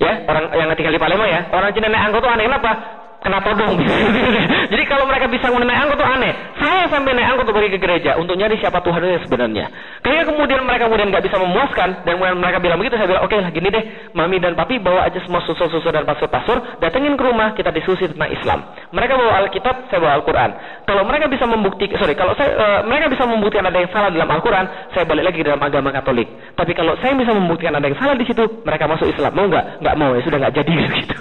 Ya, 0.01 0.25
orang 0.25 0.49
yang 0.53 0.73
tinggal 0.77 0.93
di 0.93 1.01
Palembang 1.01 1.29
ya, 1.29 1.49
orang 1.49 1.73
Cina 1.73 1.89
naik 1.89 2.03
angkot 2.09 2.21
tuh 2.21 2.31
aneh 2.31 2.45
kenapa? 2.45 3.00
Kenapa 3.21 3.53
dong? 3.53 3.77
Jadi 4.73 4.83
kalau 4.89 5.05
mereka 5.05 5.29
bisa 5.29 5.53
naik 5.53 5.79
angkot 5.85 6.01
itu 6.01 6.07
aneh. 6.09 6.33
Saya 6.57 6.89
sampai 6.89 7.13
naik 7.13 7.27
angkot 7.29 7.45
untuk 7.45 7.57
pergi 7.61 7.69
ke 7.77 7.79
gereja 7.79 8.17
untuk 8.17 8.33
nyari 8.33 8.57
siapa 8.57 8.81
Tuhan 8.81 8.97
itu 8.97 9.29
sebenarnya. 9.29 9.69
Kayaknya 10.01 10.25
kemudian 10.33 10.61
mereka 10.65 10.89
kemudian 10.89 11.13
nggak 11.13 11.29
bisa 11.29 11.37
memuaskan 11.37 12.01
dan 12.01 12.11
kemudian 12.17 12.41
mereka 12.41 12.57
bilang 12.57 12.81
begitu, 12.81 12.97
saya 12.97 13.13
bilang 13.13 13.21
oke 13.21 13.29
okay 13.29 13.45
lah 13.45 13.51
gini 13.53 13.69
deh, 13.69 13.83
mami 14.17 14.41
dan 14.41 14.57
papi 14.57 14.81
bawa 14.81 15.05
aja 15.05 15.21
semua 15.21 15.45
susu-susu 15.45 15.85
dan 15.93 16.01
pasur-pasur, 16.01 16.81
datengin 16.81 17.13
ke 17.13 17.21
rumah 17.21 17.53
kita 17.53 17.69
diskusi 17.69 18.09
tentang 18.09 18.33
Islam. 18.33 18.59
Mereka 18.89 19.13
bawa 19.13 19.31
Alkitab, 19.45 19.75
saya 19.93 19.99
bawa 20.01 20.13
Al-Quran. 20.17 20.49
Kalau 20.89 21.03
mereka 21.05 21.25
bisa 21.29 21.45
membuktikan, 21.45 22.01
sorry, 22.01 22.17
kalau 22.17 22.33
saya 22.33 22.49
uh, 22.57 22.79
mereka 22.89 23.05
bisa 23.13 23.29
membuktikan 23.29 23.69
ada 23.69 23.77
yang 23.77 23.91
salah 23.93 24.09
dalam 24.09 24.29
Al-Quran, 24.33 24.65
saya 24.97 25.05
balik 25.05 25.29
lagi 25.29 25.37
ke 25.37 25.45
dalam 25.45 25.61
agama 25.61 25.93
Katolik. 25.93 26.25
Tapi 26.57 26.73
kalau 26.73 26.97
saya 26.97 27.13
bisa 27.13 27.37
membuktikan 27.37 27.77
ada 27.77 27.85
yang 27.85 28.01
salah 28.01 28.17
di 28.17 28.25
situ, 28.25 28.65
mereka 28.65 28.89
masuk 28.89 29.13
Islam. 29.13 29.29
Mau 29.37 29.45
nggak? 29.45 29.85
Nggak 29.85 29.95
mau 30.01 30.09
ya 30.17 30.21
sudah 30.25 30.37
nggak 30.41 30.55
jadi 30.57 30.73
gitu. 31.05 31.17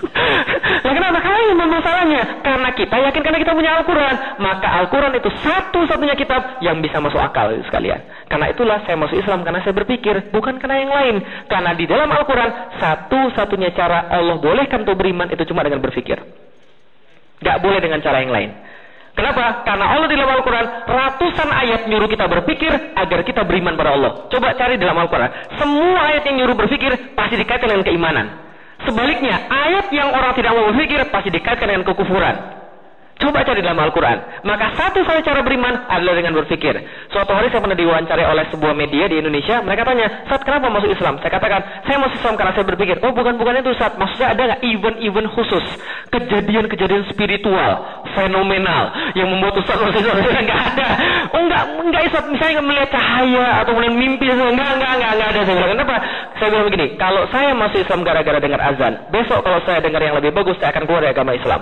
nah 0.81 0.93
kenapa? 0.97 1.19
Karena 1.21 1.41
memang 1.53 1.69
masalahnya? 1.91 2.23
Karena 2.47 2.71
kita 2.73 2.97
yakin 3.11 3.21
karena 3.27 3.39
kita 3.43 3.53
punya 3.53 3.71
Al-Quran. 3.83 4.15
Maka 4.39 4.69
Al-Quran 4.81 5.13
itu 5.19 5.29
satu-satunya 5.43 6.15
kitab 6.15 6.63
yang 6.63 6.79
bisa 6.79 7.03
masuk 7.03 7.19
akal 7.19 7.51
sekalian. 7.67 8.01
Karena 8.31 8.47
itulah 8.55 8.79
saya 8.87 8.95
masuk 8.95 9.19
Islam 9.19 9.43
karena 9.43 9.61
saya 9.67 9.75
berpikir, 9.75 10.31
bukan 10.31 10.63
karena 10.63 10.77
yang 10.79 10.93
lain. 10.95 11.17
Karena 11.51 11.75
di 11.75 11.85
dalam 11.91 12.09
Al-Quran, 12.09 12.79
satu-satunya 12.79 13.75
cara 13.75 14.07
Allah 14.07 14.39
bolehkan 14.39 14.87
untuk 14.87 14.97
beriman 14.97 15.29
itu 15.35 15.43
cuma 15.51 15.67
dengan 15.67 15.83
berpikir. 15.83 16.23
Gak 17.41 17.59
boleh 17.59 17.81
dengan 17.83 17.99
cara 18.05 18.23
yang 18.23 18.31
lain. 18.31 18.51
Kenapa? 19.11 19.67
Karena 19.67 19.91
Allah 19.91 20.07
di 20.07 20.15
dalam 20.15 20.39
Al-Quran 20.39 20.67
ratusan 20.87 21.51
ayat 21.51 21.91
nyuruh 21.91 22.07
kita 22.07 22.31
berpikir 22.31 22.73
agar 22.95 23.21
kita 23.27 23.43
beriman 23.43 23.75
pada 23.75 23.99
Allah. 23.99 24.31
Coba 24.31 24.55
cari 24.55 24.79
dalam 24.79 24.95
Al-Quran. 24.97 25.59
Semua 25.59 26.15
ayat 26.15 26.23
yang 26.31 26.47
nyuruh 26.47 26.57
berpikir 26.57 27.19
pasti 27.19 27.35
dikaitkan 27.35 27.75
dengan 27.75 27.85
keimanan. 27.85 28.50
Sebaliknya, 28.85 29.37
ayat 29.49 29.93
yang 29.93 30.09
orang 30.13 30.33
tidak 30.37 30.57
mau 30.57 30.73
berpikir 30.73 31.05
pasti 31.13 31.29
dikaitkan 31.29 31.69
dengan 31.69 31.85
kekufuran. 31.85 32.60
Coba 33.21 33.45
cari 33.45 33.61
dalam 33.61 33.77
Al-Quran. 33.77 34.49
Maka 34.49 34.73
satu 34.81 35.05
saja 35.05 35.21
cara 35.21 35.45
beriman 35.45 35.85
adalah 35.93 36.17
dengan 36.17 36.41
berpikir. 36.41 36.73
Suatu 37.13 37.37
hari 37.37 37.53
saya 37.53 37.61
pernah 37.61 37.77
diwawancari 37.77 38.25
oleh 38.25 38.49
sebuah 38.49 38.73
media 38.73 39.13
di 39.13 39.21
Indonesia. 39.21 39.61
Mereka 39.61 39.85
tanya, 39.85 40.25
saat 40.25 40.41
kenapa 40.41 40.73
masuk 40.73 40.89
Islam? 40.89 41.21
Saya 41.21 41.29
katakan, 41.37 41.85
saya 41.85 42.01
masuk 42.01 42.17
Islam 42.17 42.35
karena 42.41 42.53
saya 42.57 42.65
berpikir. 42.65 42.97
Oh 43.05 43.13
bukan, 43.13 43.37
bukan 43.37 43.61
itu 43.61 43.77
saat. 43.77 44.01
Maksudnya 44.01 44.33
ada 44.33 44.41
nggak 44.41 44.61
event-event 44.65 45.29
khusus? 45.37 45.65
Kejadian-kejadian 46.09 47.13
spiritual, 47.13 47.73
fenomenal. 48.17 49.13
Yang 49.13 49.29
membuat 49.37 49.55
Ustaz 49.61 49.77
masuk 49.77 50.01
Islam. 50.01 50.17
Nggak 50.25 50.61
ada. 50.73 50.89
Oh 51.37 51.41
enggak, 51.45 51.63
enggak 51.77 52.03
Ustaz. 52.09 52.25
Misalnya 52.25 52.65
melihat 52.65 52.89
cahaya 52.89 53.47
atau 53.61 53.77
melihat 53.77 53.95
mimpi. 54.01 54.33
Enggak, 54.33 54.49
enggak, 54.49 54.71
enggak, 54.97 55.13
enggak 55.13 55.29
ada. 55.29 55.41
Saya 55.45 55.55
bilang, 55.61 55.73
kenapa? 55.77 55.95
Saya 56.41 56.49
bilang 56.57 56.67
begini, 56.73 56.87
kalau 56.97 57.23
saya 57.29 57.53
masuk 57.53 57.79
Islam 57.85 58.01
gara-gara 58.01 58.39
dengar 58.41 58.61
azan. 58.65 58.93
Besok 59.13 59.45
kalau 59.45 59.61
saya 59.69 59.85
dengar 59.85 60.01
yang 60.01 60.17
lebih 60.17 60.33
bagus, 60.33 60.57
saya 60.57 60.73
akan 60.73 60.89
keluar 60.89 61.05
dari 61.05 61.13
agama 61.13 61.37
Islam. 61.37 61.61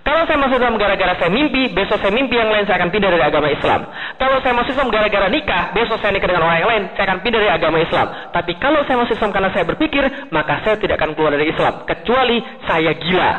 Kalau 0.00 0.24
saya 0.24 0.40
masuk 0.40 0.56
Islam 0.56 0.80
gara-gara 0.80 1.12
saya 1.20 1.28
mimpi, 1.28 1.62
besok 1.76 2.00
saya 2.00 2.12
mimpi 2.12 2.34
yang 2.40 2.48
lain, 2.48 2.64
saya 2.64 2.80
akan 2.80 2.88
pindah 2.88 3.10
dari 3.12 3.24
agama 3.24 3.52
Islam. 3.52 3.80
Kalau 4.16 4.36
saya 4.40 4.52
masuk 4.56 4.72
Islam 4.72 4.88
gara-gara 4.88 5.28
nikah, 5.28 5.62
besok 5.76 6.00
saya 6.00 6.12
nikah 6.16 6.28
dengan 6.32 6.48
orang 6.48 6.58
yang 6.64 6.70
lain, 6.72 6.84
saya 6.96 7.04
akan 7.12 7.18
pindah 7.20 7.40
dari 7.40 7.52
agama 7.52 7.76
Islam. 7.84 8.06
Tapi 8.32 8.52
kalau 8.56 8.80
saya 8.88 8.96
masuk 8.96 9.14
Islam 9.20 9.32
karena 9.36 9.50
saya 9.52 9.64
berpikir, 9.68 10.04
maka 10.32 10.64
saya 10.64 10.76
tidak 10.80 10.96
akan 10.96 11.12
keluar 11.12 11.32
dari 11.36 11.52
Islam. 11.52 11.84
Kecuali 11.84 12.36
saya 12.64 12.92
gila. 12.96 13.32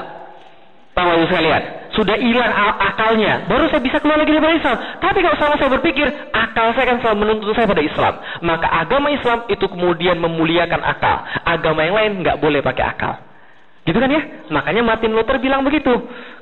Tahu 0.91 1.23
sekalian, 1.31 1.63
sudah 1.95 2.19
hilang 2.19 2.51
akalnya, 2.83 3.47
baru 3.47 3.71
saya 3.71 3.79
bisa 3.79 4.03
keluar 4.03 4.19
lagi 4.19 4.35
dari 4.35 4.59
Islam. 4.59 4.75
Tapi 4.99 5.23
kalau 5.23 5.37
sama 5.39 5.55
saya 5.55 5.71
berpikir, 5.71 6.07
akal 6.35 6.75
saya 6.75 6.83
akan 6.91 6.97
selalu 6.99 7.17
menuntut 7.23 7.55
saya 7.55 7.63
pada 7.63 7.79
Islam. 7.79 8.13
Maka 8.43 8.67
agama 8.67 9.07
Islam 9.07 9.47
itu 9.47 9.65
kemudian 9.71 10.19
memuliakan 10.19 10.83
akal. 10.83 11.23
Agama 11.47 11.87
yang 11.87 11.95
lain 11.95 12.11
nggak 12.27 12.43
boleh 12.43 12.59
pakai 12.59 12.85
akal. 12.91 13.23
Gitu 13.81 13.97
kan 13.97 14.13
ya? 14.13 14.21
Makanya 14.53 14.85
Martin 14.85 15.15
Luther 15.15 15.41
bilang 15.41 15.65
begitu. 15.65 15.89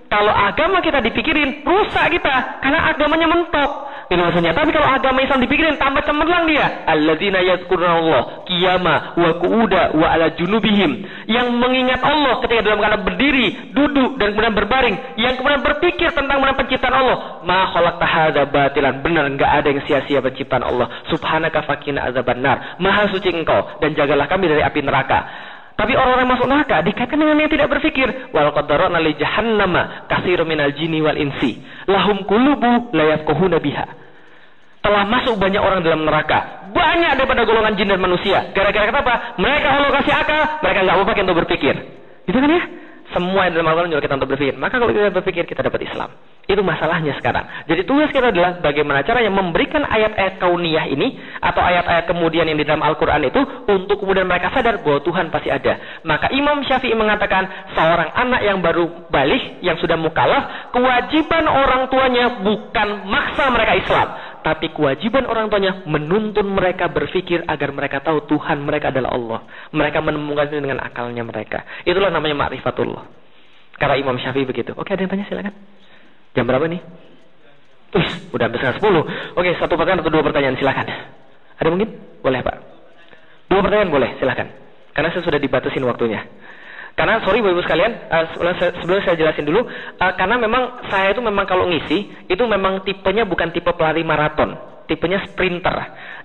Kalau 0.10 0.34
agama 0.34 0.82
kita 0.82 1.06
dipikirin, 1.06 1.62
rusak 1.62 2.10
kita. 2.18 2.66
Karena 2.66 2.90
agamanya 2.90 3.30
mentok. 3.30 3.72
Itu 4.10 4.18
maksudnya. 4.18 4.58
Tapi 4.58 4.74
kalau 4.74 4.90
agama 4.90 5.22
Islam 5.22 5.46
dipikirin, 5.46 5.78
tambah 5.78 6.02
cemerlang 6.02 6.50
dia. 6.50 6.82
Alladzina 6.90 7.38
Allah 7.46 8.42
qiyama 8.50 9.14
wa 9.14 9.32
qu'uda 9.38 9.94
wa 9.94 10.08
ala 10.10 10.34
junubihim. 10.34 11.06
Yang 11.30 11.48
mengingat 11.54 12.02
Allah 12.02 12.42
ketika 12.42 12.66
dalam 12.66 12.82
keadaan 12.82 13.06
berdiri, 13.06 13.70
duduk, 13.70 14.18
dan 14.18 14.34
kemudian 14.34 14.58
berbaring. 14.58 14.96
Yang 15.14 15.34
kemudian 15.38 15.62
berpikir 15.62 16.10
tentang 16.10 16.42
mana 16.42 16.58
penciptaan 16.58 16.96
Allah. 16.98 17.18
Ma 17.46 17.70
khalaqta 17.70 18.06
hadza 18.10 18.44
batilan. 18.50 19.06
Benar, 19.06 19.30
enggak 19.30 19.52
ada 19.62 19.68
yang 19.70 19.82
sia-sia 19.86 20.26
penciptaan 20.26 20.66
Allah. 20.66 20.90
Subhanaka 21.14 21.70
fakina 21.70 22.10
azabannar. 22.10 22.82
Maha 22.82 23.14
suci 23.14 23.30
engkau. 23.30 23.78
Dan 23.78 23.94
jagalah 23.94 24.26
kami 24.26 24.50
dari 24.50 24.66
api 24.66 24.82
neraka. 24.82 25.49
Tapi 25.80 25.96
orang-orang 25.96 26.28
masuk 26.28 26.48
neraka 26.52 26.84
dikaitkan 26.84 27.16
dengan 27.16 27.40
yang 27.40 27.48
tidak 27.48 27.72
berpikir. 27.72 28.36
Wal 28.36 28.52
qadarana 28.52 29.00
li 29.00 29.16
jahannama 29.16 30.12
katsirun 30.12 30.44
minal 30.44 30.76
jinni 30.76 31.00
wal 31.00 31.16
insi. 31.16 31.56
Lahum 31.88 32.28
qulubu 32.28 32.92
la 32.92 33.16
yafqahuna 33.16 33.64
biha. 33.64 33.88
Telah 34.84 35.08
masuk 35.08 35.40
banyak 35.40 35.64
orang 35.64 35.80
dalam 35.80 36.04
neraka. 36.04 36.68
Banyak 36.76 37.16
daripada 37.16 37.48
golongan 37.48 37.80
jin 37.80 37.96
dan 37.96 38.00
manusia. 38.04 38.52
Gara-gara 38.52 38.92
kenapa? 38.92 39.40
Mereka 39.40 39.68
Allah 39.72 39.92
kasih 40.04 40.14
akal, 40.20 40.42
mereka 40.60 40.80
nggak 40.84 40.96
mau 41.00 41.08
pakai 41.08 41.24
untuk 41.24 41.38
berpikir. 41.48 41.76
Itu 42.28 42.38
kan 42.44 42.52
ya? 42.52 42.64
Semua 43.16 43.48
yang 43.48 43.54
dalam 43.58 43.68
Al-Quran 43.72 43.92
juga 43.96 44.04
kita 44.04 44.16
untuk 44.20 44.30
berpikir. 44.36 44.56
Maka 44.60 44.76
kalau 44.84 44.92
kita 44.92 45.16
berpikir, 45.16 45.44
kita 45.48 45.62
dapat 45.64 45.82
Islam. 45.88 46.12
Itu 46.50 46.66
masalahnya 46.66 47.14
sekarang. 47.22 47.46
Jadi 47.70 47.86
tugas 47.86 48.10
kita 48.10 48.34
adalah 48.34 48.58
bagaimana 48.58 49.06
caranya 49.06 49.30
memberikan 49.30 49.86
ayat-ayat 49.86 50.42
kauniyah 50.42 50.90
ini 50.90 51.22
atau 51.38 51.62
ayat-ayat 51.62 52.10
kemudian 52.10 52.50
yang 52.50 52.58
di 52.58 52.66
dalam 52.66 52.82
Al-Quran 52.82 53.30
itu 53.30 53.38
untuk 53.70 54.02
kemudian 54.02 54.26
mereka 54.26 54.50
sadar 54.50 54.82
bahwa 54.82 54.98
Tuhan 55.06 55.30
pasti 55.30 55.54
ada. 55.54 56.02
Maka 56.02 56.34
Imam 56.34 56.66
Syafi'i 56.66 56.98
mengatakan 56.98 57.46
seorang 57.78 58.18
anak 58.18 58.42
yang 58.42 58.66
baru 58.66 59.06
balik 59.14 59.62
yang 59.62 59.78
sudah 59.78 59.94
mukallaf 59.94 60.74
kewajiban 60.74 61.46
orang 61.46 61.86
tuanya 61.94 62.42
bukan 62.42 63.06
maksa 63.06 63.54
mereka 63.54 63.78
Islam, 63.78 64.08
tapi 64.42 64.74
kewajiban 64.74 65.30
orang 65.30 65.54
tuanya 65.54 65.86
menuntun 65.86 66.50
mereka 66.50 66.90
berpikir 66.90 67.46
agar 67.46 67.70
mereka 67.70 68.02
tahu 68.02 68.26
Tuhan 68.26 68.66
mereka 68.66 68.90
adalah 68.90 69.14
Allah. 69.14 69.40
Mereka 69.70 70.02
menemukan 70.02 70.50
itu 70.50 70.58
dengan 70.66 70.82
akalnya 70.82 71.22
mereka. 71.22 71.62
Itulah 71.86 72.10
namanya 72.10 72.50
ma'rifatullah. 72.50 73.06
Karena 73.78 73.96
Imam 74.02 74.18
Syafi'i 74.18 74.50
begitu. 74.50 74.74
Oke, 74.74 74.98
ada 74.98 75.06
yang 75.06 75.14
tanya 75.14 75.30
silakan. 75.30 75.54
Jam 76.40 76.48
berapa 76.48 76.72
nih? 76.72 76.80
Uh, 78.00 78.08
udah 78.32 78.48
hampir 78.48 78.64
setengah 78.64 78.80
sepuluh. 78.80 79.04
Oke, 79.36 79.52
satu 79.60 79.76
pertanyaan 79.76 80.08
atau 80.08 80.14
dua 80.16 80.24
pertanyaan 80.24 80.56
silakan. 80.56 80.88
Ada 81.60 81.68
mungkin? 81.68 82.00
Boleh 82.24 82.40
Pak. 82.40 82.56
Dua 83.52 83.60
pertanyaan 83.60 83.92
boleh, 83.92 84.16
silahkan. 84.24 84.48
Karena 84.96 85.12
saya 85.12 85.28
sudah 85.28 85.36
dibatasin 85.36 85.84
waktunya. 85.84 86.24
Karena 86.96 87.20
sorry 87.28 87.44
Bapak 87.44 87.60
Ibu 87.60 87.64
sekalian, 87.68 87.92
uh, 88.08 88.24
sebelum 88.80 89.04
saya 89.04 89.20
jelasin 89.20 89.44
dulu, 89.44 89.68
uh, 89.68 90.14
karena 90.16 90.40
memang 90.40 90.88
saya 90.88 91.12
itu 91.12 91.20
memang 91.20 91.44
kalau 91.44 91.68
ngisi 91.68 92.32
itu 92.32 92.44
memang 92.48 92.88
tipenya 92.88 93.28
bukan 93.28 93.52
tipe 93.52 93.72
pelari 93.76 94.08
maraton, 94.08 94.56
tipenya 94.90 95.22
sprinter. 95.30 95.72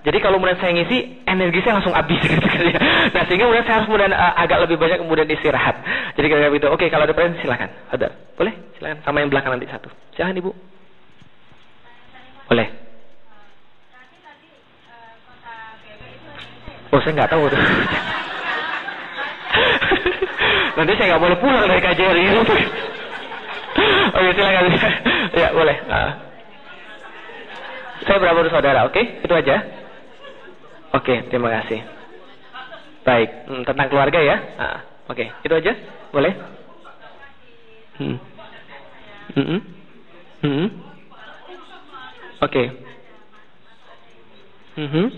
Jadi 0.08 0.16
kalau 0.24 0.40
kemudian 0.40 0.56
saya 0.56 0.72
ngisi, 0.72 1.20
energi 1.28 1.60
saya 1.60 1.76
langsung 1.76 1.92
habis 1.92 2.16
gitu 2.32 2.40
ya. 2.40 2.80
Nah 3.12 3.22
sehingga 3.28 3.44
kemudian 3.44 3.68
saya 3.68 3.84
harus 3.84 3.88
kemudian 3.92 4.16
uh, 4.16 4.32
agak 4.40 4.64
lebih 4.64 4.80
banyak 4.80 5.04
kemudian 5.04 5.28
istirahat. 5.28 5.76
Jadi 6.16 6.26
kayak 6.32 6.48
gitu. 6.56 6.72
Oke 6.72 6.88
kalau 6.88 7.04
ada 7.04 7.12
pertanyaan 7.12 7.44
silakan. 7.44 7.68
Ada, 7.92 8.08
boleh? 8.40 8.56
Silakan. 8.80 9.04
Sama 9.04 9.20
yang 9.20 9.28
belakang 9.28 9.52
nanti 9.52 9.68
satu. 9.68 9.92
Silakan 10.16 10.40
ibu. 10.40 10.56
Boleh. 12.48 12.68
Oh 16.88 17.00
saya 17.04 17.12
nggak 17.20 17.30
tahu. 17.30 17.44
Nanti 20.74 20.90
saya 20.98 21.06
nggak 21.14 21.22
boleh 21.22 21.36
pulang 21.38 21.70
dari 21.70 21.78
KJRI. 21.84 22.24
Oke 24.16 24.30
silakan. 24.32 24.64
ya 25.36 25.48
boleh. 25.52 25.76
Uh. 25.84 26.33
Saya 28.04 28.20
berapa 28.20 28.44
saudara, 28.52 28.84
oke? 28.84 28.92
Okay? 28.92 29.04
Itu 29.24 29.32
aja. 29.32 29.56
Oke, 30.94 31.10
okay, 31.10 31.18
terima 31.32 31.48
kasih. 31.60 31.80
Baik, 33.04 33.48
hmm, 33.48 33.62
tentang 33.64 33.88
keluarga 33.88 34.20
ya. 34.20 34.36
Uh, 34.60 34.78
oke, 35.10 35.16
okay. 35.16 35.28
itu 35.40 35.54
aja. 35.56 35.72
Boleh? 36.12 36.32
Hmm. 37.96 38.16
Hmm. 39.34 39.46
Hmm. 39.48 39.60
hmm. 40.44 40.68
Oke. 42.44 42.52
Okay. 42.52 42.66
Hmm. 44.74 45.08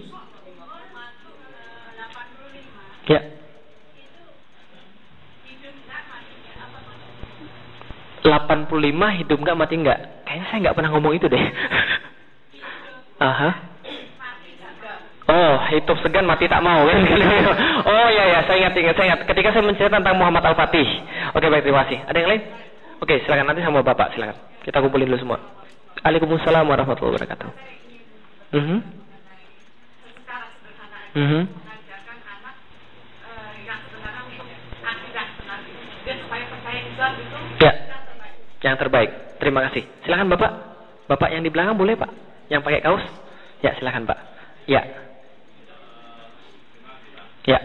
Ya. 3.07 3.21
85 8.27 9.19
hidup 9.23 9.39
nggak 9.39 9.59
mati 9.59 9.75
nggak? 9.79 10.01
Kayaknya 10.27 10.45
saya 10.51 10.59
nggak 10.67 10.77
pernah 10.77 10.91
ngomong 10.95 11.15
itu 11.15 11.27
deh. 11.31 11.39
Aha. 13.17 13.51
Oh, 15.27 15.55
hidup 15.75 15.99
segan 16.07 16.23
mati 16.23 16.47
tak 16.47 16.63
mau 16.63 16.87
kan? 16.87 17.03
oh 17.91 18.09
ya 18.15 18.25
ya, 18.31 18.39
saya 18.47 18.63
ingat 18.63 18.79
ingat 18.79 18.95
saya 18.95 19.07
ingat. 19.11 19.21
Ketika 19.27 19.51
saya 19.51 19.67
menceritakan 19.67 20.07
tentang 20.07 20.19
Muhammad 20.23 20.47
Al 20.47 20.55
Fatih. 20.55 20.87
Oke 21.35 21.51
baik 21.51 21.67
terima 21.67 21.83
kasih. 21.83 21.99
Ada 22.07 22.19
yang 22.23 22.31
lain? 22.31 22.43
Oke 23.03 23.15
silakan 23.27 23.51
nanti 23.51 23.67
sama 23.67 23.83
bapak 23.83 24.15
silakan. 24.15 24.39
Kita 24.63 24.79
kumpulin 24.79 25.11
dulu 25.11 25.19
semua. 25.19 25.39
Waalaikumsalam 26.07 26.63
warahmatullahi 26.63 27.19
wabarakatuh. 27.19 27.51
Mhm. 28.55 28.79
Mm 31.17 31.27
mhm. 31.27 31.43
Mm 31.43 31.45
ya. 37.61 37.73
Yang 38.63 38.77
terbaik. 38.79 39.11
Terima 39.43 39.61
kasih. 39.69 39.83
Silakan 40.07 40.29
Bapak. 40.33 40.53
Bapak 41.07 41.29
yang 41.31 41.43
di 41.47 41.51
belakang 41.51 41.79
boleh 41.79 41.95
Pak? 41.95 42.26
Yang 42.47 42.63
pakai 42.63 42.81
kaos? 42.83 43.03
Ya, 43.63 43.75
silakan 43.79 44.07
Pak. 44.07 44.19
Ya. 44.71 44.83
Ya. 47.47 47.59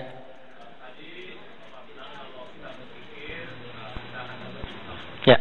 Ya. 5.26 5.38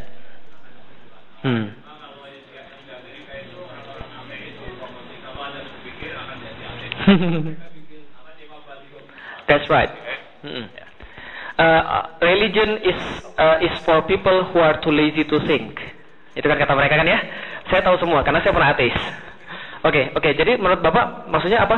Hmm. 1.41 1.73
That's 9.49 9.67
right. 9.73 9.91
Hmm. 10.45 10.69
Uh, 11.61 12.07
religion 12.25 12.81
is 12.81 13.01
uh, 13.37 13.61
is 13.61 13.73
for 13.85 14.01
people 14.09 14.45
who 14.49 14.61
are 14.61 14.81
too 14.81 14.93
lazy 14.93 15.25
to 15.29 15.41
think. 15.45 15.77
Itu 16.33 16.49
kan 16.49 16.57
kata 16.57 16.73
mereka 16.73 16.97
kan 16.97 17.05
ya? 17.05 17.21
Saya 17.69 17.85
tahu 17.85 18.01
semua 18.01 18.25
karena 18.25 18.41
saya 18.41 18.53
pernah 18.57 18.73
ateis. 18.73 18.97
Oke, 19.81 19.89
okay, 19.89 20.05
oke. 20.13 20.21
Okay, 20.21 20.33
jadi 20.37 20.61
menurut 20.61 20.85
Bapak 20.85 21.31
maksudnya 21.33 21.65
apa? 21.65 21.77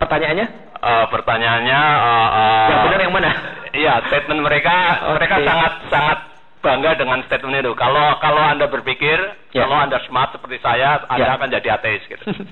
Pertanyaannya? 0.00 0.46
Uh, 0.80 1.06
pertanyaannya 1.12 1.80
uh, 1.80 2.28
uh, 2.32 2.68
yang 2.68 2.84
benar 2.88 3.00
yang 3.04 3.14
mana? 3.14 3.30
Iya, 3.72 3.92
statement 4.08 4.40
mereka 4.44 4.72
okay. 4.72 5.12
mereka 5.16 5.36
sangat 5.44 5.72
sangat 5.92 6.18
bangga 6.60 6.90
dengan 7.00 7.18
statement 7.24 7.56
itu. 7.56 7.72
Kalau 7.76 8.20
kalau 8.20 8.42
Anda 8.44 8.68
berpikir, 8.68 9.16
yeah. 9.56 9.64
kalau 9.64 9.76
Anda 9.80 10.00
smart 10.08 10.36
seperti 10.36 10.60
saya, 10.60 11.04
Anda 11.08 11.24
yeah. 11.24 11.36
akan 11.40 11.48
jadi 11.52 11.68
ateis 11.80 12.04
gitu. 12.04 12.24
oke. 12.28 12.44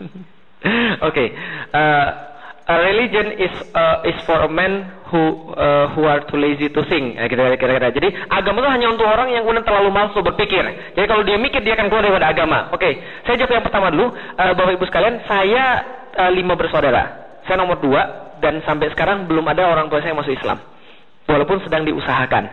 okay. 1.05 1.29
Uh, 1.73 2.09
a 2.69 2.77
religion 2.85 3.33
is 3.41 3.55
uh, 3.73 4.05
is 4.05 4.15
for 4.29 4.45
a 4.45 4.51
man 4.53 4.85
who 5.09 5.53
uh, 5.57 5.89
who 5.97 6.05
are 6.05 6.21
too 6.29 6.37
lazy 6.37 6.69
to 6.69 6.85
think. 6.85 7.17
Ya, 7.17 7.25
kira-kira. 7.25 7.89
Jadi 7.89 8.13
agama 8.29 8.61
itu 8.61 8.69
hanya 8.69 8.87
untuk 8.93 9.09
orang 9.09 9.33
yang 9.33 9.49
kemudian 9.49 9.65
terlalu 9.65 9.89
malas 9.89 10.13
berpikir. 10.13 10.61
Jadi 10.93 11.07
kalau 11.09 11.25
dia 11.25 11.41
mikir 11.41 11.65
dia 11.65 11.73
akan 11.81 11.89
keluar 11.89 12.05
daripada 12.05 12.29
agama. 12.29 12.69
Oke, 12.69 12.85
okay. 12.85 12.93
saya 13.25 13.41
jawab 13.41 13.57
yang 13.57 13.65
pertama 13.65 13.89
dulu, 13.89 14.13
uh, 14.13 14.53
bapak 14.53 14.77
ibu 14.77 14.85
sekalian. 14.85 15.25
Saya 15.25 15.65
uh, 16.13 16.31
lima 16.31 16.53
bersaudara. 16.61 17.41
Saya 17.49 17.57
nomor 17.57 17.81
dua 17.81 18.37
dan 18.45 18.61
sampai 18.69 18.93
sekarang 18.93 19.25
belum 19.25 19.49
ada 19.49 19.65
orang 19.65 19.89
tua 19.89 20.05
saya 20.05 20.13
yang 20.13 20.21
masuk 20.21 20.37
Islam. 20.37 20.61
Walaupun 21.25 21.65
sedang 21.65 21.89
diusahakan. 21.89 22.45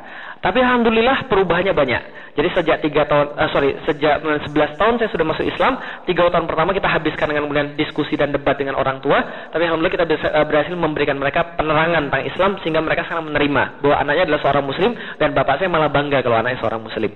Tapi 0.46 0.62
alhamdulillah 0.62 1.26
perubahannya 1.26 1.74
banyak. 1.74 2.02
Jadi 2.38 2.50
sejak 2.54 2.78
tiga 2.86 3.10
tahun, 3.10 3.34
uh, 3.34 3.50
sorry, 3.50 3.74
sejak 3.90 4.22
11 4.22 4.78
tahun 4.78 4.94
saya 5.02 5.10
sudah 5.10 5.26
masuk 5.26 5.42
Islam. 5.42 5.82
Tiga 6.06 6.30
tahun 6.30 6.46
pertama 6.46 6.70
kita 6.70 6.86
habiskan 6.86 7.34
dengan 7.34 7.50
kemudian 7.50 7.74
diskusi 7.74 8.14
dan 8.14 8.30
debat 8.30 8.54
dengan 8.54 8.78
orang 8.78 9.02
tua. 9.02 9.50
Tapi 9.50 9.66
alhamdulillah 9.66 9.96
kita 9.98 10.06
eh, 10.06 10.46
berhasil 10.46 10.76
memberikan 10.78 11.18
mereka 11.18 11.58
penerangan 11.58 12.12
tentang 12.12 12.24
Islam 12.30 12.52
sehingga 12.62 12.86
mereka 12.86 13.10
sangat 13.10 13.26
menerima 13.26 13.82
bahwa 13.82 13.96
anaknya 13.98 14.24
adalah 14.30 14.42
seorang 14.46 14.66
Muslim 14.70 14.92
dan 15.18 15.30
bapak 15.34 15.56
saya 15.58 15.70
malah 15.72 15.90
bangga 15.90 16.22
kalau 16.22 16.38
anaknya 16.38 16.60
seorang 16.62 16.82
Muslim. 16.86 17.10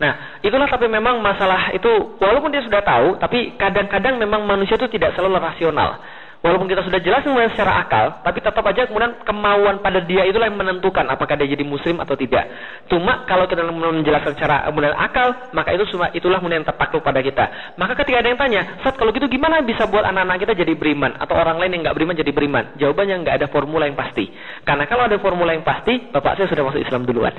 Nah, 0.00 0.40
itulah 0.40 0.64
tapi 0.64 0.88
memang 0.88 1.20
masalah 1.20 1.76
itu 1.76 2.16
walaupun 2.16 2.48
dia 2.48 2.64
sudah 2.64 2.80
tahu, 2.80 3.20
tapi 3.20 3.60
kadang-kadang 3.60 4.16
memang 4.16 4.48
manusia 4.48 4.80
itu 4.80 4.88
tidak 4.88 5.12
selalu 5.12 5.36
rasional. 5.36 6.00
Walaupun 6.40 6.72
kita 6.72 6.80
sudah 6.80 7.04
jelas 7.04 7.20
kemudian 7.20 7.52
secara 7.52 7.84
akal, 7.84 8.24
tapi 8.24 8.40
tetap 8.40 8.64
aja 8.64 8.88
kemudian 8.88 9.12
kemauan 9.28 9.84
pada 9.84 10.00
dia 10.00 10.24
itulah 10.24 10.48
yang 10.48 10.56
menentukan 10.56 11.04
apakah 11.12 11.36
dia 11.36 11.52
jadi 11.52 11.60
muslim 11.68 12.00
atau 12.00 12.16
tidak. 12.16 12.48
Cuma 12.88 13.28
kalau 13.28 13.44
kita 13.44 13.60
menjelaskan 13.68 14.40
secara 14.40 14.64
kemudian 14.72 14.96
akal, 14.96 15.36
maka 15.52 15.76
itu 15.76 15.84
cuma 15.92 16.08
itulah 16.16 16.40
kemudian 16.40 16.64
yang 16.64 16.68
terpakluk 16.72 17.04
pada 17.04 17.20
kita. 17.20 17.76
Maka 17.76 17.92
ketika 17.92 18.24
ada 18.24 18.28
yang 18.32 18.40
tanya, 18.40 18.80
saat 18.80 18.96
kalau 18.96 19.12
gitu 19.12 19.28
gimana 19.28 19.60
bisa 19.60 19.84
buat 19.84 20.00
anak-anak 20.00 20.40
kita 20.48 20.56
jadi 20.56 20.72
beriman 20.72 21.20
atau 21.20 21.36
orang 21.36 21.60
lain 21.60 21.76
yang 21.76 21.82
nggak 21.84 21.96
beriman 22.00 22.16
jadi 22.16 22.32
beriman? 22.32 22.64
Jawabannya 22.80 23.16
nggak 23.20 23.36
ada 23.36 23.46
formula 23.52 23.84
yang 23.84 24.00
pasti. 24.00 24.32
Karena 24.64 24.88
kalau 24.88 25.12
ada 25.12 25.20
formula 25.20 25.52
yang 25.52 25.60
pasti, 25.60 26.08
bapak 26.08 26.40
saya 26.40 26.48
sudah 26.48 26.64
masuk 26.64 26.80
Islam 26.80 27.04
duluan. 27.04 27.36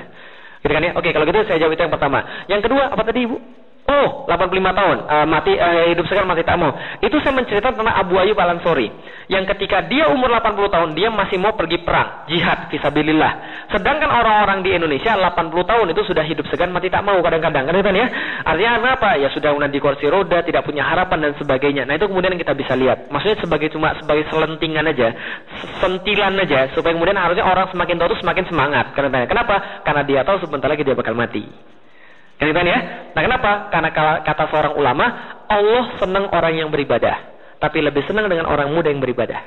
Gitu 0.62 0.70
kan 0.70 0.78
ya? 0.78 0.94
Oke, 0.94 1.10
kalau 1.10 1.26
gitu 1.26 1.42
saya 1.42 1.58
jawab 1.58 1.74
itu 1.74 1.82
yang 1.82 1.90
pertama. 1.90 2.46
Yang 2.46 2.70
kedua, 2.70 2.94
apa 2.94 3.02
tadi 3.02 3.26
Ibu? 3.26 3.36
Oh, 3.82 4.30
85 4.30 4.78
tahun, 4.78 4.96
uh, 5.10 5.26
mati 5.26 5.58
uh, 5.58 5.90
hidup 5.90 6.06
sekarang 6.06 6.30
mati 6.30 6.46
tak 6.46 6.54
mau. 6.54 6.70
Itu 7.02 7.18
saya 7.18 7.34
menceritakan 7.34 7.82
tentang 7.82 7.98
Abu 7.98 8.14
Ayyub 8.14 8.38
Al 8.38 8.54
Ansori, 8.54 8.86
yang 9.26 9.42
ketika 9.42 9.82
dia 9.90 10.06
umur 10.06 10.30
80 10.38 10.70
tahun 10.70 10.90
dia 10.94 11.10
masih 11.10 11.42
mau 11.42 11.58
pergi 11.58 11.82
perang, 11.82 12.30
jihad 12.30 12.70
fisabilillah. 12.70 13.66
Sedangkan 13.74 14.06
orang-orang 14.06 14.62
di 14.62 14.70
Indonesia 14.78 15.18
80 15.18 15.66
tahun 15.66 15.86
itu 15.90 16.02
sudah 16.06 16.22
hidup 16.22 16.46
segan 16.46 16.70
mati 16.70 16.94
tak 16.94 17.02
mau 17.02 17.18
kadang-kadang, 17.26 17.66
kan 17.66 17.90
ya? 17.90 18.06
Artinya 18.46 18.94
apa? 18.94 19.18
Ya 19.18 19.26
sudah 19.34 19.50
di 19.66 19.78
kursi 19.82 20.06
roda, 20.06 20.46
tidak 20.46 20.62
punya 20.62 20.86
harapan 20.86 21.18
dan 21.26 21.32
sebagainya. 21.42 21.82
Nah, 21.82 21.98
itu 21.98 22.06
kemudian 22.06 22.38
kita 22.38 22.54
bisa 22.54 22.78
lihat. 22.78 23.10
Maksudnya 23.10 23.42
sebagai 23.42 23.66
cuma 23.74 23.98
sebagai 23.98 24.30
selentingan 24.30 24.94
aja, 24.94 25.10
sentilan 25.82 26.38
aja 26.38 26.70
supaya 26.70 26.94
kemudian 26.94 27.18
harusnya 27.18 27.42
orang 27.42 27.66
semakin 27.74 27.98
tahu 27.98 28.14
semakin 28.22 28.46
semangat. 28.46 28.94
Kenapa? 28.94 29.82
Karena 29.82 30.06
dia 30.06 30.22
tahu 30.22 30.38
sebentar 30.38 30.70
lagi 30.70 30.86
dia 30.86 30.94
bakal 30.94 31.18
mati. 31.18 31.72
Kan 32.50 32.66
ya? 32.66 32.78
Nah 33.14 33.22
kenapa? 33.22 33.50
Karena 33.70 33.90
kata 34.26 34.44
seorang 34.50 34.74
ulama, 34.74 35.06
Allah 35.46 35.94
senang 36.02 36.26
orang 36.34 36.58
yang 36.58 36.68
beribadah. 36.74 37.30
Tapi 37.62 37.78
lebih 37.78 38.02
senang 38.10 38.26
dengan 38.26 38.50
orang 38.50 38.74
muda 38.74 38.90
yang 38.90 38.98
beribadah. 38.98 39.38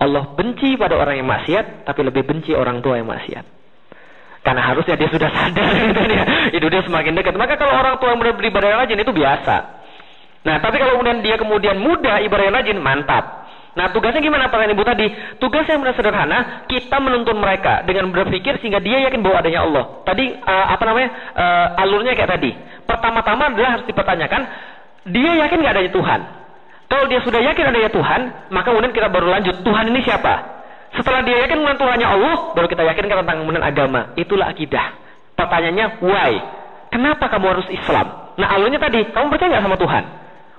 Allah 0.00 0.32
benci 0.32 0.74
pada 0.80 0.96
orang 0.96 1.20
yang 1.20 1.28
maksiat, 1.28 1.84
tapi 1.84 2.00
lebih 2.00 2.24
benci 2.24 2.56
orang 2.56 2.80
tua 2.80 2.96
yang 2.96 3.06
maksiat. 3.06 3.44
Karena 4.44 4.60
harusnya 4.60 4.96
dia 4.96 5.08
sudah 5.08 5.30
sadar 5.32 5.68
gitu 5.92 6.02
ya. 6.08 6.24
Itu 6.56 6.66
dia 6.72 6.82
semakin 6.84 7.12
dekat. 7.16 7.36
Maka 7.36 7.60
kalau 7.60 7.76
orang 7.76 8.00
tua 8.00 8.16
yang 8.16 8.20
beribadah 8.20 8.84
rajin 8.84 9.00
itu 9.00 9.12
biasa. 9.12 9.56
Nah, 10.44 10.60
tapi 10.60 10.76
kalau 10.76 11.00
kemudian 11.00 11.24
dia 11.24 11.36
kemudian 11.40 11.76
muda 11.80 12.20
ibadah 12.20 12.60
rajin, 12.60 12.76
mantap. 12.76 13.43
Nah 13.74 13.90
tugasnya 13.90 14.22
gimana 14.22 14.46
pertanyaan 14.46 14.78
ibu 14.78 14.86
tadi? 14.86 15.06
Tugasnya 15.42 15.82
yang 15.82 15.94
sederhana, 15.98 16.66
kita 16.70 16.96
menuntun 17.02 17.34
mereka 17.42 17.82
dengan 17.82 18.14
berpikir 18.14 18.62
sehingga 18.62 18.78
dia 18.78 19.02
yakin 19.10 19.18
bahwa 19.18 19.42
adanya 19.42 19.66
Allah. 19.66 19.84
Tadi 20.06 20.30
uh, 20.30 20.66
apa 20.70 20.82
namanya 20.86 21.08
uh, 21.34 21.82
alurnya 21.82 22.14
kayak 22.14 22.30
tadi. 22.38 22.54
Pertama-tama 22.86 23.50
adalah 23.50 23.78
harus 23.78 23.86
dipertanyakan, 23.90 24.42
dia 25.10 25.32
yakin 25.42 25.58
nggak 25.58 25.74
adanya 25.74 25.90
Tuhan. 25.90 26.20
Kalau 26.86 27.04
dia 27.10 27.20
sudah 27.26 27.40
yakin 27.42 27.64
adanya 27.74 27.90
Tuhan, 27.90 28.20
maka 28.54 28.70
kemudian 28.70 28.94
kita 28.94 29.10
baru 29.10 29.26
lanjut 29.26 29.66
Tuhan 29.66 29.84
ini 29.90 30.00
siapa? 30.06 30.34
Setelah 30.94 31.26
dia 31.26 31.42
yakin 31.42 31.58
kemudian 31.58 31.80
Tuhannya 31.82 32.06
Allah, 32.06 32.34
baru 32.54 32.66
kita 32.70 32.86
yakinkan 32.86 33.26
tentang 33.26 33.42
kemudian 33.42 33.64
agama. 33.66 34.14
Itulah 34.14 34.54
akidah. 34.54 34.94
Pertanyaannya 35.34 35.86
why? 35.98 36.32
Kenapa 36.94 37.26
kamu 37.26 37.46
harus 37.58 37.66
Islam? 37.74 38.38
Nah 38.38 38.48
alurnya 38.54 38.78
tadi, 38.78 39.02
kamu 39.10 39.26
percaya 39.34 39.58
nggak 39.58 39.64
sama 39.66 39.74
Tuhan? 39.74 40.04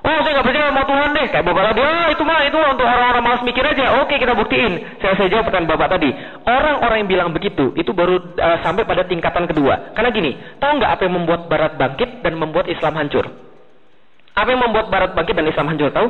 Oh 0.06 0.20
saya 0.22 0.38
nggak 0.38 0.46
percaya 0.46 0.66
sama 0.70 0.84
Tuhan 0.86 1.10
deh. 1.18 1.26
Kayak 1.34 1.46
bapak 1.50 1.64
tadi, 1.74 1.80
oh 1.82 2.08
itu 2.14 2.24
mah 2.30 2.40
itu 2.46 2.60
untuk 2.62 2.86
orang-orang 2.86 3.24
malas 3.26 3.42
mikir 3.42 3.66
aja. 3.66 3.86
Oke 4.06 4.22
kita 4.22 4.38
buktiin. 4.38 5.02
Saya 5.02 5.18
saya 5.18 5.28
jawab 5.34 5.50
pertanyaan 5.50 5.72
bapak 5.74 5.98
tadi. 5.98 6.10
Orang-orang 6.46 6.98
yang 7.02 7.10
bilang 7.10 7.30
begitu 7.34 7.74
itu 7.74 7.90
baru 7.90 8.22
uh, 8.38 8.62
sampai 8.62 8.86
pada 8.86 9.10
tingkatan 9.10 9.50
kedua. 9.50 9.98
Karena 9.98 10.14
gini, 10.14 10.38
tahu 10.62 10.78
nggak 10.78 10.92
apa 10.94 11.02
yang 11.10 11.16
membuat 11.18 11.42
Barat 11.50 11.74
bangkit 11.82 12.22
dan 12.22 12.38
membuat 12.38 12.70
Islam 12.70 12.94
hancur? 13.02 13.26
Apa 14.38 14.48
yang 14.54 14.62
membuat 14.62 14.94
Barat 14.94 15.12
bangkit 15.18 15.34
dan 15.42 15.50
Islam 15.50 15.68
hancur? 15.74 15.90
Tahu? 15.90 16.08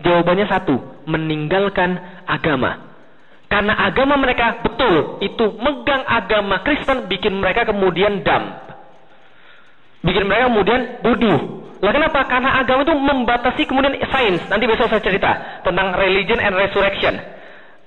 Jawabannya 0.00 0.46
satu, 0.52 0.76
meninggalkan 1.08 1.96
agama. 2.28 2.84
Karena 3.48 3.80
agama 3.80 4.20
mereka 4.20 4.60
betul 4.60 5.24
itu 5.24 5.56
megang 5.56 6.04
agama 6.04 6.60
Kristen 6.68 7.08
bikin 7.08 7.40
mereka 7.40 7.64
kemudian 7.64 8.20
dump. 8.20 8.60
Bikin 10.04 10.28
mereka 10.28 10.52
kemudian 10.52 10.80
bodoh 11.00 11.59
lah 11.80 11.92
kenapa? 11.96 12.28
Karena 12.28 12.60
agama 12.60 12.84
itu 12.84 12.92
membatasi 12.92 13.62
kemudian 13.64 13.96
sains. 14.12 14.44
Nanti 14.52 14.68
besok 14.68 14.92
saya 14.92 15.00
cerita 15.00 15.64
tentang 15.64 15.96
religion 15.96 16.36
and 16.36 16.52
resurrection. 16.52 17.16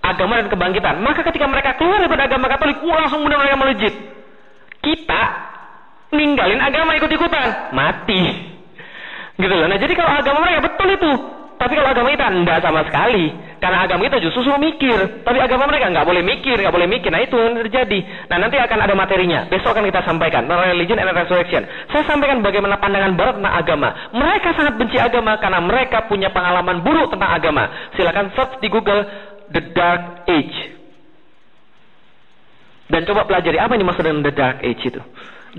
Agama 0.01 0.41
dan 0.41 0.49
kebangkitan. 0.49 0.97
Maka 0.99 1.21
ketika 1.29 1.45
mereka 1.45 1.77
keluar 1.77 2.01
dari 2.01 2.23
agama 2.25 2.49
Katolik, 2.49 2.81
wah 2.81 3.05
langsung 3.05 3.21
kemudian 3.21 3.39
mereka 3.39 3.57
melejit. 3.61 3.93
Kita 4.83 5.21
ninggalin 6.09 6.59
agama 6.59 6.97
ikut-ikutan, 6.97 7.71
mati. 7.71 8.21
Gitu 9.37 9.53
loh. 9.53 9.69
Nah, 9.69 9.77
jadi 9.77 9.93
kalau 9.93 10.11
agama 10.11 10.37
mereka 10.43 10.59
betul 10.73 10.87
itu, 10.89 11.11
tapi 11.63 11.79
kalau 11.79 11.95
agama 11.95 12.11
kita 12.11 12.27
enggak 12.27 12.59
sama 12.59 12.83
sekali. 12.83 13.31
Karena 13.63 13.87
agama 13.87 14.03
kita 14.03 14.19
justru 14.19 14.43
suruh 14.43 14.59
mikir. 14.59 15.23
Tapi 15.23 15.39
agama 15.39 15.63
mereka 15.71 15.87
nggak 15.87 16.03
boleh 16.03 16.19
mikir, 16.19 16.59
nggak 16.59 16.75
boleh 16.75 16.83
mikir. 16.91 17.07
Nah 17.07 17.23
itu 17.23 17.39
yang 17.39 17.55
terjadi. 17.55 18.27
Nah 18.27 18.35
nanti 18.43 18.59
akan 18.59 18.79
ada 18.83 18.91
materinya. 18.91 19.47
Besok 19.47 19.71
akan 19.71 19.87
kita 19.87 20.03
sampaikan. 20.03 20.43
Religion 20.51 20.99
and 20.99 21.15
Resurrection. 21.15 21.63
Saya 21.87 22.03
sampaikan 22.03 22.43
bagaimana 22.43 22.75
pandangan 22.83 23.15
Barat 23.15 23.39
tentang 23.39 23.55
agama. 23.55 23.89
Mereka 24.11 24.49
sangat 24.59 24.75
benci 24.75 24.99
agama 24.99 25.39
karena 25.39 25.63
mereka 25.63 26.03
punya 26.11 26.27
pengalaman 26.35 26.83
buruk 26.83 27.15
tentang 27.15 27.31
agama. 27.31 27.63
Silakan 27.95 28.35
search 28.35 28.59
di 28.59 28.67
Google 28.67 29.07
The 29.55 29.61
Dark 29.71 30.27
Age. 30.27 30.59
Dan 32.91 33.07
coba 33.07 33.23
pelajari 33.23 33.63
apa 33.63 33.79
yang 33.79 33.87
dimaksud 33.87 34.03
dengan 34.03 34.27
The 34.27 34.33
Dark 34.35 34.59
Age 34.59 34.83
itu. 34.91 35.01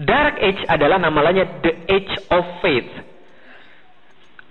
Dark 0.04 0.36
Age 0.44 0.60
adalah 0.68 1.00
namanya 1.00 1.48
The 1.64 1.72
Age 1.88 2.14
of 2.28 2.44
Faith 2.60 3.13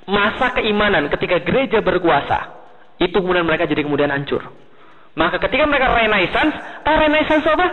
masa 0.09 0.51
keimanan 0.55 1.07
ketika 1.11 1.39
gereja 1.43 1.79
berkuasa 1.79 2.63
itu 2.99 3.15
kemudian 3.15 3.47
mereka 3.47 3.67
jadi 3.67 3.81
kemudian 3.83 4.11
hancur. 4.11 4.43
Maka 5.13 5.37
ketika 5.37 5.69
mereka 5.69 5.93
renaissance 5.93 6.55
ah 6.83 6.95
renaissance 6.97 7.45
apa? 7.45 7.67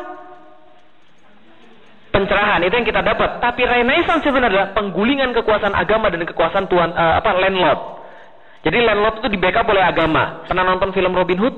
Pencerahan 2.11 2.61
itu 2.67 2.75
yang 2.75 2.89
kita 2.89 3.01
dapat. 3.01 3.39
Tapi 3.39 3.63
renaissance 3.65 4.27
itu 4.27 4.35
adalah 4.35 4.75
penggulingan 4.75 5.31
kekuasaan 5.33 5.73
agama 5.73 6.11
dan 6.11 6.27
kekuasaan 6.27 6.67
tuan 6.67 6.91
uh, 6.93 7.23
apa 7.23 7.31
landlord. 7.39 7.81
Jadi 8.61 8.77
landlord 8.83 9.25
itu 9.25 9.29
di 9.33 9.39
backup 9.41 9.65
oleh 9.73 9.81
agama. 9.81 10.45
Pernah 10.45 10.65
nonton 10.69 10.93
film 10.93 11.17
Robin 11.17 11.39
Hood? 11.41 11.57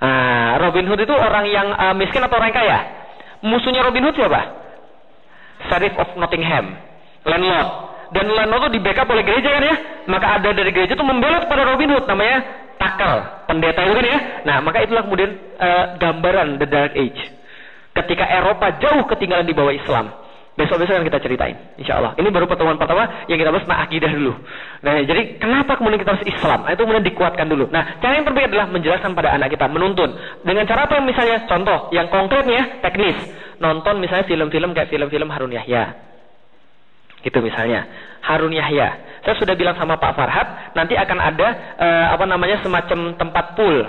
Ah, 0.00 0.56
Robin 0.56 0.88
Hood 0.88 1.04
itu 1.04 1.12
orang 1.12 1.44
yang 1.44 1.68
uh, 1.76 1.92
miskin 1.92 2.24
atau 2.24 2.40
orang 2.40 2.56
kaya? 2.56 2.78
Musuhnya 3.44 3.84
Robin 3.84 4.08
Hood 4.08 4.16
siapa? 4.16 4.40
Sheriff 5.68 5.92
of 6.00 6.08
Nottingham 6.16 6.72
landlord 7.28 7.89
dan 8.10 8.26
Leno 8.26 8.56
itu 8.66 8.68
di 8.74 8.80
backup 8.82 9.06
oleh 9.06 9.22
gereja 9.22 9.48
kan 9.54 9.62
ya? 9.62 9.76
Maka 10.10 10.26
ada 10.38 10.50
dari 10.50 10.70
gereja 10.74 10.98
itu 10.98 11.06
membela 11.06 11.46
kepada 11.46 11.62
Robin 11.62 11.94
Hood 11.94 12.06
namanya 12.10 12.38
takal 12.74 13.46
pendeta 13.46 13.80
itu 13.86 13.94
kan 13.94 14.06
ya. 14.06 14.18
Nah 14.46 14.56
maka 14.62 14.82
itulah 14.82 15.02
kemudian 15.06 15.30
uh, 15.62 15.84
gambaran 16.00 16.58
the 16.58 16.66
dark 16.66 16.92
age. 16.98 17.20
Ketika 17.94 18.26
Eropa 18.26 18.78
jauh 18.82 19.06
ketinggalan 19.06 19.46
di 19.46 19.54
bawah 19.54 19.74
Islam. 19.74 20.06
Besok-besok 20.50 20.92
akan 20.92 21.06
kita 21.08 21.20
ceritain 21.24 21.56
insya 21.80 21.96
Allah 21.96 22.12
ini 22.20 22.28
baru 22.28 22.44
pertemuan 22.44 22.76
pertama 22.76 23.24
yang 23.32 23.38
kita 23.40 23.48
bahas 23.48 23.64
tentang 23.64 23.80
akidah 23.80 24.12
dulu. 24.12 24.34
Nah 24.82 24.92
jadi 25.08 25.22
kenapa 25.40 25.78
kemudian 25.78 25.96
kita 26.02 26.12
harus 26.12 26.26
Islam? 26.26 26.66
Nah, 26.66 26.74
itu 26.74 26.82
kemudian 26.84 27.06
dikuatkan 27.06 27.46
dulu. 27.48 27.64
Nah 27.72 27.96
cara 28.02 28.18
yang 28.18 28.26
terbaik 28.28 28.52
adalah 28.52 28.66
menjelaskan 28.68 29.14
pada 29.16 29.32
anak 29.32 29.56
kita 29.56 29.70
menuntun. 29.72 30.10
Dengan 30.44 30.68
cara 30.68 30.84
apa? 30.84 31.00
Misalnya 31.00 31.48
contoh 31.48 31.88
yang 31.96 32.12
konkretnya 32.12 32.82
teknis. 32.84 33.16
Nonton 33.62 34.04
misalnya 34.04 34.26
film-film 34.28 34.76
kayak 34.76 34.92
film-film 34.92 35.32
Harun 35.32 35.54
Yahya 35.54 36.09
Gitu 37.20 37.38
misalnya. 37.44 37.86
Harun 38.24 38.52
Yahya. 38.52 39.20
Saya 39.24 39.36
sudah 39.36 39.52
bilang 39.52 39.76
sama 39.76 40.00
Pak 40.00 40.16
Farhat, 40.16 40.72
nanti 40.72 40.96
akan 40.96 41.18
ada 41.20 41.48
uh, 41.76 42.06
apa 42.16 42.24
namanya 42.24 42.64
semacam 42.64 43.16
tempat 43.20 43.56
pool. 43.56 43.84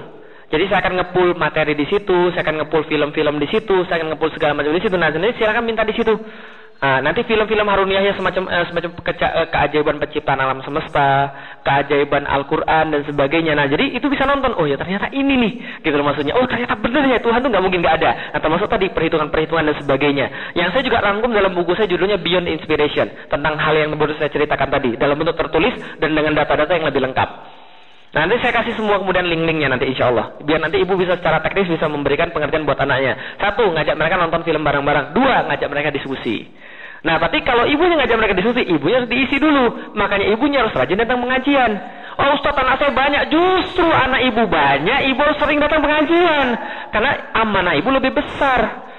Jadi 0.52 0.68
saya 0.68 0.84
akan 0.84 1.00
ngepul 1.00 1.40
materi 1.40 1.72
di 1.80 1.88
situ, 1.88 2.36
saya 2.36 2.44
akan 2.44 2.68
ngepul 2.68 2.84
film-film 2.92 3.40
di 3.40 3.48
situ, 3.48 3.88
saya 3.88 4.04
akan 4.04 4.16
ngepul 4.16 4.36
segala 4.36 4.52
macam 4.52 4.76
di 4.76 4.84
situ. 4.84 4.96
Nah, 5.00 5.08
jadi 5.08 5.32
silakan 5.40 5.64
minta 5.64 5.88
di 5.88 5.96
situ. 5.96 6.12
Nah, 6.82 6.98
nanti 6.98 7.22
film-film 7.30 7.70
Harun 7.70 7.94
Yahya 7.94 8.18
semacam 8.18 8.50
uh, 8.50 8.66
semacam 8.66 8.90
ke 9.06 9.14
uh, 9.22 9.48
keajaiban 9.54 10.02
penciptaan 10.02 10.42
alam 10.42 10.66
semesta, 10.66 11.30
keajaiban 11.62 12.26
Al-Qur'an 12.26 12.90
dan 12.90 13.06
sebagainya. 13.06 13.54
Nah, 13.54 13.70
jadi 13.70 13.94
itu 13.94 14.10
bisa 14.10 14.26
nonton. 14.26 14.58
Oh 14.58 14.66
ya 14.66 14.82
ternyata 14.82 15.14
ini 15.14 15.38
nih. 15.38 15.54
Gitu 15.86 15.94
loh 15.94 16.10
maksudnya. 16.10 16.34
Oh, 16.34 16.50
ternyata 16.50 16.74
benar 16.82 17.06
ya 17.06 17.22
Tuhan 17.22 17.46
tuh 17.46 17.54
nggak 17.54 17.62
mungkin 17.62 17.86
nggak 17.86 17.96
ada. 18.02 18.12
Nah, 18.34 18.42
termasuk 18.42 18.66
tadi 18.66 18.90
perhitungan-perhitungan 18.90 19.70
dan 19.70 19.78
sebagainya. 19.78 20.26
Yang 20.58 20.70
saya 20.74 20.84
juga 20.90 21.06
rangkum 21.06 21.30
dalam 21.30 21.54
buku 21.54 21.78
saya 21.78 21.86
judulnya 21.86 22.18
Beyond 22.18 22.50
Inspiration, 22.50 23.14
tentang 23.30 23.62
hal 23.62 23.78
yang 23.78 23.94
baru 23.94 24.18
saya 24.18 24.34
ceritakan 24.34 24.74
tadi 24.74 24.98
dalam 24.98 25.22
bentuk 25.22 25.38
tertulis 25.38 25.78
dan 26.02 26.18
dengan 26.18 26.34
data-data 26.34 26.82
yang 26.82 26.90
lebih 26.90 27.06
lengkap. 27.06 27.61
Nanti 28.12 28.44
saya 28.44 28.52
kasih 28.60 28.76
semua 28.76 29.00
kemudian 29.00 29.24
link-linknya 29.24 29.72
nanti 29.72 29.88
insya 29.88 30.12
Allah. 30.12 30.36
Biar 30.44 30.60
nanti 30.60 30.84
ibu 30.84 31.00
bisa 31.00 31.16
secara 31.16 31.40
teknis 31.40 31.72
bisa 31.72 31.88
memberikan 31.88 32.28
pengertian 32.36 32.68
buat 32.68 32.76
anaknya. 32.76 33.40
Satu, 33.40 33.72
ngajak 33.72 33.96
mereka 33.96 34.20
nonton 34.20 34.44
film 34.44 34.68
bareng-bareng. 34.68 35.16
Dua, 35.16 35.48
ngajak 35.48 35.70
mereka 35.72 35.96
diskusi. 35.96 36.44
Nah, 37.02 37.18
tapi 37.24 37.40
kalau 37.48 37.64
ibunya 37.64 37.96
ngajak 38.04 38.18
mereka 38.20 38.36
diskusi, 38.36 38.68
ibunya 38.68 39.00
harus 39.00 39.10
diisi 39.10 39.40
dulu. 39.40 39.96
Makanya 39.96 40.28
ibunya 40.28 40.60
harus 40.60 40.76
rajin 40.76 41.00
datang 41.00 41.24
pengajian. 41.24 41.72
Oh 42.20 42.36
Ustaz, 42.36 42.54
anak 42.60 42.84
saya 42.84 42.92
banyak. 42.92 43.24
Justru 43.32 43.88
anak 43.88 44.22
ibu 44.28 44.44
banyak, 44.44 45.00
ibu 45.16 45.20
harus 45.24 45.40
sering 45.40 45.64
datang 45.64 45.80
pengajian. 45.80 46.48
Karena 46.92 47.32
amanah 47.32 47.80
ibu 47.80 47.96
lebih 47.96 48.12
besar. 48.12 48.92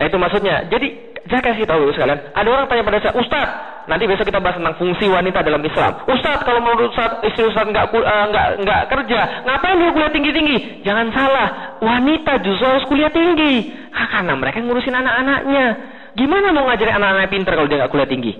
Nah, 0.00 0.04
itu 0.08 0.16
maksudnya. 0.16 0.72
Jadi, 0.72 1.13
saya 1.24 1.40
kasih 1.40 1.64
tahu 1.64 1.88
sekalian. 1.96 2.20
Ada 2.36 2.48
orang 2.52 2.66
tanya 2.68 2.84
pada 2.84 3.00
saya, 3.00 3.16
Ustaz, 3.16 3.48
nanti 3.88 4.04
besok 4.04 4.28
kita 4.28 4.44
bahas 4.44 4.60
tentang 4.60 4.76
fungsi 4.76 5.08
wanita 5.08 5.40
dalam 5.40 5.64
Islam. 5.64 6.04
Ustaz, 6.04 6.44
kalau 6.44 6.60
menurut 6.60 6.92
Ustaz, 6.92 7.24
istri 7.24 7.48
Ustaz 7.48 7.64
nggak 7.64 7.96
uh, 7.96 8.24
nggak 8.28 8.46
nggak 8.60 8.82
kerja, 8.92 9.20
ngapain 9.48 9.80
dia 9.80 9.90
kuliah 9.96 10.12
tinggi-tinggi? 10.12 10.56
Jangan 10.84 11.06
salah, 11.16 11.48
wanita 11.80 12.44
justru 12.44 12.64
harus 12.68 12.84
kuliah 12.88 13.08
tinggi. 13.08 13.72
karena 13.94 14.34
mereka 14.36 14.60
ngurusin 14.60 14.94
anak-anaknya. 14.94 15.66
Gimana 16.14 16.54
mau 16.54 16.68
ngajarin 16.68 16.94
anak-anak 16.98 17.30
pintar 17.32 17.52
kalau 17.56 17.68
dia 17.72 17.78
nggak 17.80 17.92
kuliah 17.94 18.10
tinggi? 18.10 18.32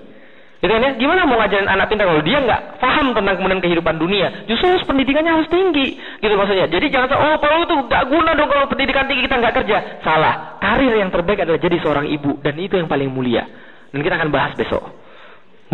Gitu 0.63 0.71
kan 0.71 0.81
ya? 0.81 0.91
Gimana 0.95 1.27
mau 1.27 1.37
ngajarin 1.37 1.67
anak 1.67 1.91
pintar 1.91 2.07
kalau 2.07 2.23
dia 2.23 2.37
nggak 2.39 2.61
paham 2.79 3.11
tentang 3.11 3.35
kemudian 3.37 3.61
kehidupan 3.61 3.95
dunia? 3.99 4.47
Justru 4.47 4.65
harus 4.71 4.85
pendidikannya 4.87 5.31
harus 5.35 5.47
tinggi, 5.51 5.99
gitu 5.99 6.33
maksudnya. 6.33 6.65
Jadi 6.71 6.85
jangan 6.89 7.11
oh 7.11 7.37
kalau 7.37 7.57
itu 7.67 7.75
nggak 7.85 8.03
guna 8.07 8.31
dong 8.33 8.49
kalau 8.49 8.65
pendidikan 8.71 9.05
tinggi 9.05 9.27
kita 9.27 9.35
nggak 9.39 9.55
kerja. 9.61 9.77
Salah. 10.01 10.57
Karir 10.63 10.93
yang 10.95 11.11
terbaik 11.11 11.43
adalah 11.43 11.59
jadi 11.59 11.77
seorang 11.83 12.07
ibu 12.09 12.39
dan 12.41 12.55
itu 12.57 12.79
yang 12.79 12.89
paling 12.89 13.11
mulia. 13.11 13.43
Dan 13.91 14.01
kita 14.01 14.15
akan 14.17 14.29
bahas 14.31 14.55
besok. 14.57 14.83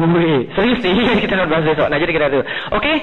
Wih, 0.02 0.48
serius 0.56 0.80
nih 0.82 1.20
kita 1.24 1.34
akan 1.38 1.50
bahas 1.52 1.66
besok. 1.68 1.88
Nah 1.92 1.98
jadi 2.02 2.12
kita 2.12 2.26
itu. 2.32 2.40
Oke, 2.42 2.48
okay? 2.80 2.96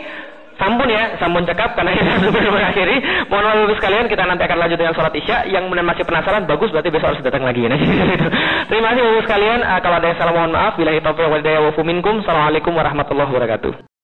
Sampun 0.59 0.91
ya, 0.91 1.15
sampun 1.23 1.47
cekap 1.47 1.79
karena 1.79 1.95
kita 1.95 2.19
sudah 2.19 2.51
mengakhiri. 2.51 2.97
Mohon 3.31 3.45
maaf 3.47 3.59
ibu 3.63 3.75
sekalian, 3.79 4.11
kita 4.11 4.27
nanti 4.27 4.43
akan 4.43 4.59
lanjut 4.59 4.79
dengan 4.79 4.95
sholat 4.99 5.15
isya. 5.15 5.47
Yang 5.47 5.71
kemudian 5.71 5.87
masih 5.87 6.03
penasaran, 6.03 6.51
bagus 6.51 6.75
berarti 6.75 6.91
besok 6.91 7.15
harus 7.15 7.23
datang 7.23 7.47
lagi. 7.47 7.63
Nah, 7.71 7.79
Terima 8.69 8.91
kasih 8.91 9.03
ibu 9.07 9.23
sekalian. 9.23 9.63
Uh, 9.63 9.79
kalau 9.79 9.97
ada 10.03 10.07
yang 10.11 10.19
salah 10.19 10.35
mohon 10.35 10.51
maaf. 10.51 10.75
Bila 10.75 10.91
itu 10.91 11.07
wa 11.07 11.39
Assalamualaikum 12.27 12.75
warahmatullahi 12.75 13.31
wabarakatuh. 13.31 13.98